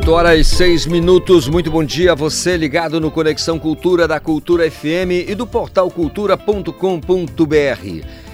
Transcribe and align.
Oito 0.00 0.12
horas 0.12 0.40
e 0.40 0.44
seis 0.44 0.86
minutos, 0.86 1.46
muito 1.46 1.70
bom 1.70 1.84
dia 1.84 2.12
a 2.12 2.14
você 2.14 2.56
ligado 2.56 2.98
no 2.98 3.10
Conexão 3.10 3.58
Cultura 3.58 4.08
da 4.08 4.18
Cultura 4.18 4.68
FM 4.70 5.28
e 5.28 5.34
do 5.34 5.46
portal 5.46 5.90
cultura.com.br. 5.90 6.72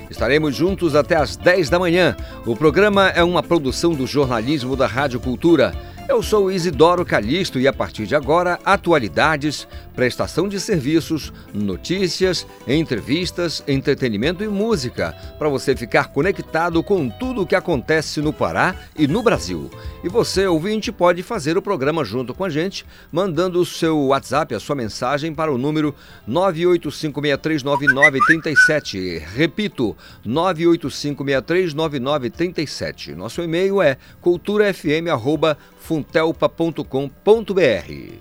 Estaremos 0.09 0.55
juntos 0.55 0.95
até 0.95 1.17
às 1.17 1.35
10 1.35 1.69
da 1.69 1.77
manhã. 1.77 2.17
O 2.47 2.55
programa 2.55 3.09
é 3.09 3.25
uma 3.25 3.43
produção 3.43 3.95
do 3.95 4.07
jornalismo 4.07 4.77
da 4.77 4.87
Rádio 4.87 5.19
Cultura. 5.19 5.75
Eu 6.17 6.23
sou 6.23 6.51
Isidoro 6.51 7.05
Calixto 7.05 7.61
e 7.61 7.69
a 7.69 7.73
partir 7.75 8.07
de 8.07 8.17
agora, 8.17 8.59
atualidades, 8.65 9.69
prestação 9.95 10.49
de 10.49 10.59
serviços, 10.59 11.31
notícias, 11.53 12.47
entrevistas, 12.67 13.63
entretenimento 13.69 14.43
e 14.43 14.49
música, 14.49 15.15
para 15.39 15.51
você 15.51 15.77
ficar 15.77 16.09
conectado 16.09 16.83
com 16.83 17.11
tudo 17.11 17.43
o 17.43 17.47
que 17.47 17.55
acontece 17.55 18.23
no 18.23 18.33
Pará 18.33 18.75
e 18.99 19.07
no 19.07 19.23
Brasil. 19.23 19.71
E 20.03 20.09
você, 20.09 20.47
ouvinte, 20.47 20.91
pode 20.91 21.23
fazer 21.23 21.59
o 21.59 21.63
programa 21.63 22.03
junto 22.03 22.33
com 22.33 22.45
a 22.45 22.49
gente, 22.49 22.87
mandando 23.13 23.61
o 23.61 23.67
seu 23.67 24.07
WhatsApp, 24.07 24.55
a 24.55 24.61
sua 24.61 24.75
mensagem 24.75 25.35
para 25.35 25.53
o 25.53 25.59
número 25.59 25.95
985639937. 26.27 29.23
Repito, 29.35 29.95
985639937. 30.27 33.15
Nosso 33.15 33.43
e-mail 33.43 33.83
é 33.83 33.99
culturafm.com 34.23 36.06
funtelpa.com.br. 36.07 38.15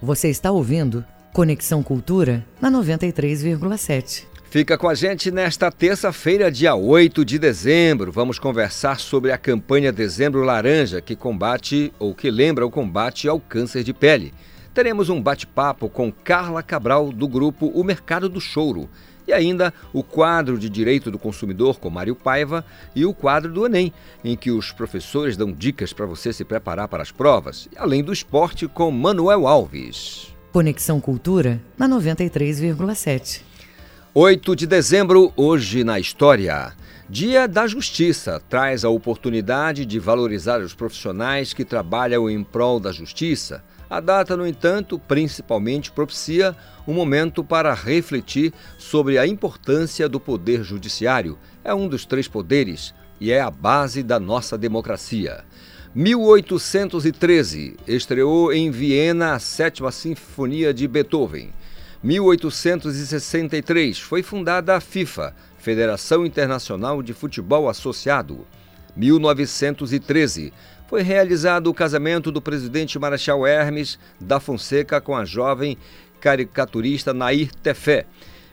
Você 0.00 0.28
está 0.28 0.50
ouvindo 0.50 1.04
Conexão 1.32 1.82
Cultura 1.82 2.44
na 2.60 2.70
93,7. 2.70 4.24
Fica 4.50 4.78
com 4.78 4.88
a 4.88 4.94
gente 4.94 5.32
nesta 5.32 5.72
terça-feira, 5.72 6.50
dia 6.50 6.76
8 6.76 7.24
de 7.24 7.40
dezembro. 7.40 8.12
Vamos 8.12 8.38
conversar 8.38 9.00
sobre 9.00 9.32
a 9.32 9.38
campanha 9.38 9.92
Dezembro 9.92 10.44
Laranja, 10.44 11.00
que 11.00 11.16
combate 11.16 11.92
ou 11.98 12.14
que 12.14 12.30
lembra 12.30 12.64
o 12.64 12.70
combate 12.70 13.28
ao 13.28 13.40
câncer 13.40 13.82
de 13.82 13.92
pele. 13.92 14.32
Teremos 14.72 15.08
um 15.08 15.20
bate-papo 15.20 15.88
com 15.88 16.12
Carla 16.12 16.62
Cabral, 16.62 17.10
do 17.10 17.26
grupo 17.26 17.66
O 17.74 17.82
Mercado 17.82 18.28
do 18.28 18.40
Chouro 18.40 18.88
e 19.26 19.32
ainda 19.32 19.72
o 19.92 20.02
quadro 20.02 20.58
de 20.58 20.68
Direito 20.68 21.10
do 21.10 21.18
Consumidor 21.18 21.78
com 21.78 21.90
Mário 21.90 22.14
Paiva 22.14 22.64
e 22.94 23.04
o 23.04 23.14
quadro 23.14 23.52
do 23.52 23.66
Enem, 23.66 23.92
em 24.22 24.36
que 24.36 24.50
os 24.50 24.72
professores 24.72 25.36
dão 25.36 25.52
dicas 25.52 25.92
para 25.92 26.06
você 26.06 26.32
se 26.32 26.44
preparar 26.44 26.88
para 26.88 27.02
as 27.02 27.10
provas, 27.10 27.68
além 27.76 28.02
do 28.02 28.12
esporte 28.12 28.66
com 28.68 28.90
Manuel 28.90 29.46
Alves. 29.46 30.34
Conexão 30.52 31.00
Cultura 31.00 31.60
na 31.76 31.88
93,7. 31.88 33.42
8 34.12 34.54
de 34.54 34.66
dezembro, 34.66 35.32
hoje 35.36 35.82
na 35.82 35.98
história. 35.98 36.72
Dia 37.10 37.48
da 37.48 37.66
Justiça 37.66 38.40
traz 38.48 38.84
a 38.84 38.88
oportunidade 38.88 39.84
de 39.84 39.98
valorizar 39.98 40.60
os 40.60 40.72
profissionais 40.72 41.52
que 41.52 41.64
trabalham 41.64 42.30
em 42.30 42.42
prol 42.42 42.78
da 42.78 42.92
justiça 42.92 43.62
a 43.88 44.00
data, 44.00 44.36
no 44.36 44.46
entanto, 44.46 44.98
principalmente 44.98 45.92
propicia 45.92 46.56
um 46.86 46.92
momento 46.92 47.42
para 47.42 47.72
refletir 47.74 48.52
sobre 48.78 49.18
a 49.18 49.26
importância 49.26 50.08
do 50.08 50.20
poder 50.20 50.62
judiciário. 50.62 51.38
É 51.62 51.74
um 51.74 51.88
dos 51.88 52.04
três 52.04 52.28
poderes 52.28 52.94
e 53.20 53.32
é 53.32 53.40
a 53.40 53.50
base 53.50 54.02
da 54.02 54.20
nossa 54.20 54.58
democracia. 54.58 55.44
1813 55.94 57.76
estreou 57.86 58.52
em 58.52 58.70
Viena 58.70 59.34
a 59.34 59.38
Sétima 59.38 59.92
Sinfonia 59.92 60.74
de 60.74 60.88
Beethoven. 60.88 61.52
1863 62.02 63.98
foi 64.00 64.22
fundada 64.22 64.76
a 64.76 64.80
FIFA, 64.80 65.34
Federação 65.56 66.26
Internacional 66.26 67.02
de 67.02 67.14
Futebol 67.14 67.68
Associado. 67.68 68.44
1913 68.96 70.52
foi 70.86 71.02
realizado 71.02 71.68
o 71.68 71.74
casamento 71.74 72.30
do 72.30 72.42
presidente 72.42 72.98
Marechal 72.98 73.46
Hermes 73.46 73.98
da 74.20 74.38
Fonseca 74.38 75.00
com 75.00 75.16
a 75.16 75.24
jovem 75.24 75.78
caricaturista 76.24 77.12
Nair 77.12 77.50
Tefé. 77.62 78.06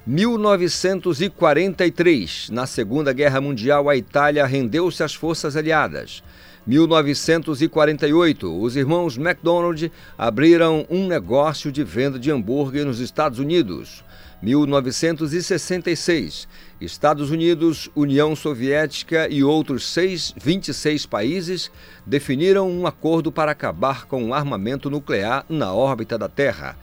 1943, 0.06 2.50
na 2.52 2.66
Segunda 2.66 3.14
Guerra 3.14 3.40
Mundial, 3.40 3.90
a 3.90 3.96
Itália 3.96 4.46
rendeu-se 4.46 5.02
às 5.02 5.16
forças 5.16 5.56
aliadas. 5.56 6.22
1948, 6.68 8.62
os 8.62 8.76
irmãos 8.76 9.18
McDonald 9.18 9.90
abriram 10.18 10.86
um 10.90 11.08
negócio 11.08 11.72
de 11.72 11.82
venda 11.82 12.20
de 12.20 12.30
hambúrguer 12.30 12.86
nos 12.86 13.00
Estados 13.00 13.40
Unidos. 13.40 14.04
1966, 14.42 16.50
Estados 16.82 17.32
Unidos, 17.32 17.90
União 17.96 18.36
Soviética 18.36 19.30
e 19.30 19.46
outros 19.46 19.88
seis, 19.88 20.34
26 20.36 21.06
países 21.06 21.72
definiram 22.06 22.70
um 22.70 22.86
acordo 22.86 23.32
para 23.32 23.52
acabar 23.52 24.08
com 24.08 24.26
o 24.26 24.34
armamento 24.34 24.90
nuclear 24.90 25.46
na 25.48 25.74
órbita 25.74 26.18
da 26.18 26.28
Terra. 26.28 26.76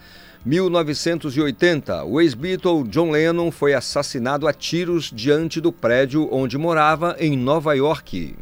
1980, 0.48 2.04
o 2.04 2.20
ex-Beatle 2.22 2.84
John 2.84 3.10
Lennon 3.10 3.50
foi 3.50 3.74
assassinado 3.74 4.48
a 4.48 4.52
tiros 4.54 5.12
diante 5.14 5.60
do 5.60 5.70
prédio 5.70 6.26
onde 6.32 6.56
morava 6.56 7.14
em 7.18 7.36
Nova 7.36 7.76
York. 7.76 8.34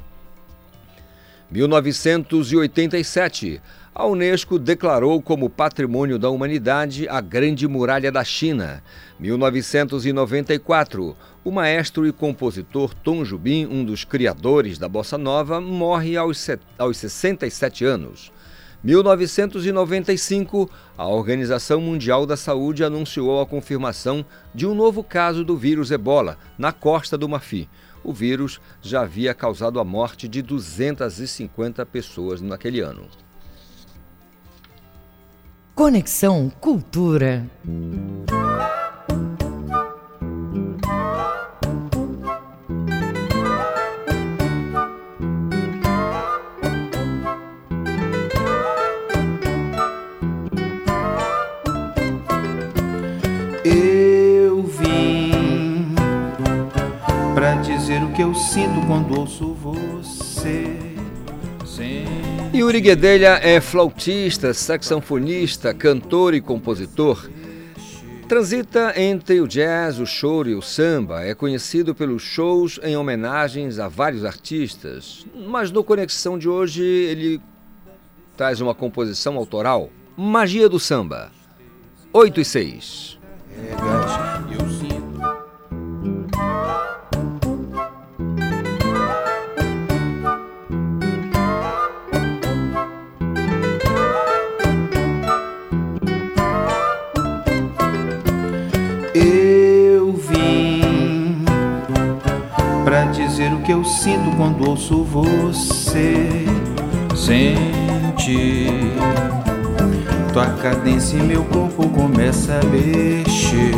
1987, 1.50 3.60
a 3.92 4.06
Unesco 4.06 4.56
declarou 4.56 5.20
como 5.20 5.50
Patrimônio 5.50 6.16
da 6.16 6.30
Humanidade 6.30 7.08
a 7.08 7.20
Grande 7.20 7.66
Muralha 7.66 8.12
da 8.12 8.22
China. 8.22 8.84
1994, 9.18 11.16
o 11.42 11.50
maestro 11.50 12.06
e 12.06 12.12
compositor 12.12 12.94
Tom 12.94 13.24
Jubim, 13.24 13.66
um 13.66 13.84
dos 13.84 14.04
criadores 14.04 14.78
da 14.78 14.88
bossa 14.88 15.18
nova, 15.18 15.60
morre 15.60 16.16
aos, 16.16 16.48
aos 16.78 16.98
67 16.98 17.84
anos. 17.84 18.30
1995, 18.86 20.70
a 20.96 21.08
Organização 21.08 21.80
Mundial 21.80 22.24
da 22.24 22.36
Saúde 22.36 22.84
anunciou 22.84 23.40
a 23.40 23.46
confirmação 23.46 24.24
de 24.54 24.64
um 24.64 24.76
novo 24.76 25.02
caso 25.02 25.44
do 25.44 25.56
vírus 25.56 25.90
ebola 25.90 26.38
na 26.56 26.70
Costa 26.70 27.18
do 27.18 27.28
Marfim. 27.28 27.68
O 28.04 28.12
vírus 28.12 28.60
já 28.80 29.00
havia 29.00 29.34
causado 29.34 29.80
a 29.80 29.84
morte 29.84 30.28
de 30.28 30.40
250 30.40 31.84
pessoas 31.84 32.40
naquele 32.40 32.78
ano. 32.78 33.08
Conexão 35.74 36.48
Cultura. 36.48 37.44
Sinto 58.56 58.86
quando 58.86 59.20
ouço 59.20 59.52
você. 59.52 60.78
Yuri 62.54 62.80
Guedelha 62.80 63.38
é 63.42 63.60
flautista, 63.60 64.54
saxofonista, 64.54 65.74
cantor 65.74 66.32
e 66.32 66.40
compositor. 66.40 67.28
Transita 68.26 68.98
entre 68.98 69.42
o 69.42 69.46
jazz, 69.46 69.98
o 69.98 70.06
choro 70.06 70.48
e 70.48 70.54
o 70.54 70.62
samba. 70.62 71.22
É 71.22 71.34
conhecido 71.34 71.94
pelos 71.94 72.22
shows 72.22 72.80
em 72.82 72.96
homenagens 72.96 73.78
a 73.78 73.88
vários 73.88 74.24
artistas. 74.24 75.26
Mas 75.46 75.70
no 75.70 75.84
Conexão 75.84 76.38
de 76.38 76.48
hoje 76.48 76.82
ele 76.82 77.42
traz 78.38 78.62
uma 78.62 78.74
composição 78.74 79.36
autoral. 79.36 79.90
Magia 80.16 80.66
do 80.66 80.80
Samba. 80.80 81.30
8 82.10 82.40
e 82.40 82.44
6. 82.44 83.18
eu 84.50 84.66
dizer 84.66 84.96
que 103.66 103.72
eu 103.72 103.84
sinto 103.84 104.30
quando 104.36 104.68
ouço 104.68 105.02
você. 105.02 106.46
Sente 107.16 108.68
Tua 110.32 110.46
cadência 110.62 111.16
e 111.16 111.22
meu 111.22 111.42
corpo 111.44 111.88
começa 111.88 112.60
a 112.60 112.64
mexer. 112.66 113.74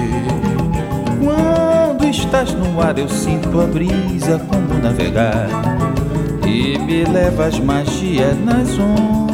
Quando 1.24 2.04
estás 2.06 2.52
no 2.52 2.80
ar, 2.82 2.98
eu 2.98 3.08
sinto 3.08 3.60
a 3.60 3.66
brisa 3.66 4.38
como 4.40 4.78
navegar. 4.82 5.48
E 6.46 6.78
me 6.78 7.04
levas 7.04 7.58
magia 7.58 8.34
nas 8.34 8.78
ondas 8.78 9.27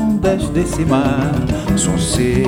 desse 0.52 0.84
mar. 0.86 1.32
Só 1.76 1.96
sei 1.98 2.46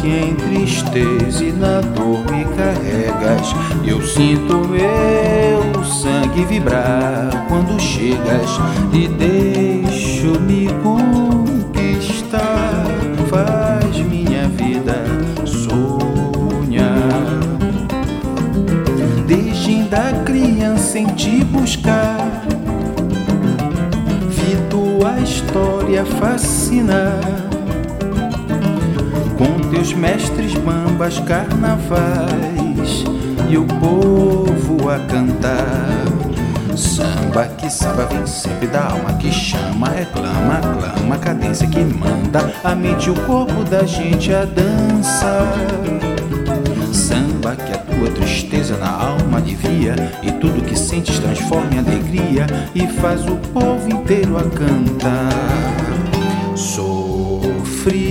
que 0.00 0.08
em 0.08 0.34
tristeza 0.34 1.44
e 1.44 1.52
na 1.52 1.80
dor 1.80 2.18
me 2.30 2.44
carregas. 2.56 3.54
Eu 3.86 4.02
sinto 4.02 4.66
meu 4.68 5.84
sangue 5.84 6.44
vibrar 6.44 7.46
quando 7.48 7.80
chegas 7.80 8.58
e 8.92 9.06
deixo 9.06 10.40
me 10.40 10.68
conquistar. 10.82 12.40
Faz 13.30 13.96
minha 13.98 14.48
vida 14.48 15.04
sonhar. 15.46 16.90
Desde 19.26 19.84
da 19.84 20.12
criança 20.24 20.98
em 20.98 21.06
te 21.06 21.44
buscar. 21.44 22.61
Tua 25.02 25.18
história 25.18 26.04
fascinar 26.04 27.18
com 29.36 29.68
teus 29.70 29.92
mestres 29.92 30.54
bambas 30.54 31.18
carnavais 31.18 33.02
e 33.50 33.58
o 33.58 33.64
povo 33.80 34.88
a 34.88 35.00
cantar. 35.00 36.04
Samba 36.76 37.46
que 37.46 37.68
samba 37.68 38.06
vem 38.06 38.24
sempre 38.28 38.68
da 38.68 38.92
alma 38.92 39.14
que 39.14 39.32
chama, 39.32 39.88
reclama, 39.88 40.58
aclama, 40.58 41.18
cadência 41.18 41.66
que 41.66 41.80
manda 41.80 42.52
a 42.62 42.72
mente 42.72 43.08
e 43.08 43.10
o 43.10 43.14
corpo 43.26 43.64
da 43.64 43.82
gente 43.84 44.32
a 44.32 44.44
dançar. 44.44 46.11
Na 48.76 48.90
alma 48.90 49.38
alivia 49.38 49.94
e 50.22 50.30
tudo 50.32 50.64
que 50.64 50.78
sentes 50.78 51.18
transforma 51.18 51.74
em 51.74 51.78
alegria 51.78 52.46
e 52.74 52.86
faz 52.86 53.26
o 53.26 53.36
povo 53.36 53.88
inteiro 53.88 54.36
a 54.36 54.44
cantar. 54.44 55.32
Sofri 56.54 58.02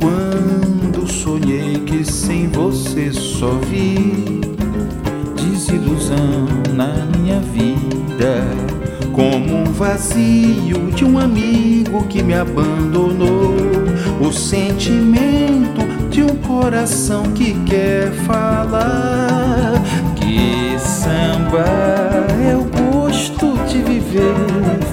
quando 0.00 1.06
sonhei 1.06 1.80
que 1.80 2.04
sem 2.04 2.48
você 2.48 3.12
só 3.12 3.52
vi 3.68 4.40
desilusão 5.36 6.46
na 6.74 6.94
minha 7.16 7.40
vida, 7.40 8.42
como 9.12 9.56
um 9.56 9.64
vazio 9.72 10.90
de 10.94 11.04
um 11.04 11.18
amigo 11.18 12.04
que 12.08 12.22
me 12.22 12.34
abandonou, 12.34 13.54
o 14.20 14.32
sentimento 14.32 15.77
coração 16.48 17.24
que 17.34 17.52
quer 17.64 18.10
falar 18.26 19.74
que 20.16 20.78
samba 20.80 21.62
é 22.42 22.56
o 22.56 22.64
gosto 22.64 23.58
de 23.66 23.82
viver. 23.82 24.34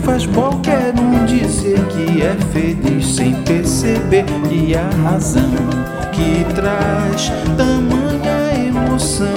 Faz 0.03 0.25
qualquer 0.27 0.93
um 0.99 1.25
dizer 1.25 1.79
que 1.85 2.21
é 2.21 2.35
feliz 2.51 3.07
sem 3.07 3.33
perceber 3.43 4.25
que 4.49 4.75
a 4.75 4.89
razão 5.07 5.49
que 6.11 6.45
traz 6.53 7.31
tamanha 7.57 8.67
emoção, 8.67 9.27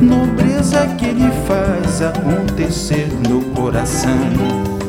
nobreza 0.00 0.86
que 0.96 1.06
ele 1.06 1.30
faz 1.48 2.00
acontecer 2.00 3.08
no 3.28 3.42
coração. 3.56 4.79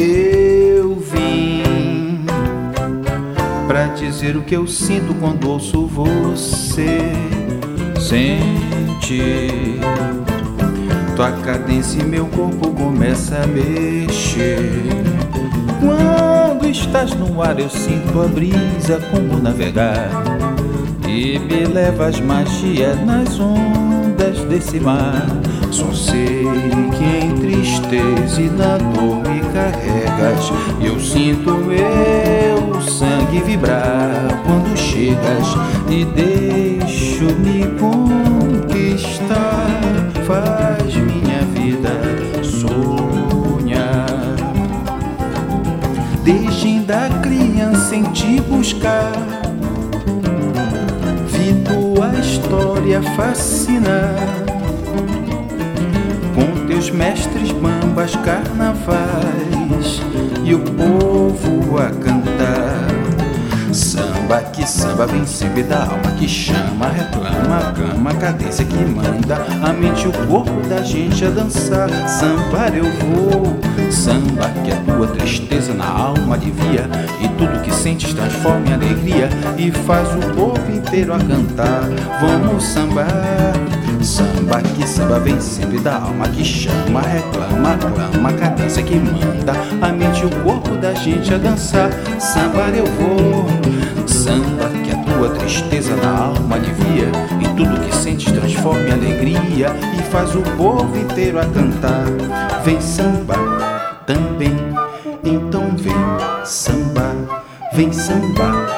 Eu 0.00 0.94
vim 0.94 2.24
pra 3.66 3.88
dizer 3.88 4.36
o 4.36 4.42
que 4.42 4.54
eu 4.54 4.64
sinto 4.64 5.12
quando 5.14 5.50
ouço 5.50 5.88
você. 5.88 7.00
Sente 7.98 9.80
tua 11.16 11.32
cadência 11.32 12.00
e 12.00 12.04
meu 12.04 12.26
corpo 12.26 12.70
começa 12.70 13.38
a 13.42 13.46
mexer. 13.48 14.70
Quando 15.80 16.68
estás 16.68 17.12
no 17.14 17.42
ar, 17.42 17.58
eu 17.58 17.68
sinto 17.68 18.22
a 18.22 18.28
brisa 18.28 19.00
como 19.10 19.42
navegar. 19.42 20.10
E 21.08 21.40
me 21.40 21.64
levas 21.64 22.20
magia 22.20 22.94
nas 22.94 23.40
ondas 23.40 24.44
desse 24.44 24.78
mar. 24.78 25.26
Só 25.70 25.92
sei 25.92 26.44
que 26.96 27.04
em 27.04 27.34
tristeza 27.38 28.40
e 28.40 28.48
na 28.50 28.78
dor 28.78 29.22
me 29.28 29.40
carregas. 29.52 30.52
Eu 30.80 30.98
sinto 30.98 31.52
meu 31.54 32.80
sangue 32.80 33.40
vibrar 33.42 34.42
quando 34.44 34.76
chegas 34.76 35.46
e 35.88 36.04
deixo 36.04 37.24
me 37.40 37.66
conquistar. 37.78 39.66
Faz 40.26 40.94
minha 40.94 41.42
vida 41.54 41.90
sonhar. 42.42 44.06
Desde 46.24 46.80
da 46.80 47.08
criança 47.22 47.94
em 47.94 48.04
te 48.04 48.40
buscar. 48.40 49.12
Vi 51.28 51.54
tua 51.62 52.08
história 52.18 53.02
fascinar 53.14 54.47
teus 56.78 56.90
mestres 56.90 57.50
bambas 57.50 58.14
carnavais 58.14 60.00
e 60.44 60.54
o 60.54 60.60
povo 60.60 61.76
a 61.76 61.90
cantar. 61.90 62.86
Samba 63.72 64.42
que 64.52 64.64
samba 64.64 65.04
vem 65.04 65.26
sempre 65.26 65.64
da 65.64 65.80
alma 65.80 66.12
que 66.16 66.28
chama, 66.28 66.86
reclama, 66.86 67.72
cama, 67.72 68.14
cadência 68.14 68.64
que 68.64 68.76
manda 68.76 69.44
a 69.60 69.72
mente 69.72 70.04
e 70.04 70.08
o 70.08 70.12
corpo 70.28 70.68
da 70.68 70.80
gente 70.82 71.24
a 71.24 71.30
dançar. 71.30 71.88
Sambar 72.08 72.72
eu 72.72 72.84
vou, 72.84 73.58
samba 73.90 74.48
que 74.64 74.70
a 74.70 74.76
tua 74.76 75.08
tristeza 75.08 75.74
na 75.74 75.88
alma 75.88 76.36
alivia 76.36 76.88
e 77.20 77.28
tudo 77.30 77.60
que 77.60 77.74
sentes 77.74 78.14
transforma 78.14 78.68
em 78.68 78.74
alegria 78.74 79.28
e 79.58 79.72
faz 79.72 80.08
o 80.14 80.20
povo 80.32 80.72
inteiro 80.72 81.12
a 81.12 81.18
cantar. 81.18 81.82
Vamos 82.20 82.62
sambar. 82.62 83.67
Samba 84.02 84.62
que 84.62 84.86
samba 84.86 85.18
vem 85.18 85.40
sempre 85.40 85.78
da 85.80 85.96
alma 85.96 86.28
que 86.28 86.44
chama, 86.44 87.00
reclama, 87.02 87.74
aclama, 87.74 88.32
cadência 88.32 88.82
que 88.82 88.94
manda 88.94 89.52
a 89.82 89.92
mente 89.92 90.22
e 90.22 90.26
o 90.26 90.30
corpo 90.42 90.76
da 90.76 90.94
gente 90.94 91.34
a 91.34 91.38
dançar. 91.38 91.90
Samba 92.18 92.68
eu 92.70 92.86
vou, 92.86 93.44
samba 94.06 94.70
que 94.84 94.92
a 94.92 94.96
tua 94.96 95.30
tristeza 95.30 95.96
na 95.96 96.16
alma 96.16 96.56
alivia 96.56 97.10
e 97.40 97.48
tudo 97.56 97.80
que 97.80 97.94
sentes 97.94 98.32
transforma 98.32 98.80
em 98.80 98.92
alegria 98.92 99.68
e 99.98 100.02
faz 100.10 100.34
o 100.34 100.42
povo 100.56 100.96
inteiro 100.96 101.40
a 101.40 101.44
cantar. 101.44 102.04
Vem 102.64 102.80
samba 102.80 103.34
também, 104.06 104.56
então 105.24 105.74
vem 105.76 105.94
samba, 106.44 107.14
vem 107.74 107.92
samba 107.92 108.77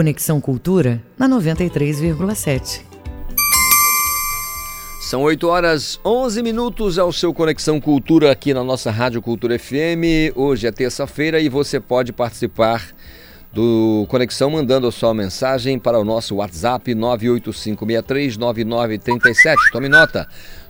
Conexão 0.00 0.40
Cultura 0.40 1.04
na 1.18 1.28
93,7. 1.28 2.80
São 4.98 5.20
8 5.20 5.46
horas 5.46 6.00
11 6.02 6.42
minutos 6.42 6.98
ao 6.98 7.12
seu 7.12 7.34
Conexão 7.34 7.78
Cultura 7.78 8.32
aqui 8.32 8.54
na 8.54 8.64
nossa 8.64 8.90
Rádio 8.90 9.20
Cultura 9.20 9.58
FM. 9.58 10.32
Hoje 10.34 10.66
é 10.66 10.72
terça-feira 10.72 11.38
e 11.38 11.50
você 11.50 11.78
pode 11.78 12.14
participar 12.14 12.94
do 13.52 14.06
Conexão 14.08 14.48
mandando 14.48 14.86
a 14.86 14.92
sua 14.92 15.12
mensagem 15.12 15.78
para 15.78 16.00
o 16.00 16.04
nosso 16.04 16.36
WhatsApp 16.36 16.94
985639937. 16.94 19.56
Tome 19.70 19.90
nota. 19.90 20.26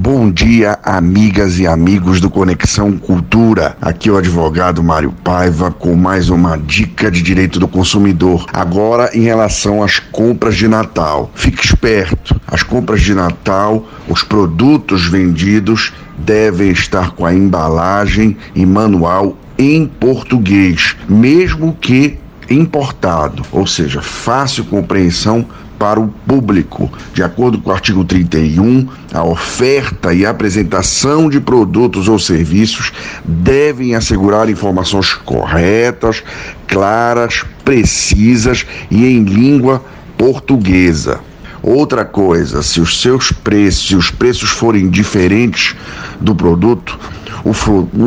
Bom 0.04 0.32
dia, 0.32 0.80
amigas 0.82 1.60
e 1.60 1.68
amigos 1.68 2.20
do 2.20 2.28
Conexão 2.28 2.98
Cultura. 2.98 3.78
Aqui 3.80 4.10
é 4.10 4.12
o 4.12 4.18
advogado 4.18 4.82
Mário 4.82 5.12
Paiva 5.24 5.70
com 5.70 5.96
mais 5.96 6.28
uma 6.28 6.58
dica 6.58 7.12
de 7.12 7.22
direito 7.22 7.60
do 7.60 7.68
consumidor. 7.68 8.48
Agora, 8.52 9.12
em 9.16 9.22
relação 9.22 9.84
às 9.84 10.00
compras 10.00 10.56
de 10.56 10.68
Natal. 10.68 11.30
Fique 11.36 11.64
esperto. 11.64 12.36
As 12.48 12.64
compras 12.64 13.02
de 13.02 13.14
Natal, 13.14 13.88
os 14.10 14.24
produtos 14.24 15.06
vendidos 15.06 15.94
devem 16.18 16.72
estar 16.72 17.12
com 17.12 17.24
a 17.24 17.32
embalagem 17.32 18.36
e 18.56 18.66
manual 18.66 19.38
em 19.56 19.86
português, 19.86 20.96
mesmo 21.08 21.78
que 21.80 22.18
importado, 22.50 23.44
ou 23.52 23.68
seja, 23.68 24.02
fácil 24.02 24.66
compreensão 24.66 25.46
para 25.82 26.00
o 26.00 26.10
público. 26.28 26.92
De 27.12 27.24
acordo 27.24 27.58
com 27.58 27.72
o 27.72 27.74
artigo 27.74 28.06
31, 28.06 28.88
a 29.12 29.24
oferta 29.24 30.14
e 30.14 30.24
apresentação 30.24 31.28
de 31.28 31.40
produtos 31.40 32.08
ou 32.08 32.20
serviços 32.20 32.94
devem 33.26 33.96
assegurar 33.96 34.48
informações 34.48 35.16
corretas, 35.16 36.22
claras, 36.68 37.44
precisas 37.66 38.64
e 38.92 39.08
em 39.08 39.24
língua 39.24 39.84
portuguesa. 40.20 41.20
Outra 41.64 42.06
coisa, 42.06 42.62
se 42.62 42.80
os 42.80 43.02
seus 43.02 43.32
preços, 43.32 43.88
se 43.88 43.96
os 43.96 44.12
preços 44.12 44.52
forem 44.52 44.88
diferentes 44.88 45.76
do 46.20 46.36
produto, 46.36 47.00
o, 47.44 47.50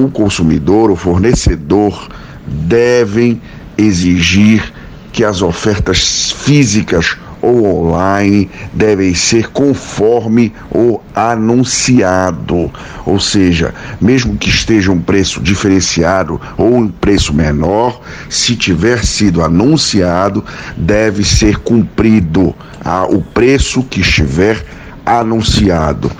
o 0.04 0.10
consumidor, 0.12 0.92
o 0.92 0.96
fornecedor 0.96 2.08
devem 2.46 3.42
exigir 3.76 4.72
que 5.12 5.24
as 5.24 5.42
ofertas 5.42 6.32
físicas 6.38 7.16
ou 7.44 7.84
online 7.84 8.50
devem 8.72 9.14
ser 9.14 9.50
conforme 9.50 10.52
o 10.70 11.00
anunciado. 11.14 12.70
Ou 13.04 13.20
seja, 13.20 13.74
mesmo 14.00 14.36
que 14.36 14.48
esteja 14.48 14.90
um 14.90 15.00
preço 15.00 15.40
diferenciado 15.40 16.40
ou 16.56 16.74
um 16.74 16.88
preço 16.88 17.34
menor, 17.34 18.00
se 18.30 18.56
tiver 18.56 19.04
sido 19.04 19.42
anunciado, 19.42 20.42
deve 20.76 21.22
ser 21.22 21.58
cumprido 21.58 22.54
ah, 22.82 23.04
o 23.04 23.20
preço 23.20 23.82
que 23.82 24.00
estiver 24.00 24.64
anunciado. 25.04 26.10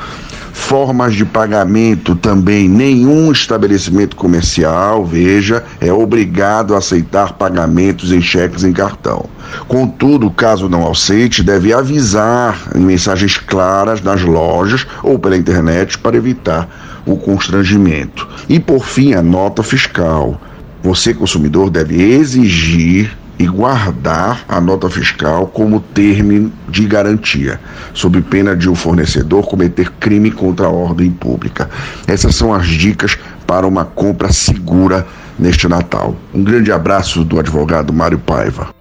Formas 0.54 1.14
de 1.14 1.24
pagamento 1.24 2.14
também, 2.14 2.68
nenhum 2.68 3.32
estabelecimento 3.32 4.14
comercial, 4.14 5.04
veja, 5.04 5.64
é 5.80 5.92
obrigado 5.92 6.74
a 6.74 6.78
aceitar 6.78 7.32
pagamentos 7.32 8.12
em 8.12 8.22
cheques 8.22 8.62
em 8.62 8.72
cartão. 8.72 9.26
Contudo, 9.66 10.30
caso 10.30 10.68
não 10.68 10.88
aceite, 10.88 11.42
deve 11.42 11.72
avisar 11.72 12.68
em 12.72 12.78
mensagens 12.78 13.36
claras 13.36 14.00
nas 14.00 14.22
lojas 14.22 14.86
ou 15.02 15.18
pela 15.18 15.36
internet 15.36 15.98
para 15.98 16.16
evitar 16.16 17.02
o 17.04 17.16
constrangimento. 17.16 18.26
E 18.48 18.60
por 18.60 18.86
fim, 18.86 19.12
a 19.12 19.20
nota 19.20 19.60
fiscal. 19.62 20.40
Você, 20.84 21.12
consumidor, 21.12 21.68
deve 21.68 22.00
exigir 22.00 23.10
e 23.38 23.46
guardar 23.46 24.44
a 24.48 24.60
nota 24.60 24.88
fiscal 24.88 25.46
como 25.48 25.80
termo 25.80 26.52
de 26.68 26.86
garantia, 26.86 27.60
sob 27.92 28.20
pena 28.22 28.54
de 28.54 28.68
o 28.68 28.74
fornecedor 28.74 29.46
cometer 29.46 29.90
crime 29.92 30.30
contra 30.30 30.66
a 30.66 30.70
ordem 30.70 31.10
pública. 31.10 31.68
Essas 32.06 32.34
são 32.34 32.54
as 32.54 32.66
dicas 32.66 33.18
para 33.46 33.66
uma 33.66 33.84
compra 33.84 34.32
segura 34.32 35.06
neste 35.38 35.68
Natal. 35.68 36.14
Um 36.32 36.42
grande 36.44 36.70
abraço 36.70 37.24
do 37.24 37.38
advogado 37.38 37.92
Mário 37.92 38.18
Paiva. 38.18 38.74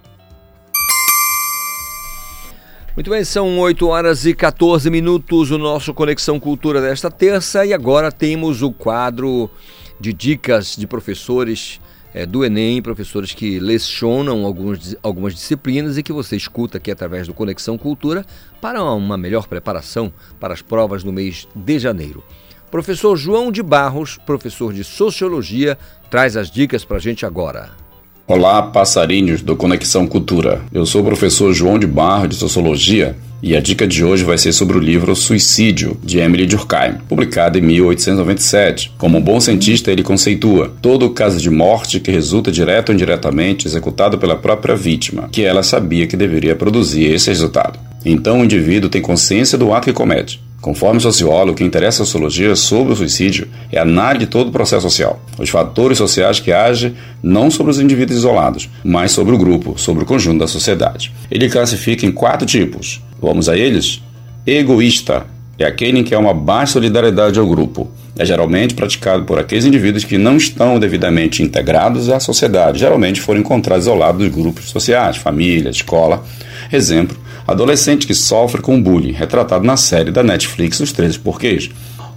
Muito 2.94 3.10
bem, 3.10 3.24
são 3.24 3.58
8 3.58 3.88
horas 3.88 4.24
e 4.24 4.32
14 4.32 4.88
minutos 4.88 5.50
o 5.50 5.58
nosso 5.58 5.92
Conexão 5.92 6.38
Cultura 6.38 6.80
desta 6.80 7.10
terça 7.10 7.66
e 7.66 7.72
agora 7.72 8.12
temos 8.12 8.62
o 8.62 8.70
quadro 8.70 9.50
de 9.98 10.12
dicas 10.12 10.76
de 10.76 10.86
professores 10.86 11.80
é, 12.14 12.24
do 12.24 12.44
Enem, 12.44 12.80
professores 12.80 13.34
que 13.34 13.58
lecionam 13.58 14.46
alguns, 14.46 14.96
algumas 15.02 15.34
disciplinas 15.34 15.98
e 15.98 16.02
que 16.02 16.12
você 16.12 16.36
escuta 16.36 16.78
aqui 16.78 16.90
através 16.90 17.26
do 17.26 17.34
Conexão 17.34 17.76
Cultura 17.76 18.24
para 18.60 18.82
uma 18.82 19.18
melhor 19.18 19.48
preparação 19.48 20.12
para 20.38 20.54
as 20.54 20.62
provas 20.62 21.02
no 21.02 21.12
mês 21.12 21.48
de 21.54 21.78
janeiro. 21.78 22.22
Professor 22.70 23.16
João 23.16 23.52
de 23.52 23.62
Barros, 23.62 24.16
professor 24.18 24.72
de 24.72 24.84
Sociologia, 24.84 25.76
traz 26.10 26.36
as 26.36 26.50
dicas 26.50 26.84
para 26.84 26.96
a 26.96 27.00
gente 27.00 27.26
agora. 27.26 27.83
Olá, 28.26 28.62
passarinhos 28.62 29.42
do 29.42 29.54
Conexão 29.54 30.06
Cultura. 30.06 30.62
Eu 30.72 30.86
sou 30.86 31.02
o 31.02 31.04
professor 31.04 31.52
João 31.52 31.78
de 31.78 31.86
Barros 31.86 32.30
de 32.30 32.36
Sociologia 32.36 33.14
e 33.42 33.54
a 33.54 33.60
dica 33.60 33.86
de 33.86 34.02
hoje 34.02 34.24
vai 34.24 34.38
ser 34.38 34.54
sobre 34.54 34.78
o 34.78 34.80
livro 34.80 35.14
Suicídio, 35.14 35.98
de 36.02 36.20
Emily 36.20 36.46
Durkheim, 36.46 36.94
publicado 37.06 37.58
em 37.58 37.60
1897. 37.60 38.94
Como 38.96 39.18
um 39.18 39.20
bom 39.20 39.38
cientista, 39.40 39.92
ele 39.92 40.02
conceitua 40.02 40.72
todo 40.80 41.10
caso 41.10 41.38
de 41.38 41.50
morte 41.50 42.00
que 42.00 42.10
resulta 42.10 42.50
direto 42.50 42.88
ou 42.88 42.94
indiretamente 42.94 43.68
executado 43.68 44.16
pela 44.16 44.36
própria 44.36 44.74
vítima, 44.74 45.28
que 45.30 45.42
ela 45.42 45.62
sabia 45.62 46.06
que 46.06 46.16
deveria 46.16 46.56
produzir 46.56 47.12
esse 47.12 47.28
resultado. 47.28 47.78
Então 48.06 48.40
o 48.40 48.44
indivíduo 48.44 48.88
tem 48.88 49.02
consciência 49.02 49.58
do 49.58 49.70
ato 49.74 49.84
que 49.84 49.92
comete. 49.92 50.42
Conforme 50.64 50.96
o 50.96 51.00
sociólogo, 51.02 51.52
o 51.52 51.54
que 51.54 51.62
interessa 51.62 52.02
a 52.02 52.06
sociologia 52.06 52.56
sobre 52.56 52.94
o 52.94 52.96
suicídio 52.96 53.46
é 53.70 53.78
a 53.78 53.82
análise 53.82 54.24
de 54.24 54.30
todo 54.30 54.48
o 54.48 54.50
processo 54.50 54.80
social, 54.80 55.20
os 55.38 55.50
fatores 55.50 55.98
sociais 55.98 56.40
que 56.40 56.50
agem 56.50 56.94
não 57.22 57.50
sobre 57.50 57.70
os 57.70 57.78
indivíduos 57.78 58.16
isolados, 58.16 58.70
mas 58.82 59.12
sobre 59.12 59.34
o 59.34 59.38
grupo, 59.38 59.78
sobre 59.78 60.04
o 60.04 60.06
conjunto 60.06 60.38
da 60.38 60.46
sociedade. 60.46 61.12
Ele 61.30 61.50
classifica 61.50 62.06
em 62.06 62.10
quatro 62.10 62.46
tipos. 62.46 63.02
Vamos 63.20 63.46
a 63.46 63.58
eles? 63.58 64.00
Egoísta 64.46 65.26
é 65.58 65.66
aquele 65.66 66.02
que 66.02 66.14
há 66.14 66.18
uma 66.18 66.32
baixa 66.32 66.72
solidariedade 66.72 67.38
ao 67.38 67.46
grupo. 67.46 67.90
É 68.16 68.24
geralmente 68.24 68.74
praticado 68.74 69.24
por 69.24 69.38
aqueles 69.38 69.64
indivíduos 69.64 70.04
que 70.04 70.16
não 70.16 70.36
estão 70.36 70.78
devidamente 70.78 71.42
integrados 71.42 72.08
à 72.08 72.20
sociedade, 72.20 72.78
geralmente 72.78 73.20
foram 73.20 73.40
encontrados 73.40 73.88
ao 73.88 73.96
lado 73.96 74.18
dos 74.18 74.28
grupos 74.28 74.70
sociais, 74.70 75.16
família, 75.16 75.70
escola. 75.70 76.24
Exemplo, 76.72 77.16
adolescente 77.46 78.06
que 78.06 78.14
sofre 78.14 78.62
com 78.62 78.80
bullying, 78.80 79.12
retratado 79.12 79.64
na 79.64 79.76
série 79.76 80.12
da 80.12 80.22
Netflix 80.22 80.78
Os 80.78 80.92
13 80.92 81.18
Porquês. 81.18 81.70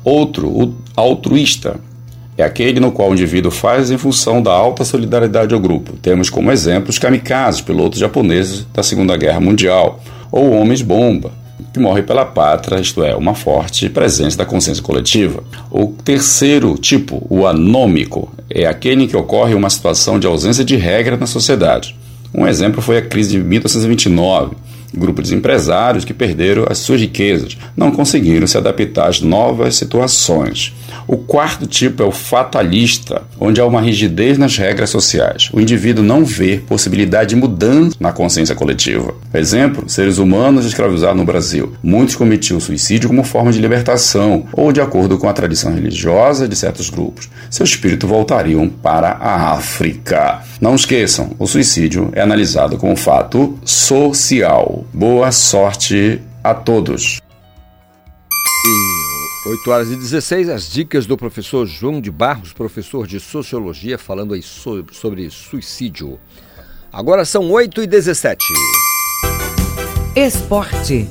Outro, 0.03 0.47
o 0.47 0.75
altruísta, 0.95 1.79
é 2.37 2.43
aquele 2.43 2.79
no 2.79 2.91
qual 2.91 3.09
o 3.09 3.13
indivíduo 3.13 3.51
faz 3.51 3.89
em 3.89 3.97
função 3.97 4.43
da 4.43 4.51
alta 4.51 4.85
solidariedade 4.85 5.55
ao 5.55 5.59
grupo. 5.59 5.97
Temos 5.97 6.29
como 6.29 6.51
exemplo 6.51 6.91
os 6.91 6.99
kamikazes, 6.99 7.61
pilotos 7.61 7.97
japoneses 7.97 8.67
da 8.71 8.83
Segunda 8.83 9.17
Guerra 9.17 9.39
Mundial, 9.39 9.99
ou 10.31 10.51
homens-bomba, 10.51 11.31
que 11.73 11.79
morrem 11.79 12.03
pela 12.03 12.25
pátria, 12.25 12.79
isto 12.79 13.03
é, 13.03 13.15
uma 13.15 13.33
forte 13.33 13.89
presença 13.89 14.37
da 14.37 14.45
consciência 14.45 14.83
coletiva. 14.83 15.43
O 15.71 15.87
terceiro 16.03 16.75
tipo, 16.77 17.25
o 17.29 17.45
anômico, 17.45 18.31
é 18.49 18.65
aquele 18.65 19.03
em 19.03 19.07
que 19.07 19.17
ocorre 19.17 19.53
uma 19.53 19.69
situação 19.69 20.19
de 20.19 20.27
ausência 20.27 20.63
de 20.63 20.75
regra 20.75 21.17
na 21.17 21.25
sociedade. 21.25 21.95
Um 22.33 22.47
exemplo 22.47 22.81
foi 22.81 22.97
a 22.97 23.01
crise 23.01 23.31
de 23.31 23.39
1929 23.39 24.55
grupo 24.95 25.21
de 25.21 25.33
empresários 25.35 26.05
que 26.05 26.13
perderam 26.13 26.65
as 26.69 26.77
suas 26.79 27.01
riquezas, 27.01 27.57
não 27.75 27.91
conseguiram 27.91 28.47
se 28.47 28.57
adaptar 28.57 29.07
às 29.07 29.21
novas 29.21 29.75
situações. 29.75 30.73
O 31.07 31.15
quarto 31.15 31.65
tipo 31.65 32.03
é 32.03 32.05
o 32.05 32.11
fatalista, 32.11 33.23
onde 33.39 33.61
há 33.61 33.65
uma 33.65 33.81
rigidez 33.81 34.37
nas 34.37 34.57
regras 34.57 34.89
sociais. 34.89 35.49
O 35.53 35.61
indivíduo 35.61 36.03
não 36.03 36.25
vê 36.25 36.57
possibilidade 36.67 37.29
de 37.29 37.35
mudança 37.35 37.95
na 37.99 38.11
consciência 38.11 38.55
coletiva. 38.55 39.13
Exemplo, 39.33 39.87
seres 39.87 40.17
humanos 40.17 40.65
escravizados 40.65 41.17
no 41.17 41.25
Brasil. 41.25 41.73
Muitos 41.81 42.15
cometiam 42.15 42.59
suicídio 42.59 43.07
como 43.07 43.23
forma 43.23 43.51
de 43.51 43.59
libertação 43.59 44.45
ou 44.51 44.73
de 44.73 44.81
acordo 44.81 45.17
com 45.17 45.29
a 45.29 45.33
tradição 45.33 45.73
religiosa 45.73 46.47
de 46.47 46.55
certos 46.55 46.89
grupos. 46.89 47.29
Seu 47.49 47.63
espírito 47.63 48.05
voltariam 48.05 48.67
para 48.67 49.11
a 49.11 49.53
África. 49.53 50.41
Não 50.59 50.75
esqueçam, 50.75 51.31
o 51.39 51.47
suicídio 51.47 52.09
é 52.13 52.21
analisado 52.21 52.77
como 52.77 52.95
fato 52.95 53.57
social. 53.63 54.76
Boa 54.93 55.31
sorte 55.31 56.21
a 56.43 56.53
todos. 56.53 57.21
8 59.45 59.71
horas 59.71 59.91
e 59.91 59.95
16, 59.95 60.49
as 60.49 60.69
dicas 60.69 61.05
do 61.05 61.15
professor 61.15 61.65
João 61.65 62.01
de 62.01 62.11
Barros, 62.11 62.51
professor 62.51 63.07
de 63.07 63.19
Sociologia, 63.19 63.97
falando 63.97 64.33
aí 64.33 64.41
sobre 64.41 65.29
suicídio. 65.29 66.19
Agora 66.91 67.23
são 67.23 67.49
8 67.49 67.83
e 67.83 67.87
17. 67.87 68.43
Esporte. 70.15 71.07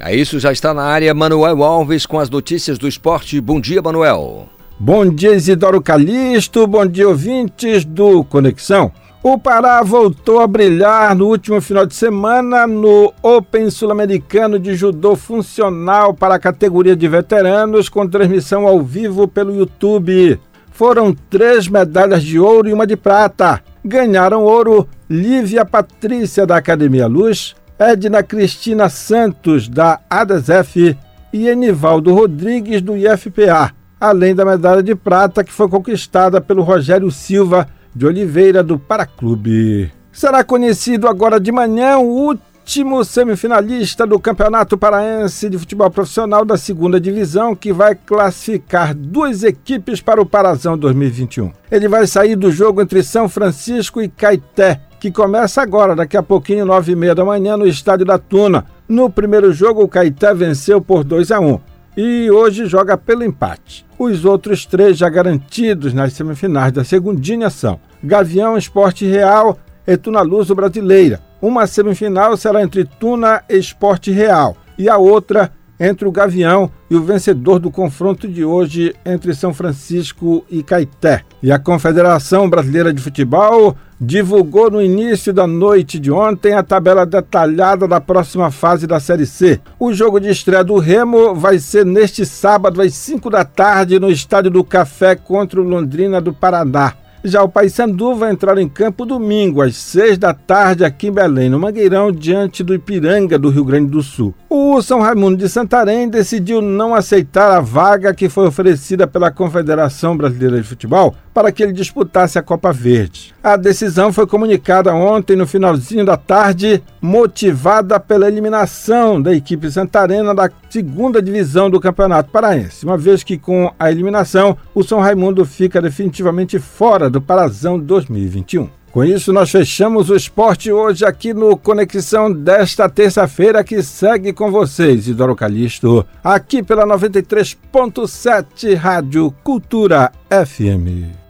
É 0.00 0.16
isso, 0.16 0.40
já 0.40 0.52
está 0.52 0.72
na 0.72 0.84
área 0.84 1.12
Manuel 1.12 1.62
Alves 1.62 2.06
com 2.06 2.18
as 2.18 2.30
notícias 2.30 2.78
do 2.78 2.88
esporte. 2.88 3.40
Bom 3.40 3.60
dia, 3.60 3.82
Manuel. 3.82 4.48
Bom 4.80 5.08
dia, 5.08 5.34
Isidoro 5.34 5.82
Calixto. 5.82 6.66
Bom 6.66 6.86
dia, 6.86 7.08
ouvintes 7.08 7.84
do 7.84 8.24
Conexão. 8.24 8.90
O 9.24 9.38
Pará 9.38 9.80
voltou 9.84 10.40
a 10.40 10.48
brilhar 10.48 11.14
no 11.14 11.28
último 11.28 11.60
final 11.60 11.86
de 11.86 11.94
semana 11.94 12.66
no 12.66 13.14
Open 13.22 13.70
Sul-Americano 13.70 14.58
de 14.58 14.74
Judô 14.74 15.14
Funcional 15.14 16.12
para 16.12 16.34
a 16.34 16.40
categoria 16.40 16.96
de 16.96 17.06
veteranos, 17.06 17.88
com 17.88 18.08
transmissão 18.08 18.66
ao 18.66 18.82
vivo 18.82 19.28
pelo 19.28 19.54
YouTube. 19.54 20.40
Foram 20.72 21.14
três 21.30 21.68
medalhas 21.68 22.24
de 22.24 22.36
ouro 22.40 22.68
e 22.68 22.72
uma 22.72 22.84
de 22.84 22.96
prata. 22.96 23.62
Ganharam 23.84 24.42
ouro 24.42 24.88
Lívia 25.08 25.64
Patrícia, 25.64 26.44
da 26.44 26.56
Academia 26.56 27.06
Luz, 27.06 27.54
Edna 27.78 28.24
Cristina 28.24 28.88
Santos, 28.88 29.68
da 29.68 30.00
ADESF 30.10 30.98
e 31.32 31.46
Enivaldo 31.46 32.12
Rodrigues, 32.12 32.82
do 32.82 32.96
IFPA, 32.96 33.70
além 34.00 34.34
da 34.34 34.44
medalha 34.44 34.82
de 34.82 34.96
prata 34.96 35.44
que 35.44 35.52
foi 35.52 35.68
conquistada 35.68 36.40
pelo 36.40 36.64
Rogério 36.64 37.08
Silva 37.12 37.68
de 37.94 38.06
Oliveira, 38.06 38.62
do 38.62 38.78
Paraclube. 38.78 39.92
Será 40.12 40.44
conhecido 40.44 41.08
agora 41.08 41.40
de 41.40 41.50
manhã 41.50 41.98
o 41.98 42.04
último 42.04 43.04
semifinalista 43.04 44.06
do 44.06 44.20
Campeonato 44.20 44.76
Paraense 44.76 45.48
de 45.48 45.58
Futebol 45.58 45.90
Profissional 45.90 46.44
da 46.44 46.56
segunda 46.56 47.00
divisão, 47.00 47.56
que 47.56 47.72
vai 47.72 47.94
classificar 47.94 48.94
duas 48.94 49.42
equipes 49.42 50.00
para 50.00 50.20
o 50.20 50.26
Parazão 50.26 50.76
2021. 50.76 51.50
Ele 51.70 51.88
vai 51.88 52.06
sair 52.06 52.36
do 52.36 52.52
jogo 52.52 52.82
entre 52.82 53.02
São 53.02 53.28
Francisco 53.28 54.02
e 54.02 54.08
Caeté, 54.08 54.80
que 55.00 55.10
começa 55.10 55.60
agora, 55.62 55.96
daqui 55.96 56.16
a 56.16 56.22
pouquinho, 56.22 56.64
nove 56.64 56.92
e 56.92 56.96
meia 56.96 57.14
da 57.14 57.24
manhã, 57.24 57.56
no 57.56 57.66
Estádio 57.66 58.06
da 58.06 58.18
Tuna. 58.18 58.64
No 58.86 59.10
primeiro 59.10 59.52
jogo, 59.52 59.82
o 59.82 59.88
Caeté 59.88 60.32
venceu 60.34 60.80
por 60.80 61.02
2 61.02 61.32
a 61.32 61.40
1 61.40 61.71
e 61.96 62.30
hoje 62.30 62.66
joga 62.66 62.96
pelo 62.96 63.24
empate. 63.24 63.84
Os 63.98 64.24
outros 64.24 64.66
três 64.66 64.96
já 64.96 65.08
garantidos 65.08 65.92
nas 65.92 66.12
semifinais 66.12 66.72
da 66.72 66.84
segundinha 66.84 67.50
são 67.50 67.78
Gavião 68.02 68.56
Esporte 68.56 69.06
Real 69.06 69.58
e 69.86 69.96
Tuna 69.96 70.22
Luso 70.22 70.54
Brasileira. 70.54 71.20
Uma 71.40 71.66
semifinal 71.66 72.36
será 72.36 72.62
entre 72.62 72.84
Tuna 72.84 73.42
Esporte 73.48 74.10
Real 74.10 74.56
e 74.78 74.88
a 74.88 74.96
outra 74.96 75.52
entre 75.78 76.06
o 76.06 76.12
Gavião 76.12 76.70
e 76.88 76.94
o 76.94 77.02
vencedor 77.02 77.58
do 77.58 77.70
confronto 77.70 78.28
de 78.28 78.44
hoje 78.44 78.94
entre 79.04 79.34
São 79.34 79.52
Francisco 79.52 80.44
e 80.48 80.62
Caeté. 80.62 81.22
E 81.42 81.50
a 81.50 81.58
Confederação 81.58 82.48
Brasileira 82.48 82.92
de 82.92 83.02
Futebol 83.02 83.76
divulgou 84.04 84.68
no 84.68 84.82
início 84.82 85.32
da 85.32 85.46
noite 85.46 85.96
de 86.00 86.10
ontem 86.10 86.54
a 86.54 86.62
tabela 86.64 87.06
detalhada 87.06 87.86
da 87.86 88.00
próxima 88.00 88.50
fase 88.50 88.84
da 88.84 88.98
Série 88.98 89.24
C. 89.24 89.60
O 89.78 89.92
jogo 89.92 90.18
de 90.18 90.28
estreia 90.28 90.64
do 90.64 90.76
Remo 90.76 91.36
vai 91.36 91.60
ser 91.60 91.86
neste 91.86 92.26
sábado 92.26 92.82
às 92.82 92.94
5 92.94 93.30
da 93.30 93.44
tarde 93.44 94.00
no 94.00 94.10
Estádio 94.10 94.50
do 94.50 94.64
Café 94.64 95.14
contra 95.14 95.60
o 95.60 95.64
Londrina 95.64 96.20
do 96.20 96.32
Paraná. 96.32 96.94
Já 97.24 97.40
o 97.44 97.48
Paysandu 97.48 98.16
vai 98.16 98.32
entrar 98.32 98.58
em 98.58 98.68
campo 98.68 99.06
domingo, 99.06 99.62
às 99.62 99.76
seis 99.76 100.18
da 100.18 100.34
tarde, 100.34 100.84
aqui 100.84 101.06
em 101.06 101.12
Belém, 101.12 101.48
no 101.48 101.56
Mangueirão, 101.56 102.10
diante 102.10 102.64
do 102.64 102.74
Ipiranga, 102.74 103.38
do 103.38 103.48
Rio 103.48 103.64
Grande 103.64 103.92
do 103.92 104.02
Sul. 104.02 104.34
O 104.50 104.82
São 104.82 105.00
Raimundo 105.00 105.36
de 105.36 105.48
Santarém 105.48 106.08
decidiu 106.08 106.60
não 106.60 106.92
aceitar 106.92 107.52
a 107.52 107.60
vaga 107.60 108.12
que 108.12 108.28
foi 108.28 108.48
oferecida 108.48 109.06
pela 109.06 109.30
Confederação 109.30 110.16
Brasileira 110.16 110.56
de 110.56 110.66
Futebol 110.66 111.14
para 111.32 111.50
que 111.50 111.62
ele 111.62 111.72
disputasse 111.72 112.38
a 112.38 112.42
Copa 112.42 112.72
Verde. 112.72 113.34
A 113.42 113.56
decisão 113.56 114.12
foi 114.12 114.26
comunicada 114.26 114.94
ontem, 114.94 115.36
no 115.36 115.46
finalzinho 115.46 116.04
da 116.04 116.16
tarde, 116.16 116.82
motivada 117.00 117.98
pela 117.98 118.28
eliminação 118.28 119.20
da 119.20 119.34
equipe 119.34 119.70
santarena 119.70 120.34
da 120.34 120.50
segunda 120.70 121.20
divisão 121.22 121.70
do 121.70 121.80
Campeonato 121.80 122.30
Paraense, 122.30 122.84
uma 122.84 122.96
vez 122.96 123.22
que 123.22 123.38
com 123.38 123.72
a 123.78 123.90
eliminação 123.90 124.56
o 124.74 124.82
São 124.82 125.00
Raimundo 125.00 125.44
fica 125.44 125.80
definitivamente 125.80 126.58
fora 126.58 127.10
do 127.10 127.20
Parazão 127.20 127.78
2021. 127.78 128.68
Com 128.92 129.02
isso, 129.02 129.32
nós 129.32 129.50
fechamos 129.50 130.10
o 130.10 130.14
esporte 130.14 130.70
hoje 130.70 131.02
aqui 131.02 131.32
no 131.32 131.56
Conexão 131.56 132.30
desta 132.30 132.90
terça-feira, 132.90 133.64
que 133.64 133.82
segue 133.82 134.34
com 134.34 134.50
vocês, 134.50 135.08
Idoro 135.08 135.34
Calixto, 135.34 136.04
aqui 136.22 136.62
pela 136.62 136.86
93.7 136.86 138.74
Rádio 138.76 139.34
Cultura 139.42 140.12
FM. 140.28 141.21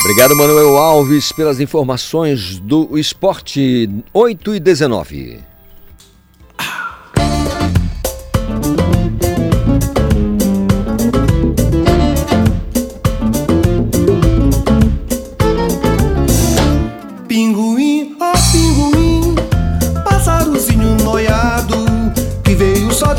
Obrigado, 0.00 0.34
Manuel 0.34 0.76
Alves, 0.76 1.30
pelas 1.30 1.60
informações 1.60 2.58
do 2.58 2.98
esporte 2.98 3.88
8 4.12 4.54
e 4.54 4.60
19. 4.60 5.50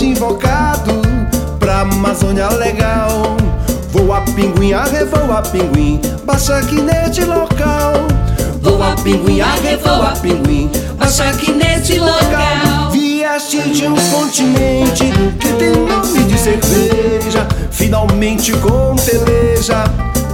invocado 0.04 1.02
pra 1.60 1.82
Amazônia 1.82 2.50
legal. 2.50 3.40
Pinguim, 4.36 4.74
arrevoa 4.74 5.41
pinguim, 5.41 6.00
baixa 6.26 6.58
aqui 6.58 6.82
neste 6.82 7.26
local. 7.26 7.94
Voa 8.62 8.96
pinguim, 9.04 9.41
arrevoa 9.41 10.13
pinguim, 10.22 10.70
baixa 10.98 11.26
aqui 11.26 11.52
neste 11.52 12.00
local. 12.00 12.91
Vieste 12.91 13.62
de 13.70 13.88
um 13.88 13.96
continente 13.96 15.12
que 15.39 15.54
tem 15.54 15.72
nome 15.72 16.24
de 16.24 16.38
cerveja. 16.39 17.46
Finalmente 17.72 18.54
com 18.54 18.96
peleja, 18.96 19.84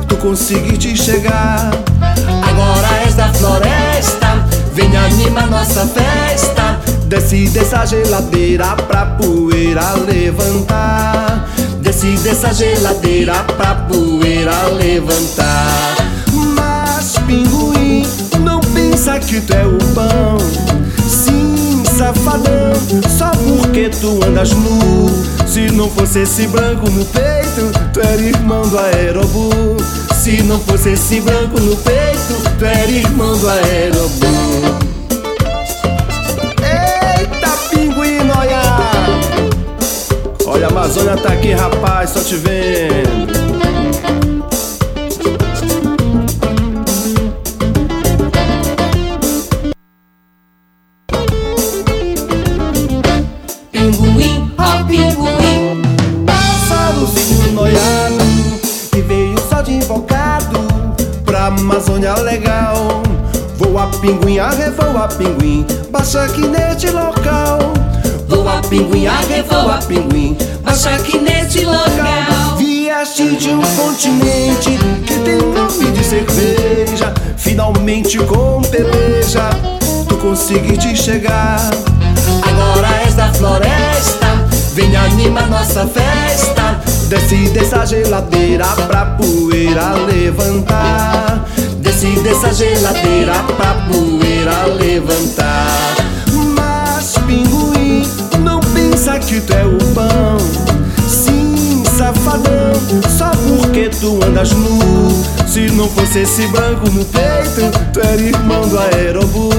tu 0.07 0.15
conseguiste 0.17 0.95
chegar. 0.95 1.71
Agora 1.99 3.03
és 3.03 3.15
da 3.15 3.33
floresta, 3.33 4.45
vem 4.73 4.95
anima 4.95 5.41
nossa 5.47 5.87
festa. 5.87 6.79
Desce 7.07 7.47
dessa 7.47 7.85
geladeira 7.85 8.75
pra 8.87 9.05
poeira 9.05 9.93
levantar. 9.93 11.47
Desce 11.97 12.15
dessa 12.17 12.53
geladeira 12.53 13.33
pra 13.55 13.73
poeira 13.73 14.67
levantar. 14.67 15.95
Mas 16.55 17.15
pinguim, 17.25 18.05
não 18.41 18.59
pensa 18.59 19.17
que 19.17 19.41
tu 19.41 19.51
é 19.51 19.65
o 19.65 19.79
pão. 19.95 20.37
Sim, 21.09 21.83
safadão, 21.97 22.73
só 23.09 23.31
porque 23.31 23.89
tu 23.89 24.23
andas 24.23 24.51
nu. 24.51 25.09
Se 25.47 25.71
não 25.71 25.89
fosse 25.89 26.19
esse 26.19 26.45
branco 26.45 26.87
no 26.87 27.03
peito, 27.03 27.71
tu 27.91 27.99
era 27.99 28.21
irmão 28.21 28.61
do 28.67 28.77
aerobu. 28.77 29.77
Se 30.13 30.43
não 30.43 30.59
fosse 30.59 30.89
esse 30.91 31.19
branco 31.21 31.59
no 31.59 31.75
peito, 31.77 32.59
tu 32.59 32.63
era 32.65 32.91
irmão 32.91 33.35
do 33.35 33.49
aerobu. 33.49 34.36
Olha, 40.57 40.65
a 40.65 40.69
Amazônia 40.71 41.15
tá 41.17 41.33
aqui, 41.33 41.51
rapaz, 41.51 42.09
só 42.09 42.19
te 42.19 42.35
vendo. 42.35 43.27
Pinguim, 53.71 54.51
ó 54.57 54.83
pinguim. 54.87 55.83
Pássarozinho 56.25 57.51
noiado 57.51 58.25
que 58.91 59.01
veio 59.01 59.37
só 59.47 59.61
de 59.61 59.73
invocado 59.73 60.57
pra 61.23 61.45
Amazônia 61.45 62.15
legal. 62.15 63.03
Voa 63.57 63.85
pinguim, 64.01 64.39
arrevoa 64.39 65.07
pinguim, 65.07 65.67
baixa 65.91 66.23
aqui 66.23 66.41
neste 66.47 66.56
tu 80.47 80.53
conseguiste 80.53 80.95
chegar. 80.95 81.59
Agora 82.41 82.87
és 83.05 83.13
da 83.15 83.31
floresta, 83.33 84.27
vem 84.73 84.95
anima 84.95 85.41
nossa 85.41 85.85
festa. 85.85 86.79
Desce 87.09 87.49
dessa 87.49 87.85
geladeira 87.85 88.65
pra 88.87 89.05
poeira 89.17 89.93
levantar. 90.11 91.45
Desce 91.79 92.19
dessa 92.21 92.53
geladeira 92.53 93.33
pra 93.57 93.73
poeira 93.89 94.65
levantar. 94.67 95.95
Mas 96.55 97.15
pinguim, 97.25 98.03
não 98.39 98.59
pensa 98.59 99.19
que 99.19 99.41
tu 99.41 99.53
é 99.53 99.65
o 99.65 99.77
pão. 99.93 100.37
Sim, 101.09 101.83
safadão, 101.97 102.73
só 103.17 103.31
porque 103.31 103.89
tu 103.89 104.19
andas 104.23 104.51
nu. 104.51 105.09
Se 105.45 105.71
não 105.71 105.89
fosse 105.89 106.19
esse 106.19 106.47
branco 106.47 106.89
no 106.89 107.03
peito, 107.05 107.71
tu 107.91 107.99
era 107.99 108.21
irmão 108.21 108.67
do 108.67 108.79
aerobu. 108.79 109.49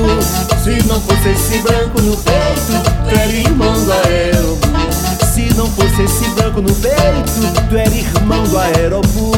Se 0.69 0.87
não 0.87 1.01
fosse 1.01 1.31
esse 1.31 1.59
branco 1.63 1.99
no 2.03 2.15
peito, 2.19 2.75
tu 3.09 3.19
era 3.19 3.33
irmão 3.33 3.73
do 3.73 3.91
aerobu. 3.91 4.69
Se 5.33 5.55
não 5.55 5.67
fosse 5.67 6.03
esse 6.03 6.29
branco 6.35 6.61
no 6.61 6.75
peito, 6.75 7.41
tu 7.71 7.75
era 7.75 7.89
irmão 7.89 8.43
do 8.43 8.59
aerobu. 8.59 9.33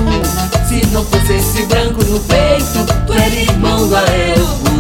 Se 0.69 0.85
não 0.87 1.05
fosse 1.05 1.35
esse 1.35 1.66
branco 1.66 2.05
no 2.05 2.19
peito, 2.19 2.85
tu 3.07 3.12
era 3.12 3.33
irmão 3.33 3.87
do 3.87 3.95
aerobu. 3.95 4.71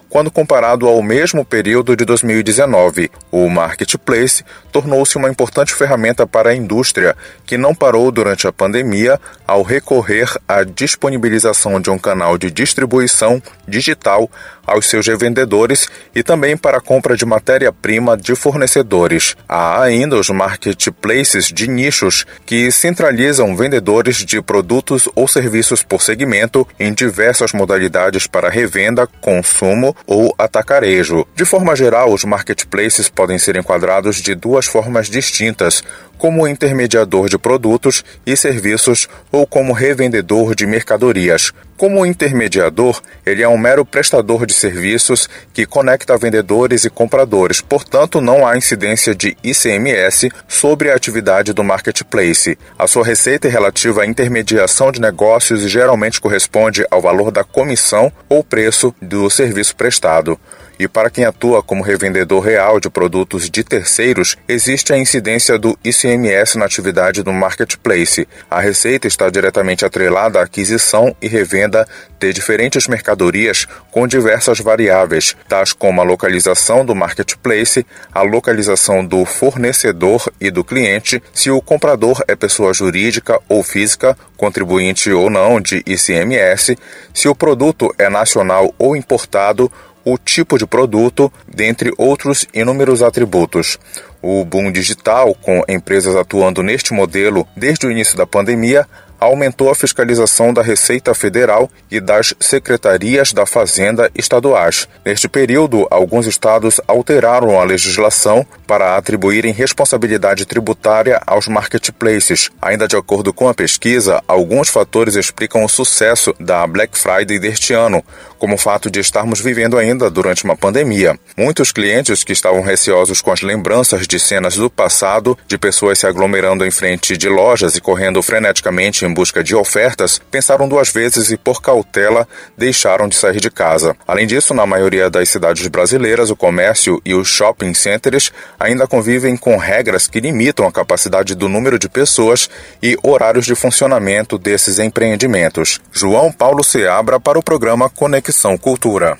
quando 0.09 0.29
comparado 0.29 0.87
ao 0.87 1.01
mesmo 1.01 1.45
período 1.45 1.95
de 1.95 2.03
2019. 2.03 3.09
O 3.31 3.49
marketplace 3.49 4.43
tornou-se 4.71 5.17
uma 5.17 5.29
importante 5.29 5.73
ferramenta 5.73 6.27
para 6.27 6.49
a 6.49 6.55
indústria, 6.55 7.15
que 7.45 7.57
não 7.57 7.73
parou 7.73 8.11
durante 8.11 8.45
a 8.45 8.51
pandemia 8.51 9.19
ao 9.47 9.63
recorrer 9.63 10.29
à 10.47 10.63
disponibilização 10.63 11.79
de 11.79 11.89
um 11.89 11.97
canal 11.97 12.37
de 12.37 12.51
distribuição 12.51 13.41
digital 13.67 14.29
aos 14.65 14.89
seus 14.89 15.07
revendedores 15.07 15.87
e 16.15 16.23
também 16.23 16.55
para 16.55 16.77
a 16.77 16.81
compra 16.81 17.15
de 17.15 17.25
matéria-prima 17.25 18.17
de 18.17 18.35
fornecedores. 18.35 19.35
Há 19.47 19.81
ainda 19.81 20.17
os 20.17 20.29
marketplaces 20.29 21.45
de 21.47 21.67
nichos 21.67 22.25
que 22.45 22.71
centralizam 22.71 23.55
vendedores 23.55 24.17
de 24.17 24.41
produtos 24.41 25.07
ou 25.15 25.27
serviços 25.27 25.81
por 25.83 26.01
segmento 26.01 26.67
em 26.79 26.93
diversas 26.93 27.53
modalidades 27.53 28.27
para 28.27 28.49
revenda, 28.49 29.07
consumo 29.31 29.95
ou 30.05 30.35
atacarejo. 30.37 31.25
De 31.33 31.45
forma 31.45 31.73
geral, 31.73 32.11
os 32.11 32.25
marketplaces 32.25 33.07
podem 33.07 33.37
ser 33.37 33.55
enquadrados 33.55 34.17
de 34.17 34.35
duas 34.35 34.65
formas 34.65 35.09
distintas, 35.09 35.83
como 36.21 36.47
intermediador 36.47 37.27
de 37.27 37.35
produtos 37.39 38.05
e 38.27 38.37
serviços 38.37 39.09
ou 39.31 39.47
como 39.47 39.73
revendedor 39.73 40.53
de 40.53 40.67
mercadorias. 40.67 41.51
Como 41.75 42.05
intermediador, 42.05 43.01
ele 43.25 43.41
é 43.41 43.47
um 43.47 43.57
mero 43.57 43.83
prestador 43.83 44.45
de 44.45 44.53
serviços 44.53 45.27
que 45.51 45.65
conecta 45.65 46.15
vendedores 46.19 46.85
e 46.85 46.91
compradores, 46.91 47.59
portanto, 47.59 48.21
não 48.21 48.45
há 48.45 48.55
incidência 48.55 49.15
de 49.15 49.35
ICMS 49.43 50.29
sobre 50.47 50.91
a 50.91 50.95
atividade 50.95 51.53
do 51.53 51.63
marketplace. 51.63 52.55
A 52.77 52.85
sua 52.85 53.03
receita 53.03 53.47
é 53.47 53.49
relativa 53.49 54.03
à 54.03 54.05
intermediação 54.05 54.91
de 54.91 55.01
negócios 55.01 55.63
e 55.63 55.67
geralmente 55.67 56.21
corresponde 56.21 56.85
ao 56.91 57.01
valor 57.01 57.31
da 57.31 57.43
comissão 57.43 58.11
ou 58.29 58.43
preço 58.43 58.93
do 59.01 59.27
serviço 59.27 59.75
prestado. 59.75 60.39
E 60.81 60.87
para 60.87 61.11
quem 61.11 61.25
atua 61.25 61.61
como 61.61 61.83
revendedor 61.83 62.43
real 62.43 62.79
de 62.79 62.89
produtos 62.89 63.51
de 63.51 63.63
terceiros, 63.63 64.35
existe 64.47 64.91
a 64.91 64.97
incidência 64.97 65.55
do 65.59 65.77
ICMS 65.83 66.57
na 66.57 66.65
atividade 66.65 67.21
do 67.21 67.31
marketplace. 67.31 68.27
A 68.49 68.59
receita 68.59 69.07
está 69.07 69.29
diretamente 69.29 69.85
atrelada 69.85 70.39
à 70.39 70.43
aquisição 70.43 71.15
e 71.21 71.27
revenda 71.27 71.87
de 72.19 72.33
diferentes 72.33 72.87
mercadorias 72.87 73.67
com 73.91 74.07
diversas 74.07 74.59
variáveis, 74.59 75.35
tais 75.47 75.71
como 75.71 76.01
a 76.01 76.03
localização 76.03 76.83
do 76.83 76.95
marketplace, 76.95 77.85
a 78.11 78.23
localização 78.23 79.05
do 79.05 79.23
fornecedor 79.23 80.31
e 80.39 80.49
do 80.49 80.63
cliente, 80.63 81.21
se 81.31 81.51
o 81.51 81.61
comprador 81.61 82.23
é 82.27 82.35
pessoa 82.35 82.73
jurídica 82.73 83.39
ou 83.47 83.61
física, 83.61 84.17
contribuinte 84.35 85.11
ou 85.11 85.29
não 85.29 85.61
de 85.61 85.83
ICMS, 85.85 86.75
se 87.13 87.27
o 87.27 87.35
produto 87.35 87.93
é 87.99 88.09
nacional 88.09 88.73
ou 88.79 88.95
importado, 88.95 89.71
o 90.05 90.17
tipo 90.17 90.57
de 90.57 90.65
produto, 90.65 91.31
dentre 91.47 91.93
outros 91.97 92.45
inúmeros 92.53 93.01
atributos. 93.01 93.77
O 94.21 94.45
boom 94.45 94.71
digital, 94.71 95.33
com 95.35 95.63
empresas 95.67 96.15
atuando 96.15 96.61
neste 96.61 96.93
modelo 96.93 97.47
desde 97.55 97.87
o 97.87 97.91
início 97.91 98.15
da 98.15 98.25
pandemia, 98.25 98.87
aumentou 99.21 99.69
a 99.69 99.75
fiscalização 99.75 100.51
da 100.51 100.63
Receita 100.63 101.13
Federal 101.13 101.69
e 101.91 101.99
das 101.99 102.33
secretarias 102.39 103.31
da 103.31 103.45
Fazenda 103.45 104.09
estaduais. 104.15 104.87
Neste 105.05 105.29
período, 105.29 105.87
alguns 105.91 106.25
estados 106.25 106.81
alteraram 106.87 107.59
a 107.59 107.63
legislação 107.63 108.43
para 108.65 108.97
atribuírem 108.97 109.53
responsabilidade 109.53 110.43
tributária 110.47 111.21
aos 111.27 111.47
marketplaces. 111.47 112.49
Ainda 112.59 112.87
de 112.87 112.95
acordo 112.95 113.31
com 113.31 113.47
a 113.47 113.53
pesquisa, 113.53 114.23
alguns 114.27 114.69
fatores 114.69 115.15
explicam 115.15 115.63
o 115.63 115.69
sucesso 115.69 116.33
da 116.39 116.65
Black 116.65 116.97
Friday 116.97 117.37
deste 117.37 117.73
ano, 117.73 118.03
como 118.41 118.55
o 118.55 118.57
fato 118.57 118.89
de 118.89 118.99
estarmos 118.99 119.39
vivendo 119.39 119.77
ainda 119.77 120.09
durante 120.09 120.45
uma 120.45 120.57
pandemia. 120.57 121.15
Muitos 121.37 121.71
clientes 121.71 122.23
que 122.23 122.33
estavam 122.33 122.63
receosos 122.63 123.21
com 123.21 123.31
as 123.31 123.43
lembranças 123.43 124.07
de 124.07 124.19
cenas 124.19 124.55
do 124.55 124.67
passado, 124.67 125.37
de 125.47 125.59
pessoas 125.59 125.99
se 125.99 126.07
aglomerando 126.07 126.65
em 126.65 126.71
frente 126.71 127.15
de 127.15 127.29
lojas 127.29 127.75
e 127.75 127.81
correndo 127.81 128.19
freneticamente 128.23 129.05
em 129.05 129.13
busca 129.13 129.43
de 129.43 129.53
ofertas, 129.53 130.19
pensaram 130.31 130.67
duas 130.67 130.89
vezes 130.89 131.29
e, 131.29 131.37
por 131.37 131.61
cautela, 131.61 132.27
deixaram 132.57 133.07
de 133.07 133.13
sair 133.13 133.39
de 133.39 133.51
casa. 133.51 133.95
Além 134.07 134.25
disso, 134.25 134.55
na 134.55 134.65
maioria 134.65 135.07
das 135.07 135.29
cidades 135.29 135.67
brasileiras, 135.67 136.31
o 136.31 136.35
comércio 136.35 136.99
e 137.05 137.13
os 137.13 137.27
shopping 137.27 137.75
centers 137.75 138.31
ainda 138.59 138.87
convivem 138.87 139.37
com 139.37 139.55
regras 139.55 140.07
que 140.07 140.19
limitam 140.19 140.65
a 140.65 140.71
capacidade 140.71 141.35
do 141.35 141.47
número 141.47 141.77
de 141.77 141.87
pessoas 141.87 142.49
e 142.81 142.97
horários 143.03 143.45
de 143.45 143.53
funcionamento 143.53 144.39
desses 144.39 144.79
empreendimentos. 144.79 145.79
João 145.91 146.31
Paulo 146.31 146.63
Seabra 146.63 147.19
para 147.19 147.37
o 147.37 147.43
programa 147.43 147.87
Conexão 147.87 148.30
Cultura. 148.57 149.17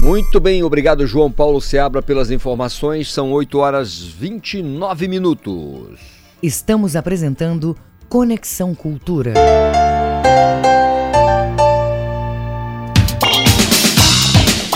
Muito 0.00 0.40
bem, 0.40 0.62
obrigado 0.62 1.06
João 1.06 1.30
Paulo 1.30 1.60
Seabra 1.60 2.00
pelas 2.00 2.30
informações. 2.30 3.12
São 3.12 3.30
8 3.32 3.58
horas 3.58 4.00
29 4.00 5.08
minutos. 5.08 5.98
Estamos 6.42 6.96
apresentando 6.96 7.76
Conexão 8.08 8.74
Cultura. 8.74 9.34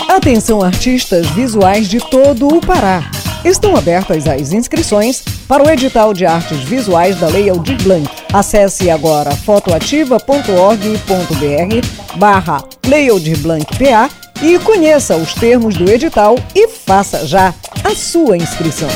Atenção 0.07 0.61
artistas 0.61 1.27
visuais 1.31 1.89
de 1.89 1.97
todo 1.97 2.47
o 2.47 2.61
Pará. 2.61 3.01
Estão 3.43 3.75
abertas 3.75 4.27
as 4.27 4.53
inscrições 4.53 5.23
para 5.47 5.63
o 5.63 5.69
edital 5.69 6.13
de 6.13 6.25
artes 6.25 6.59
visuais 6.59 7.19
da 7.19 7.27
Lei 7.27 7.49
Aldir 7.49 7.81
Blanc. 7.81 8.12
Acesse 8.33 8.89
agora 8.89 9.31
fotoativa.org.br 9.31 12.17
barra 12.17 12.61
PA 12.61 14.09
e 14.41 14.57
conheça 14.57 15.15
os 15.15 15.35
termos 15.35 15.77
do 15.77 15.89
edital 15.89 16.35
e 16.55 16.67
faça 16.67 17.27
já 17.27 17.53
a 17.83 17.93
sua 17.93 18.35
inscrição. 18.35 18.89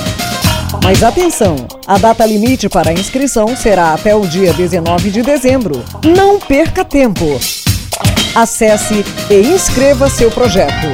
Mas 0.84 1.04
atenção, 1.04 1.56
a 1.86 2.00
data 2.00 2.26
limite 2.26 2.68
para 2.68 2.90
a 2.90 2.94
inscrição 2.94 3.56
será 3.56 3.94
até 3.94 4.16
o 4.16 4.28
dia 4.28 4.52
19 4.54 5.12
de 5.12 5.22
dezembro. 5.22 5.86
Não 6.04 6.40
perca 6.40 6.84
tempo. 6.84 7.40
Acesse 8.34 9.06
e 9.30 9.36
inscreva 9.36 10.10
seu 10.10 10.32
projeto. 10.32 10.88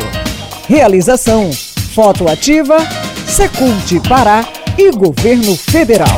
Realização: 0.67 1.49
Foto 1.95 2.27
Ativa, 2.27 2.77
Secult 3.25 4.01
Pará 4.07 4.45
e 4.77 4.91
Governo 4.91 5.55
Federal. 5.55 6.17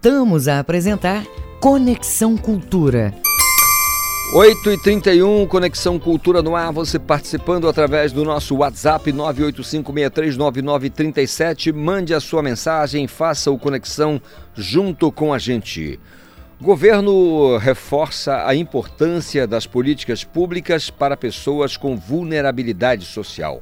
Voltamos 0.00 0.46
a 0.46 0.60
apresentar 0.60 1.26
Conexão 1.58 2.36
Cultura. 2.36 3.12
8 4.32 4.70
e 4.70 4.80
31 4.80 5.44
Conexão 5.48 5.98
Cultura 5.98 6.40
no 6.40 6.54
ar, 6.54 6.72
você 6.72 7.00
participando 7.00 7.68
através 7.68 8.12
do 8.12 8.24
nosso 8.24 8.54
WhatsApp 8.54 9.12
985639937. 9.12 11.74
Mande 11.74 12.14
a 12.14 12.20
sua 12.20 12.44
mensagem, 12.44 13.08
faça 13.08 13.50
o 13.50 13.58
Conexão 13.58 14.22
junto 14.54 15.10
com 15.10 15.34
a 15.34 15.38
gente. 15.38 15.98
Governo 16.60 17.56
reforça 17.56 18.46
a 18.46 18.54
importância 18.54 19.48
das 19.48 19.66
políticas 19.66 20.22
públicas 20.22 20.90
para 20.90 21.16
pessoas 21.16 21.76
com 21.76 21.96
vulnerabilidade 21.96 23.04
social. 23.04 23.60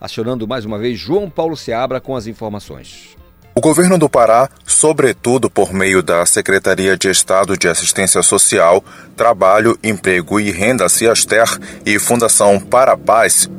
Acionando 0.00 0.48
mais 0.48 0.64
uma 0.64 0.76
vez 0.76 0.98
João 0.98 1.30
Paulo 1.30 1.56
Seabra 1.56 2.00
com 2.00 2.16
as 2.16 2.26
informações. 2.26 3.17
O 3.58 3.60
governo 3.60 3.98
do 3.98 4.08
Pará, 4.08 4.48
sobretudo 4.64 5.50
por 5.50 5.72
meio 5.72 6.00
da 6.00 6.24
Secretaria 6.24 6.96
de 6.96 7.10
Estado 7.10 7.56
de 7.56 7.66
Assistência 7.66 8.22
Social, 8.22 8.84
Trabalho, 9.16 9.76
Emprego 9.82 10.38
e 10.38 10.52
Renda 10.52 10.88
Ciaster 10.88 11.58
e 11.84 11.98
Fundação 11.98 12.60
Para 12.60 12.96
Paz, 12.96 13.50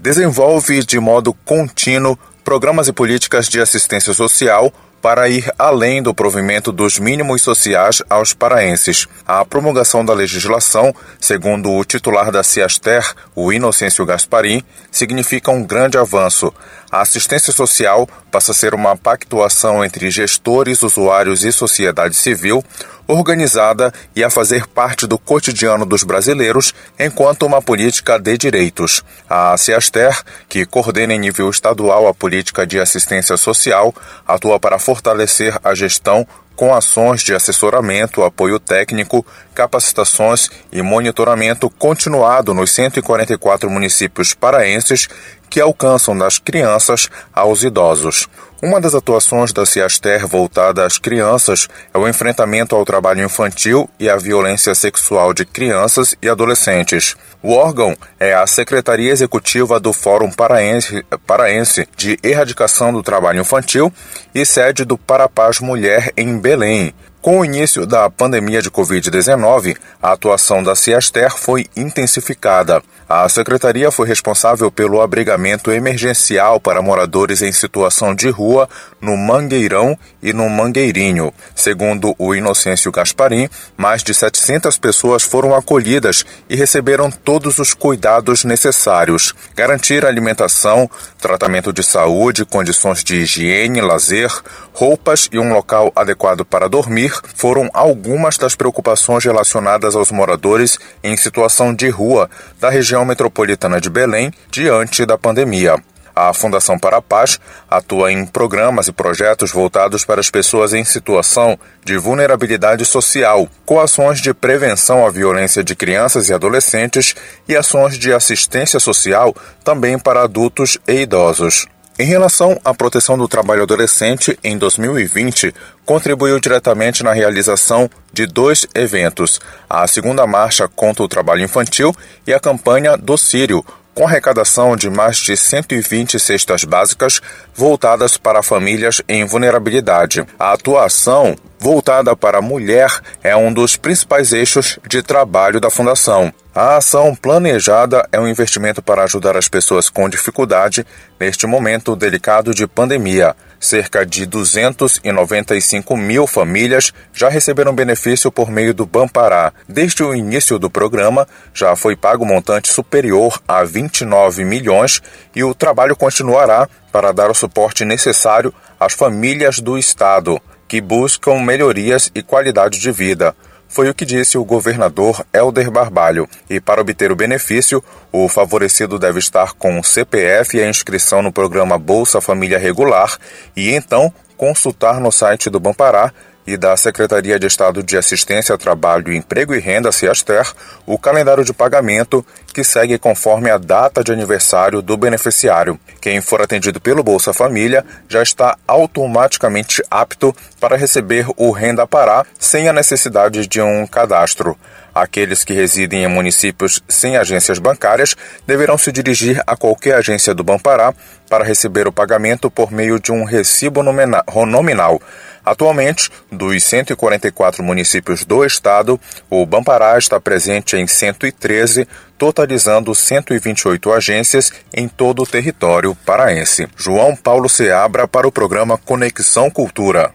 desenvolve 0.00 0.82
de 0.84 0.98
modo 0.98 1.32
contínuo 1.32 2.18
programas 2.42 2.88
e 2.88 2.92
políticas 2.92 3.48
de 3.48 3.60
assistência 3.60 4.12
social 4.12 4.72
para 5.06 5.28
ir 5.28 5.48
além 5.56 6.02
do 6.02 6.12
provimento 6.12 6.72
dos 6.72 6.98
mínimos 6.98 7.40
sociais 7.40 8.02
aos 8.10 8.34
paraenses. 8.34 9.06
A 9.24 9.44
promulgação 9.44 10.04
da 10.04 10.12
legislação, 10.12 10.92
segundo 11.20 11.70
o 11.70 11.84
titular 11.84 12.32
da 12.32 12.42
Ciaster, 12.42 13.14
o 13.32 13.52
Inocêncio 13.52 14.04
Gasparim, 14.04 14.64
significa 14.90 15.52
um 15.52 15.62
grande 15.62 15.96
avanço. 15.96 16.52
A 16.96 17.02
assistência 17.02 17.52
social 17.52 18.08
passa 18.30 18.52
a 18.52 18.54
ser 18.54 18.72
uma 18.72 18.96
pactuação 18.96 19.84
entre 19.84 20.10
gestores, 20.10 20.82
usuários 20.82 21.44
e 21.44 21.52
sociedade 21.52 22.16
civil, 22.16 22.64
organizada 23.06 23.92
e 24.14 24.24
a 24.24 24.30
fazer 24.30 24.66
parte 24.66 25.06
do 25.06 25.18
cotidiano 25.18 25.84
dos 25.84 26.02
brasileiros 26.02 26.72
enquanto 26.98 27.44
uma 27.44 27.60
política 27.60 28.18
de 28.18 28.38
direitos. 28.38 29.04
A 29.28 29.58
Ciaster, 29.58 30.18
que 30.48 30.64
coordena 30.64 31.12
em 31.12 31.18
nível 31.18 31.50
estadual 31.50 32.08
a 32.08 32.14
política 32.14 32.66
de 32.66 32.80
assistência 32.80 33.36
social, 33.36 33.94
atua 34.26 34.58
para 34.58 34.78
fortalecer 34.78 35.54
a 35.62 35.74
gestão 35.74 36.26
com 36.56 36.74
ações 36.74 37.22
de 37.22 37.34
assessoramento, 37.34 38.24
apoio 38.24 38.58
técnico, 38.58 39.24
capacitações 39.54 40.48
e 40.72 40.80
monitoramento 40.80 41.68
continuado 41.68 42.54
nos 42.54 42.72
144 42.72 43.70
municípios 43.70 44.32
paraenses 44.32 45.06
que 45.48 45.60
alcançam 45.60 46.16
das 46.16 46.38
crianças 46.38 47.08
aos 47.32 47.62
idosos. 47.62 48.28
Uma 48.62 48.80
das 48.80 48.94
atuações 48.94 49.52
da 49.52 49.66
Ciaster 49.66 50.26
voltada 50.26 50.86
às 50.86 50.96
crianças 50.96 51.68
é 51.92 51.98
o 51.98 52.08
enfrentamento 52.08 52.74
ao 52.74 52.86
trabalho 52.86 53.22
infantil 53.22 53.88
e 54.00 54.08
à 54.08 54.16
violência 54.16 54.74
sexual 54.74 55.34
de 55.34 55.44
crianças 55.44 56.16
e 56.22 56.28
adolescentes. 56.28 57.14
O 57.42 57.52
órgão 57.52 57.94
é 58.18 58.32
a 58.32 58.46
Secretaria 58.46 59.12
Executiva 59.12 59.78
do 59.78 59.92
Fórum 59.92 60.30
Paraense, 60.30 61.86
de 61.96 62.18
Erradicação 62.22 62.92
do 62.92 63.02
Trabalho 63.02 63.42
Infantil 63.42 63.92
e 64.34 64.46
sede 64.46 64.86
do 64.86 64.96
Parapaz 64.96 65.60
Mulher 65.60 66.10
em 66.16 66.38
Belém. 66.38 66.94
Com 67.20 67.40
o 67.40 67.44
início 67.44 67.84
da 67.84 68.08
pandemia 68.08 68.62
de 68.62 68.70
Covid-19, 68.70 69.76
a 70.00 70.12
atuação 70.12 70.62
da 70.62 70.76
Ciaster 70.76 71.30
foi 71.30 71.66
intensificada. 71.76 72.80
A 73.08 73.28
secretaria 73.28 73.88
foi 73.92 74.08
responsável 74.08 74.68
pelo 74.68 75.00
abrigamento 75.00 75.70
emergencial 75.70 76.58
para 76.58 76.82
moradores 76.82 77.40
em 77.40 77.52
situação 77.52 78.12
de 78.12 78.28
rua 78.28 78.68
no 79.00 79.16
Mangueirão 79.16 79.96
e 80.20 80.32
no 80.32 80.50
Mangueirinho. 80.50 81.32
Segundo 81.54 82.16
o 82.18 82.34
Inocêncio 82.34 82.90
Gasparim, 82.90 83.48
mais 83.76 84.02
de 84.02 84.12
700 84.12 84.76
pessoas 84.78 85.22
foram 85.22 85.54
acolhidas 85.54 86.26
e 86.50 86.56
receberam 86.56 87.08
todos 87.08 87.60
os 87.60 87.72
cuidados 87.72 88.42
necessários. 88.42 89.32
Garantir 89.54 90.04
alimentação, 90.04 90.90
tratamento 91.20 91.72
de 91.72 91.84
saúde, 91.84 92.44
condições 92.44 93.04
de 93.04 93.18
higiene, 93.18 93.80
lazer, 93.80 94.32
roupas 94.72 95.28
e 95.30 95.38
um 95.38 95.52
local 95.52 95.92
adequado 95.94 96.44
para 96.44 96.68
dormir 96.68 97.12
foram 97.36 97.70
algumas 97.72 98.36
das 98.36 98.56
preocupações 98.56 99.24
relacionadas 99.24 99.94
aos 99.94 100.10
moradores 100.10 100.76
em 101.04 101.16
situação 101.16 101.72
de 101.72 101.88
rua 101.88 102.28
da 102.60 102.68
região 102.68 102.95
metropolitana 103.04 103.80
de 103.80 103.90
Belém 103.90 104.32
diante 104.50 105.04
da 105.04 105.18
pandemia. 105.18 105.76
A 106.18 106.32
Fundação 106.32 106.78
para 106.78 106.96
a 106.96 107.02
Paz 107.02 107.38
atua 107.68 108.10
em 108.10 108.24
programas 108.24 108.88
e 108.88 108.92
projetos 108.92 109.52
voltados 109.52 110.02
para 110.02 110.18
as 110.18 110.30
pessoas 110.30 110.72
em 110.72 110.82
situação 110.82 111.58
de 111.84 111.98
vulnerabilidade 111.98 112.86
social, 112.86 113.46
com 113.66 113.78
ações 113.78 114.22
de 114.22 114.32
prevenção 114.32 115.06
à 115.06 115.10
violência 115.10 115.62
de 115.62 115.76
crianças 115.76 116.30
e 116.30 116.32
adolescentes 116.32 117.14
e 117.46 117.54
ações 117.54 117.98
de 117.98 118.14
assistência 118.14 118.80
social 118.80 119.34
também 119.62 119.98
para 119.98 120.22
adultos 120.22 120.78
e 120.88 121.02
idosos. 121.02 121.66
Em 121.98 122.04
relação 122.04 122.60
à 122.62 122.74
proteção 122.74 123.16
do 123.16 123.26
trabalho 123.26 123.62
adolescente, 123.62 124.38
em 124.44 124.58
2020, 124.58 125.54
contribuiu 125.86 126.38
diretamente 126.38 127.02
na 127.02 127.14
realização 127.14 127.88
de 128.12 128.26
dois 128.26 128.66
eventos: 128.74 129.40
a 129.68 129.86
segunda 129.86 130.26
marcha 130.26 130.68
contra 130.68 131.02
o 131.02 131.08
trabalho 131.08 131.42
infantil 131.42 131.96
e 132.26 132.34
a 132.34 132.40
campanha 132.40 132.98
do 132.98 133.16
Sírio, 133.16 133.64
com 133.94 134.06
arrecadação 134.06 134.76
de 134.76 134.90
mais 134.90 135.16
de 135.16 135.34
120 135.38 136.20
cestas 136.20 136.64
básicas 136.64 137.22
voltadas 137.54 138.18
para 138.18 138.42
famílias 138.42 139.00
em 139.08 139.24
vulnerabilidade. 139.24 140.22
A 140.38 140.52
atuação 140.52 141.34
voltada 141.58 142.16
para 142.16 142.38
a 142.38 142.42
mulher 142.42 142.90
é 143.22 143.34
um 143.36 143.52
dos 143.52 143.76
principais 143.76 144.32
eixos 144.32 144.78
de 144.88 145.02
trabalho 145.02 145.60
da 145.60 145.70
Fundação. 145.70 146.32
A 146.54 146.76
ação 146.76 147.14
planejada 147.14 148.08
é 148.10 148.18
um 148.18 148.26
investimento 148.26 148.80
para 148.80 149.04
ajudar 149.04 149.36
as 149.36 149.46
pessoas 149.46 149.90
com 149.90 150.08
dificuldade 150.08 150.86
neste 151.20 151.46
momento 151.46 151.94
delicado 151.94 152.54
de 152.54 152.66
pandemia. 152.66 153.36
Cerca 153.60 154.06
de 154.06 154.24
295 154.24 155.96
mil 155.96 156.26
famílias 156.26 156.94
já 157.12 157.28
receberam 157.28 157.74
benefício 157.74 158.32
por 158.32 158.50
meio 158.50 158.72
do 158.72 158.86
Bampará. 158.86 159.52
Desde 159.68 160.02
o 160.02 160.14
início 160.14 160.58
do 160.58 160.70
programa, 160.70 161.28
já 161.52 161.76
foi 161.76 161.94
pago 161.94 162.24
um 162.24 162.28
montante 162.28 162.68
superior 162.68 163.38
a 163.46 163.62
29 163.62 164.44
milhões 164.44 165.02
e 165.34 165.44
o 165.44 165.54
trabalho 165.54 165.94
continuará 165.94 166.68
para 166.90 167.12
dar 167.12 167.30
o 167.30 167.34
suporte 167.34 167.84
necessário 167.84 168.52
às 168.80 168.94
famílias 168.94 169.58
do 169.60 169.76
Estado 169.76 170.40
que 170.68 170.80
buscam 170.80 171.40
melhorias 171.40 172.10
e 172.14 172.22
qualidade 172.22 172.78
de 172.80 172.90
vida. 172.90 173.34
Foi 173.68 173.90
o 173.90 173.94
que 173.94 174.04
disse 174.04 174.38
o 174.38 174.44
governador 174.44 175.24
Helder 175.32 175.70
Barbalho. 175.70 176.28
E 176.48 176.60
para 176.60 176.80
obter 176.80 177.10
o 177.10 177.16
benefício, 177.16 177.82
o 178.12 178.28
favorecido 178.28 178.98
deve 178.98 179.18
estar 179.18 179.52
com 179.54 179.78
o 179.78 179.84
CPF 179.84 180.56
e 180.56 180.62
a 180.62 180.68
inscrição 180.68 181.20
no 181.20 181.32
programa 181.32 181.78
Bolsa 181.78 182.20
Família 182.20 182.58
Regular 182.58 183.18
e 183.56 183.72
então 183.72 184.12
consultar 184.36 185.00
no 185.00 185.10
site 185.10 185.50
do 185.50 185.58
Bampará 185.58 186.12
e 186.46 186.56
da 186.56 186.76
Secretaria 186.76 187.38
de 187.40 187.46
Estado 187.46 187.82
de 187.82 187.96
Assistência, 187.96 188.56
Trabalho, 188.56 189.12
Emprego 189.12 189.54
e 189.54 189.58
Renda, 189.58 189.90
CIASTER, 189.90 190.52
o 190.86 190.96
calendário 190.96 191.44
de 191.44 191.52
pagamento 191.52 192.24
que 192.56 192.64
segue 192.64 192.96
conforme 192.96 193.50
a 193.50 193.58
data 193.58 194.02
de 194.02 194.10
aniversário 194.10 194.80
do 194.80 194.96
beneficiário. 194.96 195.78
Quem 196.00 196.22
for 196.22 196.40
atendido 196.40 196.80
pelo 196.80 197.02
Bolsa 197.02 197.34
Família 197.34 197.84
já 198.08 198.22
está 198.22 198.56
automaticamente 198.66 199.82
apto 199.90 200.34
para 200.58 200.74
receber 200.74 201.26
o 201.36 201.50
Renda 201.50 201.86
Pará 201.86 202.24
sem 202.38 202.66
a 202.66 202.72
necessidade 202.72 203.46
de 203.46 203.60
um 203.60 203.86
cadastro. 203.86 204.56
Aqueles 204.94 205.44
que 205.44 205.52
residem 205.52 206.04
em 206.04 206.08
municípios 206.08 206.82
sem 206.88 207.18
agências 207.18 207.58
bancárias 207.58 208.16
deverão 208.46 208.78
se 208.78 208.90
dirigir 208.90 209.42
a 209.46 209.54
qualquer 209.54 209.96
agência 209.96 210.32
do 210.32 210.42
Bampará 210.42 210.94
para 211.28 211.44
receber 211.44 211.86
o 211.86 211.92
pagamento 211.92 212.50
por 212.50 212.72
meio 212.72 212.98
de 212.98 213.12
um 213.12 213.24
recibo 213.24 213.82
nominal. 213.82 214.98
Atualmente, 215.46 216.10
dos 216.32 216.64
144 216.64 217.62
municípios 217.62 218.24
do 218.24 218.44
estado, 218.44 218.98
o 219.30 219.46
Bampará 219.46 219.96
está 219.96 220.18
presente 220.18 220.76
em 220.76 220.88
113, 220.88 221.86
totalizando 222.18 222.94
128 222.94 223.92
agências 223.92 224.52
em 224.74 224.88
todo 224.88 225.22
o 225.22 225.26
território 225.26 225.94
paraense. 225.94 226.68
João 226.76 227.14
Paulo 227.14 227.48
Seabra 227.48 228.08
para 228.08 228.26
o 228.26 228.32
programa 228.32 228.78
Conexão 228.78 229.50
Cultura. 229.50 230.14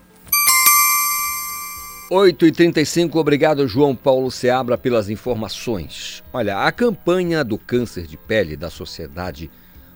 8 2.09 2.45
e 2.45 2.51
35 2.51 3.17
obrigado 3.17 3.65
João 3.67 3.95
Paulo 3.95 4.29
Seabra 4.29 4.77
pelas 4.77 5.09
informações. 5.09 6.21
Olha, 6.33 6.57
a 6.65 6.71
campanha 6.71 7.41
do 7.41 7.57
câncer 7.57 8.05
de 8.05 8.17
pele 8.17 8.57
da 8.57 8.69
Sociedade 8.69 9.49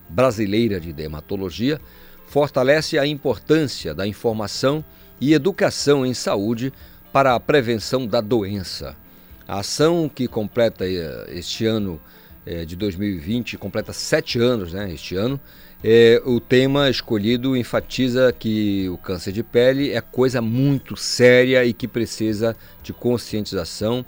Brasileira 0.08 0.80
de 0.80 0.94
Dermatologia 0.94 1.78
fortalece 2.26 2.98
a 2.98 3.06
importância 3.06 3.94
da 3.94 4.06
informação 4.06 4.84
e 5.20 5.34
educação 5.34 6.06
em 6.06 6.14
saúde 6.14 6.72
para 7.12 7.34
a 7.34 7.40
prevenção 7.40 8.06
da 8.06 8.20
doença. 8.20 8.96
A 9.46 9.60
ação 9.60 10.10
que 10.12 10.26
completa 10.26 10.84
eh, 10.84 11.26
este 11.28 11.66
ano 11.66 12.00
eh, 12.44 12.64
de 12.64 12.74
2020, 12.76 13.56
completa 13.56 13.92
sete 13.92 14.38
anos 14.38 14.72
né, 14.72 14.92
este 14.92 15.14
ano, 15.16 15.40
é, 15.84 16.20
o 16.24 16.40
tema 16.40 16.88
escolhido 16.88 17.56
enfatiza 17.56 18.32
que 18.32 18.88
o 18.88 18.96
câncer 18.96 19.30
de 19.30 19.42
pele 19.42 19.92
é 19.92 20.00
coisa 20.00 20.40
muito 20.40 20.96
séria 20.96 21.64
e 21.64 21.72
que 21.72 21.86
precisa 21.86 22.56
de 22.82 22.92
conscientização, 22.92 24.04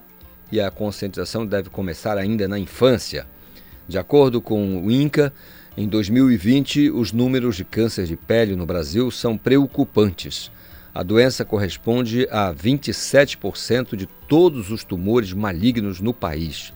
e 0.50 0.60
a 0.60 0.70
conscientização 0.70 1.46
deve 1.46 1.68
começar 1.68 2.16
ainda 2.16 2.48
na 2.48 2.58
infância. 2.58 3.26
De 3.86 3.98
acordo 3.98 4.40
com 4.40 4.82
o 4.82 4.90
INCA, 4.90 5.32
em 5.76 5.86
2020, 5.86 6.90
os 6.90 7.12
números 7.12 7.54
de 7.54 7.64
câncer 7.64 8.06
de 8.06 8.16
pele 8.16 8.56
no 8.56 8.66
Brasil 8.66 9.10
são 9.10 9.36
preocupantes. 9.36 10.50
A 10.94 11.02
doença 11.02 11.44
corresponde 11.44 12.26
a 12.30 12.52
27% 12.52 13.94
de 13.94 14.06
todos 14.06 14.70
os 14.70 14.82
tumores 14.84 15.32
malignos 15.32 16.00
no 16.00 16.14
país. 16.14 16.72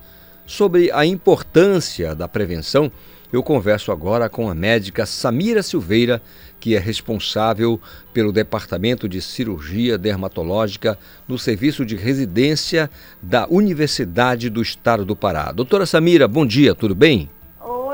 Sobre 0.46 0.90
a 0.92 1.05
importância 1.07 2.14
da 2.14 2.29
prevenção, 2.29 2.90
eu 3.33 3.42
converso 3.42 3.90
agora 3.90 4.29
com 4.29 4.51
a 4.51 4.55
médica 4.55 5.07
Samira 5.07 5.62
Silveira, 5.62 6.20
que 6.61 6.76
é 6.76 6.78
responsável 6.78 7.80
pelo 8.12 8.30
Departamento 8.30 9.09
de 9.09 9.22
Cirurgia 9.22 9.97
Dermatológica 9.97 10.99
no 11.26 11.39
Serviço 11.39 11.87
de 11.87 11.97
Residência 11.97 12.91
da 13.22 13.47
Universidade 13.49 14.51
do 14.51 14.61
Estado 14.61 15.05
do 15.05 15.16
Pará. 15.16 15.51
Doutora 15.51 15.87
Samira, 15.87 16.28
bom 16.28 16.45
dia, 16.45 16.74
tudo 16.74 16.95
bem? 16.95 17.30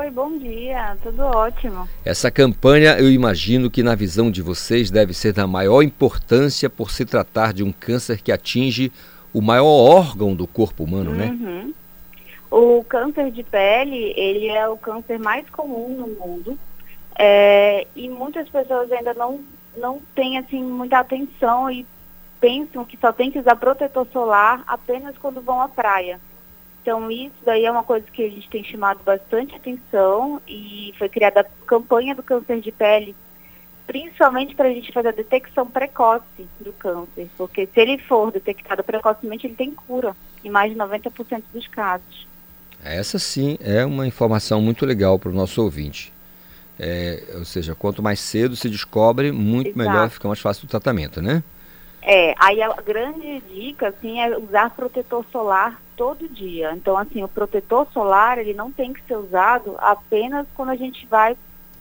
Oi, 0.09 0.15
bom 0.15 0.39
dia, 0.39 0.97
tudo 1.03 1.21
ótimo. 1.21 1.87
Essa 2.03 2.31
campanha, 2.31 2.97
eu 2.99 3.11
imagino 3.11 3.69
que 3.69 3.83
na 3.83 3.93
visão 3.93 4.31
de 4.31 4.41
vocês 4.41 4.89
deve 4.89 5.13
ser 5.13 5.33
da 5.33 5.45
maior 5.45 5.83
importância 5.83 6.67
por 6.67 6.89
se 6.89 7.05
tratar 7.05 7.53
de 7.53 7.63
um 7.63 7.71
câncer 7.71 8.19
que 8.19 8.31
atinge 8.31 8.91
o 9.31 9.39
maior 9.39 9.67
órgão 9.67 10.33
do 10.33 10.47
corpo 10.47 10.83
humano, 10.83 11.11
né? 11.11 11.27
uhum. 11.27 11.67
né? 11.67 11.73
O 12.49 12.83
câncer 12.85 13.29
de 13.29 13.43
pele, 13.43 14.15
ele 14.17 14.47
é 14.47 14.67
o 14.67 14.75
câncer 14.77 15.19
mais 15.19 15.47
comum 15.51 15.89
no 15.89 16.07
mundo 16.07 16.57
é, 17.15 17.85
e 17.95 18.09
muitas 18.09 18.49
pessoas 18.49 18.91
ainda 18.91 19.13
não, 19.13 19.41
não 19.77 20.01
têm 20.15 20.39
assim, 20.39 20.63
muita 20.63 20.97
atenção 20.97 21.69
e 21.69 21.85
pensam 22.41 22.83
que 22.83 22.97
só 22.97 23.13
tem 23.13 23.29
que 23.29 23.37
usar 23.37 23.57
protetor 23.57 24.07
solar 24.11 24.63
apenas 24.65 25.15
quando 25.19 25.39
vão 25.39 25.61
à 25.61 25.69
praia. 25.69 26.19
Então 26.81 27.11
isso 27.11 27.35
daí 27.45 27.65
é 27.65 27.71
uma 27.71 27.83
coisa 27.83 28.05
que 28.11 28.23
a 28.23 28.29
gente 28.29 28.49
tem 28.49 28.63
chamado 28.63 29.03
bastante 29.03 29.55
atenção 29.55 30.41
e 30.47 30.93
foi 30.97 31.09
criada 31.09 31.41
a 31.41 31.65
campanha 31.65 32.15
do 32.15 32.23
câncer 32.23 32.61
de 32.61 32.71
pele, 32.71 33.15
principalmente 33.85 34.55
para 34.55 34.69
a 34.69 34.73
gente 34.73 34.91
fazer 34.91 35.09
a 35.09 35.13
detecção 35.13 35.67
precoce 35.67 36.47
do 36.59 36.71
câncer, 36.73 37.27
porque 37.37 37.67
se 37.67 37.79
ele 37.79 37.97
for 37.97 38.31
detectado 38.31 38.83
precocemente, 38.83 39.47
ele 39.47 39.55
tem 39.55 39.71
cura 39.71 40.15
em 40.43 40.49
mais 40.49 40.71
de 40.71 40.77
90% 40.77 41.43
dos 41.53 41.67
casos. 41.67 42.27
Essa 42.83 43.19
sim 43.19 43.57
é 43.59 43.85
uma 43.85 44.07
informação 44.07 44.61
muito 44.61 44.85
legal 44.85 45.19
para 45.19 45.29
o 45.29 45.33
nosso 45.33 45.61
ouvinte. 45.61 46.13
É, 46.79 47.21
ou 47.35 47.43
seja, 47.43 47.75
quanto 47.75 48.01
mais 48.01 48.21
cedo 48.21 48.55
se 48.55 48.69
descobre, 48.69 49.33
muito 49.33 49.67
Exato. 49.67 49.77
melhor 49.77 50.09
fica 50.09 50.29
mais 50.29 50.39
fácil 50.39 50.65
o 50.65 50.69
tratamento, 50.69 51.21
né? 51.21 51.43
É, 52.11 52.33
aí 52.39 52.59
a 52.59 52.73
grande 52.73 53.39
dica, 53.41 53.89
assim, 53.89 54.19
é 54.19 54.35
usar 54.35 54.71
protetor 54.71 55.23
solar 55.31 55.79
todo 55.95 56.27
dia. 56.27 56.71
Então, 56.73 56.97
assim, 56.97 57.23
o 57.23 57.27
protetor 57.27 57.85
solar, 57.93 58.39
ele 58.39 58.55
não 58.55 58.71
tem 58.71 58.91
que 58.91 59.03
ser 59.03 59.15
usado 59.15 59.75
apenas 59.77 60.47
quando 60.55 60.69
a 60.69 60.75
gente 60.75 61.05
vai 61.05 61.37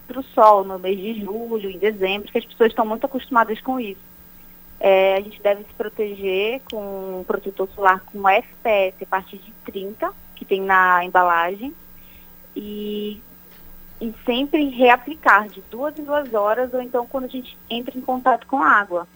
para 0.06 0.20
o 0.20 0.22
sol, 0.22 0.64
no 0.64 0.78
mês 0.78 0.98
de 0.98 1.24
julho, 1.24 1.70
em 1.70 1.78
dezembro, 1.78 2.24
porque 2.24 2.40
as 2.40 2.44
pessoas 2.44 2.68
estão 2.68 2.84
muito 2.84 3.06
acostumadas 3.06 3.58
com 3.62 3.80
isso. 3.80 4.02
É, 4.78 5.16
a 5.16 5.20
gente 5.22 5.40
deve 5.40 5.64
se 5.64 5.72
proteger 5.72 6.60
com 6.70 7.20
um 7.20 7.24
protetor 7.24 7.66
solar 7.74 8.04
com 8.04 8.28
FPS 8.28 9.02
a 9.02 9.06
partir 9.06 9.38
de 9.38 9.50
30, 9.64 10.12
que 10.36 10.44
tem 10.44 10.60
na 10.60 11.02
embalagem, 11.06 11.72
e, 12.54 13.18
e 13.98 14.14
sempre 14.26 14.68
reaplicar 14.68 15.48
de 15.48 15.62
duas 15.70 15.98
em 15.98 16.04
duas 16.04 16.34
horas, 16.34 16.74
ou 16.74 16.82
então 16.82 17.06
quando 17.06 17.24
a 17.24 17.28
gente 17.28 17.56
entra 17.70 17.96
em 17.96 18.02
contato 18.02 18.46
com 18.46 18.62
a 18.62 18.68
água. 18.68 19.08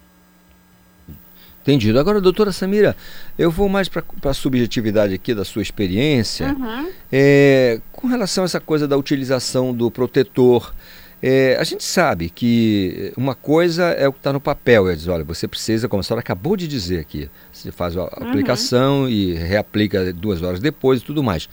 Entendido. 1.63 1.99
Agora, 1.99 2.21
doutora 2.21 2.51
Samira, 2.51 2.97
eu 3.39 3.51
vou 3.51 3.69
mais 3.69 3.89
para 3.89 4.03
a 4.25 4.35
subjetividade 4.35 5.15
aqui 5.15 5.33
da 5.33 5.45
sua 5.45 5.63
experiência. 5.63 6.49
Uhum. 6.49 6.91
É, 7.11 7.81
com 7.93 8.09
relação 8.09 8.43
a 8.43 8.47
essa 8.47 8.61
coisa 8.61 8.89
da 8.89 8.97
utilização 8.97 9.73
do 9.73 9.89
protetor, 9.89 10.75
é, 11.23 11.57
a 11.61 11.63
gente 11.63 11.85
sabe 11.85 12.29
que 12.29 13.13
uma 13.17 13.37
coisa 13.37 13.85
é 13.91 14.09
o 14.09 14.13
que 14.13 14.19
está 14.19 14.33
no 14.33 14.41
papel, 14.41 14.91
é 14.91 14.97
dizer, 14.97 15.11
olha, 15.13 15.23
você 15.23 15.47
precisa, 15.47 15.89
como 15.89 16.01
a 16.01 16.03
senhora 16.03 16.21
acabou 16.21 16.57
de 16.57 16.67
dizer 16.67 16.99
aqui, 16.99 17.31
você 17.53 17.71
faz 17.71 17.97
a 17.97 18.03
uhum. 18.03 18.09
aplicação 18.29 19.09
e 19.09 19.35
reaplica 19.35 20.13
duas 20.13 20.43
horas 20.43 20.59
depois 20.59 21.01
e 21.01 21.05
tudo 21.05 21.23
mais. 21.23 21.49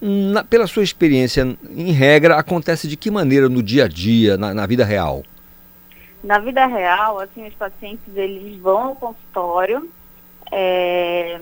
Na, 0.00 0.42
pela 0.42 0.66
sua 0.66 0.82
experiência, 0.82 1.56
em 1.76 1.92
regra, 1.92 2.36
acontece 2.36 2.88
de 2.88 2.96
que 2.96 3.12
maneira 3.12 3.48
no 3.48 3.62
dia 3.62 3.84
a 3.84 3.88
dia, 3.88 4.36
na, 4.36 4.52
na 4.52 4.66
vida 4.66 4.84
real? 4.84 5.22
Na 6.22 6.38
vida 6.38 6.64
real, 6.66 7.18
assim, 7.18 7.46
os 7.46 7.54
pacientes 7.54 8.16
eles 8.16 8.58
vão 8.60 8.88
ao 8.88 8.96
consultório, 8.96 9.90
é, 10.52 11.40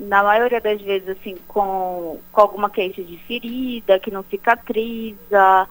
na 0.00 0.22
maioria 0.22 0.60
das 0.60 0.80
vezes, 0.80 1.08
assim, 1.08 1.36
com, 1.46 2.18
com 2.32 2.40
alguma 2.40 2.70
queixa 2.70 3.02
de 3.02 3.18
ferida, 3.18 3.98
que 3.98 4.10
não 4.10 4.22
cicatriza. 4.24 5.68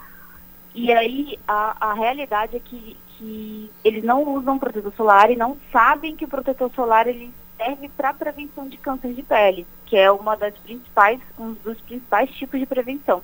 E 0.75 0.91
aí 0.93 1.39
a, 1.47 1.89
a 1.89 1.93
realidade 1.93 2.55
é 2.55 2.59
que, 2.59 2.95
que 3.17 3.71
eles 3.83 4.03
não 4.03 4.23
usam 4.35 4.59
protetor 4.59 4.93
solar 4.95 5.31
e 5.31 5.35
não 5.35 5.57
sabem 5.71 6.15
que 6.15 6.25
o 6.25 6.29
protetor 6.29 6.71
solar 6.73 7.07
ele 7.07 7.33
serve 7.57 7.89
para 7.89 8.13
prevenção 8.13 8.67
de 8.67 8.77
câncer 8.77 9.13
de 9.13 9.23
pele, 9.23 9.67
que 9.85 9.97
é 9.97 10.11
uma 10.11 10.35
das 10.35 10.57
principais, 10.59 11.19
um 11.37 11.53
dos 11.53 11.79
principais 11.81 12.29
tipos 12.31 12.59
de 12.59 12.65
prevenção. 12.65 13.21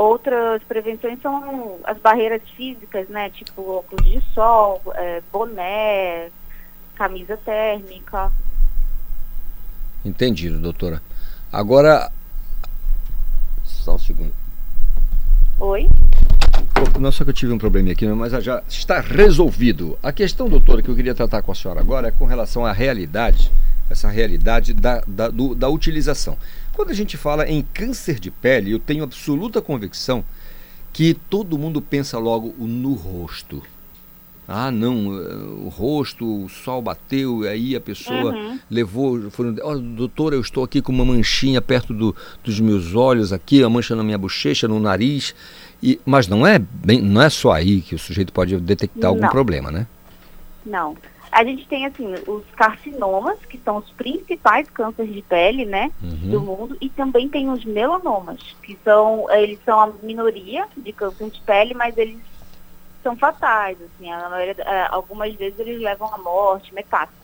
Outras 0.00 0.62
prevenções 0.62 1.20
são 1.20 1.78
as 1.84 1.98
barreiras 1.98 2.40
físicas, 2.56 3.06
né? 3.10 3.28
Tipo 3.28 3.70
óculos 3.70 4.10
de 4.10 4.18
sol, 4.32 4.80
é, 4.94 5.22
boné, 5.30 6.30
camisa 6.94 7.36
térmica. 7.36 8.32
Entendido, 10.02 10.58
doutora. 10.58 11.02
Agora, 11.52 12.10
só 13.62 13.96
um 13.96 13.98
segundo. 13.98 14.32
Oi? 15.58 15.86
Não 16.98 17.12
só 17.12 17.22
que 17.22 17.28
eu 17.28 17.34
tive 17.34 17.52
um 17.52 17.58
probleminha 17.58 17.92
aqui, 17.92 18.08
mas 18.08 18.32
já 18.42 18.62
está 18.66 19.00
resolvido. 19.00 19.98
A 20.02 20.12
questão, 20.12 20.48
doutora, 20.48 20.80
que 20.80 20.88
eu 20.88 20.96
queria 20.96 21.14
tratar 21.14 21.42
com 21.42 21.52
a 21.52 21.54
senhora 21.54 21.80
agora 21.80 22.08
é 22.08 22.10
com 22.10 22.24
relação 22.24 22.64
à 22.64 22.72
realidade, 22.72 23.52
essa 23.90 24.08
realidade 24.08 24.72
da, 24.72 25.02
da, 25.06 25.28
do, 25.28 25.54
da 25.54 25.68
utilização. 25.68 26.38
Quando 26.80 26.92
a 26.92 26.94
gente 26.94 27.18
fala 27.18 27.46
em 27.46 27.60
câncer 27.60 28.18
de 28.18 28.30
pele, 28.30 28.70
eu 28.70 28.78
tenho 28.78 29.04
absoluta 29.04 29.60
convicção 29.60 30.24
que 30.94 31.12
todo 31.12 31.58
mundo 31.58 31.82
pensa 31.82 32.18
logo 32.18 32.54
no 32.58 32.94
rosto. 32.94 33.62
Ah, 34.48 34.70
não, 34.70 35.08
o 35.08 35.68
rosto, 35.68 36.46
o 36.46 36.48
sol 36.48 36.80
bateu, 36.80 37.44
e 37.44 37.48
aí 37.48 37.76
a 37.76 37.80
pessoa 37.82 38.34
uhum. 38.34 38.58
levou. 38.70 39.30
Foram, 39.30 39.54
oh, 39.62 39.76
doutor, 39.76 40.32
eu 40.32 40.40
estou 40.40 40.64
aqui 40.64 40.80
com 40.80 40.90
uma 40.90 41.04
manchinha 41.04 41.60
perto 41.60 41.92
do, 41.92 42.16
dos 42.42 42.58
meus 42.58 42.94
olhos, 42.94 43.30
aqui, 43.30 43.62
a 43.62 43.68
mancha 43.68 43.94
na 43.94 44.02
minha 44.02 44.16
bochecha, 44.16 44.66
no 44.66 44.80
nariz. 44.80 45.34
E, 45.82 46.00
mas 46.06 46.28
não 46.28 46.46
é, 46.46 46.58
bem, 46.58 47.02
não 47.02 47.20
é 47.20 47.28
só 47.28 47.52
aí 47.52 47.82
que 47.82 47.94
o 47.94 47.98
sujeito 47.98 48.32
pode 48.32 48.56
detectar 48.56 49.10
algum 49.10 49.28
problema, 49.28 49.70
né? 49.70 49.86
Não. 50.64 50.96
A 51.30 51.44
gente 51.44 51.66
tem, 51.68 51.86
assim, 51.86 52.12
os 52.26 52.44
carcinomas, 52.56 53.38
que 53.46 53.58
são 53.58 53.76
os 53.76 53.90
principais 53.92 54.68
cânceres 54.68 55.12
de 55.14 55.22
pele, 55.22 55.64
né, 55.64 55.90
uhum. 56.02 56.30
do 56.30 56.40
mundo, 56.40 56.76
e 56.80 56.88
também 56.88 57.28
tem 57.28 57.48
os 57.48 57.64
melanomas, 57.64 58.40
que 58.62 58.76
são, 58.82 59.30
eles 59.30 59.60
são 59.64 59.80
a 59.80 59.92
minoria 60.02 60.66
de 60.76 60.92
câncer 60.92 61.30
de 61.30 61.40
pele, 61.42 61.74
mas 61.74 61.96
eles 61.96 62.18
são 63.02 63.16
fatais, 63.16 63.78
assim, 63.80 64.10
a 64.10 64.28
maioria, 64.28 64.56
é, 64.58 64.86
algumas 64.90 65.32
vezes 65.34 65.58
eles 65.60 65.80
levam 65.80 66.12
à 66.12 66.18
morte, 66.18 66.74
metástase. 66.74 67.20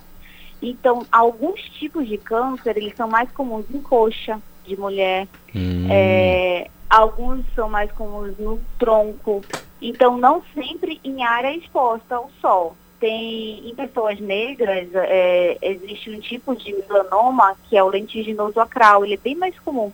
Então, 0.62 1.04
alguns 1.10 1.60
tipos 1.60 2.06
de 2.08 2.16
câncer, 2.16 2.76
eles 2.76 2.96
são 2.96 3.08
mais 3.08 3.30
comuns 3.32 3.66
em 3.70 3.82
coxa 3.82 4.40
de 4.64 4.76
mulher, 4.76 5.26
uhum. 5.52 5.88
é, 5.90 6.68
alguns 6.88 7.44
são 7.54 7.68
mais 7.68 7.90
comuns 7.90 8.38
no 8.38 8.60
tronco, 8.78 9.42
então 9.82 10.16
não 10.16 10.42
sempre 10.54 11.00
em 11.02 11.24
área 11.24 11.54
exposta 11.54 12.14
ao 12.14 12.30
sol 12.40 12.76
tem 13.00 13.68
em 13.68 13.74
pessoas 13.74 14.18
negras 14.20 14.88
é, 14.94 15.58
existe 15.62 16.10
um 16.10 16.20
tipo 16.20 16.54
de 16.56 16.72
melanoma 16.72 17.56
que 17.68 17.76
é 17.76 17.82
o 17.82 17.88
lentiginoso 17.88 18.58
acral, 18.60 19.04
ele 19.04 19.14
é 19.14 19.18
bem 19.18 19.34
mais 19.34 19.58
comum 19.58 19.92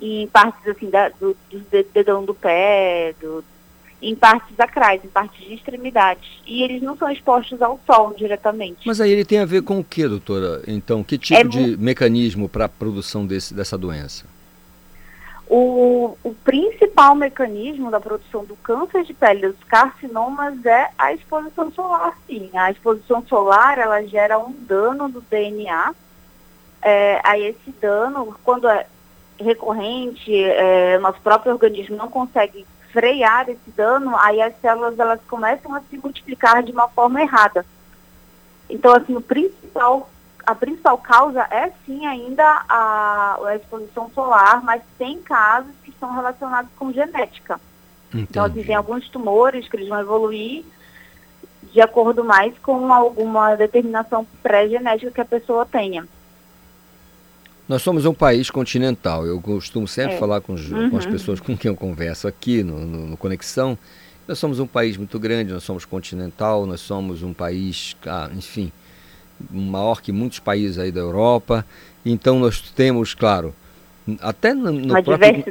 em 0.00 0.26
partes 0.28 0.66
assim 0.66 0.90
da, 0.90 1.08
do, 1.08 1.36
do 1.50 1.66
dedão 1.92 2.24
do 2.24 2.34
pé, 2.34 3.14
do, 3.20 3.44
em 4.00 4.14
partes 4.14 4.58
acrais, 4.58 5.04
em 5.04 5.08
partes 5.08 5.44
de 5.44 5.54
extremidades. 5.54 6.28
E 6.46 6.62
eles 6.62 6.82
não 6.82 6.96
são 6.96 7.10
expostos 7.10 7.60
ao 7.60 7.80
sol 7.84 8.14
diretamente. 8.16 8.86
Mas 8.86 9.00
aí 9.00 9.10
ele 9.10 9.24
tem 9.24 9.40
a 9.40 9.44
ver 9.44 9.62
com 9.62 9.80
o 9.80 9.84
que, 9.84 10.06
doutora? 10.06 10.62
Então, 10.66 11.02
que 11.02 11.18
tipo 11.18 11.38
é 11.38 11.44
de 11.44 11.76
mecanismo 11.76 12.48
para 12.48 12.66
a 12.66 12.68
produção 12.68 13.26
desse, 13.26 13.52
dessa 13.52 13.76
doença? 13.76 14.24
O, 15.50 16.14
o, 16.22 16.34
principal 16.44 17.14
mecanismo 17.14 17.90
da 17.90 17.98
produção 17.98 18.44
do 18.44 18.54
câncer 18.56 19.02
de 19.04 19.14
pele 19.14 19.48
dos 19.48 19.64
carcinomas 19.64 20.64
é 20.66 20.90
a 20.98 21.14
exposição 21.14 21.72
solar, 21.72 22.18
sim. 22.26 22.50
A 22.52 22.70
exposição 22.70 23.24
solar, 23.26 23.78
ela 23.78 24.02
gera 24.04 24.38
um 24.38 24.52
dano 24.52 25.08
do 25.08 25.22
DNA. 25.22 25.94
É, 26.82 27.20
aí 27.24 27.46
esse 27.46 27.70
dano, 27.80 28.36
quando 28.44 28.68
é 28.68 28.86
recorrente, 29.40 30.34
é, 30.34 30.98
nosso 30.98 31.20
próprio 31.22 31.52
organismo 31.52 31.96
não 31.96 32.08
consegue 32.08 32.66
frear 32.92 33.48
esse 33.48 33.70
dano, 33.74 34.14
aí 34.18 34.42
as 34.42 34.54
células 34.60 34.98
elas 34.98 35.20
começam 35.28 35.74
a 35.74 35.80
se 35.80 35.96
multiplicar 35.96 36.62
de 36.62 36.72
uma 36.72 36.88
forma 36.88 37.22
errada. 37.22 37.64
Então, 38.68 38.92
assim, 38.92 39.16
o 39.16 39.20
principal 39.22 40.10
a 40.48 40.54
principal 40.54 40.96
causa 40.96 41.42
é 41.50 41.70
sim 41.84 42.06
ainda 42.06 42.42
a, 42.66 43.38
a, 43.44 43.56
exposição 43.56 44.10
solar, 44.14 44.64
mas 44.64 44.80
tem 44.96 45.20
casos 45.20 45.70
que 45.84 45.92
são 46.00 46.10
relacionados 46.14 46.70
com 46.74 46.90
genética. 46.90 47.60
Entendi. 48.08 48.26
Então, 48.30 48.46
assim, 48.46 48.62
tem 48.62 48.74
alguns 48.74 49.06
tumores 49.10 49.68
que 49.68 49.76
eles 49.76 49.90
vão 49.90 50.00
evoluir 50.00 50.64
de 51.70 51.82
acordo 51.82 52.24
mais 52.24 52.56
com 52.60 52.90
alguma 52.90 53.56
determinação 53.56 54.26
pré-genética 54.42 55.10
que 55.10 55.20
a 55.20 55.24
pessoa 55.26 55.66
tenha. 55.66 56.08
Nós 57.68 57.82
somos 57.82 58.06
um 58.06 58.14
país 58.14 58.50
continental. 58.50 59.26
Eu 59.26 59.38
costumo 59.42 59.86
sempre 59.86 60.14
é. 60.14 60.18
falar 60.18 60.40
com, 60.40 60.54
uhum. 60.54 60.88
com, 60.88 60.96
as 60.96 61.04
pessoas 61.04 61.40
com 61.40 61.54
quem 61.54 61.68
eu 61.70 61.76
converso 61.76 62.26
aqui 62.26 62.62
no, 62.62 62.78
no, 62.86 63.06
no, 63.08 63.16
Conexão. 63.18 63.76
Nós 64.26 64.38
somos 64.38 64.58
um 64.60 64.66
país 64.66 64.96
muito 64.96 65.18
grande, 65.18 65.52
nós 65.52 65.62
somos 65.62 65.84
continental, 65.84 66.64
nós 66.64 66.80
somos 66.80 67.22
um 67.22 67.34
país, 67.34 67.94
ah, 68.06 68.30
enfim, 68.34 68.72
maior 69.50 70.00
que 70.00 70.12
muitos 70.12 70.38
países 70.38 70.78
aí 70.78 70.90
da 70.90 71.00
Europa. 71.00 71.64
Então 72.04 72.38
nós 72.38 72.60
temos, 72.60 73.14
claro, 73.14 73.54
até 74.20 74.54
no, 74.54 74.72
no 74.72 75.02
próprio, 75.02 75.44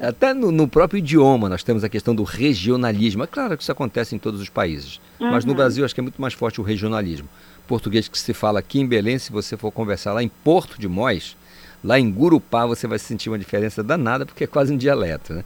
até 0.02 0.34
no, 0.34 0.50
no, 0.50 0.66
próprio 0.66 0.98
idioma 0.98 1.48
nós 1.48 1.62
temos 1.62 1.84
a 1.84 1.88
questão 1.88 2.14
do 2.14 2.22
regionalismo. 2.22 3.22
É 3.22 3.26
claro 3.26 3.56
que 3.56 3.62
isso 3.62 3.72
acontece 3.72 4.14
em 4.14 4.18
todos 4.18 4.40
os 4.40 4.48
países, 4.48 5.00
uhum. 5.20 5.30
mas 5.30 5.44
no 5.44 5.52
uhum. 5.52 5.56
Brasil 5.56 5.84
acho 5.84 5.94
que 5.94 6.00
é 6.00 6.02
muito 6.02 6.20
mais 6.20 6.34
forte 6.34 6.60
o 6.60 6.64
regionalismo. 6.64 7.28
Português 7.66 8.08
que 8.08 8.18
se 8.18 8.34
fala 8.34 8.58
aqui 8.58 8.80
em 8.80 8.86
Belém, 8.86 9.18
se 9.18 9.30
você 9.30 9.56
for 9.56 9.70
conversar 9.70 10.12
lá 10.12 10.22
em 10.22 10.28
Porto 10.28 10.80
de 10.80 10.88
Mós, 10.88 11.36
lá 11.84 12.00
em 12.00 12.10
Gurupá, 12.10 12.66
você 12.66 12.86
vai 12.86 12.98
sentir 12.98 13.30
uma 13.30 13.38
diferença 13.38 13.82
danada, 13.82 14.26
porque 14.26 14.42
é 14.42 14.46
quase 14.46 14.72
um 14.72 14.76
dialeto. 14.76 15.34
Né? 15.34 15.44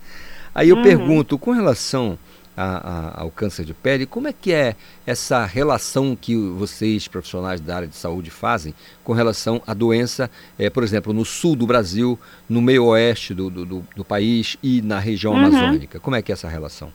Aí 0.55 0.70
eu 0.70 0.76
uhum. 0.76 0.82
pergunto, 0.82 1.36
com 1.36 1.51
relação 1.51 2.18
a, 2.57 3.19
a, 3.19 3.23
ao 3.23 3.31
câncer 3.31 3.65
de 3.65 3.75
pele. 3.75 4.07
Como 4.07 4.29
é 4.29 4.33
que 4.33 4.53
é 4.53 4.77
essa 5.07 5.45
relação 5.45 6.17
que 6.17 6.37
vocês, 6.37 7.09
profissionais 7.09 7.61
da 7.61 7.77
área 7.77 7.89
de 7.89 7.97
saúde, 7.97 8.31
fazem 8.31 8.75
com 9.03 9.13
relação 9.13 9.63
à 9.67 9.75
doença, 9.75 10.31
é, 10.59 10.71
por 10.71 10.83
exemplo, 10.83 11.13
no 11.13 11.25
sul 11.25 11.57
do 11.57 11.67
Brasil, 11.67 12.19
no 12.49 12.63
meio 12.63 12.87
oeste 12.87 13.35
do, 13.35 13.51
do, 13.51 13.85
do 13.97 14.05
país 14.05 14.57
e 14.63 14.81
na 14.83 14.99
região 14.99 15.33
uhum. 15.33 15.47
amazônica? 15.47 16.01
Como 16.01 16.17
é 16.17 16.23
que 16.23 16.33
é 16.33 16.35
essa 16.35 16.49
relação? 16.49 16.93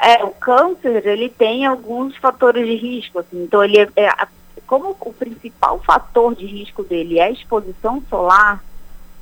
É, 0.00 0.24
o 0.24 0.30
câncer, 0.30 1.06
ele 1.06 1.28
tem 1.28 1.64
alguns 1.64 2.16
fatores 2.16 2.66
de 2.66 2.74
risco, 2.74 3.20
assim, 3.20 3.44
então 3.44 3.62
ele 3.62 3.78
é, 3.78 3.88
é, 3.96 4.10
como 4.66 4.96
o 5.00 5.12
principal 5.12 5.78
fator 5.80 6.34
de 6.34 6.44
risco 6.44 6.82
dele 6.82 7.20
é 7.20 7.24
a 7.24 7.30
exposição 7.30 8.02
solar, 8.10 8.64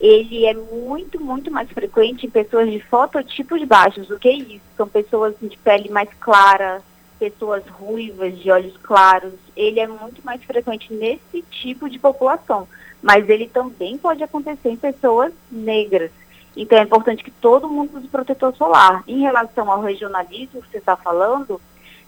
ele 0.01 0.47
é 0.47 0.55
muito, 0.55 1.21
muito 1.21 1.51
mais 1.51 1.71
frequente 1.71 2.27
em 2.27 2.31
pessoas 2.31 2.71
de 2.71 2.81
fototipos 2.81 3.63
baixos. 3.65 4.09
O 4.09 4.19
que 4.19 4.29
é 4.29 4.33
isso? 4.33 4.65
São 4.75 4.89
pessoas 4.89 5.35
de 5.41 5.59
pele 5.59 5.91
mais 5.91 6.09
clara, 6.19 6.83
pessoas 7.19 7.63
ruivas, 7.69 8.39
de 8.39 8.51
olhos 8.51 8.75
claros. 8.79 9.35
Ele 9.55 9.79
é 9.79 9.87
muito 9.87 10.25
mais 10.25 10.43
frequente 10.43 10.91
nesse 10.93 11.43
tipo 11.51 11.89
de 11.91 11.99
população. 11.99 12.67
Mas 13.03 13.29
ele 13.29 13.47
também 13.47 13.99
pode 13.99 14.23
acontecer 14.23 14.71
em 14.71 14.77
pessoas 14.77 15.33
negras. 15.51 16.11
Então 16.57 16.79
é 16.79 16.83
importante 16.83 17.23
que 17.23 17.31
todo 17.31 17.69
mundo 17.69 17.99
use 17.99 18.09
protetor 18.09 18.57
solar. 18.57 19.05
Em 19.07 19.21
relação 19.21 19.71
ao 19.71 19.83
regionalismo 19.83 20.63
que 20.63 20.71
você 20.71 20.79
está 20.79 20.97
falando, 20.97 21.61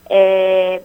é, 0.08 0.82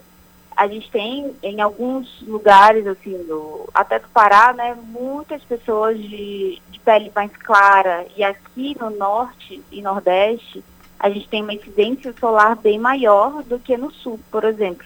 a 0.58 0.66
gente 0.66 0.90
tem 0.90 1.36
em 1.40 1.60
alguns 1.60 2.20
lugares, 2.22 2.84
assim, 2.84 3.16
do, 3.28 3.70
até 3.72 4.00
do 4.00 4.08
Pará, 4.08 4.52
né, 4.52 4.76
muitas 4.88 5.40
pessoas 5.44 5.96
de, 5.96 6.60
de 6.68 6.80
pele 6.80 7.12
mais 7.14 7.30
clara. 7.36 8.04
E 8.16 8.24
aqui 8.24 8.76
no 8.80 8.90
norte 8.90 9.62
e 9.70 9.80
nordeste, 9.80 10.64
a 10.98 11.08
gente 11.10 11.28
tem 11.28 11.44
uma 11.44 11.54
incidência 11.54 12.12
solar 12.18 12.56
bem 12.56 12.76
maior 12.76 13.44
do 13.44 13.60
que 13.60 13.76
no 13.76 13.92
sul, 13.92 14.18
por 14.32 14.42
exemplo. 14.42 14.84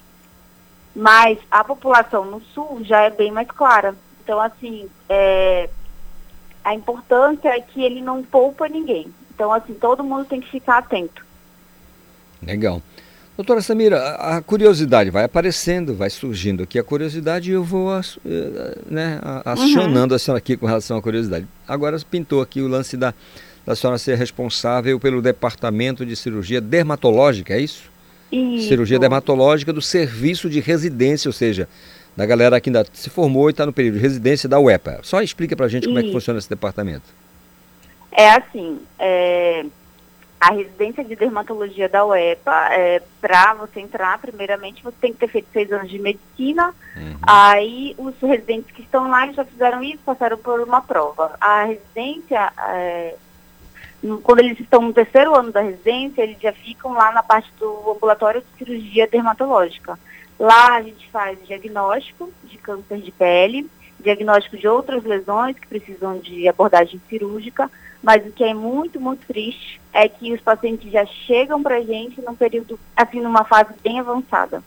Mas 0.94 1.38
a 1.50 1.64
população 1.64 2.26
no 2.26 2.42
sul 2.54 2.84
já 2.84 3.04
é 3.04 3.10
bem 3.10 3.32
mais 3.32 3.48
clara. 3.48 3.94
Então, 4.22 4.38
assim, 4.38 4.90
é, 5.08 5.70
a 6.62 6.74
importância 6.74 7.48
é 7.48 7.62
que 7.62 7.82
ele 7.82 8.02
não 8.02 8.22
poupa 8.22 8.68
ninguém. 8.68 9.06
Então, 9.34 9.50
assim, 9.50 9.72
todo 9.72 10.04
mundo 10.04 10.26
tem 10.26 10.38
que 10.38 10.50
ficar 10.50 10.76
atento. 10.76 11.24
Legal. 12.42 12.82
Doutora 13.34 13.62
Samira, 13.62 13.98
a 14.16 14.42
curiosidade 14.42 15.08
vai 15.08 15.24
aparecendo, 15.24 15.94
vai 15.94 16.10
surgindo 16.10 16.64
aqui 16.64 16.78
a 16.78 16.84
curiosidade 16.84 17.50
e 17.50 17.54
eu 17.54 17.64
vou 17.64 17.90
eh, 17.94 18.78
né, 18.90 19.18
acionando 19.44 20.12
uhum. 20.12 20.16
a 20.16 20.18
senhora 20.18 20.38
aqui 20.38 20.54
com 20.54 20.66
relação 20.66 20.98
à 20.98 21.02
curiosidade. 21.02 21.46
Agora 21.66 21.98
pintou 22.10 22.42
aqui 22.42 22.60
o 22.60 22.68
lance 22.68 22.94
da, 22.94 23.14
da 23.64 23.74
senhora 23.74 23.96
ser 23.96 24.18
responsável 24.18 25.00
pelo 25.00 25.22
departamento 25.22 26.04
de 26.04 26.14
cirurgia 26.14 26.60
dermatológica, 26.60 27.54
é 27.54 27.60
isso? 27.60 27.90
Isso. 28.30 28.68
Cirurgia 28.68 28.98
dermatológica 28.98 29.72
do 29.72 29.80
serviço 29.80 30.50
de 30.50 30.60
residência, 30.60 31.28
ou 31.28 31.32
seja, 31.32 31.66
da 32.14 32.26
galera 32.26 32.60
que 32.60 32.68
ainda 32.68 32.86
se 32.92 33.08
formou 33.08 33.48
e 33.48 33.52
está 33.52 33.64
no 33.64 33.72
período 33.72 33.94
de 33.94 34.00
residência 34.00 34.46
da 34.46 34.60
UEPA. 34.60 35.00
Só 35.02 35.22
explica 35.22 35.56
para 35.56 35.66
a 35.66 35.68
gente 35.70 35.86
como 35.86 35.98
é 35.98 36.02
que 36.02 36.12
funciona 36.12 36.38
esse 36.38 36.50
departamento. 36.50 37.04
É 38.10 38.30
assim, 38.30 38.78
é, 38.98 39.64
a 40.42 40.50
residência 40.50 41.04
de 41.04 41.14
dermatologia 41.14 41.88
da 41.88 42.04
UEPA, 42.04 42.68
é, 42.72 43.00
para 43.20 43.54
você 43.54 43.78
entrar, 43.78 44.18
primeiramente, 44.18 44.82
você 44.82 44.96
tem 45.00 45.12
que 45.12 45.20
ter 45.20 45.28
feito 45.28 45.46
seis 45.52 45.70
anos 45.70 45.88
de 45.88 46.00
medicina. 46.00 46.74
Uhum. 46.96 47.16
Aí, 47.22 47.94
os 47.96 48.18
residentes 48.20 48.72
que 48.72 48.82
estão 48.82 49.08
lá 49.08 49.30
já 49.30 49.44
fizeram 49.44 49.80
isso, 49.84 50.00
passaram 50.04 50.36
por 50.36 50.58
uma 50.60 50.80
prova. 50.80 51.36
A 51.40 51.62
residência, 51.62 52.52
é, 52.58 53.14
quando 54.24 54.40
eles 54.40 54.58
estão 54.58 54.82
no 54.82 54.92
terceiro 54.92 55.32
ano 55.32 55.52
da 55.52 55.60
residência, 55.60 56.22
eles 56.22 56.40
já 56.40 56.52
ficam 56.52 56.92
lá 56.92 57.12
na 57.12 57.22
parte 57.22 57.48
do 57.60 57.92
ambulatório 57.92 58.40
de 58.40 58.58
cirurgia 58.58 59.06
dermatológica. 59.06 59.96
Lá 60.40 60.74
a 60.74 60.82
gente 60.82 61.08
faz 61.10 61.38
diagnóstico 61.46 62.32
de 62.42 62.58
câncer 62.58 63.00
de 63.00 63.12
pele, 63.12 63.70
diagnóstico 64.00 64.56
de 64.56 64.66
outras 64.66 65.04
lesões 65.04 65.56
que 65.56 65.68
precisam 65.68 66.18
de 66.18 66.48
abordagem 66.48 67.00
cirúrgica, 67.08 67.70
mas 68.02 68.26
o 68.26 68.32
que 68.32 68.42
é 68.42 68.52
muito, 68.52 69.00
muito 69.00 69.24
triste 69.24 69.80
é 69.92 70.08
que 70.08 70.32
os 70.32 70.40
pacientes 70.40 70.90
já 70.90 71.04
chegam 71.04 71.62
para 71.62 71.76
a 71.76 71.82
gente 71.82 72.20
num 72.22 72.34
período, 72.34 72.78
assim, 72.96 73.20
numa 73.20 73.44
fase 73.44 73.74
bem 73.82 74.00
avançada. 74.00 74.62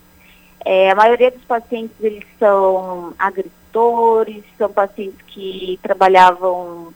É, 0.63 0.91
a 0.91 0.95
maioria 0.95 1.32
dos 1.32 1.43
pacientes, 1.43 1.95
eles 1.99 2.26
são 2.39 3.13
agricultores, 3.17 4.43
são 4.57 4.71
pacientes 4.71 5.21
que 5.28 5.80
trabalhavam 5.82 6.93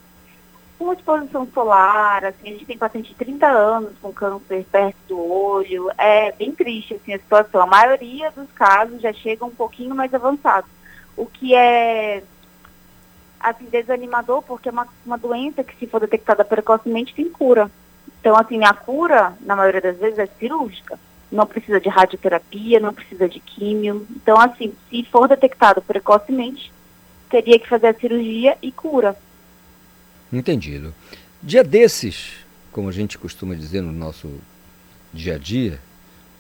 com 0.77 0.93
exposição 0.93 1.45
solar, 1.53 2.23
assim, 2.23 2.49
a 2.49 2.51
gente 2.53 2.65
tem 2.65 2.77
paciente 2.77 3.09
de 3.09 3.15
30 3.15 3.45
anos 3.47 3.91
com 4.01 4.13
câncer 4.13 4.65
perto 4.71 4.97
do 5.09 5.19
olho, 5.19 5.91
é 5.97 6.32
bem 6.32 6.53
triste, 6.53 6.93
assim, 6.93 7.13
a 7.13 7.19
situação. 7.19 7.61
A 7.61 7.67
maioria 7.67 8.32
dos 8.32 8.49
casos 8.53 9.01
já 9.01 9.11
chega 9.11 9.43
um 9.43 9.49
pouquinho 9.49 9.93
mais 9.93 10.13
avançado, 10.13 10.67
o 11.17 11.25
que 11.25 11.53
é 11.53 12.23
assim, 13.39 13.65
desanimador, 13.65 14.41
porque 14.41 14.69
é 14.69 14.71
uma, 14.71 14.88
uma 15.05 15.17
doença 15.17 15.63
que, 15.63 15.75
se 15.77 15.88
for 15.88 15.99
detectada 15.99 16.43
precocemente, 16.45 17.13
tem 17.13 17.30
cura. 17.30 17.69
Então, 18.20 18.36
assim, 18.36 18.63
a 18.63 18.74
cura, 18.74 19.34
na 19.41 19.55
maioria 19.55 19.82
das 19.82 19.97
vezes, 19.97 20.20
é 20.20 20.28
cirúrgica. 20.39 20.99
Não 21.32 21.45
precisa 21.45 21.80
de 21.80 21.88
radioterapia, 21.88 22.80
não 22.80 22.93
precisa 22.93 23.30
de 23.30 23.39
químio. 23.39 24.05
Então, 24.15 24.38
assim, 24.39 24.74
se 24.89 25.03
for 25.05 25.28
detectado 25.28 25.82
precocemente, 25.82 26.72
teria 27.30 27.59
que 27.59 27.67
fazer 27.67 27.88
a 27.88 27.93
cirurgia 27.93 28.57
e 28.61 28.72
cura. 28.72 29.15
Entendido. 30.34 30.93
Dia 31.41 31.63
desses, 31.63 32.32
como 32.72 32.89
a 32.89 32.91
gente 32.91 33.17
costuma 33.17 33.55
dizer 33.55 33.82
no 33.82 33.91
nosso 33.91 34.30
dia 35.13 35.36
a 35.36 35.38
dia, 35.38 35.80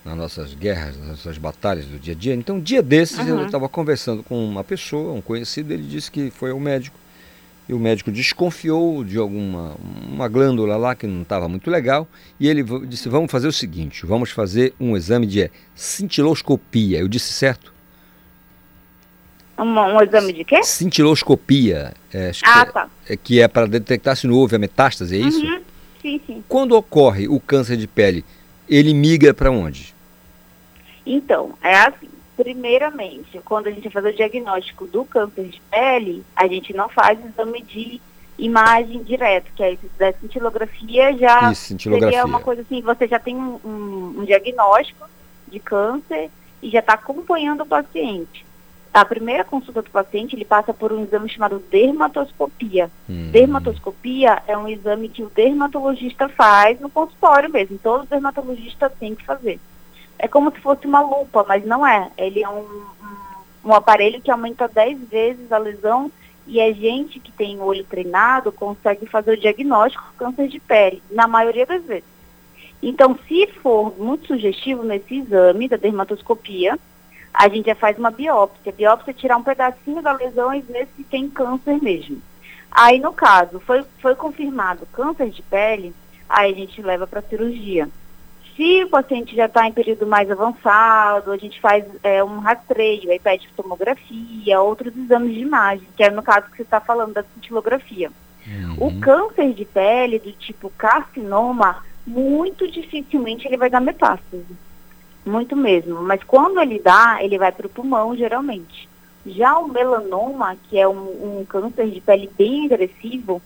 nas 0.03 0.17
nossas 0.17 0.53
guerras, 0.53 0.97
nas 0.97 1.07
nossas 1.09 1.37
batalhas 1.37 1.85
do 1.85 1.97
dia 1.97 2.13
a 2.13 2.17
dia. 2.17 2.33
Então, 2.33 2.59
dia 2.59 2.81
desses, 2.81 3.19
uhum. 3.19 3.39
eu 3.39 3.45
estava 3.45 3.69
conversando 3.69 4.23
com 4.23 4.43
uma 4.43 4.63
pessoa, 4.63 5.13
um 5.13 5.21
conhecido, 5.21 5.73
ele 5.73 5.83
disse 5.83 6.11
que 6.11 6.29
foi 6.31 6.51
ao 6.51 6.59
médico 6.59 6.97
e 7.69 7.73
o 7.73 7.79
médico 7.79 8.11
desconfiou 8.11 9.03
de 9.03 9.17
alguma 9.17 9.75
uma 10.11 10.27
glândula 10.27 10.75
lá 10.75 10.95
que 10.95 11.07
não 11.07 11.21
estava 11.21 11.47
muito 11.47 11.69
legal 11.69 12.07
e 12.39 12.47
ele 12.47 12.63
disse 12.87 13.07
vamos 13.07 13.31
fazer 13.31 13.47
o 13.47 13.53
seguinte 13.53 14.05
vamos 14.05 14.31
fazer 14.31 14.73
um 14.79 14.97
exame 14.97 15.25
de 15.25 15.49
cintiloscopia 15.75 16.99
eu 16.99 17.07
disse 17.07 17.31
certo 17.31 17.71
um, 19.57 19.63
um 19.63 20.01
exame 20.01 20.33
de 20.33 20.43
quê 20.43 20.63
cintiloscopia 20.63 21.93
é, 22.11 22.31
ah, 22.43 22.65
tá. 22.65 22.89
é, 23.07 23.15
que 23.15 23.39
é 23.39 23.47
para 23.47 23.67
detectar 23.67 24.15
se 24.15 24.25
não 24.25 24.33
houve 24.33 24.55
a 24.55 24.59
metástase 24.59 25.15
é 25.15 25.19
isso 25.19 25.45
uhum. 25.45 25.61
sim 26.01 26.19
sim 26.25 26.43
quando 26.49 26.73
ocorre 26.73 27.27
o 27.27 27.39
câncer 27.39 27.77
de 27.77 27.87
pele 27.87 28.25
ele 28.69 28.93
migra 28.93 29.33
para 29.33 29.51
onde? 29.51 29.95
Então, 31.05 31.53
é 31.61 31.75
assim. 31.75 32.07
Primeiramente, 32.41 33.37
quando 33.43 33.67
a 33.67 33.71
gente 33.71 33.83
vai 33.83 33.91
fazer 33.91 34.09
o 34.11 34.15
diagnóstico 34.15 34.87
do 34.87 35.03
câncer 35.03 35.49
de 35.49 35.61
pele, 35.69 36.23
a 36.33 36.47
gente 36.47 36.73
não 36.73 36.87
faz 36.87 37.19
exame 37.19 37.61
de 37.63 37.99
imagem 38.37 39.03
direto, 39.03 39.51
que 39.53 39.61
é 39.61 39.73
isso 39.73 39.85
da 39.97 40.13
cintilografia 40.13 41.17
já 41.17 41.51
isso, 41.51 41.63
cintilografia. 41.63 42.19
seria 42.19 42.25
uma 42.25 42.39
coisa 42.39 42.61
assim, 42.61 42.81
você 42.81 43.09
já 43.09 43.19
tem 43.19 43.35
um, 43.35 43.59
um, 43.65 44.15
um 44.19 44.23
diagnóstico 44.23 45.05
de 45.49 45.59
câncer 45.59 46.31
e 46.63 46.69
já 46.69 46.79
está 46.79 46.93
acompanhando 46.93 47.63
o 47.63 47.65
paciente. 47.65 48.45
A 48.93 49.03
primeira 49.03 49.43
consulta 49.43 49.81
do 49.81 49.89
paciente, 49.89 50.33
ele 50.33 50.45
passa 50.45 50.73
por 50.73 50.93
um 50.93 51.03
exame 51.03 51.27
chamado 51.27 51.61
dermatoscopia. 51.69 52.89
Hum. 53.09 53.31
Dermatoscopia 53.31 54.41
é 54.47 54.57
um 54.57 54.67
exame 54.67 55.09
que 55.09 55.23
o 55.23 55.29
dermatologista 55.29 56.29
faz 56.29 56.79
no 56.79 56.89
consultório 56.89 57.51
mesmo. 57.51 57.77
Todo 57.77 58.07
dermatologista 58.07 58.89
tem 58.89 59.13
que 59.13 59.25
fazer. 59.25 59.59
É 60.19 60.27
como 60.27 60.51
se 60.51 60.59
fosse 60.59 60.85
uma 60.85 61.01
lupa, 61.01 61.45
mas 61.47 61.65
não 61.65 61.87
é. 61.87 62.11
Ele 62.17 62.43
é 62.43 62.49
um, 62.49 62.85
um, 63.63 63.73
aparelho 63.73 64.21
que 64.21 64.29
aumenta 64.29 64.67
10 64.67 65.07
vezes 65.07 65.51
a 65.51 65.57
lesão 65.57 66.11
e 66.45 66.59
a 66.59 66.71
gente 66.73 67.19
que 67.19 67.31
tem 67.31 67.57
o 67.57 67.63
olho 67.63 67.85
treinado 67.85 68.51
consegue 68.51 69.05
fazer 69.05 69.31
o 69.31 69.39
diagnóstico 69.39 70.03
do 70.03 70.17
câncer 70.17 70.49
de 70.49 70.59
pele, 70.59 71.01
na 71.09 71.25
maioria 71.25 71.65
das 71.65 71.83
vezes. 71.85 72.19
Então, 72.83 73.17
se 73.27 73.47
for 73.61 73.97
muito 73.97 74.27
sugestivo 74.27 74.83
nesse 74.83 75.15
exame 75.15 75.69
da 75.69 75.77
dermatoscopia, 75.77 76.77
a 77.33 77.47
gente 77.47 77.67
já 77.67 77.75
faz 77.75 77.97
uma 77.97 78.11
biópsia. 78.11 78.71
A 78.71 78.75
biópsia 78.75 79.11
é 79.11 79.13
tirar 79.13 79.37
um 79.37 79.43
pedacinho 79.43 80.01
da 80.01 80.13
lesão 80.13 80.53
e 80.53 80.61
ver 80.61 80.87
se 80.95 81.03
tem 81.03 81.29
câncer 81.29 81.81
mesmo. 81.81 82.21
Aí, 82.71 82.99
no 82.99 83.13
caso, 83.13 83.59
foi, 83.61 83.85
foi 84.01 84.15
confirmado 84.15 84.85
câncer 84.87 85.29
de 85.29 85.41
pele, 85.43 85.93
aí 86.27 86.51
a 86.51 86.55
gente 86.55 86.81
leva 86.81 87.07
para 87.07 87.21
cirurgia. 87.21 87.89
Se 88.59 88.83
o 88.83 88.89
paciente 88.89 89.37
já 89.37 89.45
está 89.45 89.65
em 89.65 89.71
período 89.71 90.05
mais 90.05 90.29
avançado, 90.29 91.31
a 91.31 91.37
gente 91.37 91.61
faz 91.61 91.85
é, 92.03 92.21
um 92.21 92.39
rastreio, 92.39 93.09
aí 93.09 93.17
pede 93.17 93.47
tomografia, 93.55 94.59
outros 94.59 94.93
exames 94.97 95.33
de 95.33 95.39
imagem, 95.39 95.87
que 95.95 96.03
é 96.03 96.09
no 96.09 96.21
caso 96.21 96.47
que 96.47 96.57
você 96.57 96.63
está 96.63 96.81
falando 96.81 97.13
da 97.13 97.23
cintilografia. 97.23 98.11
Uhum. 98.45 98.87
O 98.87 98.99
câncer 98.99 99.53
de 99.53 99.63
pele 99.63 100.19
do 100.19 100.33
tipo 100.33 100.69
carcinoma, 100.71 101.85
muito 102.05 102.69
dificilmente 102.69 103.47
ele 103.47 103.55
vai 103.55 103.69
dar 103.69 103.79
metástase. 103.79 104.45
Muito 105.25 105.55
mesmo. 105.55 106.01
Mas 106.01 106.21
quando 106.23 106.59
ele 106.59 106.79
dá, 106.79 107.19
ele 107.21 107.37
vai 107.37 107.53
para 107.53 107.65
o 107.65 107.69
pulmão, 107.69 108.13
geralmente. 108.13 108.89
Já 109.25 109.57
o 109.57 109.69
melanoma, 109.69 110.57
que 110.69 110.77
é 110.77 110.85
um, 110.85 111.39
um 111.39 111.45
câncer 111.47 111.89
de 111.89 112.01
pele 112.01 112.29
bem 112.37 112.65
agressivo, 112.65 113.41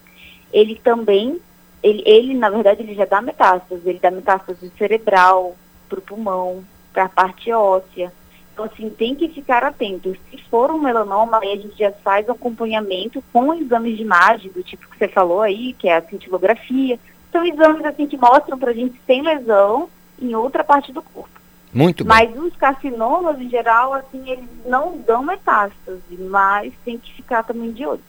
ele 0.52 0.82
também 0.84 1.40
ele, 1.84 2.02
ele, 2.06 2.34
na 2.34 2.50
verdade, 2.50 2.82
ele 2.82 2.96
já 2.96 3.06
dá 3.06 3.22
metástase, 3.22 3.82
ele 3.86 4.00
dá 4.00 4.10
metástase 4.10 4.72
cerebral, 4.78 5.56
para 5.90 6.00
o 6.00 6.02
pulmão, 6.02 6.64
para 6.92 7.06
a 7.06 7.10
parte 7.10 7.52
óssea. 7.52 8.12
Então, 8.54 8.66
assim, 8.66 8.90
tem 8.90 9.16
que 9.16 9.28
ficar 9.28 9.64
atento. 9.64 10.16
Se 10.30 10.38
for 10.50 10.72
um 10.72 10.80
melanoma, 10.80 11.40
aí 11.40 11.54
a 11.54 11.56
gente 11.58 11.78
já 11.78 11.92
faz 11.92 12.30
acompanhamento 12.30 13.24
com 13.34 13.54
exames 13.54 13.98
de 13.98 14.04
imagem, 14.04 14.52
do 14.52 14.64
tipo 14.64 14.88
que 14.88 14.98
você 14.98 15.08
falou 15.08 15.42
aí, 15.42 15.74
que 15.74 15.90
é 15.90 15.98
a 15.98 16.02
cintilografia. 16.02 17.00
São 17.32 17.44
exames, 17.46 17.84
assim, 17.84 18.08
que 18.08 18.16
mostram 18.16 18.58
para 18.58 18.72
a 18.72 18.74
gente 18.74 18.94
se 18.94 19.02
tem 19.06 19.22
lesão 19.22 19.90
em 20.22 20.36
outra 20.36 20.64
parte 20.64 20.92
do 20.92 21.02
corpo. 21.02 21.42
Muito 21.74 22.06
bem. 22.06 22.16
Mas 22.16 22.38
os 22.38 22.56
carcinomas, 22.56 23.42
em 23.42 23.50
geral, 23.50 23.94
assim, 23.96 24.30
eles 24.30 24.46
não 24.66 24.98
dão 25.00 25.24
metástase, 25.24 26.02
mas 26.20 26.72
tem 26.86 27.00
que 27.00 27.12
ficar 27.14 27.42
também 27.44 27.72
de 27.72 27.86
olho. 27.86 28.04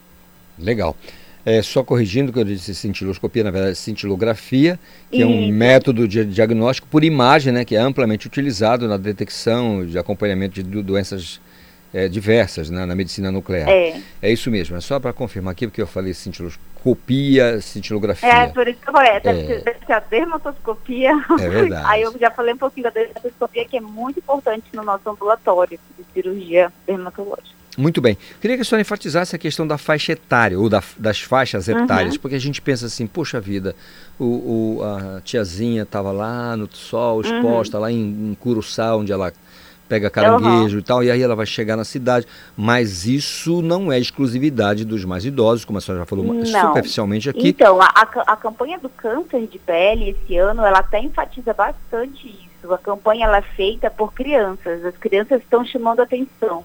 Legal. 0.58 0.94
É, 1.46 1.60
só 1.60 1.84
corrigindo 1.84 2.32
que 2.32 2.38
eu 2.38 2.44
disse 2.44 2.74
cintiloscopia, 2.74 3.44
na 3.44 3.50
verdade 3.50 3.72
é 3.72 3.74
cintilografia, 3.74 4.80
que 5.10 5.20
é 5.20 5.26
um 5.26 5.48
método 5.48 6.08
de 6.08 6.24
diagnóstico 6.24 6.88
por 6.88 7.04
imagem, 7.04 7.52
né, 7.52 7.64
que 7.64 7.76
é 7.76 7.80
amplamente 7.80 8.26
utilizado 8.26 8.88
na 8.88 8.96
detecção 8.96 9.84
de 9.84 9.98
acompanhamento 9.98 10.62
de 10.62 10.82
doenças 10.82 11.40
é, 11.94 12.08
diversas 12.08 12.70
né, 12.70 12.84
na 12.84 12.94
medicina 12.94 13.30
nuclear. 13.30 13.68
É. 13.68 14.00
é 14.20 14.32
isso 14.32 14.50
mesmo, 14.50 14.76
é 14.76 14.80
só 14.80 14.98
para 14.98 15.12
confirmar 15.12 15.52
aqui, 15.52 15.66
porque 15.66 15.80
eu 15.80 15.86
falei 15.86 16.12
cintiloscopia, 16.12 17.60
cintilografia. 17.60 18.28
É, 18.28 18.46
por 18.48 18.66
isso 18.66 18.80
que 18.80 18.88
eu 18.88 18.92
falei, 18.92 19.12
é. 19.12 19.20
deve, 19.20 19.62
ser 19.86 19.92
a 19.92 20.00
dermatoscopia. 20.00 21.12
É 21.38 21.48
verdade. 21.48 21.84
Aí 21.88 22.02
eu 22.02 22.18
já 22.18 22.30
falei 22.30 22.54
um 22.54 22.58
pouquinho 22.58 22.84
da 22.84 22.90
dermatoscopia, 22.90 23.64
que 23.66 23.76
é 23.76 23.80
muito 23.80 24.18
importante 24.18 24.64
no 24.72 24.82
nosso 24.82 25.08
ambulatório 25.08 25.78
de 25.96 26.04
cirurgia 26.12 26.72
dermatológica. 26.86 27.63
Muito 27.76 28.00
bem. 28.00 28.16
Queria 28.40 28.56
que 28.56 28.62
a 28.62 28.64
senhora 28.64 28.82
enfatizasse 28.82 29.34
a 29.34 29.38
questão 29.38 29.66
da 29.66 29.76
faixa 29.76 30.12
etária, 30.12 30.58
ou 30.58 30.68
da, 30.68 30.82
das 30.96 31.20
faixas 31.20 31.68
etárias, 31.68 32.14
uhum. 32.14 32.20
porque 32.20 32.36
a 32.36 32.40
gente 32.40 32.62
pensa 32.62 32.86
assim, 32.86 33.06
poxa 33.06 33.40
vida, 33.40 33.74
o, 34.18 34.78
o 34.78 34.82
a 34.82 35.20
tiazinha 35.20 35.82
estava 35.82 36.12
lá 36.12 36.56
no 36.56 36.68
sol, 36.72 37.16
uhum. 37.16 37.20
exposta, 37.20 37.76
uhum. 37.76 37.82
lá 37.82 37.90
em, 37.90 38.30
em 38.30 38.36
Curuçá, 38.38 38.94
onde 38.96 39.12
ela 39.12 39.32
pega 39.88 40.08
caranguejo 40.08 40.76
uhum. 40.76 40.80
e 40.80 40.82
tal, 40.82 41.04
e 41.04 41.10
aí 41.10 41.20
ela 41.20 41.36
vai 41.36 41.46
chegar 41.46 41.76
na 41.76 41.84
cidade. 41.84 42.26
Mas 42.56 43.06
isso 43.06 43.60
não 43.60 43.92
é 43.92 43.98
exclusividade 43.98 44.84
dos 44.84 45.04
mais 45.04 45.24
idosos, 45.24 45.64
como 45.64 45.78
a 45.78 45.80
senhora 45.80 46.02
já 46.02 46.06
falou 46.06 46.24
não. 46.24 46.44
superficialmente 46.44 47.28
aqui. 47.28 47.48
Então, 47.48 47.80
a, 47.80 47.86
a 48.26 48.36
campanha 48.36 48.78
do 48.78 48.88
câncer 48.88 49.46
de 49.46 49.58
pele 49.58 50.10
esse 50.10 50.36
ano, 50.36 50.64
ela 50.64 50.78
até 50.78 51.00
enfatiza 51.00 51.52
bastante 51.52 52.28
isso. 52.28 52.72
A 52.72 52.78
campanha 52.78 53.26
ela 53.26 53.38
é 53.38 53.42
feita 53.42 53.90
por 53.90 54.12
crianças. 54.14 54.84
As 54.84 54.96
crianças 54.96 55.42
estão 55.42 55.64
chamando 55.66 56.00
atenção 56.00 56.64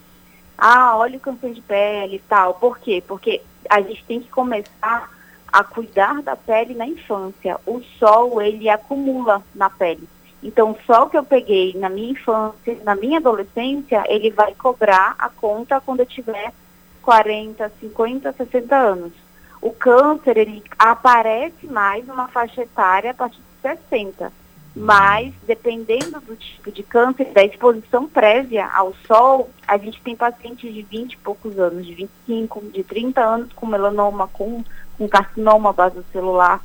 ah, 0.60 0.98
olha 0.98 1.18
o 1.18 1.22
câncer 1.22 1.54
de 1.54 1.62
pele 1.62 2.18
e 2.18 2.20
tal. 2.20 2.56
Por 2.56 2.80
quê? 2.80 3.04
Porque 3.08 3.42
a 3.70 3.82
gente 3.82 4.04
tem 4.06 4.20
que 4.20 4.30
começar 4.30 5.10
a 5.52 5.64
cuidar 5.64 6.22
da 6.22 6.36
pele 6.36 6.74
na 6.74 6.86
infância. 6.86 7.60
O 7.66 7.82
sol, 7.98 8.42
ele 8.42 8.70
acumula 8.70 9.42
na 9.56 9.70
pele. 9.70 10.08
Então, 10.44 10.72
o 10.72 10.80
sol 10.86 11.10
que 11.10 11.18
eu 11.18 11.24
peguei 11.24 11.74
na 11.78 11.90
minha 11.90 12.12
infância, 12.12 12.78
na 12.84 12.96
minha 12.96 13.20
adolescência, 13.20 14.04
ele 14.08 14.30
vai 14.30 14.54
cobrar 14.54 15.16
a 15.18 15.30
conta 15.30 15.82
quando 15.82 16.02
eu 16.02 16.06
tiver 16.06 16.54
40, 17.02 17.72
50, 17.80 18.34
60 18.34 18.76
anos. 18.76 19.14
O 19.62 19.72
câncer, 19.72 20.38
ele 20.38 20.64
aparece 20.78 21.68
mais 21.68 22.06
numa 22.08 22.28
faixa 22.28 22.62
etária 22.62 23.12
a 23.12 23.14
partir 23.14 23.38
de 23.38 23.62
60 23.62 24.32
mas 24.76 25.34
dependendo 25.46 26.20
do 26.22 26.36
tipo 26.36 26.72
de 26.72 26.84
câncer, 26.84 27.32
da 27.34 27.44
exposição 27.44 28.08
prévia 28.08 28.68
ao 28.68 28.94
sol, 29.08 29.50
a 29.68 29.78
gente 29.78 30.02
tem 30.02 30.16
pacientes 30.16 30.74
de 30.74 30.82
20 30.82 31.14
e 31.14 31.18
poucos 31.18 31.58
anos, 31.58 31.86
de 31.86 31.94
25, 31.94 32.62
de 32.72 32.84
30 32.84 33.22
anos 33.22 33.54
com 33.54 33.66
melanoma, 33.66 34.28
com, 34.28 34.64
com 34.98 35.08
carcinoma 35.08 35.74
basocelular. 35.74 36.62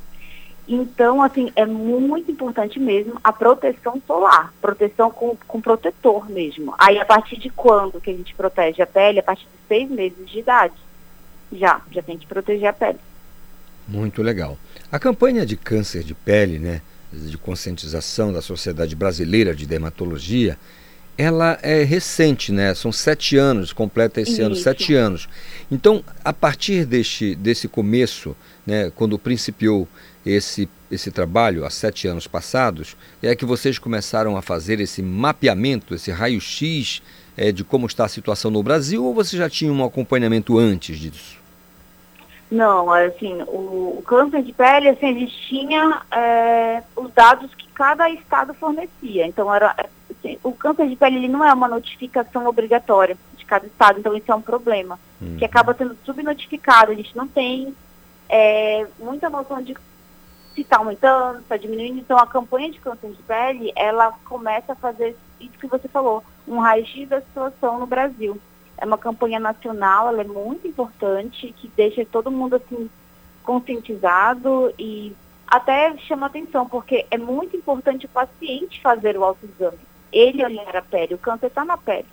Então, 0.67 1.21
assim, 1.21 1.51
é 1.55 1.65
muito 1.65 2.31
importante 2.31 2.79
mesmo 2.79 3.19
a 3.23 3.31
proteção 3.31 4.01
solar, 4.07 4.51
proteção 4.59 5.11
com, 5.11 5.37
com 5.47 5.61
protetor 5.61 6.27
mesmo. 6.29 6.73
Aí, 6.77 6.97
a 6.97 7.05
partir 7.05 7.37
de 7.37 7.49
quando 7.51 8.01
que 8.01 8.09
a 8.09 8.13
gente 8.13 8.33
protege 8.33 8.81
a 8.81 8.87
pele? 8.87 9.19
A 9.19 9.23
partir 9.23 9.43
de 9.45 9.67
seis 9.67 9.89
meses 9.89 10.27
de 10.27 10.39
idade. 10.39 10.73
Já, 11.51 11.81
já 11.91 12.01
tem 12.01 12.17
que 12.17 12.25
proteger 12.25 12.67
a 12.67 12.73
pele. 12.73 12.99
Muito 13.87 14.23
legal. 14.23 14.57
A 14.91 14.97
campanha 14.97 15.45
de 15.45 15.55
câncer 15.55 16.03
de 16.03 16.15
pele, 16.15 16.57
né? 16.57 16.81
De 17.29 17.37
conscientização 17.37 18.31
da 18.31 18.41
Sociedade 18.41 18.95
Brasileira 18.95 19.55
de 19.55 19.65
Dermatologia, 19.65 20.57
ela 21.17 21.57
é 21.61 21.83
recente, 21.83 22.51
né? 22.51 22.73
São 22.73 22.91
sete 22.91 23.37
anos, 23.37 23.71
completa 23.71 24.19
esse 24.19 24.33
Isso. 24.33 24.43
ano 24.43 24.55
sete 24.55 24.93
anos. 24.93 25.29
Então, 25.71 26.03
a 26.23 26.33
partir 26.33 26.85
deste, 26.85 27.35
desse 27.35 27.67
começo, 27.67 28.35
né, 28.65 28.91
quando 28.95 29.17
principiou 29.17 29.87
esse, 30.25 30.67
esse 30.91 31.11
trabalho, 31.11 31.65
há 31.65 31.69
sete 31.69 32.07
anos 32.07 32.27
passados, 32.27 32.97
é 33.21 33.35
que 33.35 33.45
vocês 33.45 33.79
começaram 33.79 34.35
a 34.35 34.41
fazer 34.41 34.79
esse 34.79 35.01
mapeamento, 35.01 35.95
esse 35.95 36.11
raio-x 36.11 37.01
é, 37.37 37.51
de 37.51 37.63
como 37.63 37.85
está 37.85 38.05
a 38.05 38.09
situação 38.09 38.51
no 38.51 38.61
Brasil, 38.61 39.03
ou 39.03 39.13
você 39.13 39.37
já 39.37 39.49
tinha 39.49 39.71
um 39.71 39.83
acompanhamento 39.83 40.57
antes 40.57 40.97
disso? 40.97 41.44
Não, 42.49 42.91
assim, 42.91 43.41
o, 43.43 43.97
o 43.97 44.03
câncer 44.05 44.43
de 44.43 44.53
pele, 44.53 44.89
assim, 44.89 45.09
a 45.09 45.13
gente 45.13 45.47
tinha 45.47 46.01
é, 46.11 46.83
os 46.95 47.11
dados 47.11 47.53
que 47.55 47.67
cada 47.69 48.09
estado 48.09 48.53
fornecia. 48.53 49.25
Então, 49.25 49.53
era, 49.53 49.75
assim, 50.09 50.37
o 50.43 50.51
câncer 50.51 50.87
de 50.87 50.95
pele 50.95 51.17
ele 51.17 51.27
não 51.27 51.43
é 51.43 51.51
uma 51.51 51.67
notificação 51.67 52.45
obrigatória 52.45 53.17
de 53.35 53.45
cada 53.45 53.65
estado, 53.65 53.99
então 53.99 54.15
isso 54.15 54.31
é 54.31 54.35
um 54.35 54.41
problema, 54.41 54.99
uhum. 55.19 55.37
que 55.37 55.45
acaba 55.45 55.73
sendo 55.73 55.97
subnotificado. 56.05 56.91
A 56.91 56.95
gente 56.95 57.15
não 57.17 57.27
tem 57.27 57.75
é, 58.29 58.85
muita 58.99 59.29
noção 59.29 59.61
de 59.61 59.75
se 60.53 60.61
está 60.61 60.77
aumentando, 60.77 61.37
se 61.37 61.43
está 61.43 61.57
diminuindo. 61.57 61.99
Então, 61.99 62.17
a 62.17 62.27
campanha 62.27 62.71
de 62.71 62.79
câncer 62.79 63.11
de 63.11 63.21
pele, 63.23 63.73
ela 63.75 64.13
começa 64.23 64.71
a 64.71 64.75
fazer 64.75 65.15
isso 65.39 65.57
que 65.59 65.67
você 65.67 65.87
falou, 65.87 66.23
um 66.47 66.59
raio-x 66.59 67.09
da 67.09 67.21
situação 67.21 67.79
no 67.79 67.85
Brasil. 67.85 68.39
É 68.77 68.85
uma 68.85 68.97
campanha 68.97 69.39
nacional, 69.39 70.09
ela 70.09 70.21
é 70.21 70.25
muito 70.25 70.67
importante, 70.67 71.53
que 71.57 71.71
deixa 71.75 72.05
todo 72.05 72.31
mundo 72.31 72.55
assim 72.55 72.89
conscientizado 73.43 74.73
e 74.77 75.15
até 75.47 75.95
chama 75.97 76.25
atenção, 76.25 76.67
porque 76.67 77.05
é 77.11 77.17
muito 77.17 77.55
importante 77.55 78.05
o 78.05 78.09
paciente 78.09 78.81
fazer 78.81 79.17
o 79.17 79.23
autoexame. 79.23 79.77
Ele 80.11 80.43
olhar 80.43 80.75
a 80.75 80.81
pele, 80.81 81.13
o 81.13 81.19
câncer 81.19 81.47
está 81.47 81.63
na 81.63 81.77
pele. 81.77 82.07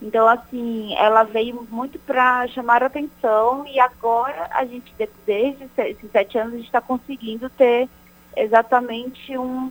Então, 0.00 0.28
assim, 0.28 0.94
ela 0.96 1.22
veio 1.22 1.66
muito 1.70 1.98
para 1.98 2.46
chamar 2.48 2.82
atenção 2.82 3.66
e 3.66 3.78
agora 3.78 4.48
a 4.50 4.64
gente, 4.64 4.92
desde 5.24 5.64
esses 5.78 6.10
sete 6.10 6.38
anos, 6.38 6.54
a 6.54 6.56
gente 6.56 6.66
está 6.66 6.80
conseguindo 6.80 7.48
ter 7.50 7.88
exatamente 8.36 9.36
um, 9.38 9.70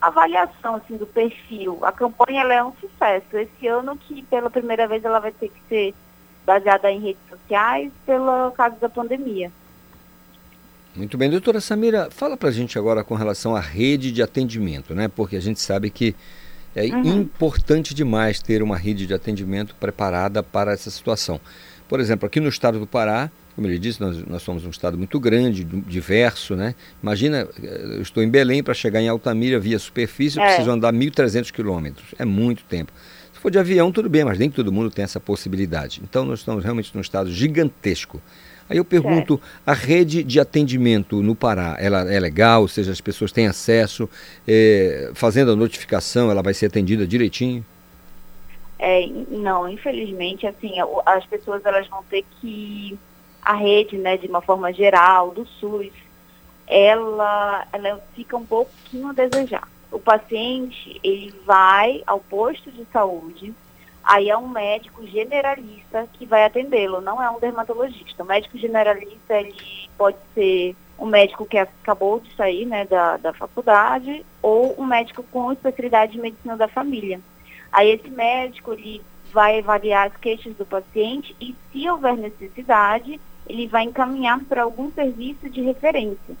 avaliação 0.00 0.76
assim, 0.76 0.96
do 0.96 1.06
perfil. 1.06 1.78
A 1.82 1.92
campanha 1.92 2.42
é 2.42 2.62
um 2.62 2.72
sucesso. 2.80 3.36
Esse 3.36 3.66
ano 3.66 3.96
que 3.96 4.22
pela 4.22 4.50
primeira 4.50 4.86
vez 4.86 5.04
ela 5.04 5.18
vai 5.18 5.32
ter 5.32 5.48
que 5.48 5.60
ser 5.68 5.94
baseada 6.44 6.90
em 6.90 7.00
redes 7.00 7.22
sociais 7.28 7.90
pelo 8.04 8.50
caso 8.52 8.76
da 8.76 8.88
pandemia. 8.88 9.50
Muito 10.94 11.18
bem, 11.18 11.28
doutora 11.28 11.60
Samira, 11.60 12.08
fala 12.10 12.36
para 12.36 12.48
a 12.48 12.52
gente 12.52 12.78
agora 12.78 13.04
com 13.04 13.14
relação 13.14 13.54
à 13.54 13.60
rede 13.60 14.10
de 14.10 14.22
atendimento, 14.22 14.94
né? 14.94 15.08
Porque 15.08 15.36
a 15.36 15.40
gente 15.40 15.60
sabe 15.60 15.90
que 15.90 16.16
é 16.74 16.84
uhum. 16.86 17.20
importante 17.20 17.92
demais 17.92 18.40
ter 18.40 18.62
uma 18.62 18.76
rede 18.76 19.06
de 19.06 19.12
atendimento 19.12 19.74
preparada 19.74 20.42
para 20.42 20.72
essa 20.72 20.90
situação. 20.90 21.40
Por 21.88 22.00
exemplo, 22.00 22.26
aqui 22.26 22.40
no 22.40 22.48
estado 22.48 22.78
do 22.78 22.86
Pará, 22.86 23.30
como 23.56 23.66
ele 23.66 23.78
disse, 23.78 23.98
nós, 24.02 24.22
nós 24.26 24.42
somos 24.42 24.66
um 24.66 24.70
estado 24.70 24.98
muito 24.98 25.18
grande, 25.18 25.64
diverso, 25.64 26.54
né? 26.54 26.74
Imagina, 27.02 27.48
eh, 27.62 27.94
eu 27.96 28.02
estou 28.02 28.22
em 28.22 28.28
Belém 28.28 28.62
para 28.62 28.74
chegar 28.74 29.00
em 29.00 29.08
Altamira 29.08 29.58
via 29.58 29.78
superfície, 29.78 30.38
eu 30.38 30.44
é. 30.44 30.48
preciso 30.48 30.70
andar 30.70 30.92
1.300 30.92 31.50
quilômetros. 31.50 32.14
É 32.18 32.24
muito 32.26 32.62
tempo. 32.64 32.92
Se 33.32 33.40
for 33.40 33.50
de 33.50 33.58
avião, 33.58 33.90
tudo 33.90 34.10
bem, 34.10 34.24
mas 34.24 34.38
nem 34.38 34.50
todo 34.50 34.70
mundo 34.70 34.90
tem 34.90 35.02
essa 35.02 35.18
possibilidade. 35.18 36.02
Então, 36.04 36.26
nós 36.26 36.40
estamos 36.40 36.62
realmente 36.62 36.94
num 36.94 37.00
estado 37.00 37.32
gigantesco. 37.32 38.20
Aí 38.68 38.76
eu 38.76 38.84
pergunto, 38.84 39.40
a 39.64 39.72
rede 39.72 40.22
de 40.22 40.38
atendimento 40.38 41.22
no 41.22 41.34
Pará, 41.34 41.76
ela 41.78 42.12
é 42.12 42.20
legal? 42.20 42.60
Ou 42.60 42.68
seja, 42.68 42.92
as 42.92 43.00
pessoas 43.00 43.32
têm 43.32 43.46
acesso? 43.46 44.06
É, 44.46 45.12
fazendo 45.14 45.52
a 45.52 45.56
notificação, 45.56 46.30
ela 46.30 46.42
vai 46.42 46.52
ser 46.52 46.66
atendida 46.66 47.06
direitinho? 47.06 47.64
É, 48.78 49.06
não, 49.30 49.66
infelizmente, 49.66 50.46
assim, 50.46 50.74
as 51.06 51.24
pessoas 51.24 51.64
elas 51.64 51.88
vão 51.88 52.02
ter 52.10 52.22
que 52.38 52.98
a 53.46 53.54
rede, 53.54 53.96
né, 53.96 54.16
de 54.16 54.26
uma 54.26 54.42
forma 54.42 54.72
geral, 54.72 55.30
do 55.30 55.46
SUS, 55.46 55.92
ela, 56.66 57.64
ela 57.72 58.02
fica 58.16 58.36
um 58.36 58.44
pouquinho 58.44 59.10
a 59.10 59.12
desejar. 59.12 59.68
O 59.92 60.00
paciente, 60.00 61.00
ele 61.02 61.32
vai 61.44 62.02
ao 62.04 62.18
posto 62.18 62.72
de 62.72 62.84
saúde, 62.92 63.54
aí 64.02 64.28
é 64.28 64.36
um 64.36 64.48
médico 64.48 65.06
generalista 65.06 66.08
que 66.14 66.26
vai 66.26 66.44
atendê-lo, 66.44 67.00
não 67.00 67.22
é 67.22 67.30
um 67.30 67.38
dermatologista. 67.38 68.24
O 68.24 68.26
médico 68.26 68.58
generalista, 68.58 69.34
ele 69.34 69.54
pode 69.96 70.16
ser 70.34 70.74
um 70.98 71.06
médico 71.06 71.46
que 71.46 71.56
acabou 71.56 72.18
de 72.18 72.34
sair 72.34 72.66
né, 72.66 72.84
da, 72.84 73.16
da 73.16 73.32
faculdade 73.32 74.26
ou 74.42 74.74
um 74.76 74.84
médico 74.84 75.22
com 75.22 75.52
especialidade 75.52 76.12
de 76.12 76.20
medicina 76.20 76.56
da 76.56 76.66
família. 76.66 77.20
Aí 77.70 77.90
esse 77.90 78.10
médico, 78.10 78.72
ele 78.72 79.00
vai 79.32 79.60
avaliar 79.60 80.08
as 80.08 80.16
queixas 80.16 80.56
do 80.56 80.66
paciente 80.66 81.36
e, 81.40 81.54
se 81.70 81.88
houver 81.88 82.16
necessidade, 82.16 83.20
ele 83.48 83.66
vai 83.66 83.84
encaminhar 83.84 84.40
para 84.44 84.62
algum 84.62 84.90
serviço 84.92 85.48
de 85.48 85.60
referência. 85.62 86.36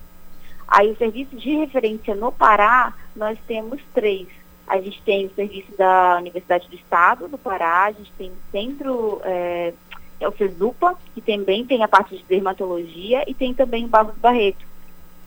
Aí 0.66 0.90
o 0.90 0.96
serviço 0.96 1.36
de 1.36 1.56
referência 1.56 2.14
no 2.14 2.32
Pará, 2.32 2.92
nós 3.14 3.38
temos 3.46 3.80
três. 3.94 4.26
A 4.66 4.80
gente 4.80 5.00
tem 5.02 5.26
o 5.26 5.34
serviço 5.34 5.76
da 5.78 6.16
Universidade 6.18 6.68
do 6.68 6.74
Estado 6.74 7.28
do 7.28 7.38
Pará, 7.38 7.84
a 7.84 7.92
gente 7.92 8.12
tem 8.18 8.30
o 8.30 8.50
centro, 8.50 9.20
é, 9.22 9.72
é 10.18 10.28
o 10.28 10.36
CESUPA, 10.36 10.96
que 11.14 11.20
também 11.20 11.64
tem 11.64 11.84
a 11.84 11.88
parte 11.88 12.16
de 12.16 12.24
dermatologia, 12.24 13.22
e 13.28 13.34
tem 13.34 13.54
também 13.54 13.84
o 13.84 13.88
Barros 13.88 14.16
Barreto, 14.16 14.66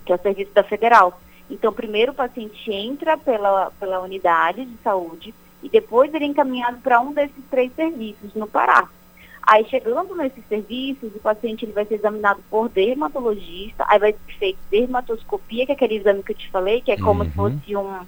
que 0.05 0.11
é 0.11 0.15
o 0.15 0.21
serviço 0.21 0.51
da 0.53 0.63
Federal. 0.63 1.21
Então, 1.49 1.71
primeiro 1.71 2.11
o 2.11 2.15
paciente 2.15 2.71
entra 2.71 3.17
pela, 3.17 3.71
pela 3.79 4.01
unidade 4.01 4.65
de 4.65 4.77
saúde 4.83 5.33
e 5.63 5.69
depois 5.69 6.13
ele 6.13 6.25
é 6.25 6.27
encaminhado 6.27 6.77
para 6.77 6.99
um 6.99 7.11
desses 7.11 7.43
três 7.49 7.73
serviços 7.73 8.33
no 8.35 8.47
Pará. 8.47 8.87
Aí, 9.41 9.65
chegando 9.65 10.15
nesses 10.15 10.45
serviços, 10.47 11.15
o 11.15 11.19
paciente 11.19 11.65
ele 11.65 11.71
vai 11.71 11.85
ser 11.85 11.95
examinado 11.95 12.41
por 12.49 12.69
dermatologista, 12.69 13.83
aí 13.87 13.99
vai 13.99 14.13
ser 14.13 14.33
feita 14.37 14.59
dermatoscopia, 14.69 15.65
que 15.65 15.71
é 15.71 15.75
aquele 15.75 15.95
exame 15.95 16.23
que 16.23 16.33
eu 16.33 16.37
te 16.37 16.49
falei, 16.49 16.81
que 16.81 16.91
é 16.91 16.97
como 16.97 17.23
uhum. 17.23 17.29
se 17.29 17.35
fosse 17.35 17.75
um, 17.75 17.99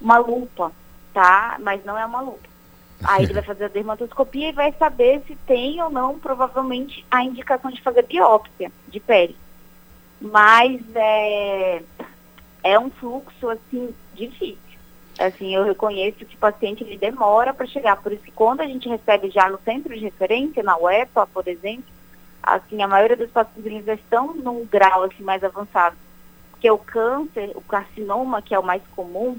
uma 0.00 0.18
lupa, 0.18 0.72
tá? 1.14 1.56
Mas 1.60 1.84
não 1.84 1.98
é 1.98 2.04
uma 2.04 2.20
lupa. 2.20 2.48
Aí 3.04 3.24
ele 3.24 3.34
vai 3.34 3.42
fazer 3.42 3.66
a 3.66 3.68
dermatoscopia 3.68 4.48
e 4.48 4.52
vai 4.52 4.72
saber 4.72 5.22
se 5.26 5.36
tem 5.46 5.80
ou 5.80 5.88
não, 5.88 6.18
provavelmente, 6.18 7.04
a 7.10 7.22
indicação 7.22 7.70
de 7.70 7.80
fazer 7.80 8.02
biópsia 8.02 8.72
de 8.88 8.98
pele. 8.98 9.36
Mas 10.20 10.80
é, 10.96 11.82
é 12.64 12.78
um 12.78 12.90
fluxo, 12.90 13.48
assim, 13.48 13.94
difícil. 14.14 14.58
Assim, 15.18 15.54
eu 15.54 15.64
reconheço 15.64 16.24
que 16.24 16.36
o 16.36 16.38
paciente 16.38 16.84
ele 16.84 16.96
demora 16.96 17.52
para 17.52 17.66
chegar. 17.66 17.96
Por 17.96 18.12
isso 18.12 18.22
que 18.22 18.30
quando 18.30 18.60
a 18.60 18.66
gente 18.66 18.88
recebe 18.88 19.30
já 19.30 19.48
no 19.48 19.58
centro 19.64 19.92
de 19.92 20.00
referência, 20.00 20.62
na 20.62 20.78
UEPA, 20.78 21.26
por 21.26 21.48
exemplo, 21.48 21.84
assim, 22.40 22.80
a 22.82 22.88
maioria 22.88 23.16
dos 23.16 23.30
pacientes 23.30 23.84
já 23.84 23.94
estão 23.94 24.32
num 24.34 24.64
grau 24.64 25.02
assim, 25.02 25.24
mais 25.24 25.42
avançado. 25.42 25.96
Porque 26.52 26.70
o 26.70 26.78
câncer, 26.78 27.50
o 27.56 27.60
carcinoma, 27.60 28.40
que 28.40 28.54
é 28.54 28.58
o 28.58 28.64
mais 28.64 28.82
comum, 28.94 29.36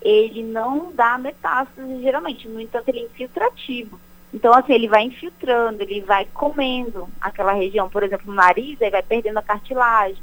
ele 0.00 0.42
não 0.42 0.90
dá 0.92 1.18
metástase 1.18 2.00
geralmente, 2.00 2.48
no 2.48 2.60
entanto 2.60 2.88
ele 2.88 3.00
é 3.00 3.04
infiltrativo. 3.04 4.00
Então, 4.32 4.54
assim, 4.54 4.72
ele 4.72 4.88
vai 4.88 5.02
infiltrando, 5.02 5.82
ele 5.82 6.00
vai 6.00 6.24
comendo 6.32 7.08
aquela 7.20 7.52
região, 7.52 7.90
por 7.90 8.02
exemplo, 8.02 8.26
no 8.28 8.34
nariz, 8.34 8.80
ele 8.80 8.90
vai 8.90 9.02
perdendo 9.02 9.38
a 9.38 9.42
cartilagem. 9.42 10.22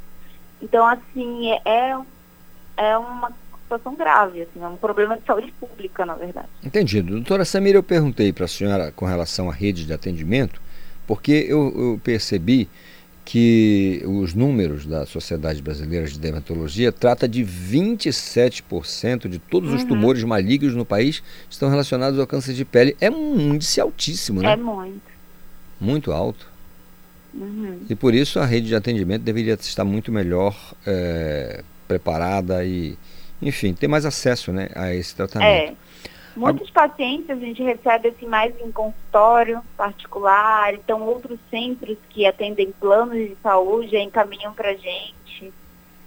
Então, 0.60 0.84
assim, 0.84 1.52
é, 1.64 1.96
é 2.76 2.98
uma 2.98 3.32
situação 3.68 3.94
grave, 3.94 4.42
assim, 4.42 4.62
é 4.62 4.66
um 4.66 4.76
problema 4.76 5.16
de 5.18 5.24
saúde 5.24 5.52
pública, 5.60 6.06
na 6.06 6.14
verdade. 6.14 6.48
Entendido. 6.64 7.12
Doutora 7.12 7.44
Samira, 7.44 7.76
eu 7.76 7.82
perguntei 7.82 8.32
para 8.32 8.46
a 8.46 8.48
senhora 8.48 8.90
com 8.92 9.04
relação 9.04 9.50
à 9.50 9.52
rede 9.52 9.84
de 9.84 9.92
atendimento, 9.92 10.60
porque 11.06 11.46
eu, 11.46 11.72
eu, 11.76 12.00
percebi 12.02 12.68
que 13.24 14.02
os 14.06 14.32
números 14.32 14.86
da 14.86 15.04
Sociedade 15.04 15.60
Brasileira 15.60 16.06
de 16.06 16.18
Dermatologia 16.18 16.90
trata 16.90 17.28
de 17.28 17.44
27% 17.44 19.28
de 19.28 19.38
todos 19.38 19.70
uhum. 19.70 19.76
os 19.76 19.84
tumores 19.84 20.24
malignos 20.24 20.74
no 20.74 20.84
país 20.84 21.22
estão 21.50 21.68
relacionados 21.68 22.18
ao 22.18 22.26
câncer 22.26 22.54
de 22.54 22.64
pele. 22.64 22.96
É 22.98 23.10
um 23.10 23.38
índice 23.38 23.82
altíssimo, 23.82 24.40
né? 24.40 24.52
É 24.52 24.56
muito. 24.56 25.02
Muito 25.78 26.10
alto. 26.10 26.48
Uhum. 27.34 27.82
E 27.88 27.94
por 27.94 28.14
isso 28.14 28.40
a 28.40 28.46
rede 28.46 28.68
de 28.68 28.74
atendimento 28.74 29.22
deveria 29.22 29.54
estar 29.54 29.84
muito 29.84 30.10
melhor 30.10 30.56
é, 30.86 31.62
preparada 31.86 32.64
e, 32.64 32.96
enfim, 33.40 33.72
ter 33.72 33.88
mais 33.88 34.04
acesso 34.04 34.52
né, 34.52 34.68
a 34.74 34.94
esse 34.94 35.14
tratamento. 35.14 35.48
É. 35.48 35.74
Muitos 36.38 36.70
pacientes 36.70 37.30
a 37.30 37.34
gente 37.34 37.60
recebe 37.64 38.08
assim, 38.08 38.26
mais 38.26 38.54
em 38.60 38.70
consultório 38.70 39.60
particular, 39.76 40.72
então 40.72 41.02
outros 41.02 41.38
centros 41.50 41.98
que 42.10 42.24
atendem 42.26 42.70
planos 42.70 43.16
de 43.16 43.36
saúde 43.42 43.96
encaminham 43.96 44.54
para 44.54 44.70
a 44.70 44.74
gente. 44.74 45.52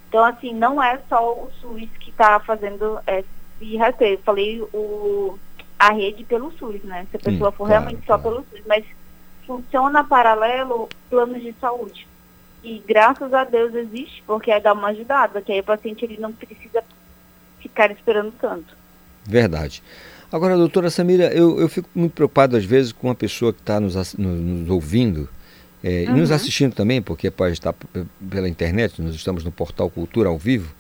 Então, 0.08 0.24
assim, 0.24 0.54
não 0.54 0.82
é 0.82 1.02
só 1.10 1.34
o 1.34 1.52
SUS 1.60 1.90
que 2.00 2.12
está 2.12 2.40
fazendo 2.40 3.00
esse 3.08 3.78
rastreio. 3.78 4.14
Eu 4.14 4.24
falei 4.24 4.62
o, 4.74 5.38
a 5.78 5.92
rede 5.92 6.24
pelo 6.24 6.52
SUS, 6.54 6.82
né? 6.84 7.06
Se 7.12 7.18
a 7.18 7.20
pessoa 7.20 7.52
for 7.52 7.68
claro, 7.68 7.84
realmente 7.84 8.06
claro. 8.06 8.22
só 8.22 8.30
pelo 8.30 8.46
SUS, 8.46 8.62
mas 8.66 8.86
funciona 9.46 10.04
paralelo 10.04 10.88
planos 11.10 11.42
de 11.42 11.54
saúde. 11.60 12.08
E 12.64 12.82
graças 12.88 13.34
a 13.34 13.44
Deus 13.44 13.74
existe, 13.74 14.24
porque 14.26 14.52
é 14.52 14.60
dar 14.60 14.74
uma 14.74 14.90
ajudada, 14.90 15.42
que 15.42 15.52
aí 15.52 15.60
o 15.60 15.64
paciente 15.64 16.06
ele 16.06 16.18
não 16.18 16.32
precisa 16.32 16.84
ficar 17.62 17.92
esperando 17.92 18.34
tanto. 18.40 18.76
Verdade. 19.26 19.84
Agora, 20.32 20.56
doutora 20.56 20.90
Samira, 20.90 21.26
eu, 21.34 21.60
eu 21.60 21.68
fico 21.68 21.90
muito 21.94 22.14
preocupado 22.14 22.56
às 22.56 22.64
vezes 22.64 22.92
com 22.92 23.08
uma 23.08 23.16
pessoa 23.16 23.52
que 23.52 23.60
está 23.60 23.80
nos, 23.80 23.96
nos, 24.14 24.70
ouvindo 24.70 25.28
é, 25.84 26.06
uhum. 26.08 26.16
e 26.16 26.20
nos 26.22 26.30
uhum. 26.30 26.36
assistindo 26.36 26.74
também, 26.74 27.02
porque 27.02 27.30
pode 27.30 27.54
estar 27.54 27.74
pela 28.30 28.48
internet, 28.48 29.02
nós 29.02 29.14
estamos 29.14 29.44
no 29.44 29.52
portal 29.52 29.90
Cultura 29.90 30.30
ao 30.30 30.38
vivo. 30.38 30.74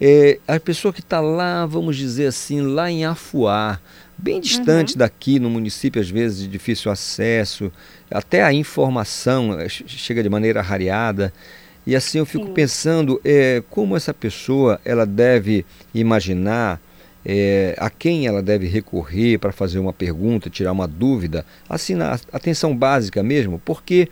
É, 0.00 0.38
a 0.46 0.58
pessoa 0.58 0.92
que 0.92 1.00
está 1.00 1.20
lá, 1.20 1.64
vamos 1.66 1.96
dizer 1.96 2.26
assim, 2.26 2.60
lá 2.60 2.90
em 2.90 3.04
Afuá, 3.04 3.80
bem 4.16 4.40
distante 4.40 4.94
uhum. 4.94 4.98
daqui, 4.98 5.38
no 5.38 5.48
município, 5.48 6.00
às 6.00 6.10
vezes 6.10 6.40
de 6.40 6.48
difícil 6.48 6.90
acesso, 6.90 7.70
até 8.10 8.42
a 8.42 8.52
informação 8.52 9.58
é, 9.58 9.68
chega 9.68 10.22
de 10.22 10.28
maneira 10.28 10.60
rareada. 10.60 11.32
E 11.88 11.96
assim 11.96 12.18
eu 12.18 12.26
fico 12.26 12.48
Sim. 12.48 12.52
pensando 12.52 13.18
é, 13.24 13.62
como 13.70 13.96
essa 13.96 14.12
pessoa 14.12 14.78
ela 14.84 15.06
deve 15.06 15.64
imaginar 15.94 16.78
é, 17.24 17.74
a 17.78 17.88
quem 17.88 18.26
ela 18.26 18.42
deve 18.42 18.66
recorrer 18.66 19.38
para 19.38 19.52
fazer 19.52 19.78
uma 19.78 19.94
pergunta, 19.94 20.50
tirar 20.50 20.72
uma 20.72 20.86
dúvida, 20.86 21.46
assim 21.66 21.94
na 21.94 22.20
atenção 22.30 22.76
básica 22.76 23.22
mesmo, 23.22 23.58
porque 23.64 24.10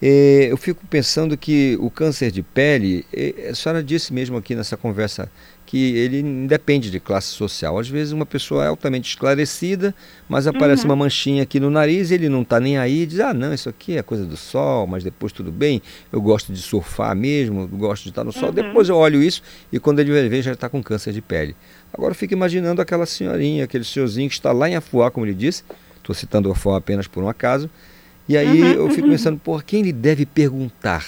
é, 0.00 0.48
eu 0.50 0.56
fico 0.56 0.86
pensando 0.86 1.36
que 1.36 1.76
o 1.78 1.90
câncer 1.90 2.30
de 2.30 2.42
pele, 2.42 3.04
é, 3.12 3.50
a 3.50 3.54
senhora 3.54 3.82
disse 3.82 4.10
mesmo 4.10 4.38
aqui 4.38 4.54
nessa 4.54 4.74
conversa 4.74 5.30
que 5.74 5.96
ele 5.96 6.20
independe 6.20 6.88
de 6.88 7.00
classe 7.00 7.26
social. 7.26 7.76
Às 7.80 7.88
vezes 7.88 8.12
uma 8.12 8.24
pessoa 8.24 8.64
é 8.64 8.68
altamente 8.68 9.08
esclarecida, 9.08 9.92
mas 10.28 10.46
aparece 10.46 10.84
uhum. 10.84 10.90
uma 10.90 10.96
manchinha 11.04 11.42
aqui 11.42 11.58
no 11.58 11.68
nariz 11.68 12.12
e 12.12 12.14
ele 12.14 12.28
não 12.28 12.42
está 12.42 12.60
nem 12.60 12.78
aí, 12.78 13.04
diz, 13.04 13.18
ah 13.18 13.34
não, 13.34 13.52
isso 13.52 13.68
aqui 13.68 13.96
é 13.98 14.02
coisa 14.02 14.24
do 14.24 14.36
sol, 14.36 14.86
mas 14.86 15.02
depois 15.02 15.32
tudo 15.32 15.50
bem, 15.50 15.82
eu 16.12 16.22
gosto 16.22 16.52
de 16.52 16.62
surfar 16.62 17.16
mesmo, 17.16 17.66
gosto 17.66 18.04
de 18.04 18.10
estar 18.10 18.22
no 18.22 18.30
sol. 18.30 18.50
Uhum. 18.50 18.54
Depois 18.54 18.88
eu 18.88 18.94
olho 18.94 19.20
isso 19.20 19.42
e 19.72 19.80
quando 19.80 19.98
ele 19.98 20.12
vai 20.12 20.28
ver 20.28 20.42
já 20.42 20.52
está 20.52 20.68
com 20.68 20.80
câncer 20.80 21.12
de 21.12 21.20
pele. 21.20 21.56
Agora 21.92 22.12
eu 22.12 22.14
fico 22.16 22.34
imaginando 22.34 22.80
aquela 22.80 23.04
senhorinha, 23.04 23.64
aquele 23.64 23.82
senhorzinho 23.82 24.28
que 24.28 24.36
está 24.36 24.52
lá 24.52 24.68
em 24.68 24.76
Afuá, 24.76 25.10
como 25.10 25.26
ele 25.26 25.34
disse, 25.34 25.64
estou 25.96 26.14
citando 26.14 26.52
Afuá 26.52 26.78
apenas 26.78 27.08
por 27.08 27.20
um 27.20 27.28
acaso, 27.28 27.68
e 28.28 28.36
aí 28.36 28.62
uhum. 28.62 28.72
eu 28.74 28.90
fico 28.90 29.08
pensando, 29.08 29.40
por 29.40 29.64
quem 29.64 29.80
ele 29.80 29.92
deve 29.92 30.24
perguntar? 30.24 31.04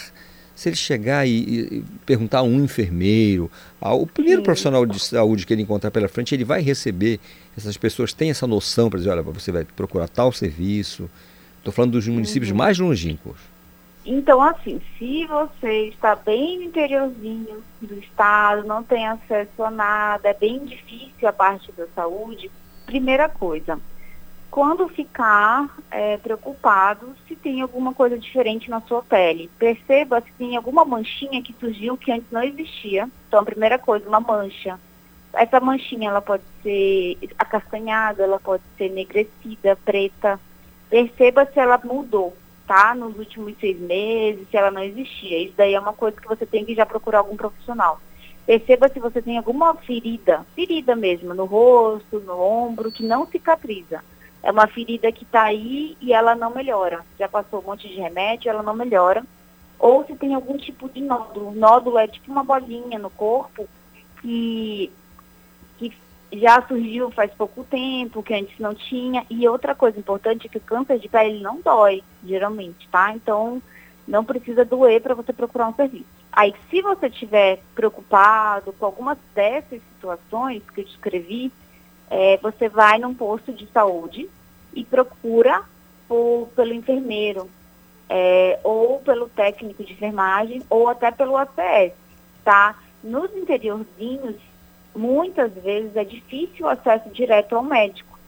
se 0.57 0.71
ele 0.71 0.77
chegar 0.77 1.29
e, 1.29 1.31
e 1.31 1.85
perguntar 2.07 2.39
a 2.39 2.43
um 2.43 2.64
enfermeiro, 2.64 3.51
ao 3.87 4.07
primeiro 4.07 4.41
Sim. 4.41 4.45
profissional 4.45 4.84
de 4.84 4.99
saúde 4.99 5.47
que 5.47 5.53
ele 5.53 5.62
encontrar 5.62 5.91
pela 5.91 6.09
frente, 6.09 6.34
ele 6.34 6.45
vai 6.45 6.61
receber. 6.61 7.20
Essas 7.57 7.76
pessoas 7.76 8.12
têm 8.12 8.30
essa 8.30 8.47
noção 8.47 8.91
para 8.91 8.99
dizer, 8.99 9.11
olha, 9.11 9.22
você 9.22 9.53
vai 9.53 9.64
procurar 9.64 10.09
tal 10.09 10.32
serviço. 10.32 11.09
Estou 11.59 11.72
falando 11.72 11.93
dos 11.93 12.07
municípios 12.07 12.51
uhum. 12.51 12.57
mais 12.57 12.78
longínquos. 12.78 13.37
Então, 14.05 14.41
assim, 14.41 14.80
se 14.97 15.26
você 15.26 15.89
está 15.89 16.14
bem 16.14 16.59
no 16.59 16.64
interiorzinho 16.64 17.62
do 17.82 17.99
estado, 17.99 18.64
não 18.66 18.82
tem 18.82 19.05
acesso 19.07 19.64
a 19.64 19.70
nada, 19.70 20.28
é 20.28 20.34
bem 20.34 20.64
difícil 20.64 21.28
a 21.28 21.32
parte 21.32 21.72
da 21.72 21.87
saúde, 21.89 22.49
primeira 22.87 23.28
coisa, 23.28 23.80
quando 24.57 24.89
ficar 24.89 25.69
é, 25.91 26.17
preocupado 26.17 27.15
se 27.29 27.37
tem 27.37 27.61
alguma 27.61 27.93
coisa 27.93 28.17
diferente 28.17 28.71
na 28.71 28.81
sua 28.81 29.03
pele. 29.03 29.51
Perceba 29.59 30.23
se 30.23 30.33
tem 30.39 30.57
alguma 30.57 30.83
manchinha 30.83 31.43
que 31.43 31.55
surgiu 31.61 31.95
que 31.95 32.11
antes 32.11 32.31
não 32.31 32.43
existia. 32.43 33.07
Então, 33.29 33.39
a 33.39 33.45
primeira 33.45 33.79
coisa, 33.79 34.09
uma 34.09 34.19
mancha. 34.19 34.81
Essa 35.35 35.61
manchinha, 35.61 36.09
ela 36.09 36.23
pode 36.23 36.43
ser 36.63 37.19
acastanhada, 37.39 38.23
ela 38.23 38.41
pode 38.41 38.63
ser 38.79 38.87
enegrecida, 38.87 39.77
preta. 39.85 40.41
Perceba 40.89 41.45
se 41.45 41.61
ela 41.61 41.79
mudou, 41.85 42.35
tá? 42.67 42.95
Nos 42.95 43.15
últimos 43.19 43.55
seis 43.61 43.79
meses, 43.79 44.49
se 44.51 44.57
ela 44.57 44.71
não 44.71 44.83
existia. 44.83 45.39
Isso 45.39 45.53
daí 45.55 45.75
é 45.75 45.79
uma 45.79 45.93
coisa 45.93 46.19
que 46.19 46.27
você 46.27 46.47
tem 46.47 46.65
que 46.65 46.75
já 46.75 46.87
procurar 46.87 47.19
algum 47.19 47.37
profissional. 47.37 48.01
Perceba 48.47 48.89
se 48.89 49.01
você 49.01 49.21
tem 49.21 49.37
alguma 49.37 49.75
ferida, 49.75 50.47
ferida 50.55 50.97
mesmo, 50.97 51.35
no 51.35 51.45
rosto, 51.45 52.21
no 52.21 52.41
ombro, 52.41 52.91
que 52.91 53.03
não 53.03 53.27
cicatriza 53.27 54.03
é 54.43 54.51
uma 54.51 54.66
ferida 54.66 55.11
que 55.11 55.24
está 55.24 55.45
aí 55.45 55.97
e 56.01 56.12
ela 56.12 56.34
não 56.34 56.55
melhora. 56.55 57.05
Já 57.18 57.28
passou 57.28 57.61
um 57.61 57.64
monte 57.64 57.89
de 57.89 57.95
remédio, 57.95 58.49
ela 58.49 58.62
não 58.62 58.74
melhora. 58.74 59.24
Ou 59.78 60.05
se 60.07 60.14
tem 60.14 60.34
algum 60.34 60.57
tipo 60.57 60.89
de 60.89 61.01
nódulo. 61.01 61.53
Nódulo 61.53 61.99
é 61.99 62.07
tipo 62.07 62.30
uma 62.30 62.45
bolinha 62.45 62.99
no 62.99 63.11
corpo 63.11 63.68
que, 64.20 64.91
que 65.78 65.93
já 66.32 66.62
surgiu 66.62 67.11
faz 67.11 67.32
pouco 67.32 67.64
tempo, 67.64 68.22
que 68.22 68.34
antes 68.34 68.59
não 68.59 68.74
tinha. 68.74 69.26
E 69.28 69.47
outra 69.49 69.74
coisa 69.74 69.99
importante 69.99 70.47
é 70.47 70.51
que 70.51 70.59
o 70.59 70.62
câncer 70.62 70.99
de 70.99 71.09
pele 71.09 71.41
não 71.41 71.61
dói, 71.61 72.03
geralmente, 72.24 72.89
tá? 72.89 73.12
Então, 73.12 73.61
não 74.07 74.24
precisa 74.24 74.64
doer 74.64 75.03
para 75.03 75.14
você 75.14 75.32
procurar 75.32 75.68
um 75.68 75.74
serviço. 75.74 76.16
Aí, 76.32 76.55
se 76.70 76.82
você 76.82 77.07
estiver 77.07 77.61
preocupado 77.74 78.72
com 78.74 78.84
algumas 78.84 79.18
dessas 79.34 79.80
situações 79.95 80.62
que 80.74 80.82
eu 80.82 80.84
descrevi, 80.84 81.51
é, 82.11 82.37
você 82.39 82.69
vai 82.69 82.99
num 82.99 83.15
posto 83.15 83.53
de 83.53 83.67
saúde 83.69 84.29
e 84.73 84.85
procura 84.85 85.63
por, 86.09 86.49
pelo 86.55 86.73
enfermeiro, 86.73 87.51
é, 88.09 88.61
ou 88.63 89.01
pelo 89.01 89.29
técnico 89.29 89.83
de 89.83 89.93
enfermagem, 89.93 90.63
ou 90.71 90.89
até 90.89 91.11
pelo 91.11 91.37
ACS, 91.37 91.93
tá? 92.45 92.77
Nos 93.03 93.35
interiorzinhos, 93.35 94.37
muitas 94.95 95.53
vezes 95.53 95.97
é 95.97 96.05
difícil 96.05 96.67
o 96.67 96.69
acesso 96.69 97.09
direto 97.11 97.57
ao 97.57 97.63
médico, 97.63 98.19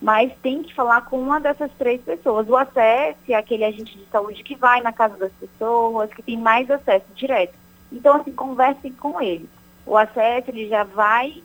mas 0.00 0.32
tem 0.42 0.62
que 0.62 0.74
falar 0.74 1.02
com 1.06 1.18
uma 1.18 1.40
dessas 1.40 1.70
três 1.78 2.00
pessoas. 2.02 2.48
O 2.48 2.56
ACS 2.56 3.16
é 3.28 3.34
aquele 3.34 3.64
agente 3.64 3.96
de 3.96 4.06
saúde 4.06 4.42
que 4.42 4.54
vai 4.54 4.80
na 4.82 4.92
casa 4.92 5.16
das 5.16 5.32
pessoas, 5.32 6.12
que 6.12 6.22
tem 6.22 6.36
mais 6.36 6.70
acesso 6.70 7.06
direto. 7.14 7.54
Então, 7.90 8.16
assim, 8.16 8.32
conversem 8.32 8.92
com 8.92 9.20
ele. 9.20 9.48
O 9.84 9.96
ACS, 9.96 10.48
ele 10.48 10.68
já 10.68 10.84
vai 10.84 11.42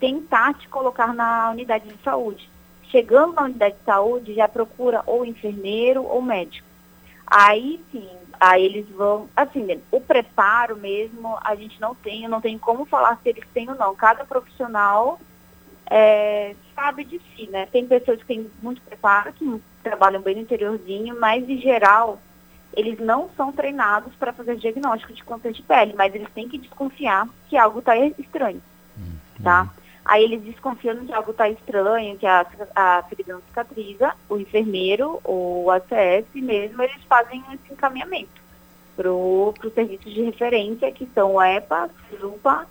tentar 0.00 0.54
te 0.54 0.66
colocar 0.68 1.14
na 1.14 1.50
unidade 1.50 1.86
de 1.86 2.02
saúde. 2.02 2.48
Chegando 2.84 3.34
na 3.34 3.42
unidade 3.42 3.76
de 3.76 3.84
saúde, 3.84 4.34
já 4.34 4.48
procura 4.48 5.02
ou 5.06 5.24
enfermeiro 5.24 6.02
ou 6.02 6.20
médico. 6.20 6.66
Aí 7.26 7.80
sim, 7.92 8.08
aí 8.40 8.64
eles 8.64 8.88
vão, 8.88 9.28
assim, 9.36 9.80
o 9.92 10.00
preparo 10.00 10.76
mesmo, 10.76 11.38
a 11.42 11.54
gente 11.54 11.80
não 11.80 11.94
tem, 11.94 12.26
não 12.26 12.40
tenho 12.40 12.58
como 12.58 12.84
falar 12.84 13.16
se 13.22 13.28
eles 13.28 13.44
têm 13.54 13.68
ou 13.68 13.76
não. 13.76 13.94
Cada 13.94 14.24
profissional 14.24 15.20
é, 15.86 16.56
sabe 16.74 17.04
de 17.04 17.20
si, 17.36 17.46
né? 17.48 17.66
Tem 17.66 17.86
pessoas 17.86 18.18
que 18.18 18.26
têm 18.26 18.50
muito 18.60 18.80
preparo, 18.82 19.32
que 19.32 19.62
trabalham 19.82 20.22
bem 20.22 20.34
no 20.34 20.42
interiorzinho, 20.42 21.18
mas 21.20 21.48
em 21.48 21.58
geral 21.58 22.18
eles 22.72 22.98
não 22.98 23.28
são 23.36 23.52
treinados 23.52 24.14
para 24.14 24.32
fazer 24.32 24.56
diagnóstico 24.56 25.12
de 25.12 25.24
câncer 25.24 25.52
de 25.52 25.62
pele, 25.62 25.92
mas 25.96 26.14
eles 26.14 26.28
têm 26.32 26.48
que 26.48 26.58
desconfiar 26.58 27.28
que 27.48 27.56
algo 27.56 27.80
está 27.80 27.96
estranho, 27.96 28.62
uhum. 28.96 29.42
tá? 29.42 29.68
Aí 30.04 30.24
eles 30.24 30.42
desconfiando 30.42 31.04
que 31.04 31.12
algo 31.12 31.30
está 31.30 31.48
estranho, 31.48 32.16
que 32.18 32.26
a, 32.26 32.46
a 32.74 33.02
ferida 33.08 33.34
não 33.34 33.42
cicatriza, 33.42 34.14
o 34.28 34.36
enfermeiro 34.38 35.20
ou 35.22 35.64
o 35.64 35.70
ACS 35.70 36.26
mesmo, 36.34 36.82
eles 36.82 37.02
fazem 37.04 37.42
esse 37.52 37.72
encaminhamento 37.72 38.40
para 38.96 39.10
os 39.10 39.72
serviços 39.74 40.12
de 40.12 40.22
referência, 40.22 40.92
que 40.92 41.08
são 41.14 41.36
o 41.36 41.42
EPA, 41.42 41.88
a 42.48 42.66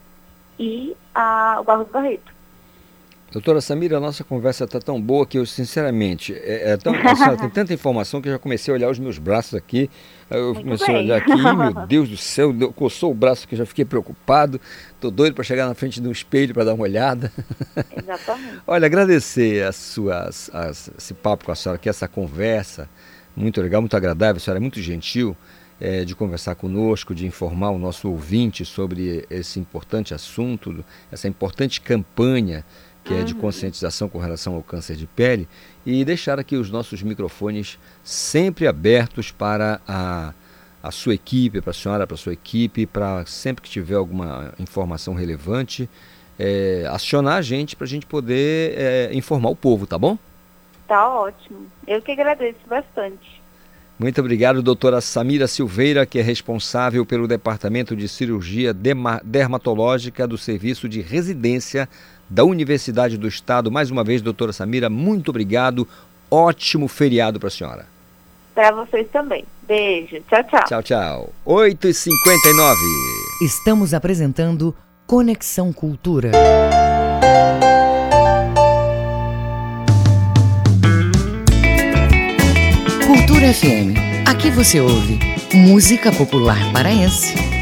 e 0.60 0.96
a, 1.16 1.58
o 1.60 1.64
Barros 1.64 1.88
Barreto. 1.88 2.39
Doutora 3.32 3.62
Samira, 3.62 3.98
a 3.98 4.00
nossa 4.00 4.24
conversa 4.24 4.64
está 4.64 4.80
tão 4.80 5.00
boa 5.00 5.24
que 5.24 5.38
eu, 5.38 5.46
sinceramente, 5.46 6.34
é, 6.34 6.72
é 6.72 6.78
tão, 6.78 6.96
a 6.96 7.38
tem 7.38 7.50
tanta 7.50 7.72
informação 7.72 8.20
que 8.22 8.28
eu 8.28 8.34
já 8.34 8.40
comecei 8.40 8.74
a 8.74 8.76
olhar 8.76 8.90
os 8.90 8.98
meus 8.98 9.20
braços 9.20 9.54
aqui. 9.54 9.88
Eu 10.32 10.56
Muito 10.56 10.64
comecei 10.64 10.88
bem. 10.88 10.96
a 10.96 11.00
olhar 11.00 11.18
aqui, 11.18 11.36
meu 11.36 11.86
Deus 11.86 12.10
do 12.10 12.18
céu, 12.18 12.52
deu, 12.52 12.74
coçou 12.74 13.12
o 13.12 13.14
braço 13.14 13.48
que 13.48 13.54
eu 13.54 13.60
já 13.60 13.68
fiquei 13.68 13.86
preocupado. 13.86 14.60
Estou 14.96 15.12
doido 15.12 15.36
para 15.36 15.44
chegar 15.44 15.68
na 15.68 15.76
frente 15.76 16.02
de 16.02 16.08
um 16.08 16.12
espelho 16.12 16.56
para 16.56 16.64
dar 16.64 16.74
uma 16.74 16.84
olhada. 16.84 17.32
Exatamente. 17.96 18.62
Olha, 18.66 18.88
agradecer 18.88 19.64
a 19.64 19.72
suas, 19.72 20.50
as, 20.52 20.90
esse 20.98 21.14
papo 21.14 21.46
com 21.46 21.52
a 21.52 21.56
senhora 21.56 21.76
aqui, 21.76 21.88
essa 21.88 22.08
conversa. 22.08 22.90
Muito 23.36 23.62
legal, 23.62 23.80
muito 23.80 23.96
agradável. 23.96 24.38
A 24.38 24.40
senhora 24.40 24.58
é 24.58 24.62
muito 24.62 24.82
gentil. 24.82 25.38
É, 25.82 26.04
de 26.04 26.14
conversar 26.14 26.56
conosco, 26.56 27.16
de 27.16 27.26
informar 27.26 27.70
o 27.70 27.78
nosso 27.78 28.10
ouvinte 28.10 28.66
sobre 28.66 29.26
esse 29.30 29.62
importante 29.62 30.14
assunto, 30.14 30.84
essa 31.10 31.26
importante 31.26 31.80
campanha 31.80 32.66
que 33.10 33.16
é 33.16 33.24
de 33.24 33.34
uhum. 33.34 33.40
conscientização 33.42 34.08
com 34.08 34.20
relação 34.20 34.54
ao 34.54 34.62
câncer 34.62 34.96
de 34.96 35.08
pele, 35.08 35.48
e 35.84 36.06
deixar 36.06 36.38
aqui 36.38 36.56
os 36.56 36.70
nossos 36.70 37.02
microfones 37.02 37.80
sempre 38.04 38.68
abertos 38.68 39.32
para 39.32 39.82
a, 39.88 40.32
a 40.84 40.92
sua 40.92 41.16
equipe, 41.16 41.60
para 41.60 41.72
a 41.72 41.74
senhora, 41.74 42.06
para 42.06 42.14
a 42.14 42.18
sua 42.18 42.34
equipe, 42.34 42.86
para 42.86 43.26
sempre 43.26 43.64
que 43.64 43.70
tiver 43.70 43.96
alguma 43.96 44.54
informação 44.60 45.16
relevante, 45.16 45.90
é, 46.38 46.88
acionar 46.88 47.38
a 47.38 47.42
gente 47.42 47.76
para 47.76 47.86
a 47.86 47.88
gente 47.88 48.06
poder 48.06 48.76
é, 48.78 49.10
informar 49.12 49.50
o 49.50 49.56
povo, 49.56 49.88
tá 49.88 49.98
bom? 49.98 50.16
Tá 50.88 51.10
ótimo. 51.10 51.66
Eu 51.88 52.04
que 52.04 52.12
agradeço 52.12 52.60
bastante. 52.68 53.42
Muito 53.98 54.22
obrigado, 54.22 54.62
doutora 54.62 55.02
Samira 55.02 55.48
Silveira, 55.48 56.06
que 56.06 56.20
é 56.20 56.22
responsável 56.22 57.04
pelo 57.06 57.28
Departamento 57.28 57.96
de 57.96 58.08
Cirurgia 58.08 58.72
Dermatológica 59.24 60.28
do 60.28 60.38
Serviço 60.38 60.88
de 60.88 61.02
Residência 61.02 61.90
da 62.30 62.44
Universidade 62.44 63.18
do 63.18 63.28
Estado. 63.28 63.72
Mais 63.72 63.90
uma 63.90 64.04
vez, 64.04 64.22
doutora 64.22 64.54
Samira, 64.54 64.90
muito 64.90 65.30
obrigado. 65.30 65.88
Ótimo 66.30 66.88
feriado 66.88 67.40
para 67.40 67.48
a 67.48 67.52
senhora. 67.52 67.86
Para 68.54 68.72
vocês 68.72 69.08
também. 69.12 69.46
Beijo. 69.68 70.18
Tchau, 70.30 70.44
tchau. 70.44 70.64
Tchau, 70.68 70.84
tchau. 70.84 71.34
8h59. 71.46 72.76
Estamos 73.42 73.94
apresentando 73.94 74.76
Conexão 75.08 75.74
Cultura. 75.74 76.32
Cultura 83.08 83.54
FM. 83.54 84.28
Aqui 84.28 84.52
você 84.52 84.80
ouve 84.80 85.20
música 85.54 86.12
popular 86.12 86.72
paraense 86.72 87.59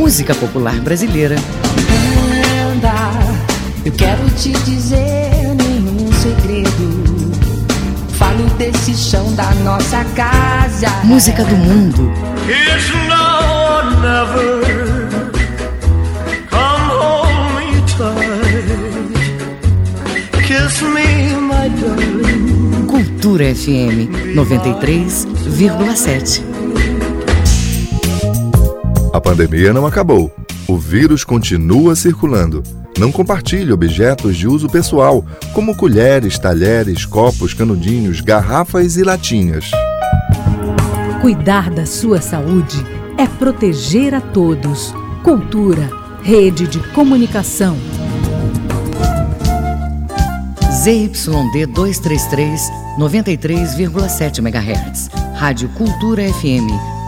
música 0.00 0.34
popular 0.34 0.80
brasileira. 0.80 1.36
Anda, 2.72 2.94
eu 3.84 3.92
quero 3.92 4.30
te 4.30 4.50
dizer 4.64 5.54
nenhum 5.54 6.10
segredo. 6.14 7.30
Falo 8.12 8.44
desse 8.56 8.94
chão 8.94 9.30
da 9.34 9.52
nossa 9.56 10.02
casa. 10.16 10.88
Música 11.04 11.44
do 11.44 11.54
mundo. 11.54 12.10
It's 12.48 12.88
now 13.08 13.76
or 13.76 13.84
never. 14.00 14.64
Come 16.48 16.88
hold 16.88 17.28
me 17.58 17.82
tight. 17.86 18.40
Kiss 20.46 20.80
me, 20.80 21.36
my 21.36 21.68
darling. 21.78 22.86
Cultura 22.86 23.54
FM 23.54 24.08
93,7. 24.34 26.49
A 29.12 29.20
pandemia 29.20 29.72
não 29.72 29.86
acabou. 29.86 30.32
O 30.68 30.78
vírus 30.78 31.24
continua 31.24 31.96
circulando. 31.96 32.62
Não 32.96 33.10
compartilhe 33.10 33.72
objetos 33.72 34.36
de 34.36 34.46
uso 34.46 34.68
pessoal, 34.68 35.24
como 35.52 35.76
colheres, 35.76 36.38
talheres, 36.38 37.04
copos, 37.04 37.52
canudinhos, 37.52 38.20
garrafas 38.20 38.96
e 38.96 39.02
latinhas. 39.02 39.68
Cuidar 41.20 41.70
da 41.70 41.86
sua 41.86 42.20
saúde 42.20 42.76
é 43.18 43.26
proteger 43.26 44.14
a 44.14 44.20
todos. 44.20 44.94
Cultura, 45.24 45.90
rede 46.22 46.68
de 46.68 46.78
comunicação. 46.92 47.76
ZYD 50.84 51.66
233, 51.66 52.60
93,7 52.96 54.38
MHz. 54.38 55.10
Rádio 55.34 55.68
Cultura 55.70 56.22
FM 56.32 56.99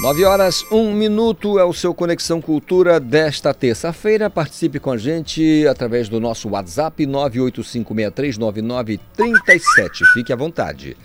9 0.00 0.24
horas, 0.24 0.64
1 0.72 0.94
minuto 0.94 1.58
é 1.58 1.64
o 1.64 1.74
seu 1.74 1.92
Conexão 1.92 2.40
Cultura 2.40 2.98
desta 2.98 3.52
terça-feira. 3.52 4.30
Participe 4.30 4.80
com 4.80 4.90
a 4.90 4.96
gente 4.96 5.66
através 5.68 6.08
do 6.08 6.18
nosso 6.18 6.48
WhatsApp 6.48 7.06
985639937. 7.06 10.06
Fique 10.14 10.32
à 10.32 10.36
vontade. 10.36 10.96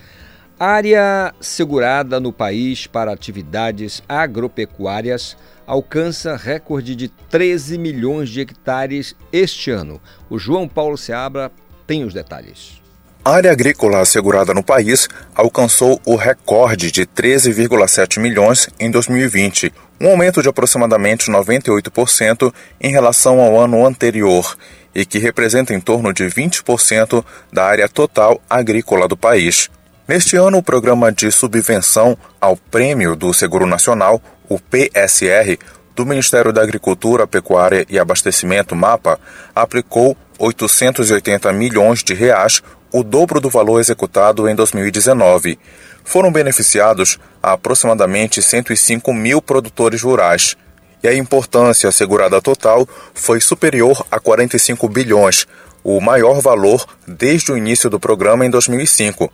Área 0.58 1.36
segurada 1.42 2.22
no 2.22 2.32
país 2.32 2.88
para 2.88 3.12
atividades 3.12 4.02
agropecuárias 4.08 5.36
alcança 5.68 6.38
recorde 6.38 6.96
de 6.96 7.10
13 7.10 7.78
milhões 7.78 8.30
de 8.30 8.40
hectares 8.40 9.14
este 9.30 9.72
ano. 9.72 10.00
O 10.30 10.40
João 10.40 10.70
Paulo 10.70 10.98
Seabra 10.98 11.52
tem 11.86 12.06
os 12.06 12.14
detalhes. 12.14 12.85
A 13.26 13.38
área 13.38 13.52
agrícola 13.52 14.02
assegurada 14.02 14.54
no 14.54 14.62
país 14.62 15.10
alcançou 15.34 16.00
o 16.06 16.16
recorde 16.16 16.92
de 16.92 17.08
13,7 17.08 18.20
milhões 18.20 18.70
em 18.80 18.92
2020, 18.92 19.74
um 20.00 20.10
aumento 20.10 20.44
de 20.44 20.50
aproximadamente 20.50 21.32
98% 21.32 22.54
em 22.80 22.92
relação 22.92 23.42
ao 23.42 23.60
ano 23.60 23.84
anterior 23.84 24.56
e 24.94 25.08
que 25.08 25.18
representa 25.18 25.74
em 25.74 25.80
torno 25.80 26.14
de 26.14 26.26
20% 26.26 27.26
da 27.52 27.66
área 27.66 27.90
total 27.90 28.40
agrícola 28.48 29.08
do 29.08 29.18
país. 29.18 29.72
Neste 30.08 30.36
ano, 30.36 30.60
o 30.60 30.64
programa 30.64 31.12
de 31.12 31.32
subvenção 31.32 32.16
ao 32.40 32.56
Prêmio 32.56 33.16
do 33.16 33.34
Seguro 33.34 33.66
Nacional, 33.66 34.22
o 34.48 34.60
PSR, 34.60 35.58
do 35.96 36.06
Ministério 36.06 36.54
da 36.54 36.62
Agricultura, 36.62 37.26
Pecuária 37.26 37.88
e 37.90 37.98
Abastecimento, 37.98 38.76
MAPA, 38.76 39.20
aplicou 39.56 40.16
880 40.38 41.52
milhões 41.54 42.04
de 42.04 42.14
reais 42.14 42.62
o 42.98 43.04
dobro 43.04 43.42
do 43.42 43.50
valor 43.50 43.82
executado 43.82 44.48
em 44.48 44.56
2019. 44.56 45.60
Foram 46.06 46.32
beneficiados 46.32 47.20
aproximadamente 47.44 48.42
105 48.42 49.14
mil 49.14 49.42
produtores 49.42 50.02
rurais. 50.02 50.56
E 51.04 51.08
a 51.10 51.14
importância 51.14 51.90
assegurada 51.90 52.42
total 52.42 52.88
foi 53.14 53.42
superior 53.42 54.06
a 54.10 54.18
45 54.18 54.88
bilhões, 54.88 55.46
o 55.84 56.00
maior 56.00 56.40
valor 56.40 56.86
desde 57.06 57.52
o 57.52 57.58
início 57.58 57.90
do 57.90 58.00
programa 58.00 58.46
em 58.46 58.50
2005. 58.50 59.30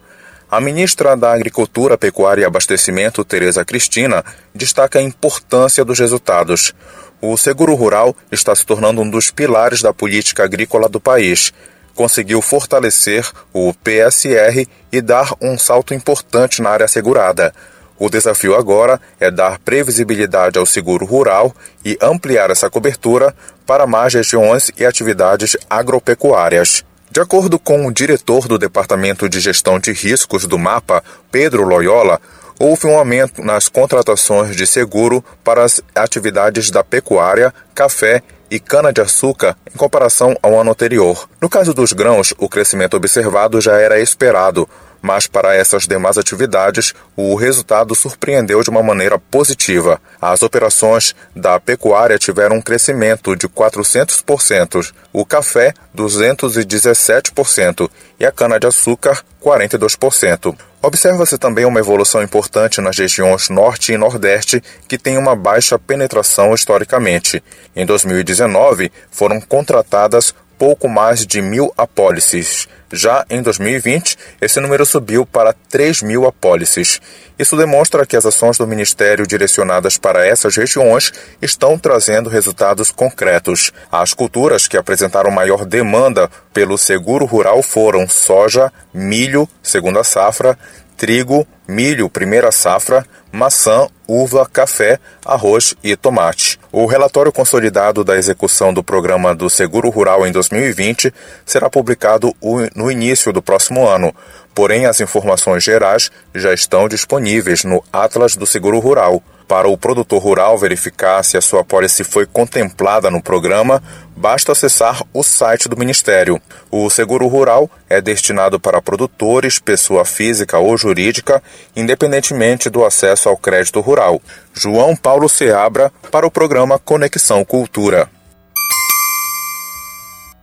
A 0.50 0.60
ministra 0.60 1.16
da 1.16 1.32
Agricultura, 1.32 2.00
Pecuária 2.00 2.42
e 2.42 2.46
Abastecimento, 2.46 3.24
Tereza 3.24 3.64
Cristina, 3.64 4.26
destaca 4.56 4.98
a 4.98 5.04
importância 5.04 5.86
dos 5.86 6.00
resultados. 6.00 6.74
O 7.22 7.38
seguro 7.38 7.76
rural 7.76 8.16
está 8.32 8.56
se 8.56 8.66
tornando 8.66 9.02
um 9.02 9.10
dos 9.10 9.30
pilares 9.30 9.84
da 9.84 9.94
política 9.94 10.46
agrícola 10.46 10.90
do 10.90 11.00
país 11.00 11.54
conseguiu 11.96 12.42
fortalecer 12.42 13.30
o 13.54 13.74
PSR 13.74 14.68
e 14.92 15.02
dar 15.02 15.34
um 15.42 15.58
salto 15.58 15.94
importante 15.94 16.62
na 16.62 16.70
área 16.70 16.88
segurada. 16.88 17.54
O 17.98 18.10
desafio 18.10 18.56
agora 18.56 19.00
é 19.20 19.30
dar 19.30 19.60
previsibilidade 19.60 20.58
ao 20.58 20.66
seguro 20.66 21.06
rural 21.06 21.56
e 21.86 21.98
ampliar 22.02 22.50
essa 22.50 22.70
cobertura 22.70 23.36
para 23.66 23.86
mais 23.86 24.14
regiões 24.14 24.72
e 24.76 24.84
atividades 24.84 25.56
agropecuárias. 25.70 26.84
De 27.12 27.20
acordo 27.20 27.60
com 27.60 27.86
o 27.86 27.94
diretor 27.94 28.48
do 28.48 28.58
Departamento 28.58 29.30
de 29.30 29.40
Gestão 29.40 29.78
de 29.80 29.92
Riscos 29.92 30.48
do 30.48 30.58
MAPA, 30.58 31.04
Pedro 31.32 31.64
Loyola, 31.64 32.20
houve 32.58 32.88
um 32.88 32.98
aumento 32.98 33.44
nas 33.44 33.68
contratações 33.68 34.56
de 34.56 34.66
seguro 34.66 35.24
para 35.44 35.64
as 35.64 35.82
atividades 35.94 36.72
da 36.72 36.84
pecuária, 36.84 37.54
café 37.76 38.24
e 38.52 38.60
cana-de-açúcar 38.60 39.56
em 39.74 39.78
comparação 39.78 40.36
ao 40.44 40.60
ano 40.60 40.72
anterior. 40.72 41.30
No 41.40 41.50
caso 41.50 41.74
dos 41.74 41.94
grãos, 41.94 42.34
o 42.38 42.50
crescimento 42.50 42.98
observado 42.98 43.62
já 43.62 43.78
era 43.78 43.98
esperado, 44.02 44.68
mas 45.02 45.26
para 45.26 45.56
essas 45.56 45.88
demais 45.88 46.18
atividades, 46.18 46.94
o 47.16 47.34
resultado 47.36 47.96
surpreendeu 47.96 48.62
de 48.62 48.70
uma 48.70 48.84
maneira 48.84 49.18
positiva. 49.18 50.00
As 50.22 50.44
operações 50.44 51.16
da 51.36 51.60
pecuária 51.60 52.20
tiveram 52.20 52.58
um 52.58 52.62
crescimento 52.62 53.36
de 53.36 53.48
400%, 53.48 54.92
o 55.12 55.26
café 55.26 55.74
217% 55.96 57.90
e 58.20 58.26
a 58.26 58.32
cana-de-açúcar 58.32 59.24
42%. 59.44 60.56
Observa-se 60.84 61.38
também 61.38 61.64
uma 61.64 61.80
evolução 61.80 62.24
importante 62.24 62.82
nas 62.82 62.98
regiões 62.98 63.50
Norte 63.50 63.94
e 63.94 63.98
Nordeste, 63.98 64.64
que 64.88 64.98
têm 64.98 65.16
uma 65.16 65.36
baixa 65.36 65.78
penetração 65.78 66.56
historicamente. 66.56 67.44
Em 67.76 67.86
2019, 67.86 68.92
foram 69.12 69.40
contratadas 69.40 70.34
pouco 70.62 70.88
mais 70.88 71.26
de 71.26 71.42
mil 71.42 71.74
apólices. 71.76 72.68
Já 72.94 73.26
em 73.32 73.42
2020, 73.42 74.16
esse 74.40 74.60
número 74.60 74.86
subiu 74.86 75.26
para 75.26 75.54
3 75.54 76.04
mil 76.04 76.28
apólices. 76.28 77.02
Isso 77.40 77.58
demonstra 77.58 78.06
que 78.06 78.16
as 78.16 78.28
ações 78.28 78.60
do 78.60 78.68
Ministério 78.68 79.26
direcionadas 79.26 79.98
para 79.98 80.24
essas 80.24 80.56
regiões 80.56 81.12
estão 81.42 81.80
trazendo 81.80 82.30
resultados 82.30 82.92
concretos. 82.92 83.74
As 83.92 84.14
culturas 84.14 84.68
que 84.68 84.78
apresentaram 84.78 85.32
maior 85.32 85.66
demanda 85.66 86.30
pelo 86.54 86.78
seguro 86.78 87.26
rural 87.26 87.64
foram 87.64 88.08
soja, 88.08 88.72
milho, 88.94 89.50
segunda 89.64 90.04
safra, 90.04 90.56
trigo, 90.98 91.48
milho, 91.68 92.10
primeira 92.10 92.52
safra, 92.52 93.06
maçã, 93.32 93.88
uva, 94.08 94.48
café, 94.52 95.00
arroz 95.26 95.76
e 95.84 95.96
tomate. 95.96 96.60
O 96.72 96.86
relatório 96.86 97.32
consolidado 97.32 98.04
da 98.04 98.18
execução 98.18 98.74
do 98.74 98.84
programa 98.84 99.34
do 99.34 99.50
Seguro 99.50 99.90
Rural 99.90 100.28
em 100.28 100.32
2020 100.32 101.14
será 101.46 101.70
publicado 101.70 102.36
no 102.76 102.92
início 102.92 103.32
do 103.32 103.42
próximo 103.42 103.88
ano. 103.88 104.14
Porém, 104.54 104.86
as 104.86 105.00
informações 105.00 105.64
gerais 105.64 106.12
já 106.36 106.54
estão 106.54 106.90
disponíveis 106.90 107.64
no 107.64 107.84
Atlas 107.92 108.36
do 108.36 108.46
Seguro 108.46 108.80
Rural. 108.80 109.24
Para 109.48 109.68
o 109.68 109.78
produtor 109.78 110.22
rural 110.22 110.58
verificar 110.58 111.24
se 111.24 111.38
a 111.38 111.42
sua 111.42 111.64
pólice 111.64 112.04
foi 112.04 112.26
contemplada 112.26 113.12
no 113.12 113.22
programa, 113.22 113.84
basta 114.16 114.52
acessar 114.52 115.04
o 115.14 115.24
site 115.24 115.68
do 115.68 115.78
Ministério. 115.78 116.42
O 116.70 116.90
seguro 116.90 117.28
rural 117.28 117.70
é 117.90 118.00
destinado 118.00 118.60
para 118.60 118.82
produtores, 118.82 119.60
pessoa 119.60 120.06
física 120.06 120.58
ou 120.58 120.78
jurídica, 120.78 121.44
independentemente 121.76 122.70
do 122.70 122.86
acesso 122.86 123.28
ao 123.28 123.38
crédito 123.38 123.82
rural. 123.82 124.22
João 124.54 124.96
Paulo 124.96 125.28
Seabra 125.28 125.92
para 126.12 126.26
o 126.26 126.32
programa 126.32 126.80
Conexão 126.80 127.44
Cultura. 127.44 128.10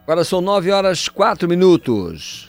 Agora 0.02 0.24
são 0.24 0.40
9 0.40 0.70
horas 0.70 1.08
4 1.08 1.46
minutos. 1.46 2.47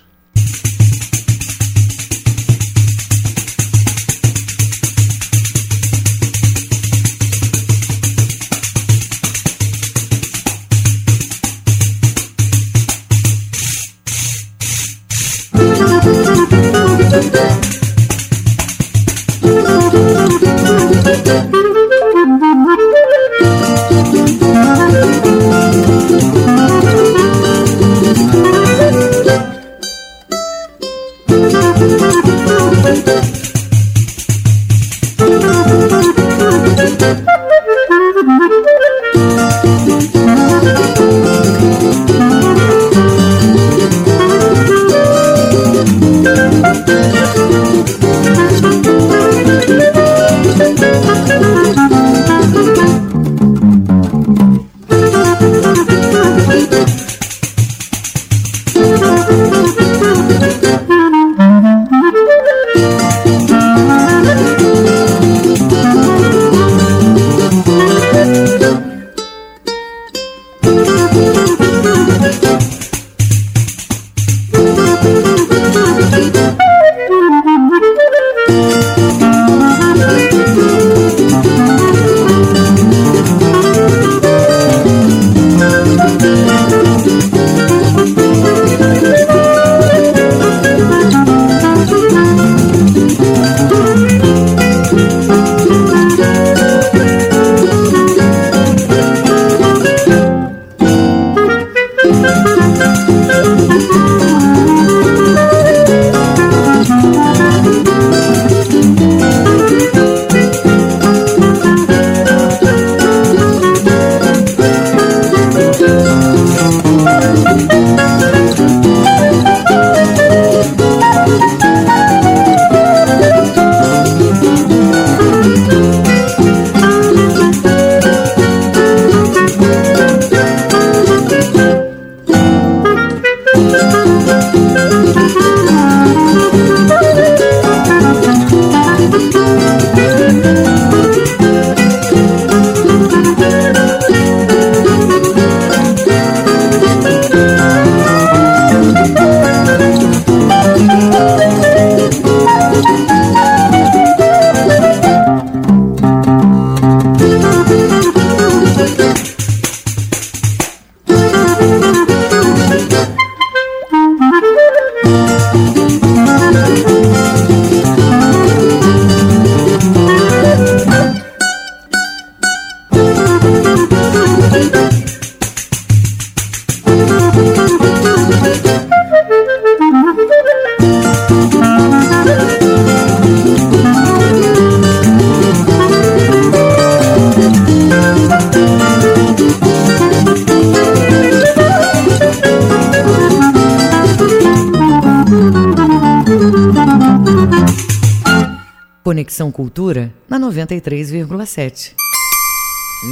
93,7. 200.69 201.95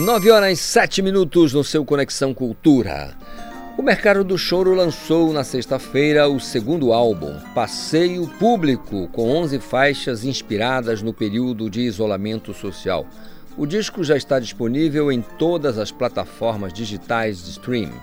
9 0.05 0.30
horas 0.30 0.60
e 0.60 0.62
7 0.62 1.01
minutos 1.01 1.53
no 1.53 1.64
seu 1.64 1.84
Conexão 1.84 2.32
Cultura. 2.32 3.18
O 3.76 3.82
Mercado 3.82 4.24
do 4.24 4.38
Choro 4.38 4.76
lançou 4.76 5.34
na 5.34 5.43
sexta-feira 5.43 6.30
o 6.30 6.39
segundo 6.39 6.93
álbum, 6.93 7.36
Passeio 7.55 8.28
Público, 8.28 9.08
com 9.08 9.32
11 9.32 9.60
faixas 9.60 10.24
inspiradas 10.24 11.01
no 11.01 11.12
período 11.12 11.68
de 11.68 11.82
isolamento 11.82 12.53
social. 12.53 13.08
O 13.58 13.66
disco 13.66 14.03
já 14.03 14.16
está 14.16 14.39
disponível 14.39 15.12
em 15.12 15.22
todas 15.22 15.80
as 15.80 15.91
plataformas 15.91 16.72
digitais 16.72 17.43
de 17.43 17.51
streaming. 17.51 17.99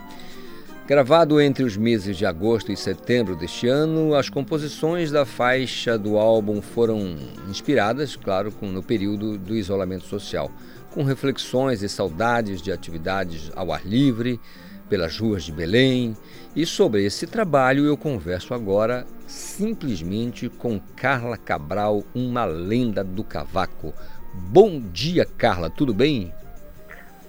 Gravado 0.87 1.41
entre 1.41 1.63
os 1.63 1.77
meses 1.77 2.17
de 2.17 2.27
agosto 2.27 2.73
e 2.73 2.77
setembro 2.77 3.37
deste 3.37 3.69
ano, 3.69 4.15
as 4.15 4.29
composições 4.29 5.13
da 5.13 5.25
faixa 5.25 5.97
do 5.97 6.19
álbum 6.19 6.61
foram 6.61 7.17
inspiradas, 7.55 8.17
claro, 8.17 8.53
no 8.61 8.83
período 8.83 9.39
do 9.39 9.55
isolamento 9.55 10.05
social, 10.05 10.51
com 10.91 11.05
reflexões 11.05 11.83
e 11.83 11.89
saudades 11.89 12.61
de 12.61 12.73
atividades 12.73 13.51
ao 13.55 13.73
ar 13.73 13.87
livre, 13.87 14.41
pelas 14.89 15.17
ruas 15.17 15.45
de 15.45 15.53
Belém. 15.53 16.17
E 16.55 16.67
sobre 16.67 17.05
esse 17.05 17.27
trabalho 17.27 17.87
eu 17.87 17.97
converso 17.97 18.55
agora 18.55 19.07
simplesmente 19.27 20.49
com 20.49 20.81
Carla 20.97 21.37
Cabral, 21.37 22.03
uma 22.13 22.45
lenda 22.45 23.05
do 23.05 23.23
cavaco. 23.23 23.95
Bom 24.33 24.81
dia, 24.81 25.25
Carla, 25.25 25.71
tudo 25.71 25.95
bem? 25.95 26.33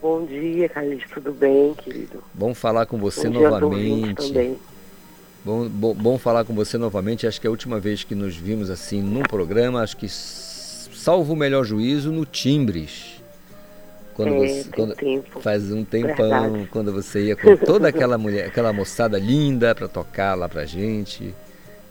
Bom 0.02 0.26
dia, 0.26 0.68
Carlos. 0.70 1.04
Tudo 1.12 1.32
bem, 1.32 1.74
querido? 1.76 2.24
Bom 2.34 2.54
falar 2.54 2.86
com 2.86 2.98
você 2.98 3.28
bom 3.30 3.40
novamente. 3.42 4.28
Também. 4.28 4.58
Bom, 5.46 5.70
bom, 5.70 5.94
bom 5.94 6.18
falar 6.18 6.44
com 6.44 6.56
você 6.56 6.78
novamente. 6.78 7.28
Acho 7.28 7.40
que 7.40 7.46
é 7.46 7.50
a 7.50 7.52
última 7.52 7.80
vez 7.80 8.04
que 8.04 8.16
nos 8.16 8.36
vimos 8.36 8.72
assim 8.72 9.02
num 9.02 9.22
programa, 9.22 9.82
acho 9.82 9.96
que 9.96 10.10
salvo 10.10 11.34
o 11.34 11.36
melhor 11.36 11.64
juízo 11.64 12.12
no 12.12 12.26
Timbres. 12.26 13.22
Quando 14.16 14.44
é, 14.44 14.48
você, 14.48 14.70
quando, 14.70 14.96
tempo. 14.96 15.40
Faz 15.42 15.72
um 15.72 15.84
tempão, 15.84 16.42
Verdade. 16.42 16.70
quando 16.72 16.92
você 16.92 17.26
ia 17.26 17.36
com 17.36 17.56
toda 17.56 17.88
aquela 17.90 18.18
mulher, 18.18 18.48
aquela 18.48 18.74
moçada 18.74 19.20
linda 19.20 19.76
para 19.76 19.88
tocar 19.88 20.34
lá 20.36 20.50
pra 20.50 20.66
gente, 20.66 21.34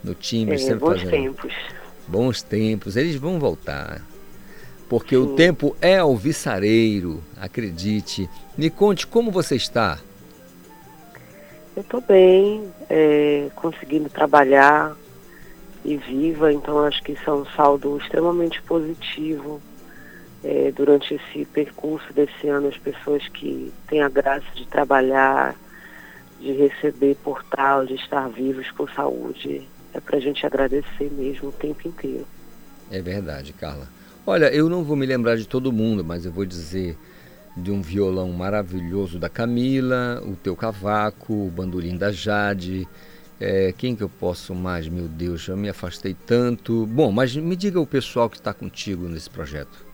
no 0.03 0.13
Timbres, 0.13 0.63
é, 0.63 0.65
sempre 0.65 0.79
bons 0.79 1.01
fazendo. 1.01 1.11
tempos. 1.11 1.53
Bons 2.07 2.41
tempos, 2.41 2.97
eles 2.97 3.15
vão 3.15 3.39
voltar 3.39 4.01
porque 4.89 5.15
Sim. 5.15 5.21
o 5.21 5.35
tempo 5.35 5.75
é 5.81 5.97
alvissareiro, 5.97 7.23
acredite. 7.39 8.29
Me 8.57 8.69
conte 8.69 9.07
como 9.07 9.31
você 9.31 9.55
está. 9.55 9.99
Eu 11.75 11.81
estou 11.81 11.99
bem, 11.99 12.71
é, 12.89 13.49
conseguindo 13.55 14.09
trabalhar 14.09 14.95
e 15.83 15.97
viva, 15.97 16.51
então 16.53 16.79
acho 16.79 17.03
que 17.03 17.11
isso 17.11 17.29
é 17.29 17.33
um 17.33 17.45
saldo 17.47 17.97
extremamente 17.97 18.61
positivo 18.61 19.61
é, 20.41 20.71
durante 20.71 21.15
esse 21.15 21.45
percurso 21.45 22.13
desse 22.13 22.47
ano. 22.47 22.69
As 22.69 22.77
pessoas 22.77 23.27
que 23.27 23.73
têm 23.87 24.01
a 24.01 24.07
graça 24.07 24.45
de 24.55 24.65
trabalhar, 24.67 25.55
de 26.39 26.53
receber 26.53 27.15
portal, 27.15 27.85
de 27.85 27.95
estar 27.95 28.29
vivos 28.29 28.71
com 28.71 28.87
saúde, 28.87 29.67
é 29.93 29.99
para 29.99 30.17
a 30.17 30.21
gente 30.21 30.45
agradecer 30.45 31.11
mesmo 31.11 31.49
o 31.49 31.51
tempo 31.51 31.87
inteiro. 31.87 32.25
É 32.89 33.01
verdade, 33.01 33.51
Carla. 33.51 33.87
Olha, 34.25 34.45
eu 34.45 34.69
não 34.69 34.83
vou 34.83 34.95
me 34.95 35.05
lembrar 35.05 35.35
de 35.35 35.47
todo 35.47 35.71
mundo, 35.71 36.03
mas 36.03 36.25
eu 36.25 36.31
vou 36.31 36.45
dizer 36.45 36.97
de 37.55 37.71
um 37.71 37.81
violão 37.81 38.31
maravilhoso 38.31 39.17
da 39.17 39.29
Camila, 39.29 40.21
o 40.25 40.35
teu 40.35 40.55
cavaco, 40.55 41.33
o 41.33 41.49
bandolim 41.49 41.97
da 41.97 42.11
Jade. 42.11 42.87
É, 43.39 43.73
quem 43.77 43.95
que 43.95 44.03
eu 44.03 44.09
posso 44.09 44.53
mais? 44.53 44.87
Meu 44.87 45.07
Deus, 45.07 45.41
já 45.41 45.55
me 45.55 45.69
afastei 45.69 46.13
tanto. 46.25 46.85
Bom, 46.85 47.11
mas 47.11 47.35
me 47.35 47.55
diga 47.55 47.79
o 47.79 47.87
pessoal 47.87 48.29
que 48.29 48.37
está 48.37 48.53
contigo 48.53 49.07
nesse 49.07 49.29
projeto. 49.29 49.85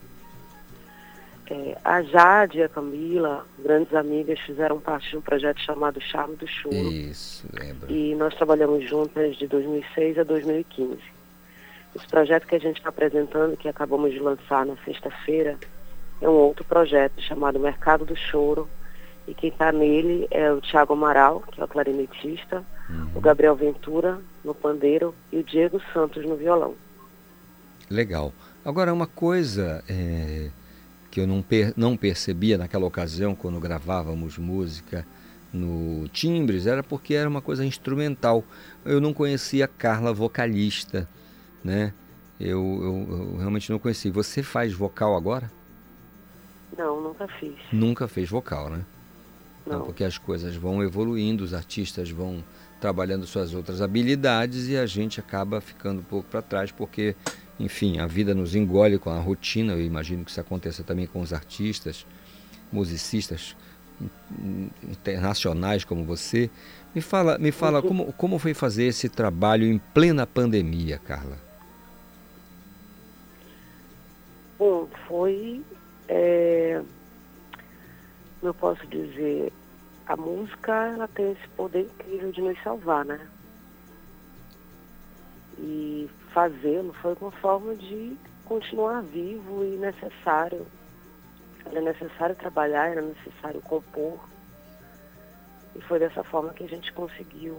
É, 1.50 1.78
a 1.84 2.02
Jade 2.02 2.60
e 2.60 2.64
a 2.64 2.70
Camila, 2.70 3.46
grandes 3.60 3.94
amigas, 3.94 4.40
fizeram 4.40 4.80
parte 4.80 5.10
de 5.10 5.18
um 5.18 5.22
projeto 5.22 5.60
chamado 5.60 6.00
Charme 6.00 6.38
do 6.38 6.48
Choro. 6.48 6.76
Isso, 6.76 7.46
lembro. 7.52 7.92
E 7.92 8.16
nós 8.16 8.34
trabalhamos 8.36 8.88
juntas 8.90 9.36
de 9.36 9.48
2006 9.48 10.20
a 10.20 10.24
2015. 10.24 10.98
Esse 11.94 12.08
projeto 12.08 12.48
que 12.48 12.56
a 12.56 12.60
gente 12.60 12.78
está 12.78 12.88
apresentando, 12.88 13.58
que 13.58 13.68
acabamos 13.68 14.14
de 14.14 14.20
lançar 14.20 14.66
na 14.66 14.78
sexta-feira, 14.86 15.58
é 16.22 16.30
um 16.30 16.34
outro 16.34 16.64
projeto 16.64 17.22
chamado 17.22 17.60
Mercado 17.60 18.06
do 18.06 18.16
Choro. 18.16 18.70
E 19.28 19.34
quem 19.34 19.50
está 19.50 19.72
nele 19.72 20.28
é 20.32 20.52
o 20.52 20.62
Tiago 20.62 20.94
Amaral, 20.94 21.44
que 21.52 21.62
é 21.62 21.64
o 21.64 21.68
clarinetista, 21.68 22.64
uhum. 22.90 23.12
o 23.16 23.22
Gabriel 23.22 23.56
Ventura 23.56 24.20
no 24.44 24.54
pandeiro 24.54 25.14
e 25.32 25.38
o 25.38 25.44
Diego 25.44 25.82
Santos 25.94 26.26
no 26.26 26.36
violão. 26.36 26.76
Legal. 27.90 28.34
Agora, 28.66 28.94
uma 28.94 29.08
coisa 29.08 29.84
é, 29.88 30.50
que 31.10 31.20
eu 31.20 31.28
não, 31.28 31.42
per 31.42 31.74
não 31.78 31.96
percebia 31.96 32.58
naquela 32.58 32.86
ocasião, 32.86 33.36
quando 33.36 33.60
gravávamos 33.60 34.38
música 34.38 35.06
no 35.54 36.08
Timbres, 36.10 36.66
era 36.66 36.82
porque 36.82 37.14
era 37.14 37.30
uma 37.30 37.42
coisa 37.42 37.66
instrumental. 37.66 38.44
Eu 38.86 39.00
não 39.00 39.14
conhecia 39.14 39.66
a 39.66 39.68
Carla 39.68 40.14
vocalista 40.14 41.08
né? 41.64 41.94
Eu, 42.40 42.60
eu, 42.60 43.18
eu, 43.18 43.38
realmente 43.38 43.70
não 43.72 43.80
conheci. 43.80 44.10
Você 44.10 44.42
faz 44.42 44.74
vocal 44.74 45.16
agora? 45.16 45.52
Não, 46.78 47.02
nunca 47.02 47.28
fiz. 47.40 47.56
Nunca 47.72 48.08
fez 48.08 48.30
vocal, 48.30 48.70
né? 48.70 48.86
Não. 49.66 49.80
não. 49.80 49.86
Porque 49.86 50.04
as 50.04 50.18
coisas 50.18 50.56
vão 50.56 50.82
evoluindo, 50.84 51.44
os 51.44 51.54
artistas 51.54 52.10
vão 52.10 52.44
trabalhando 52.80 53.28
suas 53.28 53.54
outras 53.54 53.82
habilidades 53.82 54.68
e 54.68 54.76
a 54.76 54.86
gente 54.86 55.20
acaba 55.20 55.62
ficando 55.62 56.00
um 56.00 56.04
pouco 56.04 56.28
para 56.30 56.42
trás 56.42 56.72
porque, 56.72 57.16
enfim, 57.60 58.00
a 58.00 58.08
vida 58.08 58.34
nos 58.34 58.56
engole 58.56 58.98
com 58.98 59.12
a 59.12 59.20
rotina. 59.20 59.74
Eu 59.74 59.82
imagino 59.82 60.26
que 60.26 60.32
isso 60.32 60.42
aconteça 60.42 60.84
também 60.84 61.06
com 61.06 61.22
os 61.22 61.32
artistas, 61.32 62.06
musicistas 62.72 63.56
internacionais 64.84 65.84
como 65.84 66.04
você. 66.04 66.50
Me 66.94 67.02
fala, 67.02 67.38
me 67.38 67.52
fala 67.52 67.82
como, 67.82 68.12
como 68.14 68.40
foi 68.40 68.54
fazer 68.54 68.86
esse 68.86 69.08
trabalho 69.08 69.66
em 69.66 69.78
plena 69.78 70.26
pandemia, 70.26 70.98
Carla? 70.98 71.38
Bom, 74.58 74.88
foi. 75.08 75.62
É, 76.14 76.84
eu 78.44 78.54
posso 78.54 78.86
dizer? 78.88 79.54
A 80.06 80.18
música 80.18 80.74
ela 80.88 81.08
tem 81.08 81.32
esse 81.32 81.48
poder 81.56 81.84
incrível 81.84 82.34
de 82.34 82.42
nos 82.42 82.62
salvar, 82.62 83.06
né? 83.06 83.30
E 85.58 86.10
fazê-lo 86.34 86.92
foi 87.02 87.16
uma 87.22 87.32
forma 87.32 87.76
de 87.76 88.18
continuar 88.44 89.02
vivo 89.04 89.64
e 89.64 89.78
necessário. 89.78 90.68
Era 91.66 91.80
necessário 91.80 92.36
trabalhar, 92.36 92.90
era 92.90 93.02
necessário 93.02 93.62
compor. 93.62 94.20
E 95.74 95.82
foi 95.84 95.98
dessa 96.00 96.26
forma 96.26 96.54
que 96.54 96.66
a 96.66 96.68
gente 96.68 96.92
conseguiu 96.92 97.56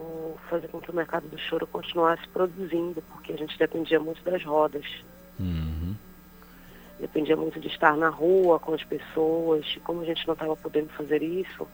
fazer 0.51 0.69
com 0.69 0.79
que 0.79 0.91
o 0.91 0.95
mercado 0.95 1.27
do 1.27 1.39
choro 1.39 1.67
continuasse 1.67 2.29
produzindo, 2.29 3.01
porque 3.13 3.33
a 3.33 3.37
gente 3.39 3.59
dependia 3.59 3.99
muito 3.99 4.23
das 4.23 4.45
rodas. 4.45 4.85
Uhum 5.41 5.97
dependia 7.03 7.37
muito 7.37 7.59
de 7.59 7.67
estar 7.67 7.97
na 7.97 8.09
rua 8.09 8.61
com 8.61 8.73
as 8.73 8.85
pessoas, 8.85 9.67
e 9.77 9.81
como 9.81 10.03
a 10.03 10.05
gente 10.05 10.25
não 10.25 10.35
estava 10.35 10.55
podendo 10.57 10.89
fazer 10.91 11.21
isso, 11.21 11.67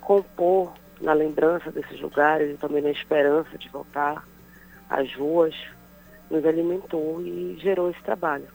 compor 0.00 0.72
na 1.02 1.12
lembrança 1.12 1.70
desses 1.70 2.00
lugares 2.00 2.54
e 2.54 2.56
também 2.56 2.82
na 2.82 2.90
esperança 2.90 3.58
de 3.58 3.68
voltar 3.68 4.26
às 4.88 5.14
ruas, 5.14 5.54
nos 6.30 6.42
alimentou 6.46 7.20
e 7.20 7.58
gerou 7.60 7.90
esse 7.90 8.02
trabalho. 8.02 8.48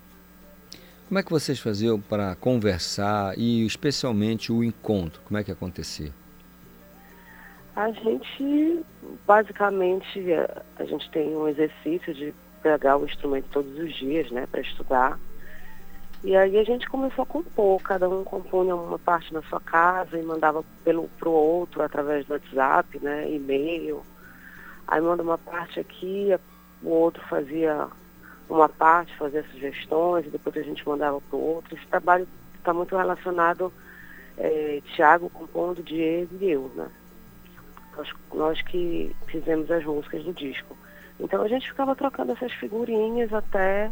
Como 1.07 1.19
é 1.19 1.23
que 1.23 1.29
vocês 1.29 1.59
faziam 1.59 2.01
para 2.01 2.35
conversar 2.35 3.37
e 3.37 3.63
especialmente 3.63 4.51
o 4.51 4.63
encontro? 4.63 5.21
Como 5.25 5.37
é 5.37 5.43
que 5.43 5.51
acontecia? 5.51 6.11
A 7.75 7.91
gente, 7.91 8.83
basicamente, 9.27 10.25
a 10.75 10.83
gente 10.85 11.07
tem 11.11 11.35
um 11.35 11.47
exercício 11.47 12.15
de 12.15 12.33
pegar 12.63 12.97
o 12.97 13.05
instrumento 13.05 13.45
todos 13.51 13.77
os 13.77 13.95
dias, 13.95 14.29
né, 14.31 14.47
para 14.47 14.61
estudar. 14.61 15.19
E 16.21 16.35
aí 16.35 16.57
a 16.57 16.63
gente 16.63 16.89
começou 16.89 17.23
a 17.23 17.25
compor, 17.25 17.81
cada 17.81 18.09
um 18.09 18.25
compunha 18.25 18.75
uma 18.75 18.99
parte 18.99 19.33
na 19.33 19.41
sua 19.43 19.59
casa 19.61 20.17
e 20.17 20.23
mandava 20.23 20.63
pelo 20.83 21.07
pro 21.17 21.31
outro 21.31 21.81
através 21.81 22.25
do 22.25 22.33
WhatsApp, 22.33 22.99
né, 22.99 23.31
e-mail. 23.31 24.03
Aí 24.85 24.99
manda 24.99 25.23
uma 25.23 25.37
parte 25.37 25.79
aqui, 25.79 26.37
o 26.83 26.89
outro 26.89 27.23
fazia 27.29 27.87
uma 28.49 28.67
parte, 28.67 29.15
fazia 29.15 29.43
sugestões, 29.51 30.25
e 30.25 30.29
depois 30.29 30.57
a 30.57 30.61
gente 30.61 30.87
mandava 30.87 31.21
para 31.21 31.37
o 31.37 31.41
outro. 31.41 31.75
Esse 31.75 31.87
trabalho 31.87 32.27
está 32.57 32.73
muito 32.73 32.97
relacionado, 32.97 33.71
é, 34.37 34.81
Tiago 34.95 35.29
compondo, 35.29 35.81
Diego 35.81 36.35
e 36.41 36.51
eu, 36.51 36.69
né? 36.75 36.89
Nós, 37.95 38.13
nós 38.33 38.61
que 38.63 39.15
fizemos 39.27 39.71
as 39.71 39.85
músicas 39.85 40.23
do 40.23 40.33
disco. 40.33 40.75
Então 41.17 41.41
a 41.41 41.47
gente 41.47 41.69
ficava 41.69 41.95
trocando 41.95 42.33
essas 42.33 42.51
figurinhas 42.53 43.31
até 43.33 43.91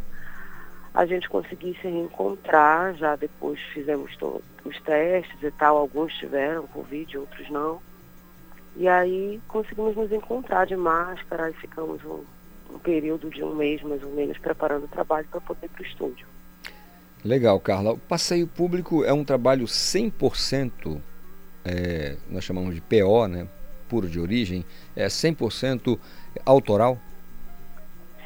a 0.94 1.06
gente 1.06 1.30
conseguir 1.30 1.78
se 1.82 1.88
reencontrar, 1.88 2.96
já 2.96 3.16
depois 3.16 3.60
fizemos 3.74 4.18
os 4.66 4.82
testes 4.82 5.44
e 5.44 5.52
tal, 5.52 5.78
alguns 5.78 6.14
tiveram 6.16 6.68
Covid, 6.68 7.18
outros 7.18 7.50
não. 7.50 7.80
E 8.76 8.88
aí 8.88 9.40
conseguimos 9.48 9.96
nos 9.96 10.12
encontrar 10.12 10.66
de 10.66 10.76
máscara 10.76 11.50
e 11.50 11.54
ficamos 11.54 12.04
um, 12.06 12.24
um 12.74 12.80
período 12.80 13.30
de 13.30 13.44
um 13.44 13.56
mês 13.56 13.82
mais 13.82 14.04
ou 14.04 14.12
menos 14.12 14.38
preparando 14.38 14.86
o 14.86 14.88
trabalho 14.88 15.28
para 15.30 15.42
poder 15.42 15.66
ir 15.66 15.70
para 15.70 15.82
o 15.82 15.86
estúdio. 15.86 16.28
Legal, 17.24 17.60
Carla. 17.60 17.94
O 17.94 17.98
passeio 17.98 18.48
público 18.48 19.04
é 19.04 19.12
um 19.12 19.24
trabalho 19.24 19.66
100%, 19.66 21.02
é, 21.66 22.16
nós 22.30 22.44
chamamos 22.44 22.76
de 22.76 22.82
PO, 22.82 23.28
né? 23.28 23.48
Puro 23.90 24.08
de 24.08 24.20
origem, 24.20 24.64
é 24.96 25.08
100% 25.08 25.98
autoral? 26.46 27.00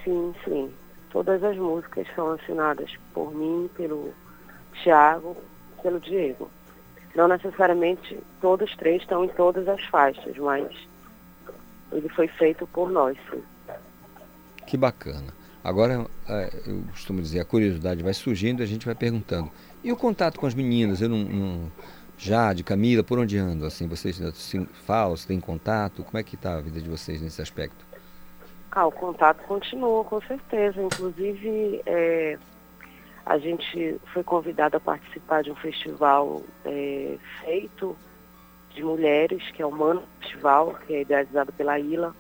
Sim, 0.04 0.34
sim. 0.44 0.72
Todas 1.12 1.44
as 1.44 1.58
músicas 1.58 2.08
são 2.16 2.32
assinadas 2.32 2.92
por 3.14 3.34
mim, 3.34 3.70
pelo 3.76 4.14
Tiago, 4.82 5.36
pelo 5.82 6.00
Diego. 6.00 6.50
Não 7.16 7.28
necessariamente 7.28 8.18
todos 8.40 8.74
três 8.78 9.02
estão 9.02 9.26
em 9.26 9.30
todas 9.30 9.68
as 9.68 9.84
faixas, 9.86 10.38
mas 10.38 10.68
ele 11.92 12.08
foi 12.10 12.28
feito 12.28 12.66
por 12.68 12.90
nós, 12.90 13.18
sim. 13.30 13.44
Que 14.66 14.78
bacana. 14.78 15.34
Agora, 15.64 16.08
é, 16.28 16.50
eu 16.66 16.84
costumo 16.92 17.22
dizer, 17.22 17.40
a 17.42 17.46
curiosidade 17.46 18.02
vai 18.02 18.14
surgindo 18.14 18.62
e 18.62 18.64
a 18.64 18.68
gente 18.68 18.86
vai 18.86 18.96
perguntando. 18.96 19.52
E 19.84 19.92
o 19.92 19.98
contato 19.98 20.40
com 20.40 20.48
as 20.48 20.56
meninas? 20.56 21.02
Eu 21.02 21.10
não, 21.10 21.20
não 21.20 21.72
Jade, 22.18 22.64
Camila, 22.64 23.04
por 23.04 23.20
onde 23.20 23.38
andam? 23.38 23.68
Assim, 23.68 23.88
vocês 23.88 24.20
falam, 24.86 25.18
se 25.18 25.28
têm 25.28 25.40
contato? 25.40 26.04
Como 26.04 26.18
é 26.18 26.24
que 26.24 26.36
está 26.36 26.56
a 26.56 26.62
vida 26.62 26.80
de 26.80 26.88
vocês 26.88 27.22
nesse 27.22 27.42
aspecto? 27.42 27.91
Ah, 28.74 28.88
o 28.88 28.92
contato 28.92 29.44
continua, 29.44 30.04
com 30.06 30.22
certeza. 30.22 30.82
Inclusive, 30.82 31.82
é, 31.86 32.38
a 33.26 33.38
gente 33.38 34.00
foi 34.14 34.24
convidado 34.24 34.78
a 34.78 34.80
participar 34.80 35.44
de 35.44 35.52
um 35.52 35.56
festival 35.56 36.42
é, 36.64 37.18
feito 37.44 37.98
de 38.74 38.82
mulheres, 38.82 39.44
que 39.52 39.62
é 39.62 39.66
o 39.66 39.72
Mano 39.72 40.04
Festival, 40.22 40.76
que 40.88 40.94
é 40.96 41.02
idealizado 41.02 41.52
pela 41.52 41.78
Ila. 41.78 42.16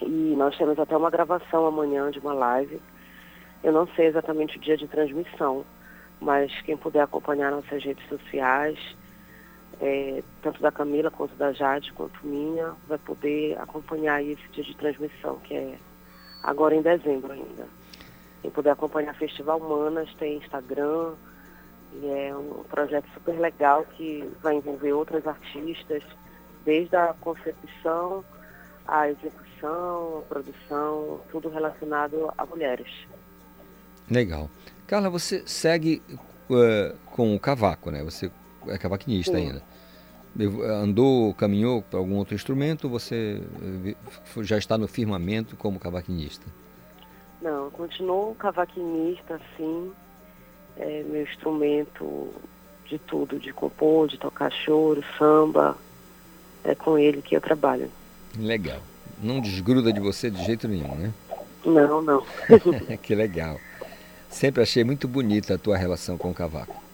E 0.00 0.34
nós 0.34 0.56
temos 0.56 0.78
até 0.78 0.96
uma 0.96 1.10
gravação 1.10 1.66
amanhã 1.66 2.10
de 2.10 2.18
uma 2.18 2.32
live. 2.32 2.80
Eu 3.62 3.72
não 3.72 3.86
sei 3.88 4.06
exatamente 4.06 4.56
o 4.56 4.60
dia 4.60 4.78
de 4.78 4.88
transmissão, 4.88 5.66
mas 6.18 6.50
quem 6.62 6.76
puder 6.76 7.02
acompanhar 7.02 7.50
nossas 7.50 7.84
redes 7.84 8.08
sociais, 8.08 8.78
é, 9.80 10.22
tanto 10.42 10.60
da 10.60 10.70
Camila 10.70 11.10
quanto 11.10 11.34
da 11.36 11.52
Jade, 11.52 11.92
quanto 11.92 12.26
minha, 12.26 12.74
vai 12.86 12.98
poder 12.98 13.58
acompanhar 13.58 14.22
esse 14.22 14.46
dia 14.52 14.64
de 14.64 14.76
transmissão, 14.76 15.38
que 15.38 15.54
é 15.54 15.78
agora 16.42 16.74
em 16.74 16.82
dezembro 16.82 17.32
ainda. 17.32 17.66
Quem 18.42 18.50
puder 18.50 18.70
acompanhar 18.70 19.14
Festival 19.14 19.58
Humanas 19.58 20.12
tem 20.14 20.36
Instagram, 20.38 21.14
e 21.94 22.06
é 22.08 22.36
um 22.36 22.62
projeto 22.64 23.08
super 23.14 23.38
legal 23.38 23.84
que 23.96 24.30
vai 24.42 24.56
envolver 24.56 24.92
outras 24.92 25.26
artistas, 25.26 26.04
desde 26.64 26.94
a 26.94 27.14
concepção, 27.20 28.24
a 28.86 29.08
execução, 29.08 30.18
a 30.18 30.22
produção, 30.28 31.20
tudo 31.30 31.48
relacionado 31.48 32.32
a 32.36 32.46
mulheres. 32.46 32.88
Legal. 34.10 34.50
Carla, 34.86 35.08
você 35.08 35.42
segue 35.46 36.02
uh, 36.50 36.96
com 37.06 37.34
o 37.34 37.40
cavaco, 37.40 37.90
né? 37.90 38.02
Você 38.02 38.30
é 38.68 38.78
cavaquinista 38.78 39.36
Sim. 39.36 39.46
ainda. 39.46 39.62
Andou, 40.82 41.34
caminhou 41.34 41.82
para 41.82 41.98
algum 41.98 42.16
outro 42.16 42.34
instrumento 42.34 42.84
ou 42.84 42.90
você 42.90 43.42
eh, 43.84 43.94
já 44.42 44.56
está 44.56 44.78
no 44.78 44.86
firmamento 44.86 45.56
como 45.56 45.80
cavaquinista? 45.80 46.46
Não, 47.42 47.70
continuo 47.70 48.34
cavaquinista, 48.36 49.40
sim. 49.56 49.90
É 50.76 51.02
meu 51.02 51.22
instrumento 51.22 52.28
de 52.86 52.98
tudo, 52.98 53.38
de 53.38 53.52
compor, 53.52 54.08
de 54.08 54.18
tocar 54.18 54.52
choro, 54.52 55.02
samba. 55.18 55.76
É 56.62 56.74
com 56.74 56.96
ele 56.96 57.22
que 57.22 57.34
eu 57.34 57.40
trabalho. 57.40 57.90
Legal. 58.38 58.80
Não 59.22 59.40
desgruda 59.40 59.92
de 59.92 60.00
você 60.00 60.30
de 60.30 60.44
jeito 60.44 60.68
nenhum, 60.68 60.94
né? 60.94 61.12
Não, 61.64 62.00
não. 62.00 62.24
que 63.02 63.14
legal. 63.14 63.58
Sempre 64.28 64.62
achei 64.62 64.84
muito 64.84 65.08
bonita 65.08 65.54
a 65.54 65.58
tua 65.58 65.76
relação 65.76 66.16
com 66.16 66.30
o 66.30 66.34
cavaco. 66.34 66.89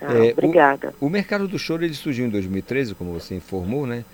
Ah, 0.00 0.12
é, 0.14 0.32
obrigada. 0.32 0.94
O, 1.00 1.06
o, 1.06 1.10
mercado 1.10 1.46
do 1.46 1.58
choro 1.58 1.84
ele 1.84 1.94
surgiu 1.94 2.26
em 2.26 2.30
2013, 2.30 2.94
como 2.94 3.12
você 3.12 3.34
informou, 3.34 3.86
né? 3.86 4.04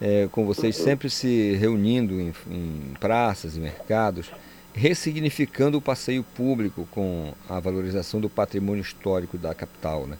É, 0.00 0.28
com 0.32 0.46
vocês 0.46 0.78
uhum. 0.78 0.84
sempre 0.84 1.10
se 1.10 1.52
reunindo 1.56 2.20
em, 2.20 2.32
em 2.50 2.94
praças 2.98 3.56
e 3.56 3.60
mercados, 3.60 4.30
ressignificando 4.72 5.76
o 5.76 5.80
passeio 5.80 6.22
público 6.22 6.88
com 6.90 7.34
a 7.48 7.60
valorização 7.60 8.20
do 8.20 8.30
patrimônio 8.30 8.80
histórico 8.80 9.36
da 9.36 9.54
capital, 9.54 10.06
né? 10.06 10.16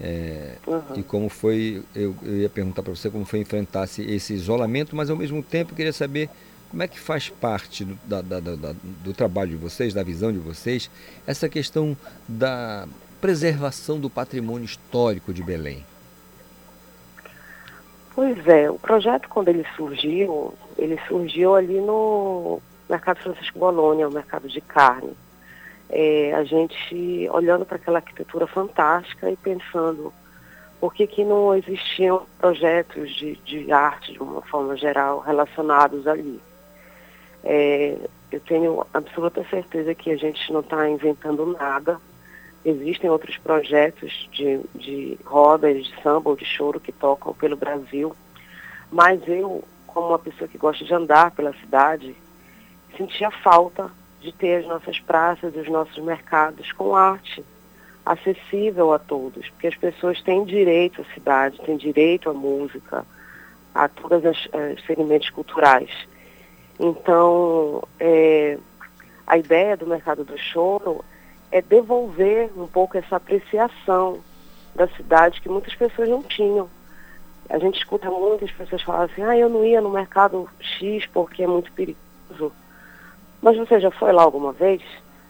É, 0.00 0.52
uhum. 0.66 0.82
E 0.96 1.02
como 1.02 1.28
foi, 1.28 1.82
eu, 1.94 2.14
eu 2.22 2.36
ia 2.36 2.48
perguntar 2.48 2.82
para 2.82 2.94
você 2.94 3.10
como 3.10 3.24
foi 3.24 3.40
enfrentar 3.40 3.84
esse, 3.84 4.02
esse, 4.02 4.32
isolamento, 4.32 4.94
mas 4.94 5.10
ao 5.10 5.16
mesmo 5.16 5.42
tempo 5.42 5.74
queria 5.74 5.92
saber 5.92 6.30
como 6.70 6.82
é 6.82 6.88
que 6.88 7.00
faz 7.00 7.28
parte 7.28 7.84
do, 7.84 7.98
da, 8.04 8.20
da, 8.22 8.38
da, 8.38 8.74
do 9.02 9.12
trabalho 9.12 9.50
de 9.50 9.56
vocês, 9.56 9.92
da 9.92 10.04
visão 10.04 10.32
de 10.32 10.38
vocês, 10.38 10.88
essa 11.26 11.48
questão 11.48 11.96
da 12.28 12.86
preservação 13.20 13.98
do 13.98 14.08
patrimônio 14.08 14.64
histórico 14.64 15.32
de 15.32 15.42
Belém? 15.42 15.84
Pois 18.14 18.46
é, 18.48 18.68
o 18.70 18.78
projeto 18.78 19.28
quando 19.28 19.48
ele 19.48 19.64
surgiu, 19.76 20.52
ele 20.76 20.98
surgiu 21.06 21.54
ali 21.54 21.80
no 21.80 22.60
Mercado 22.88 23.20
Francisco 23.20 23.58
Bolônia, 23.58 24.08
o 24.08 24.12
mercado 24.12 24.48
de 24.48 24.60
carne. 24.60 25.12
É, 25.90 26.34
a 26.34 26.44
gente 26.44 27.28
olhando 27.30 27.64
para 27.64 27.76
aquela 27.76 27.98
arquitetura 27.98 28.46
fantástica 28.46 29.30
e 29.30 29.36
pensando 29.36 30.12
por 30.80 30.92
que, 30.92 31.06
que 31.06 31.24
não 31.24 31.54
existiam 31.54 32.26
projetos 32.38 33.14
de, 33.14 33.36
de 33.44 33.72
arte, 33.72 34.12
de 34.12 34.22
uma 34.22 34.42
forma 34.42 34.76
geral, 34.76 35.20
relacionados 35.20 36.06
ali. 36.06 36.40
É, 37.44 37.96
eu 38.30 38.40
tenho 38.40 38.86
absoluta 38.92 39.44
certeza 39.48 39.94
que 39.94 40.10
a 40.10 40.16
gente 40.16 40.52
não 40.52 40.60
está 40.60 40.88
inventando 40.88 41.46
nada, 41.46 42.00
Existem 42.64 43.08
outros 43.08 43.36
projetos 43.38 44.28
de, 44.32 44.60
de 44.74 45.18
rodas 45.24 45.84
de 45.84 46.02
samba 46.02 46.30
ou 46.30 46.36
de 46.36 46.44
choro 46.44 46.80
que 46.80 46.92
tocam 46.92 47.32
pelo 47.32 47.56
Brasil, 47.56 48.14
mas 48.90 49.20
eu, 49.26 49.62
como 49.86 50.08
uma 50.08 50.18
pessoa 50.18 50.48
que 50.48 50.58
gosta 50.58 50.84
de 50.84 50.92
andar 50.92 51.30
pela 51.30 51.52
cidade, 51.54 52.14
sentia 52.96 53.30
falta 53.30 53.90
de 54.20 54.32
ter 54.32 54.56
as 54.56 54.66
nossas 54.66 54.98
praças, 54.98 55.54
os 55.54 55.68
nossos 55.68 56.02
mercados 56.02 56.72
com 56.72 56.94
arte 56.94 57.44
acessível 58.04 58.92
a 58.92 58.98
todos, 58.98 59.48
porque 59.50 59.66
as 59.66 59.76
pessoas 59.76 60.20
têm 60.22 60.44
direito 60.44 61.02
à 61.02 61.14
cidade, 61.14 61.60
têm 61.60 61.76
direito 61.76 62.30
à 62.30 62.32
música, 62.32 63.04
a 63.74 63.86
todos 63.86 64.24
os 64.24 64.86
segmentos 64.86 65.28
culturais. 65.30 65.90
Então, 66.80 67.82
é, 68.00 68.58
a 69.26 69.36
ideia 69.36 69.76
do 69.76 69.86
mercado 69.86 70.24
do 70.24 70.38
choro 70.38 71.04
é 71.50 71.62
devolver 71.62 72.50
um 72.56 72.66
pouco 72.66 72.96
essa 72.96 73.16
apreciação 73.16 74.20
da 74.74 74.86
cidade 74.88 75.40
que 75.40 75.48
muitas 75.48 75.74
pessoas 75.74 76.08
não 76.08 76.22
tinham. 76.22 76.68
A 77.48 77.58
gente 77.58 77.78
escuta 77.78 78.10
muitas 78.10 78.50
pessoas 78.52 78.82
falar 78.82 79.04
assim, 79.04 79.22
ah, 79.22 79.36
eu 79.36 79.48
não 79.48 79.64
ia 79.64 79.80
no 79.80 79.90
mercado 79.90 80.48
X 80.60 81.06
porque 81.06 81.42
é 81.42 81.46
muito 81.46 81.72
perigoso. 81.72 82.52
Mas 83.40 83.56
você 83.56 83.80
já 83.80 83.90
foi 83.90 84.12
lá 84.12 84.22
alguma 84.22 84.52
vez? 84.52 84.82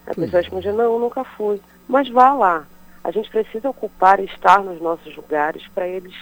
A 0.07 0.15
pessoa 0.15 0.43
responde, 0.43 0.73
não, 0.73 0.85
eu 0.85 0.99
nunca 0.99 1.23
fui. 1.23 1.61
Mas 1.86 2.09
vá 2.09 2.32
lá. 2.32 2.66
A 3.05 3.11
gente 3.11 3.31
precisa 3.31 3.70
ocupar 3.70 4.19
e 4.20 4.24
estar 4.24 4.62
nos 4.62 4.81
nossos 4.81 5.15
lugares 5.15 5.66
para 5.69 5.86
eles 5.86 6.15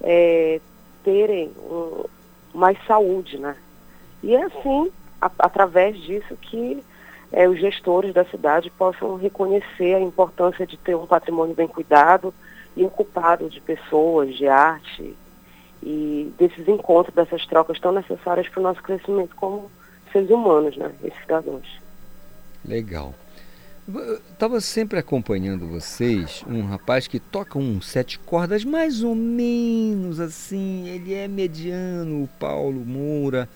é, 0.00 0.60
terem 1.04 1.52
um, 1.58 2.04
mais 2.52 2.76
saúde, 2.86 3.38
né? 3.38 3.56
E 4.22 4.34
é 4.34 4.42
assim, 4.44 4.90
a, 5.20 5.30
através 5.38 5.96
disso, 6.00 6.36
que 6.36 6.82
é, 7.32 7.48
os 7.48 7.60
gestores 7.60 8.14
da 8.14 8.24
cidade 8.24 8.70
possam 8.70 9.16
reconhecer 9.16 9.94
a 9.94 10.00
importância 10.00 10.66
de 10.66 10.76
ter 10.76 10.94
um 10.94 11.06
patrimônio 11.06 11.54
bem 11.54 11.68
cuidado 11.68 12.32
e 12.76 12.84
ocupado 12.84 13.48
de 13.50 13.60
pessoas, 13.60 14.34
de 14.34 14.46
arte 14.46 15.14
e 15.82 16.32
desses 16.38 16.66
encontros, 16.66 17.14
dessas 17.14 17.46
trocas 17.46 17.78
tão 17.78 17.92
necessárias 17.92 18.48
para 18.48 18.60
o 18.60 18.62
nosso 18.62 18.82
crescimento 18.82 19.34
como 19.36 19.70
seres 20.12 20.30
humanos, 20.30 20.76
né, 20.76 20.90
e 21.04 21.10
cidadãos. 21.20 21.66
Legal. 22.64 23.14
Estava 24.30 24.60
sempre 24.60 24.98
acompanhando 24.98 25.66
vocês 25.66 26.44
um 26.46 26.66
rapaz 26.66 27.06
que 27.06 27.18
toca 27.18 27.58
um 27.58 27.80
sete 27.80 28.18
cordas 28.18 28.62
mais 28.62 29.02
ou 29.02 29.14
menos 29.14 30.20
assim, 30.20 30.86
ele 30.88 31.14
é 31.14 31.26
mediano, 31.26 32.24
o 32.24 32.28
Paulo 32.38 32.84
Moura. 32.84 33.48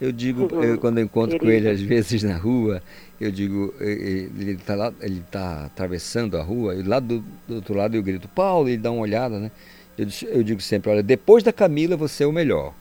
Eu 0.00 0.12
digo, 0.12 0.48
uhum. 0.54 0.62
eu, 0.62 0.78
quando 0.78 0.98
eu 0.98 1.04
encontro 1.04 1.38
com 1.38 1.50
ele 1.50 1.68
às 1.68 1.80
vezes 1.80 2.22
na 2.22 2.36
rua, 2.36 2.82
eu 3.20 3.30
digo, 3.30 3.74
ele 3.80 4.52
está 4.52 4.92
ele 5.00 5.20
está 5.20 5.66
atravessando 5.66 6.36
a 6.36 6.42
rua, 6.42 6.74
e 6.74 6.82
lá 6.82 7.00
do, 7.00 7.24
do, 7.48 7.56
outro 7.56 7.74
lado 7.74 7.96
eu 7.96 8.02
grito, 8.02 8.28
Paulo, 8.28 8.68
ele 8.68 8.76
dá 8.76 8.90
uma 8.90 9.00
olhada, 9.00 9.38
né? 9.38 9.50
Eu, 9.96 10.06
eu 10.28 10.42
digo 10.42 10.60
sempre, 10.60 10.90
olha, 10.90 11.02
depois 11.02 11.42
da 11.42 11.52
Camila 11.52 11.96
você 11.96 12.24
é 12.24 12.26
o 12.26 12.32
melhor. 12.32 12.74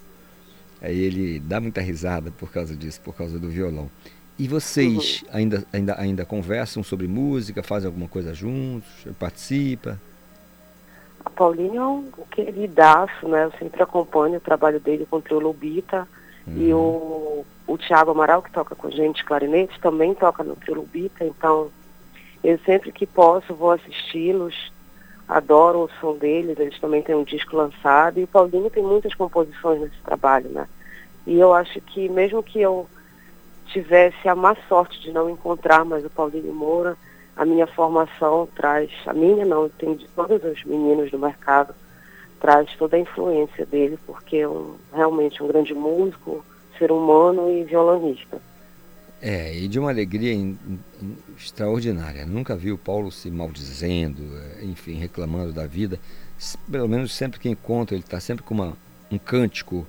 Aí 0.82 1.00
ele 1.00 1.40
dá 1.40 1.62
muita 1.62 1.82
risada 1.82 2.32
por 2.32 2.52
causa 2.52 2.76
disso, 2.76 3.00
por 3.02 3.16
causa 3.16 3.40
do 3.40 3.50
violão. 3.50 3.90
E 4.38 4.48
vocês 4.48 5.22
uhum. 5.22 5.30
ainda, 5.32 5.64
ainda, 5.72 6.00
ainda 6.00 6.26
conversam 6.26 6.84
sobre 6.84 7.08
música, 7.08 7.64
fazem 7.64 7.88
alguma 7.88 8.10
coisa 8.10 8.34
juntos, 8.34 8.90
participa? 9.18 10.00
A 11.24 11.30
Paulinho 11.30 11.82
é 11.82 11.88
um 11.88 12.12
queridaço, 12.30 13.28
né? 13.30 13.46
Eu 13.46 13.52
sempre 13.58 13.82
acompanho 13.82 14.36
o 14.36 14.42
trabalho 14.42 14.80
dele 14.80 15.08
com 15.10 15.18
o 15.18 15.22
Trio 15.22 15.40
Lobita 15.40 16.06
Uhum. 16.48 16.58
E 16.58 16.74
o, 16.74 17.46
o 17.68 17.78
Tiago 17.78 18.12
Amaral, 18.12 18.42
que 18.42 18.52
toca 18.52 18.76
com 18.76 18.88
a 18.88 18.92
gente 18.92 19.26
clarinete, 19.26 19.80
também 19.80 20.14
toca 20.14 20.44
no 20.44 20.56
Triolubita, 20.56 21.26
então 21.26 21.70
eu 22.44 22.60
sempre 22.60 22.92
que 22.92 23.06
posso 23.06 23.56
vou 23.56 23.72
assisti-los, 23.72 24.72
adoro 25.28 25.80
o 25.80 25.90
som 26.00 26.16
deles, 26.18 26.60
eles 26.60 26.80
também 26.80 27.02
têm 27.02 27.16
um 27.16 27.24
disco 27.24 27.58
lançado, 27.58 28.20
e 28.20 28.24
o 28.24 28.28
Paulinho 28.28 28.70
tem 28.70 28.84
muitas 28.84 29.14
composições 29.16 29.82
nesse 29.82 29.98
trabalho, 30.04 30.50
né? 30.50 30.68
E 31.26 31.40
eu 31.40 31.54
acho 31.54 31.82
que 31.82 32.08
mesmo 32.08 32.44
que 32.44 32.62
eu 32.62 32.88
tivesse 33.68 34.28
a 34.28 34.36
má 34.36 34.56
sorte 34.70 35.02
de 35.02 35.12
não 35.12 35.30
encontrar 35.30 35.84
mais 35.84 36.06
o 36.06 36.10
Paulinho 36.10 36.54
Moura, 36.54 36.96
a 37.36 37.44
minha 37.44 37.68
formação 37.68 38.48
traz, 38.56 38.92
a 39.08 39.14
minha 39.14 39.44
não, 39.44 39.68
tem 39.68 39.96
de 39.96 40.08
todos 40.10 40.44
os 40.44 40.64
meninos 40.64 41.10
do 41.10 41.18
mercado, 41.18 41.74
traz 42.46 42.70
toda 42.78 42.96
a 42.96 43.00
influência 43.00 43.66
dele, 43.66 43.98
porque 44.06 44.38
é 44.38 44.48
um, 44.48 44.76
realmente 44.94 45.42
um 45.42 45.48
grande 45.48 45.74
músico, 45.74 46.46
ser 46.78 46.92
humano 46.92 47.50
e 47.50 47.64
violonista. 47.64 48.40
É, 49.20 49.58
e 49.58 49.68
de 49.68 49.80
uma 49.80 49.90
alegria 49.90 50.32
in, 50.32 50.56
in, 51.02 51.18
extraordinária. 51.36 52.24
Nunca 52.24 52.56
vi 52.56 52.72
o 52.72 52.78
Paulo 52.78 53.12
se 53.12 53.32
maldizendo, 53.32 54.22
é, 54.38 54.64
enfim, 54.64 54.94
reclamando 54.94 55.54
da 55.54 55.66
vida. 55.66 56.00
Pelo 56.70 56.88
menos 56.88 57.16
sempre 57.16 57.40
que 57.40 57.50
encontro, 57.50 57.96
ele 57.96 58.04
está 58.04 58.20
sempre 58.20 58.44
com 58.44 58.54
uma, 58.54 58.78
um 59.12 59.18
cântico 59.18 59.88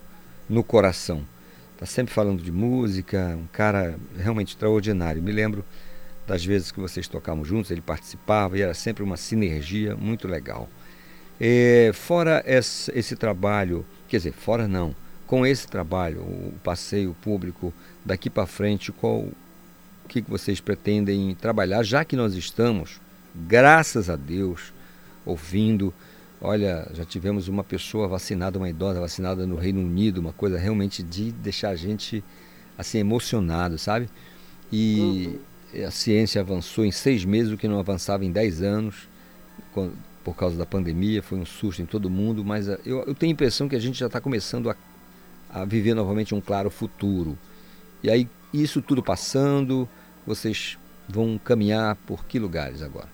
no 0.48 0.64
coração. 0.64 1.26
Está 1.74 1.84
sempre 1.84 2.14
falando 2.14 2.42
de 2.42 2.50
música, 2.50 3.36
um 3.38 3.46
cara 3.52 3.98
realmente 4.16 4.54
extraordinário. 4.54 5.22
Me 5.22 5.30
lembro 5.30 5.62
das 6.26 6.42
vezes 6.42 6.72
que 6.72 6.80
vocês 6.80 7.06
tocavam 7.06 7.44
juntos, 7.44 7.70
ele 7.70 7.82
participava 7.82 8.56
e 8.56 8.62
era 8.62 8.72
sempre 8.72 9.02
uma 9.02 9.18
sinergia 9.18 9.94
muito 9.94 10.26
legal. 10.26 10.70
É, 11.40 11.90
fora 11.92 12.42
esse, 12.46 12.90
esse, 12.98 13.14
trabalho, 13.14 13.84
quer 14.08 14.18
dizer, 14.18 14.32
fora 14.32 14.66
não, 14.66 14.94
com 15.26 15.46
esse 15.46 15.66
trabalho, 15.66 16.20
o 16.20 16.54
passeio 16.64 17.14
público 17.20 17.72
daqui 18.04 18.30
para 18.30 18.46
frente, 18.46 18.92
qual 18.92 19.18
o 19.18 20.08
que, 20.08 20.22
que 20.22 20.30
vocês 20.30 20.60
pretendem 20.60 21.34
trabalhar, 21.34 21.82
já 21.82 22.04
que 22.04 22.16
nós 22.16 22.34
estamos, 22.34 23.00
graças 23.34 24.08
a 24.08 24.16
Deus, 24.16 24.72
ouvindo. 25.24 25.92
Olha, 26.40 26.88
já 26.94 27.04
tivemos 27.04 27.48
uma 27.48 27.64
pessoa 27.64 28.06
vacinada, 28.06 28.58
uma 28.58 28.68
idosa 28.68 29.00
vacinada 29.00 29.46
no 29.46 29.56
Reino 29.56 29.80
Unido, 29.80 30.18
uma 30.18 30.32
coisa 30.32 30.58
realmente 30.58 31.02
de 31.02 31.32
deixar 31.32 31.70
a 31.70 31.76
gente 31.76 32.22
assim 32.78 32.98
emocionado, 32.98 33.78
sabe? 33.78 34.08
E 34.70 35.40
uhum. 35.74 35.86
a 35.86 35.90
ciência 35.90 36.40
avançou 36.40 36.84
em 36.84 36.92
seis 36.92 37.24
meses 37.24 37.52
o 37.52 37.56
que 37.56 37.66
não 37.66 37.80
avançava 37.80 38.24
em 38.24 38.30
dez 38.30 38.62
anos 38.62 39.08
por 40.26 40.34
causa 40.34 40.58
da 40.58 40.66
pandemia, 40.66 41.22
foi 41.22 41.38
um 41.38 41.46
susto 41.46 41.80
em 41.80 41.86
todo 41.86 42.10
mundo, 42.10 42.44
mas 42.44 42.68
eh, 42.68 42.80
eu, 42.84 43.04
eu 43.04 43.14
tenho 43.14 43.30
a 43.30 43.34
impressão 43.34 43.68
que 43.68 43.76
a 43.76 43.78
gente 43.78 43.96
já 43.96 44.06
está 44.06 44.20
começando 44.20 44.68
a, 44.68 44.74
a 45.48 45.64
viver 45.64 45.94
novamente 45.94 46.34
um 46.34 46.40
claro 46.40 46.68
futuro. 46.68 47.38
E 48.02 48.10
aí, 48.10 48.28
isso 48.52 48.82
tudo 48.82 49.04
passando, 49.04 49.88
vocês 50.26 50.76
vão 51.08 51.38
caminhar 51.38 51.94
por 52.04 52.24
que 52.24 52.40
lugares 52.40 52.82
agora? 52.82 53.06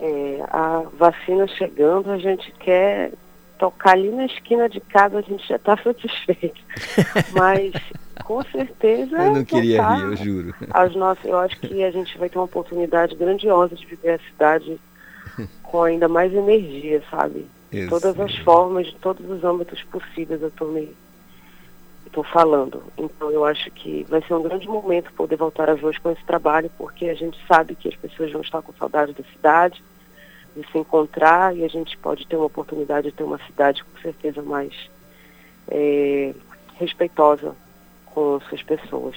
É, 0.00 0.42
a 0.48 0.84
vacina 0.98 1.46
chegando, 1.46 2.10
a 2.10 2.16
gente 2.16 2.50
quer 2.52 3.12
tocar 3.58 3.92
ali 3.92 4.10
na 4.10 4.24
esquina 4.24 4.66
de 4.66 4.80
casa, 4.80 5.18
a 5.18 5.22
gente 5.22 5.46
já 5.46 5.56
está 5.56 5.76
satisfeito. 5.84 6.58
Mas 7.34 7.70
com 8.24 8.42
certeza. 8.44 9.14
Eu 9.18 9.34
não 9.34 9.44
queria 9.44 9.86
rir, 9.86 10.04
eu 10.04 10.16
juro. 10.16 10.54
As 10.70 10.96
nossas, 10.96 11.26
eu 11.26 11.36
acho 11.36 11.60
que 11.60 11.84
a 11.84 11.90
gente 11.90 12.16
vai 12.16 12.30
ter 12.30 12.38
uma 12.38 12.46
oportunidade 12.46 13.14
grandiosa 13.14 13.76
de 13.76 13.84
viver 13.84 14.12
a 14.14 14.18
cidade 14.30 14.80
com 15.74 15.82
ainda 15.82 16.06
mais 16.06 16.32
energia, 16.32 17.02
sabe? 17.10 17.48
De 17.68 17.88
todas 17.88 18.20
as 18.20 18.36
formas, 18.44 18.86
de 18.86 18.94
todos 18.94 19.28
os 19.28 19.42
âmbitos 19.42 19.82
possíveis 19.82 20.40
eu 20.40 20.46
estou 20.46 20.68
me 20.70 20.94
estou 22.06 22.22
falando. 22.22 22.80
Então 22.96 23.28
eu 23.32 23.44
acho 23.44 23.68
que 23.72 24.04
vai 24.08 24.22
ser 24.22 24.34
um 24.34 24.42
grande 24.44 24.68
momento 24.68 25.12
poder 25.14 25.34
voltar 25.34 25.68
às 25.68 25.80
ruas 25.80 25.98
com 25.98 26.12
esse 26.12 26.24
trabalho, 26.24 26.70
porque 26.78 27.06
a 27.06 27.14
gente 27.14 27.36
sabe 27.48 27.74
que 27.74 27.88
as 27.88 27.96
pessoas 27.96 28.30
vão 28.30 28.42
estar 28.42 28.62
com 28.62 28.72
saudade 28.74 29.14
da 29.14 29.24
cidade, 29.24 29.82
de 30.54 30.64
se 30.70 30.78
encontrar 30.78 31.56
e 31.56 31.64
a 31.64 31.68
gente 31.68 31.98
pode 31.98 32.24
ter 32.24 32.36
uma 32.36 32.46
oportunidade 32.46 33.10
de 33.10 33.16
ter 33.16 33.24
uma 33.24 33.40
cidade 33.44 33.82
com 33.82 34.00
certeza 34.00 34.42
mais 34.42 34.72
é, 35.72 36.32
respeitosa 36.76 37.52
com 38.14 38.38
suas 38.48 38.62
pessoas. 38.62 39.16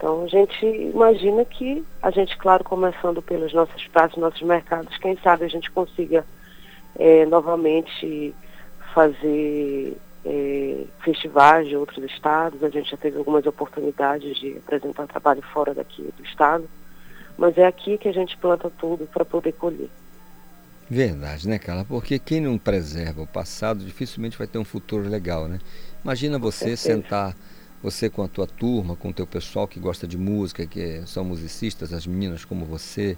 Então 0.00 0.24
a 0.24 0.28
gente 0.28 0.64
imagina 0.64 1.44
que 1.44 1.84
a 2.00 2.10
gente, 2.10 2.34
claro, 2.38 2.64
começando 2.64 3.20
pelos 3.20 3.52
nossos 3.52 3.86
pratos, 3.88 4.16
nossos 4.16 4.40
mercados, 4.40 4.96
quem 4.96 5.14
sabe 5.18 5.44
a 5.44 5.48
gente 5.48 5.70
consiga 5.70 6.24
é, 6.98 7.26
novamente 7.26 8.34
fazer 8.94 9.94
é, 10.24 10.84
festivais 11.04 11.68
de 11.68 11.76
outros 11.76 12.02
estados. 12.10 12.64
A 12.64 12.70
gente 12.70 12.90
já 12.90 12.96
teve 12.96 13.18
algumas 13.18 13.44
oportunidades 13.44 14.38
de 14.38 14.56
apresentar 14.56 15.06
trabalho 15.06 15.42
fora 15.52 15.74
daqui 15.74 16.10
do 16.16 16.24
estado, 16.24 16.66
mas 17.36 17.58
é 17.58 17.66
aqui 17.66 17.98
que 17.98 18.08
a 18.08 18.12
gente 18.12 18.38
planta 18.38 18.72
tudo 18.78 19.06
para 19.06 19.22
poder 19.22 19.52
colher. 19.52 19.90
Verdade, 20.88 21.46
né, 21.46 21.58
Carla? 21.58 21.84
Porque 21.84 22.18
quem 22.18 22.40
não 22.40 22.56
preserva 22.56 23.20
o 23.20 23.26
passado 23.26 23.84
dificilmente 23.84 24.38
vai 24.38 24.46
ter 24.46 24.56
um 24.56 24.64
futuro 24.64 25.06
legal, 25.06 25.46
né? 25.46 25.58
Imagina 26.02 26.38
você 26.38 26.74
sentar 26.74 27.36
você 27.82 28.10
com 28.10 28.22
a 28.22 28.28
tua 28.28 28.46
turma, 28.46 28.94
com 28.96 29.08
o 29.08 29.12
teu 29.12 29.26
pessoal 29.26 29.66
que 29.66 29.80
gosta 29.80 30.06
de 30.06 30.18
música, 30.18 30.66
que 30.66 31.02
são 31.06 31.24
musicistas, 31.24 31.92
as 31.92 32.06
meninas 32.06 32.44
como 32.44 32.64
você, 32.64 33.16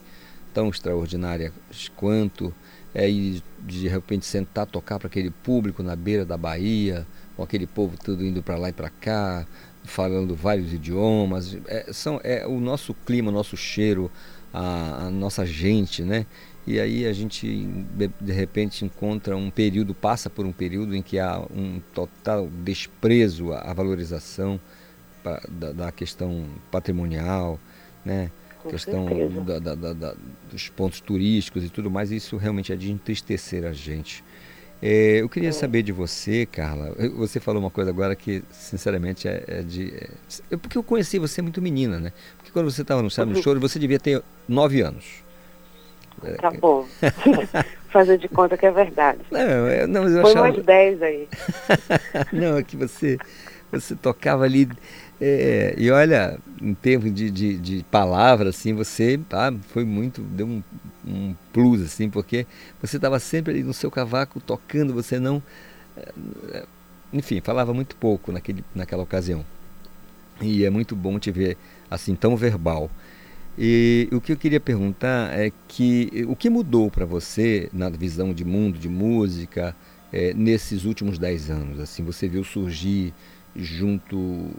tão 0.54 0.68
extraordinárias 0.68 1.52
quanto, 1.96 2.54
é, 2.94 3.08
e 3.10 3.42
de 3.60 3.88
repente 3.88 4.26
sentar, 4.26 4.66
tocar 4.66 4.98
para 4.98 5.08
aquele 5.08 5.30
público 5.30 5.82
na 5.82 5.96
beira 5.96 6.24
da 6.24 6.36
Bahia, 6.36 7.06
com 7.36 7.42
aquele 7.42 7.66
povo 7.66 7.96
tudo 7.96 8.24
indo 8.24 8.42
para 8.42 8.56
lá 8.56 8.68
e 8.68 8.72
para 8.72 8.90
cá, 8.90 9.46
falando 9.84 10.34
vários 10.34 10.72
idiomas. 10.72 11.56
É, 11.66 11.92
são, 11.92 12.20
é 12.22 12.46
o 12.46 12.60
nosso 12.60 12.94
clima, 12.94 13.30
o 13.30 13.34
nosso 13.34 13.56
cheiro, 13.56 14.10
a, 14.52 15.06
a 15.06 15.10
nossa 15.10 15.46
gente, 15.46 16.02
né? 16.02 16.26
E 16.66 16.78
aí 16.78 17.06
a 17.06 17.12
gente 17.12 17.66
de 18.20 18.32
repente 18.32 18.84
encontra 18.84 19.36
um 19.36 19.50
período, 19.50 19.94
passa 19.94 20.30
por 20.30 20.46
um 20.46 20.52
período 20.52 20.94
em 20.94 21.02
que 21.02 21.18
há 21.18 21.40
um 21.54 21.80
total 21.92 22.48
desprezo 22.62 23.52
à 23.52 23.72
valorização 23.72 24.60
da, 25.48 25.72
da, 25.72 25.92
questão 25.92 26.46
patrimonial, 26.70 27.58
né? 28.04 28.30
Com 28.62 28.70
questão 28.70 29.06
da, 29.44 29.58
da, 29.58 29.92
da, 29.92 30.14
dos 30.50 30.68
pontos 30.68 31.00
turísticos 31.00 31.64
e 31.64 31.68
tudo 31.68 31.90
mais, 31.90 32.12
isso 32.12 32.36
realmente 32.36 32.72
é 32.72 32.76
de 32.76 32.92
entristecer 32.92 33.64
a 33.64 33.72
gente. 33.72 34.22
É, 34.80 35.20
eu 35.20 35.28
queria 35.28 35.50
é. 35.50 35.52
saber 35.52 35.82
de 35.82 35.92
você, 35.92 36.44
Carla. 36.44 36.92
Você 37.16 37.38
falou 37.38 37.62
uma 37.62 37.70
coisa 37.70 37.90
agora 37.90 38.16
que, 38.16 38.42
sinceramente, 38.50 39.28
é, 39.28 39.44
é 39.46 39.62
de. 39.62 39.94
É, 40.50 40.56
porque 40.56 40.76
eu 40.76 40.82
conheci 40.82 41.20
você 41.20 41.40
muito 41.40 41.62
menina, 41.62 42.00
né? 42.00 42.12
Porque 42.36 42.50
quando 42.50 42.68
você 42.68 42.82
estava 42.82 43.00
no 43.00 43.08
Sábado 43.08 43.36
uhum. 43.36 43.42
Choro, 43.42 43.60
você 43.60 43.78
devia 43.78 44.00
ter 44.00 44.20
nove 44.48 44.80
anos. 44.80 45.21
Tá 46.40 46.50
bom. 46.50 46.86
Fazer 47.90 48.16
de 48.18 48.28
conta 48.28 48.56
que 48.56 48.64
é 48.64 48.70
verdade. 48.70 49.20
Não, 49.30 49.86
não 49.86 50.02
mas 50.04 50.12
eu 50.12 50.22
Foi 50.22 50.30
achava... 50.30 50.48
mais 50.48 50.64
10 50.64 51.02
aí. 51.02 51.28
não, 52.32 52.56
é 52.56 52.62
que 52.62 52.76
você, 52.76 53.18
você 53.70 53.94
tocava 53.94 54.44
ali. 54.44 54.68
É, 55.20 55.74
e 55.76 55.90
olha, 55.90 56.38
em 56.60 56.74
termos 56.74 57.14
de, 57.14 57.30
de, 57.30 57.58
de 57.58 57.84
palavras, 57.90 58.56
assim, 58.56 58.72
você 58.72 59.20
ah, 59.30 59.52
foi 59.68 59.84
muito, 59.84 60.20
deu 60.22 60.46
um, 60.46 60.62
um 61.06 61.34
plus, 61.52 61.82
assim, 61.82 62.08
porque 62.08 62.46
você 62.80 62.96
estava 62.96 63.18
sempre 63.18 63.52
ali 63.52 63.62
no 63.62 63.74
seu 63.74 63.90
cavaco 63.90 64.40
tocando, 64.40 64.94
você 64.94 65.20
não. 65.20 65.42
É, 66.52 66.64
enfim, 67.12 67.40
falava 67.40 67.74
muito 67.74 67.94
pouco 67.96 68.32
naquele, 68.32 68.64
naquela 68.74 69.02
ocasião. 69.02 69.44
E 70.40 70.64
é 70.64 70.70
muito 70.70 70.96
bom 70.96 71.18
te 71.18 71.30
ver 71.30 71.56
assim, 71.90 72.14
tão 72.14 72.36
verbal. 72.36 72.90
E 73.56 74.08
o 74.10 74.20
que 74.20 74.32
eu 74.32 74.36
queria 74.36 74.60
perguntar 74.60 75.38
é 75.38 75.52
que 75.68 76.24
o 76.26 76.34
que 76.34 76.48
mudou 76.48 76.90
para 76.90 77.04
você 77.04 77.68
na 77.72 77.90
visão 77.90 78.32
de 78.32 78.44
mundo, 78.44 78.78
de 78.78 78.88
música, 78.88 79.76
é, 80.12 80.32
nesses 80.32 80.84
últimos 80.84 81.18
dez 81.18 81.50
anos? 81.50 81.78
Assim, 81.78 82.02
você 82.02 82.26
viu 82.26 82.42
surgir 82.44 83.12
junto 83.54 84.50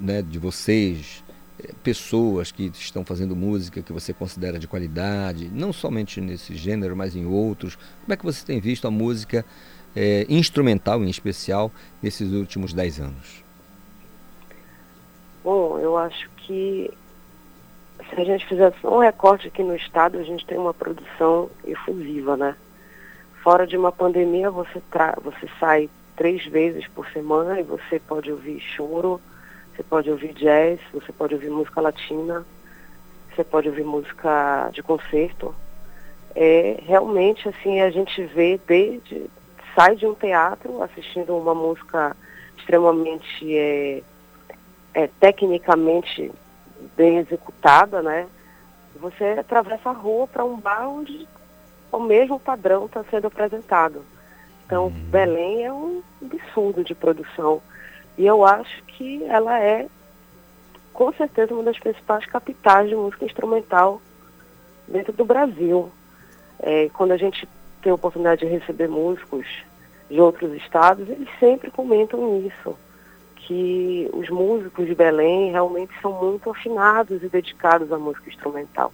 né, 0.00 0.22
de 0.22 0.38
vocês 0.38 1.22
é, 1.62 1.72
pessoas 1.84 2.50
que 2.50 2.72
estão 2.74 3.04
fazendo 3.04 3.36
música 3.36 3.82
que 3.82 3.92
você 3.92 4.14
considera 4.14 4.58
de 4.58 4.66
qualidade, 4.66 5.50
não 5.52 5.70
somente 5.70 6.18
nesse 6.18 6.56
gênero, 6.56 6.96
mas 6.96 7.14
em 7.14 7.26
outros. 7.26 7.76
Como 7.76 8.14
é 8.14 8.16
que 8.16 8.24
você 8.24 8.46
tem 8.46 8.58
visto 8.60 8.88
a 8.88 8.90
música 8.90 9.44
é, 9.94 10.24
instrumental, 10.26 11.04
em 11.04 11.10
especial, 11.10 11.70
nesses 12.02 12.32
últimos 12.32 12.72
dez 12.72 12.98
anos? 12.98 13.44
Bom, 15.44 15.78
eu 15.78 15.98
acho 15.98 16.30
que 16.46 16.90
se 18.08 18.20
a 18.20 18.24
gente 18.24 18.46
fizesse 18.46 18.86
um 18.86 18.98
recorte 18.98 19.48
aqui 19.48 19.62
no 19.62 19.74
estado, 19.76 20.18
a 20.18 20.22
gente 20.22 20.46
tem 20.46 20.58
uma 20.58 20.74
produção 20.74 21.50
efusiva, 21.64 22.36
né? 22.36 22.56
Fora 23.42 23.66
de 23.66 23.76
uma 23.76 23.90
pandemia, 23.90 24.50
você, 24.50 24.80
tra 24.90 25.16
você 25.22 25.48
sai 25.58 25.90
três 26.16 26.44
vezes 26.46 26.86
por 26.88 27.08
semana 27.10 27.58
e 27.58 27.62
você 27.62 27.98
pode 27.98 28.30
ouvir 28.30 28.60
choro, 28.60 29.20
você 29.74 29.82
pode 29.82 30.10
ouvir 30.10 30.32
jazz, 30.34 30.78
você 30.92 31.12
pode 31.12 31.34
ouvir 31.34 31.50
música 31.50 31.80
latina, 31.80 32.44
você 33.30 33.42
pode 33.42 33.68
ouvir 33.68 33.84
música 33.84 34.70
de 34.72 34.82
concerto. 34.82 35.54
É 36.34 36.78
realmente 36.86 37.48
assim 37.48 37.80
a 37.80 37.90
gente 37.90 38.24
vê 38.26 38.60
desde 38.66 39.28
sai 39.74 39.96
de 39.96 40.06
um 40.06 40.14
teatro 40.14 40.82
assistindo 40.82 41.36
uma 41.36 41.54
música 41.54 42.16
extremamente 42.58 43.56
é, 43.56 44.02
é, 44.94 45.06
tecnicamente 45.18 46.30
bem 46.96 47.18
executada, 47.18 48.02
né? 48.02 48.26
Você 48.96 49.24
atravessa 49.38 49.90
a 49.90 49.92
rua 49.92 50.26
para 50.26 50.44
um 50.44 50.56
bar 50.56 50.88
onde 50.88 51.26
o 51.90 51.98
mesmo 51.98 52.38
padrão 52.38 52.86
está 52.86 53.04
sendo 53.04 53.26
apresentado. 53.26 54.04
Então, 54.66 54.86
uhum. 54.86 54.90
Belém 55.10 55.64
é 55.64 55.72
um 55.72 56.02
absurdo 56.22 56.82
de 56.82 56.94
produção. 56.94 57.60
E 58.16 58.26
eu 58.26 58.44
acho 58.44 58.82
que 58.84 59.22
ela 59.24 59.58
é, 59.58 59.86
com 60.92 61.12
certeza, 61.12 61.54
uma 61.54 61.62
das 61.62 61.78
principais 61.78 62.24
capitais 62.26 62.88
de 62.88 62.94
música 62.94 63.24
instrumental 63.24 64.00
dentro 64.86 65.12
do 65.12 65.24
Brasil. 65.24 65.90
É, 66.60 66.88
quando 66.94 67.12
a 67.12 67.16
gente 67.16 67.48
tem 67.82 67.90
a 67.90 67.94
oportunidade 67.94 68.46
de 68.46 68.52
receber 68.52 68.88
músicos 68.88 69.46
de 70.08 70.20
outros 70.20 70.52
estados, 70.54 71.08
eles 71.08 71.28
sempre 71.40 71.70
comentam 71.70 72.40
isso, 72.40 72.76
que 73.46 74.08
os 74.12 74.28
músicos 74.28 74.86
de 74.86 74.94
Belém 74.94 75.50
realmente 75.50 75.92
são 76.00 76.12
muito 76.12 76.50
afinados 76.50 77.22
e 77.22 77.28
dedicados 77.28 77.92
à 77.92 77.98
música 77.98 78.28
instrumental. 78.28 78.92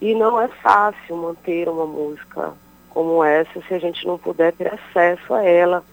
E 0.00 0.14
não 0.14 0.40
é 0.40 0.48
fácil 0.48 1.16
manter 1.16 1.68
uma 1.68 1.86
música 1.86 2.52
como 2.90 3.24
essa 3.24 3.60
se 3.62 3.74
a 3.74 3.78
gente 3.78 4.06
não 4.06 4.18
puder 4.18 4.52
ter 4.52 4.72
acesso 4.72 5.34
a 5.34 5.42
ela, 5.42 5.84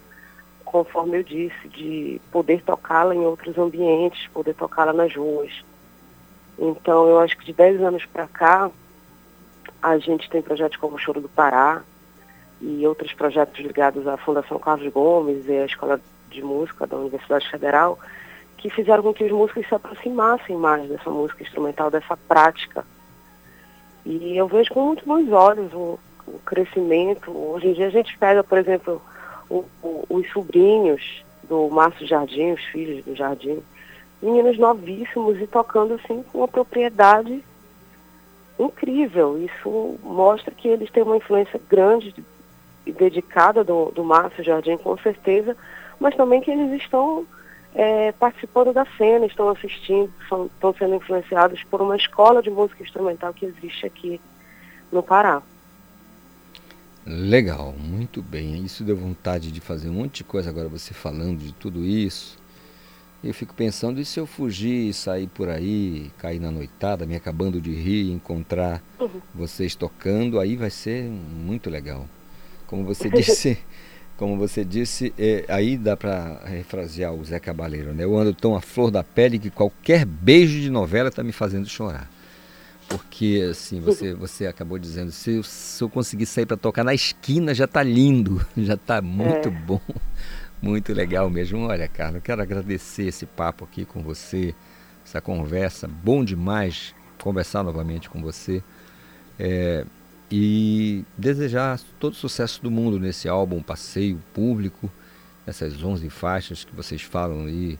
conforme 0.64 1.20
eu 1.20 1.24
disse, 1.24 1.68
de 1.70 2.22
poder 2.32 2.62
tocá-la 2.62 3.16
em 3.16 3.26
outros 3.26 3.58
ambientes, 3.58 4.28
poder 4.28 4.54
tocá-la 4.54 4.94
nas 4.94 5.16
ruas. 5.16 5.64
Então, 6.58 7.08
eu 7.08 7.20
acho 7.20 7.38
que 7.38 7.46
de 7.46 7.54
10 7.54 7.82
anos 7.82 8.06
para 8.06 8.28
cá, 8.28 8.70
a 9.82 9.98
gente 9.98 10.30
tem 10.30 10.42
projetos 10.42 10.78
como 10.78 10.96
o 10.96 11.00
Choro 11.00 11.22
do 11.22 11.30
Pará 11.30 11.82
e 12.62 12.86
outros 12.86 13.14
projetos 13.14 13.60
ligados 13.60 14.08
à 14.08 14.16
Fundação 14.18 14.60
Carlos 14.60 14.92
Gomes 14.94 15.48
e 15.48 15.58
à 15.58 15.66
Escola 15.66 16.00
de 16.32 16.42
Música 16.42 16.88
da 16.88 16.98
Universidade 16.98 17.50
Federal, 17.50 18.00
que 18.58 18.70
fizeram 18.70 19.04
com 19.04 19.14
que 19.14 19.24
os 19.24 19.32
músicos 19.32 19.68
se 19.68 19.76
aproximassem 19.76 20.56
mais 20.56 20.88
dessa 20.88 21.10
música 21.10 21.44
instrumental, 21.44 21.90
dessa 21.92 22.16
prática. 22.16 22.86
E 24.06 24.38
eu 24.38 24.48
vejo 24.48 24.72
com 24.74 24.88
muito 24.88 25.06
bons 25.06 25.32
olhos 25.32 25.74
o, 25.74 26.00
o 26.28 26.40
crescimento. 26.46 27.32
Hoje 27.32 27.68
em 27.68 27.74
dia 27.74 27.88
a 27.88 27.92
gente 27.92 28.18
pega, 28.18 28.44
por 28.44 28.58
exemplo, 28.58 29.02
o, 29.50 29.66
o, 29.82 30.06
os 30.10 30.30
sobrinhos 30.32 31.24
do 31.44 31.70
Márcio 31.70 32.08
Jardim, 32.08 32.52
os 32.52 32.64
filhos 32.66 33.04
do 33.04 33.16
Jardim, 33.16 33.62
meninos 34.22 34.58
novíssimos 34.58 35.40
e 35.42 35.48
tocando 35.48 35.96
assim 35.96 36.24
com 36.24 36.40
uma 36.40 36.48
propriedade 36.48 37.44
incrível. 38.60 39.38
Isso 39.44 40.00
mostra 40.04 40.54
que 40.54 40.68
eles 40.68 40.90
têm 40.92 41.04
uma 41.04 41.18
influência 41.18 41.60
grande 41.70 42.14
e 42.86 42.92
dedicada 42.92 43.64
do, 43.64 43.92
do 43.92 44.04
Márcio 44.04 44.44
Jardim, 44.44 44.78
com 44.78 44.98
certeza, 44.98 45.56
mas 46.02 46.16
também 46.16 46.42
que 46.42 46.50
eles 46.50 46.82
estão 46.82 47.26
é, 47.76 48.12
participando 48.14 48.74
da 48.74 48.86
cena, 48.98 49.26
estão 49.28 49.50
assistindo, 49.50 50.12
são, 50.28 50.48
estão 50.48 50.74
sendo 50.74 50.96
influenciados 50.96 51.64
por 51.66 51.80
uma 51.80 51.96
escola 51.96 52.42
de 52.42 52.50
música 52.50 52.84
instrumental 52.84 53.32
que 53.34 53.46
existe 53.46 53.86
aqui 53.86 54.20
no 54.92 55.04
Pará. 55.04 55.44
Legal, 57.06 57.74
muito 57.78 58.22
bem. 58.22 58.64
Isso 58.64 58.84
deu 58.84 58.98
vontade 58.98 59.52
de 59.52 59.62
fazer 59.62 59.90
um 59.90 59.94
monte 59.94 60.18
de 60.18 60.24
coisa 60.24 60.50
agora 60.50 60.68
você 60.68 60.94
falando 60.94 61.40
de 61.40 61.54
tudo 61.54 61.86
isso. 61.86 62.38
Eu 63.24 63.34
fico 63.36 63.54
pensando, 63.54 64.02
e 64.02 64.06
se 64.06 64.20
eu 64.20 64.26
fugir 64.26 64.90
e 64.90 64.94
sair 64.94 65.28
por 65.28 65.48
aí, 65.48 66.12
cair 66.18 66.40
na 66.40 66.50
noitada, 66.50 67.06
me 67.06 67.16
acabando 67.16 67.62
de 67.62 67.72
rir 67.72 68.12
encontrar 68.12 68.82
uhum. 69.00 69.22
vocês 69.34 69.76
tocando, 69.76 70.40
aí 70.40 70.56
vai 70.56 70.72
ser 70.72 71.04
muito 71.04 71.70
legal. 71.70 72.08
Como 72.66 72.84
você 72.84 73.08
disse, 73.12 73.60
como 74.22 74.38
você 74.38 74.64
disse, 74.64 75.12
é, 75.18 75.46
aí 75.48 75.76
dá 75.76 75.98
para 75.98 76.42
refrasear 76.46 77.12
o 77.12 77.26
Zé 77.26 77.40
Cabaleiro, 77.40 77.92
né? 77.92 78.04
Eu 78.04 78.16
ando 78.16 78.36
tão 78.36 78.56
à 78.56 78.62
flor 78.62 78.92
da 78.92 79.04
pele 79.04 79.40
que 79.40 79.50
qualquer 79.50 80.06
beijo 80.06 80.60
de 80.60 80.70
novela 80.70 81.10
está 81.10 81.24
me 81.24 81.32
fazendo 81.32 81.68
chorar. 81.68 82.08
Porque, 82.88 83.48
assim, 83.50 83.82
você, 83.82 84.14
você 84.14 84.46
acabou 84.46 84.78
dizendo, 84.78 85.12
se 85.12 85.38
eu, 85.38 85.44
se 85.44 85.84
eu 85.84 85.90
conseguir 85.90 86.28
sair 86.28 86.46
para 86.46 86.56
tocar 86.56 86.84
na 86.84 86.94
esquina, 86.94 87.52
já 87.56 87.66
está 87.66 87.82
lindo, 87.82 88.46
já 88.56 88.76
está 88.76 89.02
muito 89.02 89.48
é. 89.48 89.52
bom. 89.52 89.82
Muito 90.62 90.94
legal 90.94 91.28
mesmo. 91.28 91.62
Olha, 91.62 91.88
Carla, 91.88 92.18
eu 92.18 92.22
quero 92.22 92.44
agradecer 92.44 93.08
esse 93.08 93.26
papo 93.26 93.66
aqui 93.66 93.86
com 93.86 94.04
você, 94.04 94.54
essa 95.04 95.20
conversa. 95.20 95.88
Bom 95.88 96.24
demais 96.24 96.94
conversar 97.20 97.64
novamente 97.64 98.08
com 98.08 98.22
você. 98.22 98.62
É, 99.40 99.84
e 100.32 101.04
desejar 101.18 101.80
todo 102.00 102.14
o 102.14 102.16
sucesso 102.16 102.62
do 102.64 102.72
mundo 102.72 102.98
nesse 102.98 103.28
álbum 103.28 103.62
Passeio 103.62 104.22
Público, 104.34 104.90
essas 105.46 105.84
11 105.84 106.10
faixas 106.10 106.64
que 106.64 106.74
vocês 106.74 107.02
falam 107.02 107.46
aí, 107.46 107.78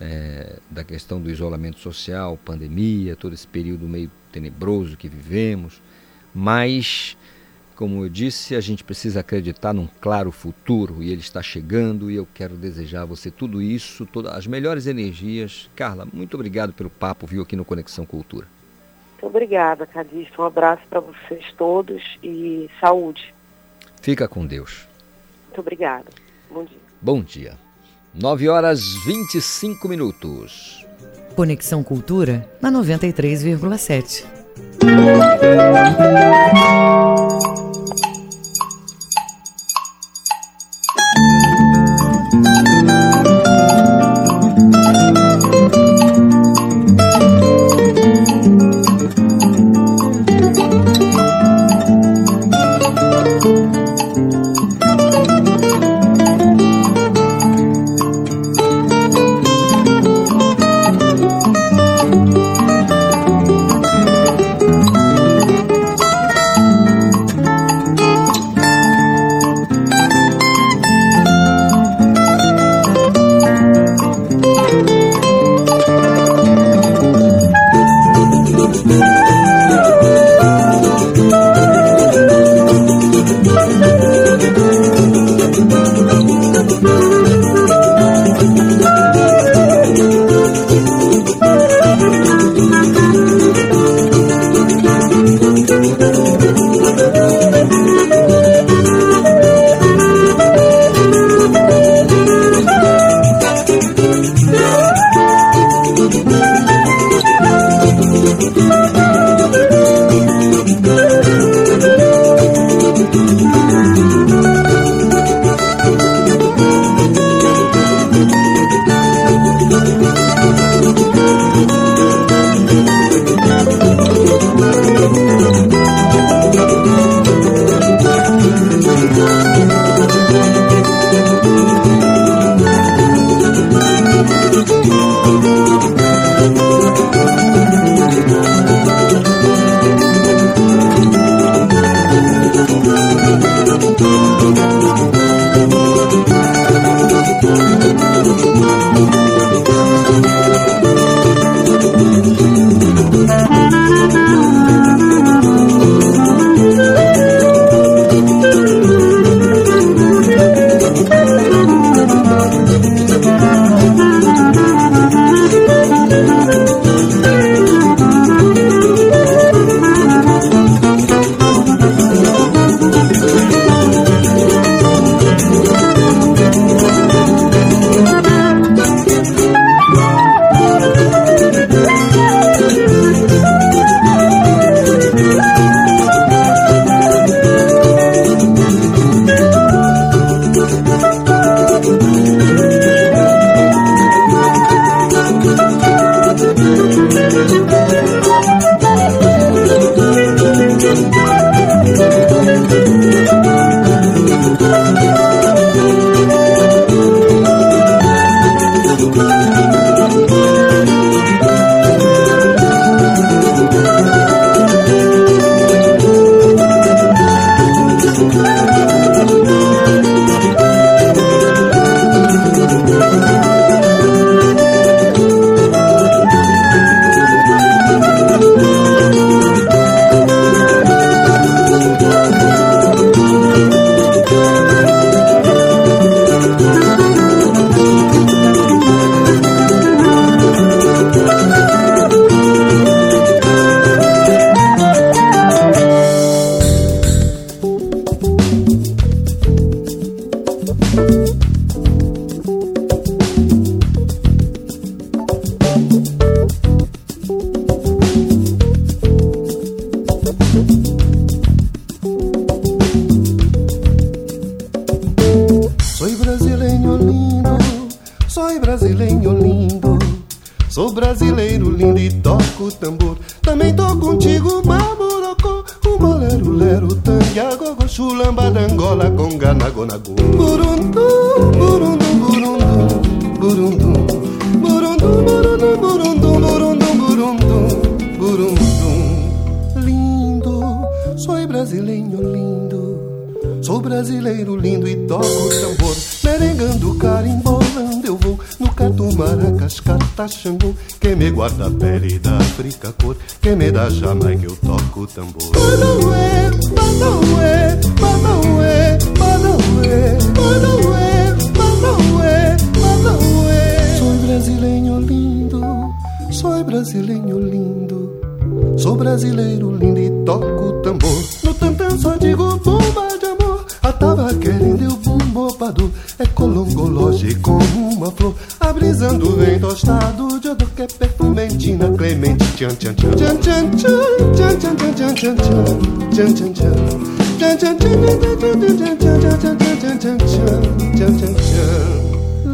é, 0.00 0.58
da 0.70 0.84
questão 0.84 1.20
do 1.20 1.30
isolamento 1.30 1.80
social, 1.80 2.38
pandemia, 2.44 3.16
todo 3.16 3.32
esse 3.32 3.46
período 3.46 3.88
meio 3.88 4.10
tenebroso 4.30 4.96
que 4.96 5.08
vivemos, 5.08 5.82
mas 6.34 7.16
como 7.74 8.04
eu 8.04 8.08
disse, 8.08 8.56
a 8.56 8.60
gente 8.60 8.82
precisa 8.82 9.20
acreditar 9.20 9.72
num 9.72 9.86
claro 10.00 10.32
futuro 10.32 11.00
e 11.00 11.12
ele 11.12 11.20
está 11.20 11.40
chegando 11.40 12.10
e 12.10 12.16
eu 12.16 12.26
quero 12.34 12.56
desejar 12.56 13.02
a 13.02 13.04
você 13.04 13.30
tudo 13.30 13.62
isso, 13.62 14.04
todas 14.04 14.32
as 14.32 14.48
melhores 14.48 14.88
energias. 14.88 15.70
Carla, 15.76 16.06
muito 16.12 16.34
obrigado 16.34 16.72
pelo 16.72 16.90
papo, 16.90 17.24
viu, 17.24 17.40
aqui 17.40 17.54
no 17.54 17.64
Conexão 17.64 18.04
Cultura. 18.04 18.48
Muito 19.20 19.26
obrigada, 19.26 19.84
Cadista. 19.84 20.40
Um 20.40 20.44
abraço 20.44 20.82
para 20.88 21.00
vocês 21.00 21.44
todos 21.56 22.00
e 22.22 22.70
saúde. 22.80 23.34
Fica 24.00 24.28
com 24.28 24.46
Deus. 24.46 24.86
Muito 25.46 25.60
obrigada. 25.60 26.06
Bom 26.48 26.64
dia. 26.64 26.78
Bom 27.02 27.20
dia. 27.20 27.58
9 28.14 28.48
horas 28.48 28.80
25 29.04 29.88
minutos. 29.88 30.86
Conexão 31.34 31.82
Cultura 31.82 32.48
na 32.62 32.70
93,7. 32.70 34.24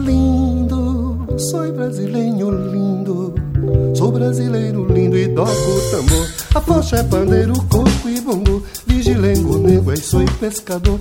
Lindo 0.04 1.26
Sou 1.38 1.72
brasileiro 1.72 2.50
lindo 2.70 3.34
Sou 3.94 4.12
brasileiro 4.12 4.86
lindo 4.92 5.18
e 5.18 5.28
toco 5.28 5.50
tambor 5.90 6.28
A 6.54 6.60
faixa 6.60 6.96
é 6.96 7.02
pandeiro, 7.02 7.54
coco 7.68 8.08
e 8.08 8.20
bongo 8.20 8.62
Vigilengo, 8.86 9.58
nego, 9.58 9.90
é 9.90 9.96
sou 9.96 10.24
pescador 10.38 11.00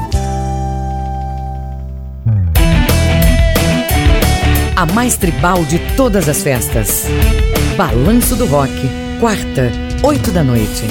A 4.81 4.85
mais 4.95 5.15
tribal 5.15 5.63
de 5.63 5.77
todas 5.95 6.27
as 6.27 6.41
festas. 6.41 7.05
Balanço 7.77 8.35
do 8.35 8.47
Rock, 8.47 8.73
quarta, 9.19 9.71
oito 10.03 10.31
da 10.31 10.43
noite. 10.43 10.87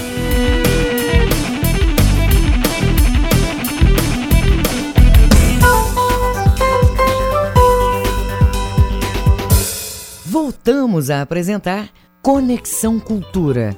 Voltamos 10.25 11.11
a 11.11 11.23
apresentar 11.23 11.89
Conexão 12.23 13.01
Cultura. 13.01 13.77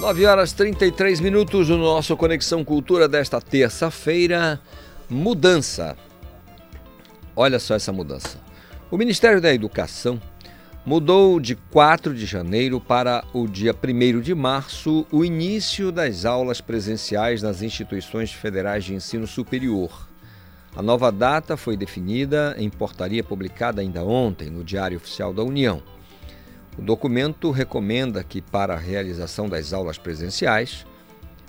9 0.00 0.26
horas 0.26 0.52
33 0.52 1.20
minutos 1.20 1.70
no 1.70 1.78
nosso 1.78 2.14
Conexão 2.14 2.62
Cultura 2.62 3.08
desta 3.08 3.40
terça-feira. 3.40 4.60
Mudança. 5.08 5.96
Olha 7.40 7.60
só 7.60 7.76
essa 7.76 7.92
mudança. 7.92 8.36
O 8.90 8.98
Ministério 8.98 9.40
da 9.40 9.54
Educação 9.54 10.20
mudou 10.84 11.38
de 11.38 11.54
4 11.54 12.12
de 12.12 12.26
janeiro 12.26 12.80
para 12.80 13.22
o 13.32 13.46
dia 13.46 13.72
1 13.72 14.20
de 14.20 14.34
março 14.34 15.06
o 15.12 15.24
início 15.24 15.92
das 15.92 16.24
aulas 16.24 16.60
presenciais 16.60 17.40
nas 17.40 17.62
instituições 17.62 18.32
federais 18.32 18.84
de 18.84 18.92
ensino 18.92 19.24
superior. 19.24 20.08
A 20.74 20.82
nova 20.82 21.12
data 21.12 21.56
foi 21.56 21.76
definida 21.76 22.56
em 22.58 22.68
portaria 22.68 23.22
publicada 23.22 23.82
ainda 23.82 24.02
ontem 24.02 24.50
no 24.50 24.64
Diário 24.64 24.96
Oficial 24.96 25.32
da 25.32 25.44
União. 25.44 25.80
O 26.76 26.82
documento 26.82 27.52
recomenda 27.52 28.24
que, 28.24 28.42
para 28.42 28.74
a 28.74 28.78
realização 28.78 29.48
das 29.48 29.72
aulas 29.72 29.96
presenciais, 29.96 30.84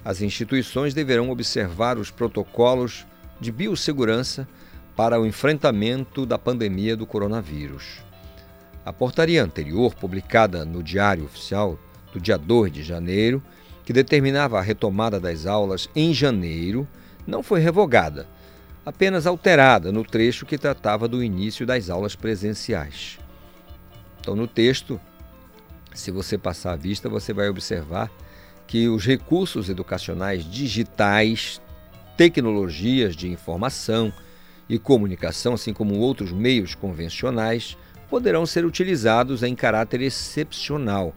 as 0.05 0.21
instituições 0.21 0.93
deverão 0.93 1.31
observar 1.31 1.97
os 1.97 2.11
protocolos 2.11 3.07
de 3.41 3.51
biossegurança 3.51 4.47
para 4.99 5.17
o 5.17 5.25
enfrentamento 5.25 6.25
da 6.25 6.37
pandemia 6.37 6.93
do 6.93 7.05
coronavírus. 7.05 8.01
A 8.85 8.91
portaria 8.91 9.41
anterior, 9.41 9.95
publicada 9.95 10.65
no 10.65 10.83
Diário 10.83 11.23
Oficial 11.23 11.79
do 12.11 12.19
dia 12.19 12.37
2 12.37 12.69
de 12.69 12.83
janeiro, 12.83 13.41
que 13.85 13.93
determinava 13.93 14.59
a 14.59 14.61
retomada 14.61 15.17
das 15.17 15.45
aulas 15.45 15.89
em 15.95 16.13
janeiro, 16.13 16.85
não 17.25 17.41
foi 17.41 17.61
revogada, 17.61 18.27
apenas 18.85 19.25
alterada 19.25 19.89
no 19.89 20.03
trecho 20.03 20.45
que 20.45 20.57
tratava 20.57 21.07
do 21.07 21.23
início 21.23 21.65
das 21.65 21.89
aulas 21.89 22.13
presenciais. 22.13 23.19
Então, 24.19 24.35
no 24.35 24.47
texto, 24.47 24.99
se 25.93 26.11
você 26.11 26.37
passar 26.37 26.73
a 26.73 26.75
vista, 26.75 27.07
você 27.07 27.31
vai 27.31 27.47
observar 27.47 28.11
que 28.67 28.89
os 28.89 29.05
recursos 29.05 29.69
educacionais 29.69 30.43
digitais, 30.43 31.61
tecnologias 32.17 33.15
de 33.15 33.29
informação 33.29 34.11
e 34.69 34.77
comunicação, 34.77 35.53
assim 35.53 35.73
como 35.73 35.97
outros 35.97 36.31
meios 36.31 36.75
convencionais, 36.75 37.75
poderão 38.09 38.45
ser 38.45 38.65
utilizados 38.65 39.43
em 39.43 39.55
caráter 39.55 40.01
excepcional 40.01 41.13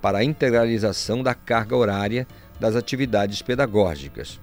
para 0.00 0.18
a 0.18 0.24
integralização 0.24 1.22
da 1.22 1.34
carga 1.34 1.76
horária 1.76 2.26
das 2.58 2.76
atividades 2.76 3.42
pedagógicas, 3.42 4.40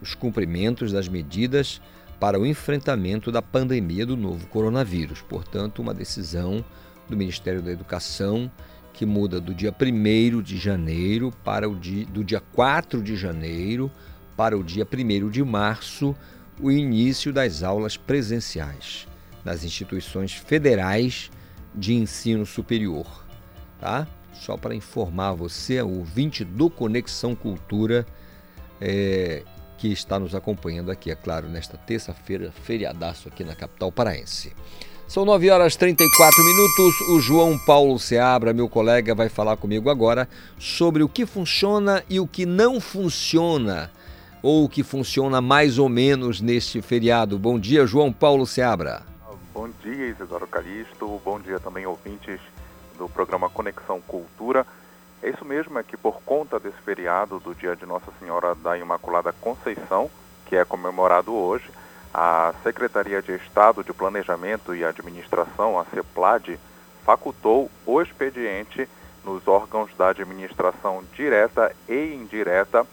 os 0.00 0.14
cumprimentos 0.14 0.92
das 0.92 1.08
medidas 1.08 1.80
para 2.18 2.38
o 2.38 2.46
enfrentamento 2.46 3.30
da 3.30 3.40
pandemia 3.40 4.04
do 4.04 4.16
novo 4.16 4.46
coronavírus. 4.48 5.22
Portanto, 5.22 5.80
uma 5.80 5.94
decisão 5.94 6.64
do 7.08 7.16
Ministério 7.16 7.62
da 7.62 7.70
Educação 7.70 8.50
que 8.92 9.06
muda 9.06 9.40
do 9.40 9.54
dia 9.54 9.72
1 9.72 10.42
de 10.42 10.58
janeiro 10.58 11.32
para 11.44 11.68
o 11.68 11.76
dia, 11.76 12.04
do 12.06 12.24
dia 12.24 12.40
4 12.40 13.00
de 13.00 13.16
janeiro 13.16 13.90
para 14.36 14.58
o 14.58 14.64
dia 14.64 14.84
1 14.84 15.30
de 15.30 15.42
março, 15.44 16.16
o 16.60 16.70
início 16.70 17.32
das 17.32 17.62
aulas 17.62 17.96
presenciais 17.96 19.06
nas 19.44 19.64
instituições 19.64 20.32
federais 20.32 21.30
de 21.74 21.94
ensino 21.94 22.44
superior. 22.44 23.06
Tá? 23.80 24.06
Só 24.32 24.56
para 24.56 24.74
informar 24.74 25.32
você, 25.32 25.80
o 25.80 25.98
ouvinte 25.98 26.44
do 26.44 26.68
Conexão 26.68 27.34
Cultura, 27.34 28.06
é, 28.80 29.42
que 29.78 29.88
está 29.88 30.18
nos 30.18 30.34
acompanhando 30.34 30.90
aqui, 30.90 31.10
é 31.10 31.14
claro, 31.14 31.48
nesta 31.48 31.76
terça-feira, 31.76 32.52
feriadaço 32.64 33.28
aqui 33.28 33.44
na 33.44 33.54
capital 33.54 33.90
paraense. 33.90 34.52
São 35.08 35.24
9 35.24 35.48
horas 35.48 35.72
e 35.72 35.78
34 35.78 36.44
minutos. 36.44 37.00
O 37.08 37.20
João 37.20 37.58
Paulo 37.58 37.98
Seabra, 37.98 38.52
meu 38.52 38.68
colega, 38.68 39.14
vai 39.14 39.30
falar 39.30 39.56
comigo 39.56 39.88
agora 39.88 40.28
sobre 40.58 41.02
o 41.02 41.08
que 41.08 41.24
funciona 41.24 42.04
e 42.10 42.20
o 42.20 42.26
que 42.26 42.44
não 42.44 42.78
funciona, 42.78 43.90
ou 44.42 44.64
o 44.64 44.68
que 44.68 44.82
funciona 44.82 45.40
mais 45.40 45.78
ou 45.78 45.88
menos 45.88 46.40
neste 46.40 46.80
feriado. 46.80 47.38
Bom 47.38 47.58
dia, 47.58 47.86
João 47.86 48.12
Paulo 48.12 48.46
Seabra. 48.46 49.02
Bom 49.52 49.68
dia, 49.82 50.06
Isidoro 50.06 50.46
Calixto. 50.46 51.20
Bom 51.24 51.40
dia 51.40 51.58
também, 51.58 51.86
ouvintes 51.86 52.40
do 52.96 53.08
programa 53.08 53.48
Conexão 53.48 54.00
Cultura. 54.00 54.66
É 55.22 55.30
isso 55.30 55.44
mesmo, 55.44 55.78
é 55.78 55.82
que 55.82 55.96
por 55.96 56.20
conta 56.22 56.60
desse 56.60 56.78
feriado 56.84 57.40
do 57.40 57.54
dia 57.54 57.74
de 57.74 57.84
Nossa 57.84 58.12
Senhora 58.20 58.54
da 58.54 58.78
Imaculada 58.78 59.32
Conceição, 59.32 60.10
que 60.46 60.56
é 60.56 60.64
comemorado 60.64 61.34
hoje, 61.34 61.68
a 62.14 62.54
Secretaria 62.62 63.20
de 63.20 63.32
Estado 63.32 63.82
de 63.82 63.92
Planejamento 63.92 64.74
e 64.74 64.84
Administração, 64.84 65.78
a 65.78 65.84
CEPLAD, 65.86 66.58
facultou 67.04 67.70
o 67.84 68.00
expediente 68.00 68.88
nos 69.24 69.46
órgãos 69.46 69.90
da 69.96 70.08
administração 70.08 71.02
direta 71.14 71.74
e 71.88 72.14
indireta, 72.14 72.86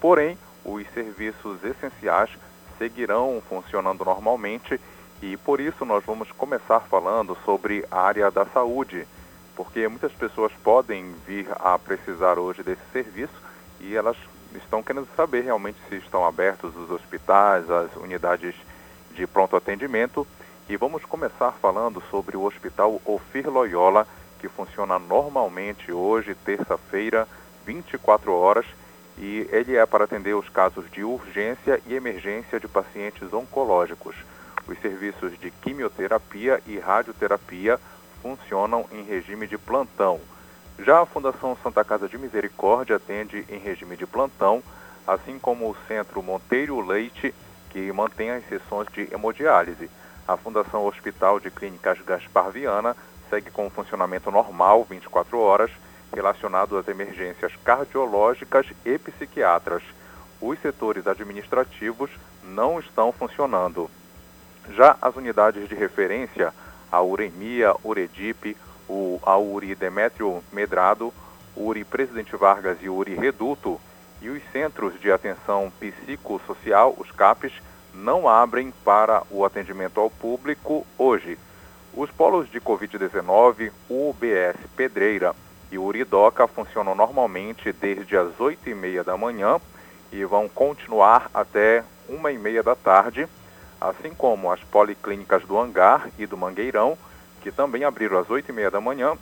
porém, 0.00 0.38
os 0.64 0.86
serviços 0.92 1.62
essenciais 1.64 2.30
seguirão 2.78 3.42
funcionando 3.48 4.04
normalmente 4.04 4.80
e 5.22 5.36
por 5.36 5.60
isso 5.60 5.84
nós 5.84 6.04
vamos 6.04 6.30
começar 6.32 6.80
falando 6.80 7.36
sobre 7.44 7.84
a 7.90 8.00
área 8.00 8.30
da 8.30 8.44
saúde, 8.44 9.06
porque 9.54 9.86
muitas 9.86 10.12
pessoas 10.12 10.52
podem 10.64 11.14
vir 11.26 11.46
a 11.60 11.78
precisar 11.78 12.38
hoje 12.38 12.62
desse 12.62 12.82
serviço 12.92 13.34
e 13.80 13.94
elas 13.94 14.16
estão 14.56 14.82
querendo 14.82 15.08
saber 15.16 15.42
realmente 15.42 15.78
se 15.88 15.96
estão 15.96 16.26
abertos 16.26 16.74
os 16.76 16.90
hospitais, 16.90 17.70
as 17.70 17.94
unidades 17.96 18.54
de 19.14 19.26
pronto 19.26 19.56
atendimento. 19.56 20.26
E 20.68 20.76
vamos 20.76 21.04
começar 21.04 21.52
falando 21.52 22.02
sobre 22.10 22.36
o 22.36 22.44
Hospital 22.44 23.00
Ofir 23.04 23.48
Loyola, 23.48 24.06
que 24.40 24.48
funciona 24.48 24.98
normalmente 24.98 25.92
hoje, 25.92 26.34
terça-feira, 26.34 27.28
24 27.64 28.32
horas, 28.34 28.66
e 29.18 29.46
ele 29.50 29.76
é 29.76 29.84
para 29.84 30.04
atender 30.04 30.34
os 30.34 30.48
casos 30.48 30.90
de 30.90 31.04
urgência 31.04 31.80
e 31.86 31.94
emergência 31.94 32.58
de 32.58 32.68
pacientes 32.68 33.32
oncológicos. 33.32 34.16
Os 34.66 34.78
serviços 34.80 35.38
de 35.38 35.50
quimioterapia 35.50 36.62
e 36.66 36.78
radioterapia 36.78 37.78
funcionam 38.22 38.86
em 38.92 39.02
regime 39.02 39.46
de 39.46 39.58
plantão. 39.58 40.20
Já 40.78 41.00
a 41.00 41.06
Fundação 41.06 41.56
Santa 41.62 41.84
Casa 41.84 42.08
de 42.08 42.16
Misericórdia 42.16 42.96
atende 42.96 43.44
em 43.48 43.58
regime 43.58 43.96
de 43.96 44.06
plantão, 44.06 44.62
assim 45.06 45.38
como 45.38 45.68
o 45.68 45.76
Centro 45.86 46.22
Monteiro 46.22 46.80
Leite, 46.80 47.34
que 47.70 47.92
mantém 47.92 48.30
as 48.30 48.48
sessões 48.48 48.88
de 48.92 49.12
hemodiálise. 49.12 49.90
A 50.26 50.36
Fundação 50.36 50.86
Hospital 50.86 51.40
de 51.40 51.50
Clínicas 51.50 52.00
Gaspar 52.00 52.50
Viana 52.50 52.96
segue 53.28 53.50
com 53.50 53.68
funcionamento 53.70 54.30
normal, 54.30 54.86
24 54.88 55.38
horas, 55.38 55.70
relacionado 56.14 56.76
às 56.76 56.88
emergências 56.88 57.52
cardiológicas 57.64 58.66
e 58.84 58.98
psiquiatras. 58.98 59.82
Os 60.40 60.58
setores 60.60 61.06
administrativos 61.06 62.10
não 62.42 62.78
estão 62.78 63.12
funcionando. 63.12 63.90
Já 64.70 64.96
as 65.00 65.16
unidades 65.16 65.68
de 65.68 65.74
referência, 65.74 66.52
a 66.90 67.00
Uremia, 67.00 67.74
Uredip, 67.84 68.56
o, 68.88 69.20
a 69.22 69.38
URI 69.38 69.74
Demétrio 69.74 70.42
Medrado, 70.52 71.12
URI 71.56 71.84
Presidente 71.84 72.36
Vargas 72.36 72.78
e 72.82 72.88
URI 72.88 73.14
Reduto, 73.14 73.80
e 74.20 74.28
os 74.28 74.42
centros 74.52 75.00
de 75.00 75.10
atenção 75.10 75.72
psicossocial, 75.80 76.94
os 76.96 77.10
CAPs, 77.10 77.52
não 77.92 78.28
abrem 78.28 78.72
para 78.84 79.22
o 79.30 79.44
atendimento 79.44 80.00
ao 80.00 80.08
público 80.08 80.86
hoje. 80.96 81.38
Os 81.94 82.10
polos 82.10 82.48
de 82.50 82.60
Covid-19, 82.60 83.70
o 83.88 84.10
UBS 84.10 84.56
Pedreira 84.76 85.34
e 85.72 85.78
Uridoca 85.78 86.46
funcionam 86.46 86.94
normalmente 86.94 87.72
desde 87.72 88.14
as 88.14 88.28
8h30 88.36 89.02
da 89.02 89.16
manhã 89.16 89.58
e 90.12 90.22
vão 90.26 90.46
continuar 90.46 91.30
até 91.32 91.82
1h30 92.10 92.62
da 92.62 92.76
tarde, 92.76 93.26
assim 93.80 94.10
como 94.10 94.52
as 94.52 94.60
policlínicas 94.60 95.42
do 95.44 95.58
Hangar 95.58 96.10
e 96.18 96.26
do 96.26 96.36
Mangueirão, 96.36 96.96
que 97.40 97.50
também 97.50 97.84
abriram 97.84 98.18
às 98.18 98.26
8h30 98.26 98.70
da 98.70 98.80
manhã 98.82 99.16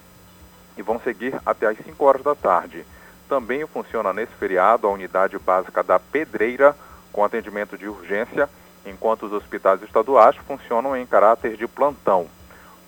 e 0.76 0.82
vão 0.82 0.98
seguir 0.98 1.40
até 1.46 1.68
às 1.68 1.78
5 1.78 2.04
horas 2.04 2.22
da 2.22 2.34
tarde. 2.34 2.84
Também 3.28 3.64
funciona 3.68 4.12
nesse 4.12 4.32
feriado 4.32 4.88
a 4.88 4.90
unidade 4.90 5.38
básica 5.38 5.84
da 5.84 6.00
Pedreira, 6.00 6.76
com 7.12 7.24
atendimento 7.24 7.78
de 7.78 7.86
urgência, 7.86 8.50
enquanto 8.84 9.26
os 9.26 9.32
hospitais 9.32 9.80
estaduais 9.82 10.34
funcionam 10.48 10.96
em 10.96 11.06
caráter 11.06 11.56
de 11.56 11.68
plantão. 11.68 12.26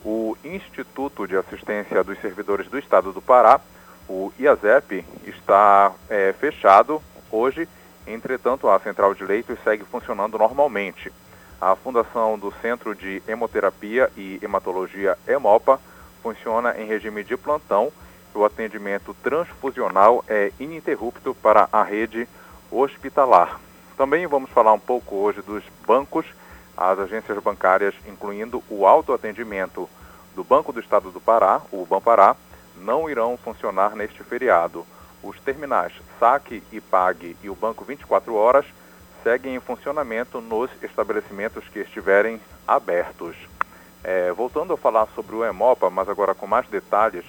O 0.04 0.36
Instituto 0.44 1.26
de 1.26 1.36
Assistência 1.36 2.02
dos 2.02 2.18
Servidores 2.20 2.68
do 2.68 2.78
Estado 2.78 3.12
do 3.12 3.22
Pará, 3.22 3.60
o 4.08 4.32
IASEP, 4.38 5.04
está 5.26 5.92
é, 6.08 6.32
fechado 6.32 7.00
hoje, 7.30 7.68
entretanto, 8.06 8.68
a 8.68 8.78
central 8.80 9.14
de 9.14 9.24
leitos 9.24 9.58
segue 9.62 9.84
funcionando 9.84 10.38
normalmente. 10.38 11.12
A 11.60 11.76
fundação 11.76 12.38
do 12.38 12.52
Centro 12.60 12.94
de 12.94 13.22
Hemoterapia 13.28 14.10
e 14.16 14.40
Hematologia 14.42 15.16
Hemopa 15.26 15.80
funciona 16.22 16.76
em 16.80 16.86
regime 16.86 17.22
de 17.22 17.36
plantão 17.36 17.92
o 18.34 18.44
atendimento 18.44 19.14
transfusional 19.22 20.24
é 20.26 20.52
ininterrupto 20.58 21.34
para 21.34 21.68
a 21.72 21.82
rede 21.82 22.26
hospitalar. 22.70 23.60
Também 23.96 24.26
vamos 24.26 24.50
falar 24.50 24.72
um 24.72 24.78
pouco 24.78 25.16
hoje 25.16 25.42
dos 25.42 25.62
bancos, 25.86 26.26
as 26.76 26.98
agências 26.98 27.38
bancárias, 27.42 27.94
incluindo 28.06 28.62
o 28.68 28.86
autoatendimento 28.86 29.88
do 30.34 30.42
Banco 30.42 30.72
do 30.72 30.80
Estado 30.80 31.10
do 31.10 31.20
Pará, 31.20 31.60
o 31.70 31.84
Banpará, 31.84 32.36
não 32.76 33.08
irão 33.08 33.36
funcionar 33.36 33.94
neste 33.94 34.22
feriado. 34.24 34.86
Os 35.22 35.38
terminais 35.40 35.92
Saque 36.18 36.62
e 36.72 36.80
Pague 36.80 37.36
e 37.42 37.50
o 37.50 37.54
Banco 37.54 37.84
24 37.84 38.34
Horas 38.34 38.64
seguem 39.22 39.54
em 39.54 39.60
funcionamento 39.60 40.40
nos 40.40 40.70
estabelecimentos 40.82 41.68
que 41.68 41.80
estiverem 41.80 42.40
abertos. 42.66 43.36
É, 44.02 44.32
voltando 44.32 44.72
a 44.72 44.76
falar 44.76 45.06
sobre 45.14 45.36
o 45.36 45.44
Hemopa, 45.44 45.88
mas 45.88 46.08
agora 46.08 46.34
com 46.34 46.46
mais 46.46 46.66
detalhes, 46.68 47.24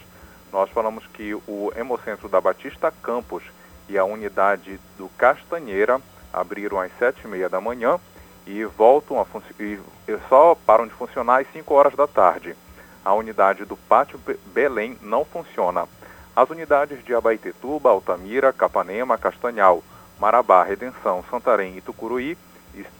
nós 0.52 0.70
falamos 0.72 1.06
que 1.08 1.36
o 1.36 1.72
Hemocentro 1.76 2.28
da 2.28 2.42
Batista 2.42 2.92
Campos 3.02 3.44
e 3.88 3.98
a 3.98 4.06
unidade 4.06 4.80
do 4.98 5.10
Castanheira 5.18 6.02
abriram 6.32 6.80
às 6.80 6.92
sete 6.98 7.26
e 7.26 7.28
meia 7.28 7.48
da 7.48 7.62
manhã 7.62 8.00
e 8.46 8.64
voltam 8.66 9.20
a 9.20 9.26
e 9.60 9.80
só 10.30 10.56
param 10.66 10.86
de 10.86 10.94
funcionar 10.94 11.42
às 11.42 11.52
5 11.52 11.74
horas 11.74 11.96
da 11.96 12.08
tarde. 12.08 12.56
A 13.04 13.14
unidade 13.14 13.66
do 13.66 13.76
Pátio 13.76 14.20
Belém 14.48 14.98
não 15.02 15.26
funciona. 15.26 15.88
As 16.36 16.50
unidades 16.50 17.04
de 17.04 17.14
Abaitetuba, 17.14 17.90
Altamira, 17.90 18.52
Capanema, 18.52 19.18
Castanhal, 19.18 19.84
Marabá, 20.20 20.64
Redenção, 20.64 21.24
Santarém 21.30 21.78
e 21.78 21.82
Tucuruí 21.82 22.38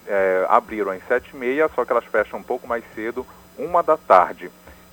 é, 0.08 0.46
abriram 0.50 0.92
às 0.92 1.02
7h30, 1.04 1.72
só 1.74 1.84
que 1.84 1.92
elas 1.92 2.06
fecham 2.06 2.40
um 2.40 2.44
pouco 2.44 2.68
mais 2.68 2.84
cedo, 2.94 3.26
uma 3.58 3.82
da 3.82 3.98
tarde. 3.98 4.52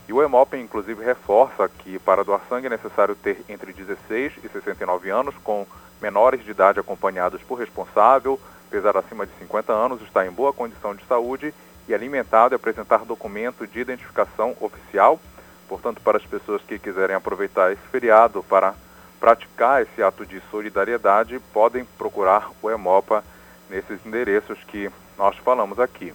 E 0.09 0.13
o 0.13 0.23
Hemop, 0.23 0.55
inclusive, 0.55 1.05
reforça 1.05 1.69
que 1.69 1.99
para 1.99 2.25
doar 2.25 2.41
sangue 2.49 2.67
é 2.67 2.71
necessário 2.71 3.15
ter 3.15 3.45
entre 3.49 3.73
16 3.73 4.33
e 4.43 4.49
69 4.49 5.11
anos, 5.11 5.35
com 5.45 5.67
menores 6.01 6.43
de 6.43 6.51
idade 6.51 6.81
acompanhados 6.81 7.43
por 7.43 7.59
responsável, 7.59 8.41
pesar 8.71 8.97
acima 8.97 9.27
de 9.27 9.33
50 9.39 9.73
anos, 9.73 10.01
estar 10.03 10.25
em 10.25 10.31
boa 10.31 10.53
condição 10.53 10.95
de 10.95 11.05
saúde 11.05 11.53
e 11.89 11.95
alimentado 11.95 12.55
e 12.55 12.57
apresentar 12.57 13.05
documento 13.05 13.67
de 13.67 13.81
identificação 13.81 14.57
oficial. 14.61 15.21
Portanto, 15.69 16.01
para 16.01 16.17
as 16.17 16.25
pessoas 16.25 16.63
que 16.63 16.79
quiserem 16.79 17.17
aproveitar 17.17 17.73
esse 17.73 17.83
feriado 17.91 18.43
para 18.45 18.75
praticar 19.19 19.83
esse 19.83 20.03
ato 20.03 20.25
de 20.25 20.41
solidariedade, 20.51 21.39
podem 21.53 21.85
procurar 21.99 22.51
o 22.63 22.71
Hemopa 22.71 23.25
nesses 23.69 24.05
endereços 24.07 24.59
que 24.65 24.91
nós 25.19 25.37
falamos 25.39 25.79
aqui. 25.79 26.15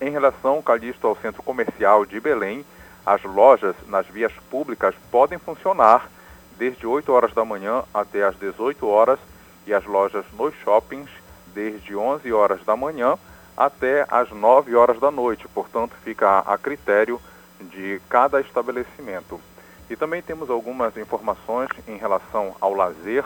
Em 0.00 0.10
relação, 0.10 0.62
Calixto, 0.62 1.06
ao 1.06 1.16
centro 1.16 1.42
comercial 1.42 2.06
de 2.06 2.18
Belém, 2.20 2.64
as 3.04 3.22
lojas 3.22 3.76
nas 3.86 4.06
vias 4.06 4.32
públicas 4.50 4.94
podem 5.10 5.38
funcionar 5.38 6.08
desde 6.56 6.86
8 6.86 7.12
horas 7.12 7.34
da 7.34 7.44
manhã 7.44 7.82
até 7.92 8.24
as 8.24 8.36
18 8.38 8.86
horas 8.88 9.18
e 9.66 9.74
as 9.74 9.84
lojas 9.84 10.24
nos 10.36 10.54
shoppings 10.62 11.10
desde 11.54 11.94
11 11.94 12.32
horas 12.32 12.64
da 12.64 12.76
manhã 12.76 13.16
até 13.56 14.04
as 14.10 14.30
9 14.30 14.74
horas 14.74 14.98
da 14.98 15.10
noite. 15.10 15.46
Portanto, 15.48 15.94
fica 16.02 16.40
a 16.40 16.58
critério 16.58 17.20
de 17.60 18.00
cada 18.08 18.40
estabelecimento. 18.40 19.40
E 19.88 19.96
também 19.96 20.22
temos 20.22 20.50
algumas 20.50 20.96
informações 20.96 21.68
em 21.86 21.96
relação 21.96 22.56
ao 22.60 22.74
lazer, 22.74 23.24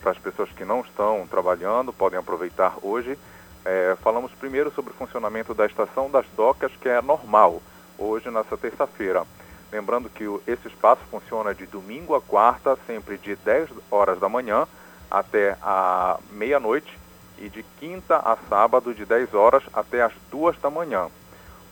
para 0.00 0.12
as 0.12 0.18
pessoas 0.18 0.50
que 0.50 0.64
não 0.64 0.80
estão 0.80 1.26
trabalhando, 1.26 1.92
podem 1.92 2.18
aproveitar 2.18 2.76
hoje. 2.80 3.18
É, 3.64 3.96
falamos 4.00 4.30
primeiro 4.32 4.70
sobre 4.70 4.92
o 4.92 4.94
funcionamento 4.94 5.52
da 5.52 5.66
estação 5.66 6.08
das 6.08 6.24
docas, 6.36 6.70
que 6.80 6.88
é 6.88 7.02
normal, 7.02 7.60
hoje, 7.98 8.30
nessa 8.30 8.56
terça-feira. 8.56 9.24
Lembrando 9.72 10.08
que 10.08 10.24
esse 10.46 10.68
espaço 10.68 11.02
funciona 11.10 11.52
de 11.52 11.66
domingo 11.66 12.14
a 12.14 12.20
quarta, 12.20 12.78
sempre 12.86 13.18
de 13.18 13.34
10 13.34 13.68
horas 13.90 14.20
da 14.20 14.28
manhã 14.28 14.68
até 15.10 15.56
a 15.60 16.20
meia-noite, 16.30 16.96
e 17.38 17.48
de 17.48 17.62
quinta 17.78 18.16
a 18.16 18.36
sábado, 18.48 18.94
de 18.94 19.04
10 19.04 19.34
horas 19.34 19.62
até 19.72 20.02
as 20.02 20.12
2 20.30 20.58
da 20.58 20.70
manhã. 20.70 21.08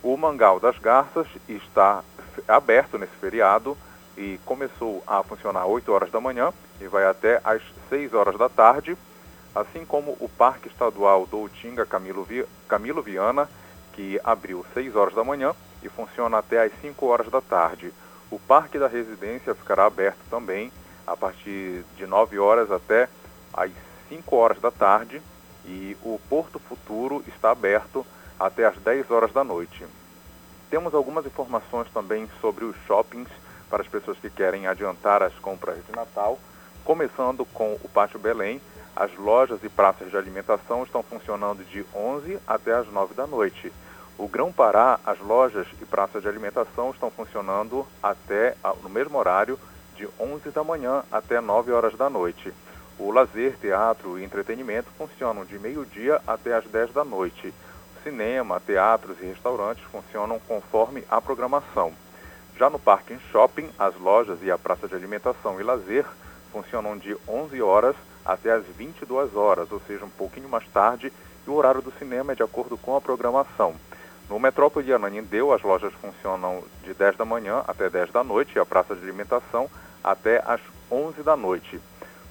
O 0.03 0.15
Mangal 0.15 0.59
das 0.59 0.77
Garças 0.77 1.27
está 1.49 2.03
aberto 2.47 2.97
nesse 2.97 3.15
feriado 3.15 3.77
e 4.17 4.39
começou 4.45 5.03
a 5.07 5.23
funcionar 5.23 5.61
às 5.61 5.67
8 5.67 5.91
horas 5.91 6.11
da 6.11 6.21
manhã 6.21 6.53
e 6.79 6.87
vai 6.87 7.05
até 7.05 7.41
às 7.43 7.61
6 7.89 8.13
horas 8.13 8.37
da 8.37 8.47
tarde, 8.47 8.97
assim 9.53 9.85
como 9.85 10.11
o 10.19 10.29
Parque 10.29 10.67
Estadual 10.67 11.25
do 11.25 11.41
Utinga 11.41 11.85
Camilo, 11.85 12.23
Vi 12.23 12.45
Camilo 12.67 13.01
Viana, 13.01 13.49
que 13.93 14.19
abriu 14.23 14.65
às 14.67 14.73
6 14.73 14.95
horas 14.95 15.15
da 15.15 15.23
manhã 15.23 15.53
e 15.81 15.89
funciona 15.89 16.37
até 16.37 16.63
às 16.63 16.71
5 16.81 17.05
horas 17.05 17.29
da 17.29 17.41
tarde. 17.41 17.93
O 18.29 18.39
Parque 18.39 18.77
da 18.77 18.87
Residência 18.87 19.55
ficará 19.55 19.85
aberto 19.85 20.19
também 20.29 20.71
a 21.07 21.15
partir 21.15 21.83
de 21.95 22.05
9 22.05 22.39
horas 22.39 22.71
até 22.71 23.07
às 23.53 23.71
5 24.09 24.35
horas 24.35 24.59
da 24.59 24.71
tarde 24.71 25.21
e 25.65 25.97
o 26.03 26.19
Porto 26.29 26.59
Futuro 26.59 27.23
está 27.27 27.51
aberto 27.51 28.05
até 28.39 28.65
às 28.65 28.77
10 28.77 29.09
horas 29.11 29.31
da 29.31 29.43
noite. 29.43 29.85
Temos 30.69 30.93
algumas 30.93 31.25
informações 31.25 31.87
também 31.93 32.29
sobre 32.41 32.65
os 32.65 32.75
shoppings 32.87 33.29
para 33.69 33.81
as 33.81 33.87
pessoas 33.87 34.17
que 34.17 34.29
querem 34.29 34.67
adiantar 34.67 35.23
as 35.23 35.33
compras 35.35 35.77
de 35.85 35.91
Natal, 35.95 36.39
começando 36.83 37.45
com 37.45 37.73
o 37.83 37.89
Pátio 37.89 38.19
Belém. 38.19 38.61
As 38.95 39.13
lojas 39.15 39.63
e 39.63 39.69
praças 39.69 40.09
de 40.09 40.17
alimentação 40.17 40.83
estão 40.83 41.03
funcionando 41.03 41.63
de 41.65 41.85
11 41.93 42.39
até 42.47 42.73
as 42.73 42.87
9 42.87 43.13
da 43.13 43.27
noite. 43.27 43.71
O 44.17 44.27
Grão 44.27 44.51
Pará, 44.51 44.99
as 45.05 45.19
lojas 45.19 45.67
e 45.81 45.85
praças 45.85 46.21
de 46.21 46.29
alimentação 46.29 46.91
estão 46.91 47.11
funcionando 47.11 47.85
até 48.01 48.55
no 48.81 48.89
mesmo 48.89 49.17
horário, 49.17 49.59
de 49.95 50.07
11 50.19 50.49
da 50.51 50.63
manhã 50.63 51.03
até 51.11 51.41
9 51.41 51.71
horas 51.71 51.95
da 51.95 52.09
noite. 52.09 52.53
O 52.97 53.11
lazer, 53.11 53.57
teatro 53.59 54.17
e 54.17 54.23
entretenimento 54.23 54.89
funcionam 54.97 55.43
de 55.43 55.59
meio-dia 55.59 56.21
até 56.25 56.55
as 56.55 56.65
10 56.65 56.93
da 56.93 57.03
noite. 57.03 57.53
Cinema, 58.03 58.59
teatros 58.59 59.17
e 59.21 59.25
restaurantes 59.25 59.83
funcionam 59.85 60.39
conforme 60.39 61.03
a 61.09 61.19
programação. 61.19 61.91
Já 62.57 62.69
no 62.69 62.79
Parque 62.79 63.17
Shopping, 63.31 63.69
as 63.77 63.95
lojas 63.99 64.41
e 64.41 64.49
a 64.49 64.57
praça 64.57 64.87
de 64.87 64.95
alimentação 64.95 65.59
e 65.59 65.63
lazer 65.63 66.05
funcionam 66.53 66.97
de 66.97 67.17
11 67.27 67.61
horas 67.61 67.95
até 68.23 68.51
as 68.51 68.65
22 68.65 69.35
horas, 69.35 69.69
ou 69.71 69.81
seja, 69.81 70.05
um 70.05 70.09
pouquinho 70.09 70.47
mais 70.47 70.65
tarde, 70.69 71.11
e 71.45 71.49
o 71.49 71.53
horário 71.53 71.81
do 71.81 71.91
cinema 71.99 72.31
é 72.31 72.35
de 72.35 72.43
acordo 72.43 72.77
com 72.77 72.95
a 72.95 73.01
programação. 73.01 73.75
No 74.29 74.39
Metrópole 74.39 74.85
de 74.85 74.93
Ananindeu, 74.93 75.53
as 75.53 75.61
lojas 75.61 75.93
funcionam 76.01 76.63
de 76.83 76.93
10 76.93 77.17
da 77.17 77.25
manhã 77.25 77.61
até 77.67 77.89
10 77.89 78.11
da 78.11 78.23
noite 78.23 78.55
e 78.55 78.59
a 78.59 78.65
praça 78.65 78.95
de 78.95 79.03
alimentação 79.03 79.69
até 80.03 80.41
as 80.45 80.61
11 80.89 81.21
da 81.21 81.35
noite. 81.35 81.79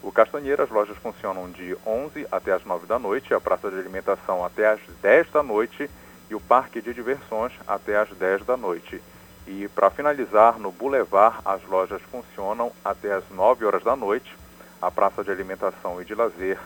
O 0.05 0.13
Castanheira, 0.13 0.65
as 0.65 0.69
lojas 0.69 0.99
funcionam 0.99 1.51
de 1.51 1.75
11 1.87 2.27
até 2.31 2.53
as 2.53 2.63
9 2.63 2.87
da 2.87 2.99
noite, 2.99 3.33
a 3.33 3.41
praça 3.41 3.71
de 3.71 3.79
alimentação 3.79 4.45
até 4.45 4.67
as 4.67 4.79
10 5.01 5.31
da 5.31 5.43
noite 5.43 5.89
e 6.29 6.35
o 6.35 6.41
parque 6.41 6.83
de 6.83 6.93
diversões 6.93 7.55
até 7.67 7.97
as 7.97 8.11
10 8.11 8.45
da 8.45 8.55
noite. 8.55 9.01
E 9.47 9.67
para 9.69 9.89
finalizar, 9.89 10.59
no 10.59 10.71
Boulevard, 10.71 11.39
as 11.43 11.63
lojas 11.65 12.03
funcionam 12.11 12.71
até 12.85 13.15
as 13.15 13.25
9 13.31 13.65
horas 13.65 13.83
da 13.83 13.97
noite, 13.97 14.37
a 14.81 14.91
praça 14.91 15.25
de 15.25 15.31
alimentação 15.31 16.03
e 16.03 16.05
de 16.05 16.15
lazer 16.15 16.59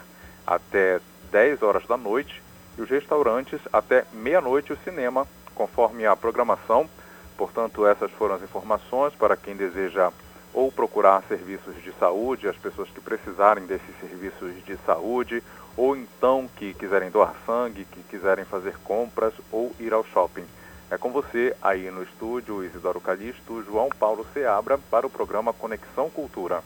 até 0.45 1.01
10 1.31 1.63
horas 1.63 1.87
da 1.87 1.97
noite 1.97 2.43
e 2.77 2.83
os 2.83 2.91
restaurantes 2.91 3.61
até 3.73 4.05
meia-noite 4.15 4.73
o 4.73 4.79
cinema, 4.79 5.29
conforme 5.55 6.05
a 6.05 6.17
programação. 6.17 6.91
Portanto, 7.37 7.87
essas 7.87 8.11
foram 8.11 8.35
as 8.35 8.43
informações 8.43 9.15
para 9.15 9.37
quem 9.37 9.55
deseja 9.55 10.11
ou 10.53 10.73
procurar 10.73 11.23
serviços 11.29 11.83
de 11.83 11.93
saúde, 11.99 12.49
as 12.49 12.57
pessoas 12.57 12.89
que 12.89 13.01
precisarem 13.01 13.67
desses 13.67 13.95
serviços 14.01 14.53
de 14.65 14.77
saúde, 14.85 15.43
ou 15.77 15.97
então 15.97 16.49
que 16.57 16.75
quiserem 16.75 17.11
doar 17.11 17.35
sangue, 17.47 17.85
que 17.85 18.03
quiserem 18.03 18.45
fazer 18.45 18.77
compras 18.79 19.33
ou 19.53 19.73
ir 19.79 19.93
ao 19.93 20.05
shopping. 20.05 20.45
É 20.91 20.97
com 20.97 21.13
você 21.13 21.55
aí 21.63 21.91
no 21.91 22.03
estúdio 22.03 22.65
Isidoro 22.65 23.01
Calixto, 23.01 23.63
João 23.63 23.89
Paulo 23.91 24.27
Seabra, 24.33 24.79
para 24.91 25.07
o 25.07 25.11
programa 25.11 25.53
Conexão 25.53 26.09
Cultura. 26.09 26.63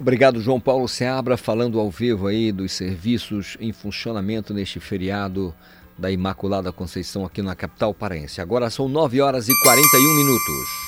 Obrigado, 0.00 0.40
João 0.40 0.60
Paulo 0.60 0.86
Seabra, 0.86 1.36
falando 1.36 1.80
ao 1.80 1.90
vivo 1.90 2.26
aí 2.26 2.52
dos 2.52 2.72
serviços 2.72 3.56
em 3.58 3.72
funcionamento 3.72 4.52
neste 4.52 4.78
feriado 4.78 5.54
da 5.96 6.10
Imaculada 6.10 6.70
Conceição 6.70 7.24
aqui 7.24 7.42
na 7.42 7.56
capital 7.56 7.92
paraense. 7.92 8.40
Agora 8.40 8.70
são 8.70 8.88
9 8.88 9.20
horas 9.20 9.48
e 9.48 9.62
41 9.62 10.14
minutos. 10.14 10.87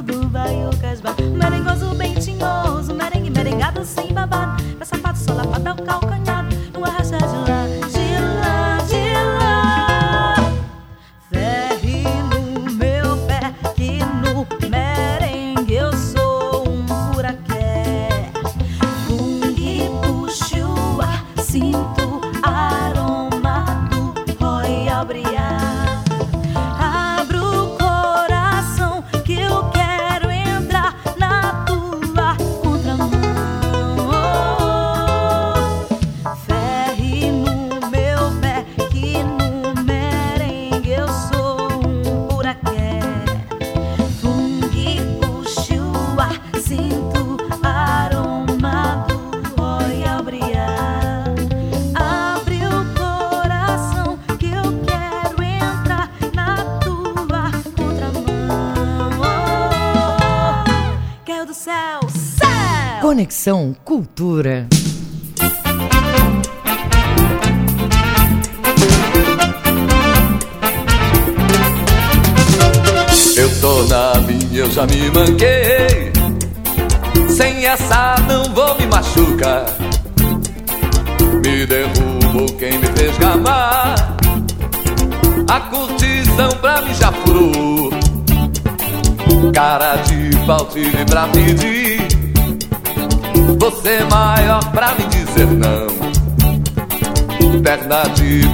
do 0.00 0.28
Baiucas 0.28 1.00
Bar. 1.00 1.21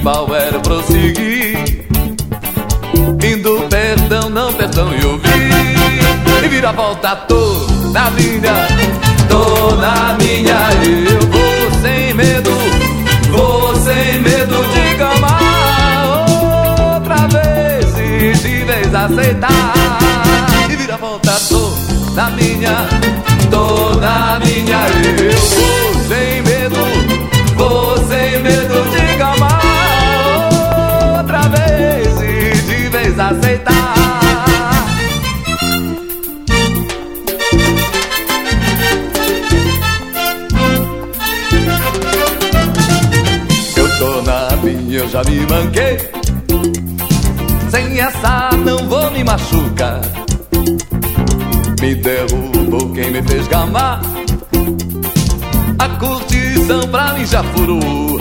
Pau 0.03 0.33
era 0.33 0.59
prosseguir. 0.59 1.85
Indo 3.23 3.67
perdão, 3.69 4.29
não 4.29 4.53
perdão 4.53 4.93
e 4.93 5.05
ouvir. 5.05 5.49
E 6.43 6.47
vira 6.47 6.69
a 6.69 6.71
volta, 6.71 7.15
tô 7.15 7.67
na 7.91 8.09
minha 8.11 8.67
Tô 9.27 9.75
na 9.75 10.15
minha. 10.17 10.69
Eu 10.83 11.19
vou 11.27 11.81
sem 11.81 12.13
medo 12.13 12.51
Vou 13.29 13.75
sem 13.75 14.21
medo 14.21 14.65
de 14.73 14.95
gamar 14.95 16.07
Outra 16.95 17.27
vez 17.27 17.97
e 17.97 18.41
de 18.41 18.63
vez 18.63 18.95
aceitar. 18.95 19.73
E 20.69 20.75
vira 20.75 20.93
a 20.95 20.97
volta, 20.97 21.31
tô 21.49 21.71
na 22.15 22.29
minha 22.31 23.18
me 45.29 45.45
manquei. 45.45 45.97
Sem 47.69 47.99
essa 47.99 48.49
não 48.65 48.77
vou 48.89 49.11
me 49.11 49.23
machucar. 49.23 50.01
Me 51.79 51.95
derrubou 51.95 52.91
quem 52.93 53.11
me 53.11 53.21
fez 53.21 53.47
gamar. 53.47 54.01
A 55.77 55.89
curtição 55.89 56.81
pra 56.89 57.13
mim 57.13 57.25
já 57.25 57.43
furou. 57.43 58.19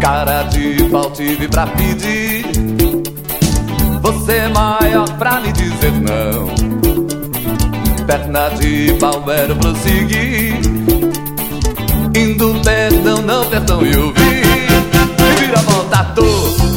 Cara 0.00 0.44
de 0.44 0.84
pau 0.84 1.10
tive 1.10 1.48
pra 1.48 1.66
pedir. 1.66 2.46
Você 4.02 4.32
é 4.32 4.48
maior 4.48 5.08
pra 5.18 5.40
me 5.40 5.52
dizer 5.52 5.92
não. 5.92 6.48
Perna 8.06 8.48
de 8.50 8.94
pau 8.98 9.22
era 9.30 9.54
prosseguir. 9.54 10.54
Indo 12.16 12.60
perdão, 12.64 13.22
não 13.22 13.44
perdão 13.44 13.82
e 13.82 13.90
E 13.90 13.94
vira 14.12 14.54
a 14.54 14.59
volta, 15.90 16.04
tô 16.14 16.22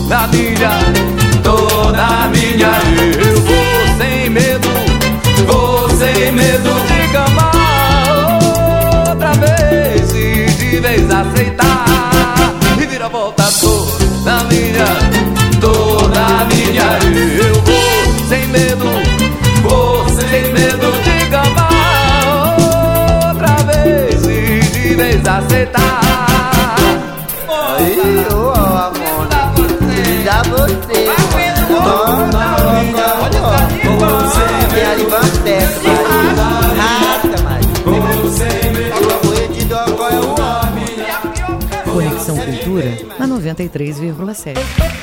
na 0.07 0.27
minha 0.27 0.71
Tô 1.43 1.91
na 1.91 2.27
minha 2.29 2.71
Eu 3.23 3.41
vou 3.41 3.97
sem 3.97 4.29
medo 4.29 4.67
Vou 5.45 5.89
sem 5.91 6.31
medo 6.31 6.69
de 6.87 7.07
gamar 7.13 8.07
Outra 9.09 9.33
vez 9.33 10.11
e 10.11 10.45
de 10.45 10.79
vez 10.79 11.09
aceitar. 11.11 11.85
E 12.81 12.85
vira 12.85 13.07
volta, 13.09 13.43
tô 13.61 13.85
na 14.23 14.43
minha 14.45 14.85
Tô 15.61 16.07
na 16.07 16.45
minha 16.45 16.99
Eu 17.45 17.53
vou 17.61 18.27
sem 18.27 18.47
medo 18.47 18.85
Vou 19.61 20.09
sem 20.09 20.53
medo 20.53 20.91
de 21.03 21.25
gamar 21.27 22.55
Outra 23.27 23.55
vez 23.63 24.23
e 24.25 24.59
de 24.71 24.95
vez 24.95 25.27
aceitar. 25.27 26.01
Aí, 27.47 28.25
você. 30.49 31.05
Toma, 31.67 32.45
você 33.97 34.47
me 34.73 34.81
alivanteca, 34.81 35.91
Maria. 36.09 36.81
Rata, 36.81 37.37
Maria. 37.43 37.73
Agora 38.95 39.47
de 39.47 39.65
dó, 39.65 39.83
qual 39.95 40.09
é 40.09 40.19
o 40.19 40.29
homem? 40.29 40.93
Conexão 41.93 42.35
Cultura 42.37 42.97
na 43.19 43.27
93,7. 43.27 45.02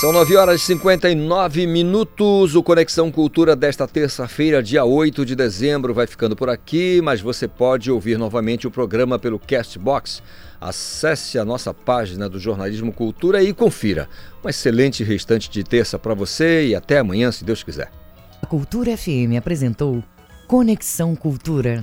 São 0.00 0.12
9 0.12 0.36
horas 0.36 0.60
e 0.60 0.64
59 0.66 1.66
minutos. 1.66 2.54
O 2.54 2.62
Conexão 2.62 3.10
Cultura 3.10 3.56
desta 3.56 3.84
terça-feira, 3.88 4.62
dia 4.62 4.84
8 4.84 5.26
de 5.26 5.34
dezembro, 5.34 5.92
vai 5.92 6.06
ficando 6.06 6.36
por 6.36 6.48
aqui, 6.48 7.00
mas 7.02 7.20
você 7.20 7.48
pode 7.48 7.90
ouvir 7.90 8.16
novamente 8.16 8.64
o 8.64 8.70
programa 8.70 9.18
pelo 9.18 9.40
Castbox. 9.40 10.22
Acesse 10.60 11.36
a 11.36 11.44
nossa 11.44 11.74
página 11.74 12.28
do 12.28 12.38
Jornalismo 12.38 12.92
Cultura 12.92 13.42
e 13.42 13.52
confira. 13.52 14.08
Um 14.44 14.48
excelente 14.48 15.02
restante 15.02 15.50
de 15.50 15.64
terça 15.64 15.98
para 15.98 16.14
você 16.14 16.68
e 16.68 16.76
até 16.76 17.00
amanhã, 17.00 17.32
se 17.32 17.44
Deus 17.44 17.64
quiser. 17.64 17.90
A 18.40 18.46
Cultura 18.46 18.96
FM 18.96 19.34
apresentou 19.36 20.00
Conexão 20.46 21.16
Cultura. 21.16 21.76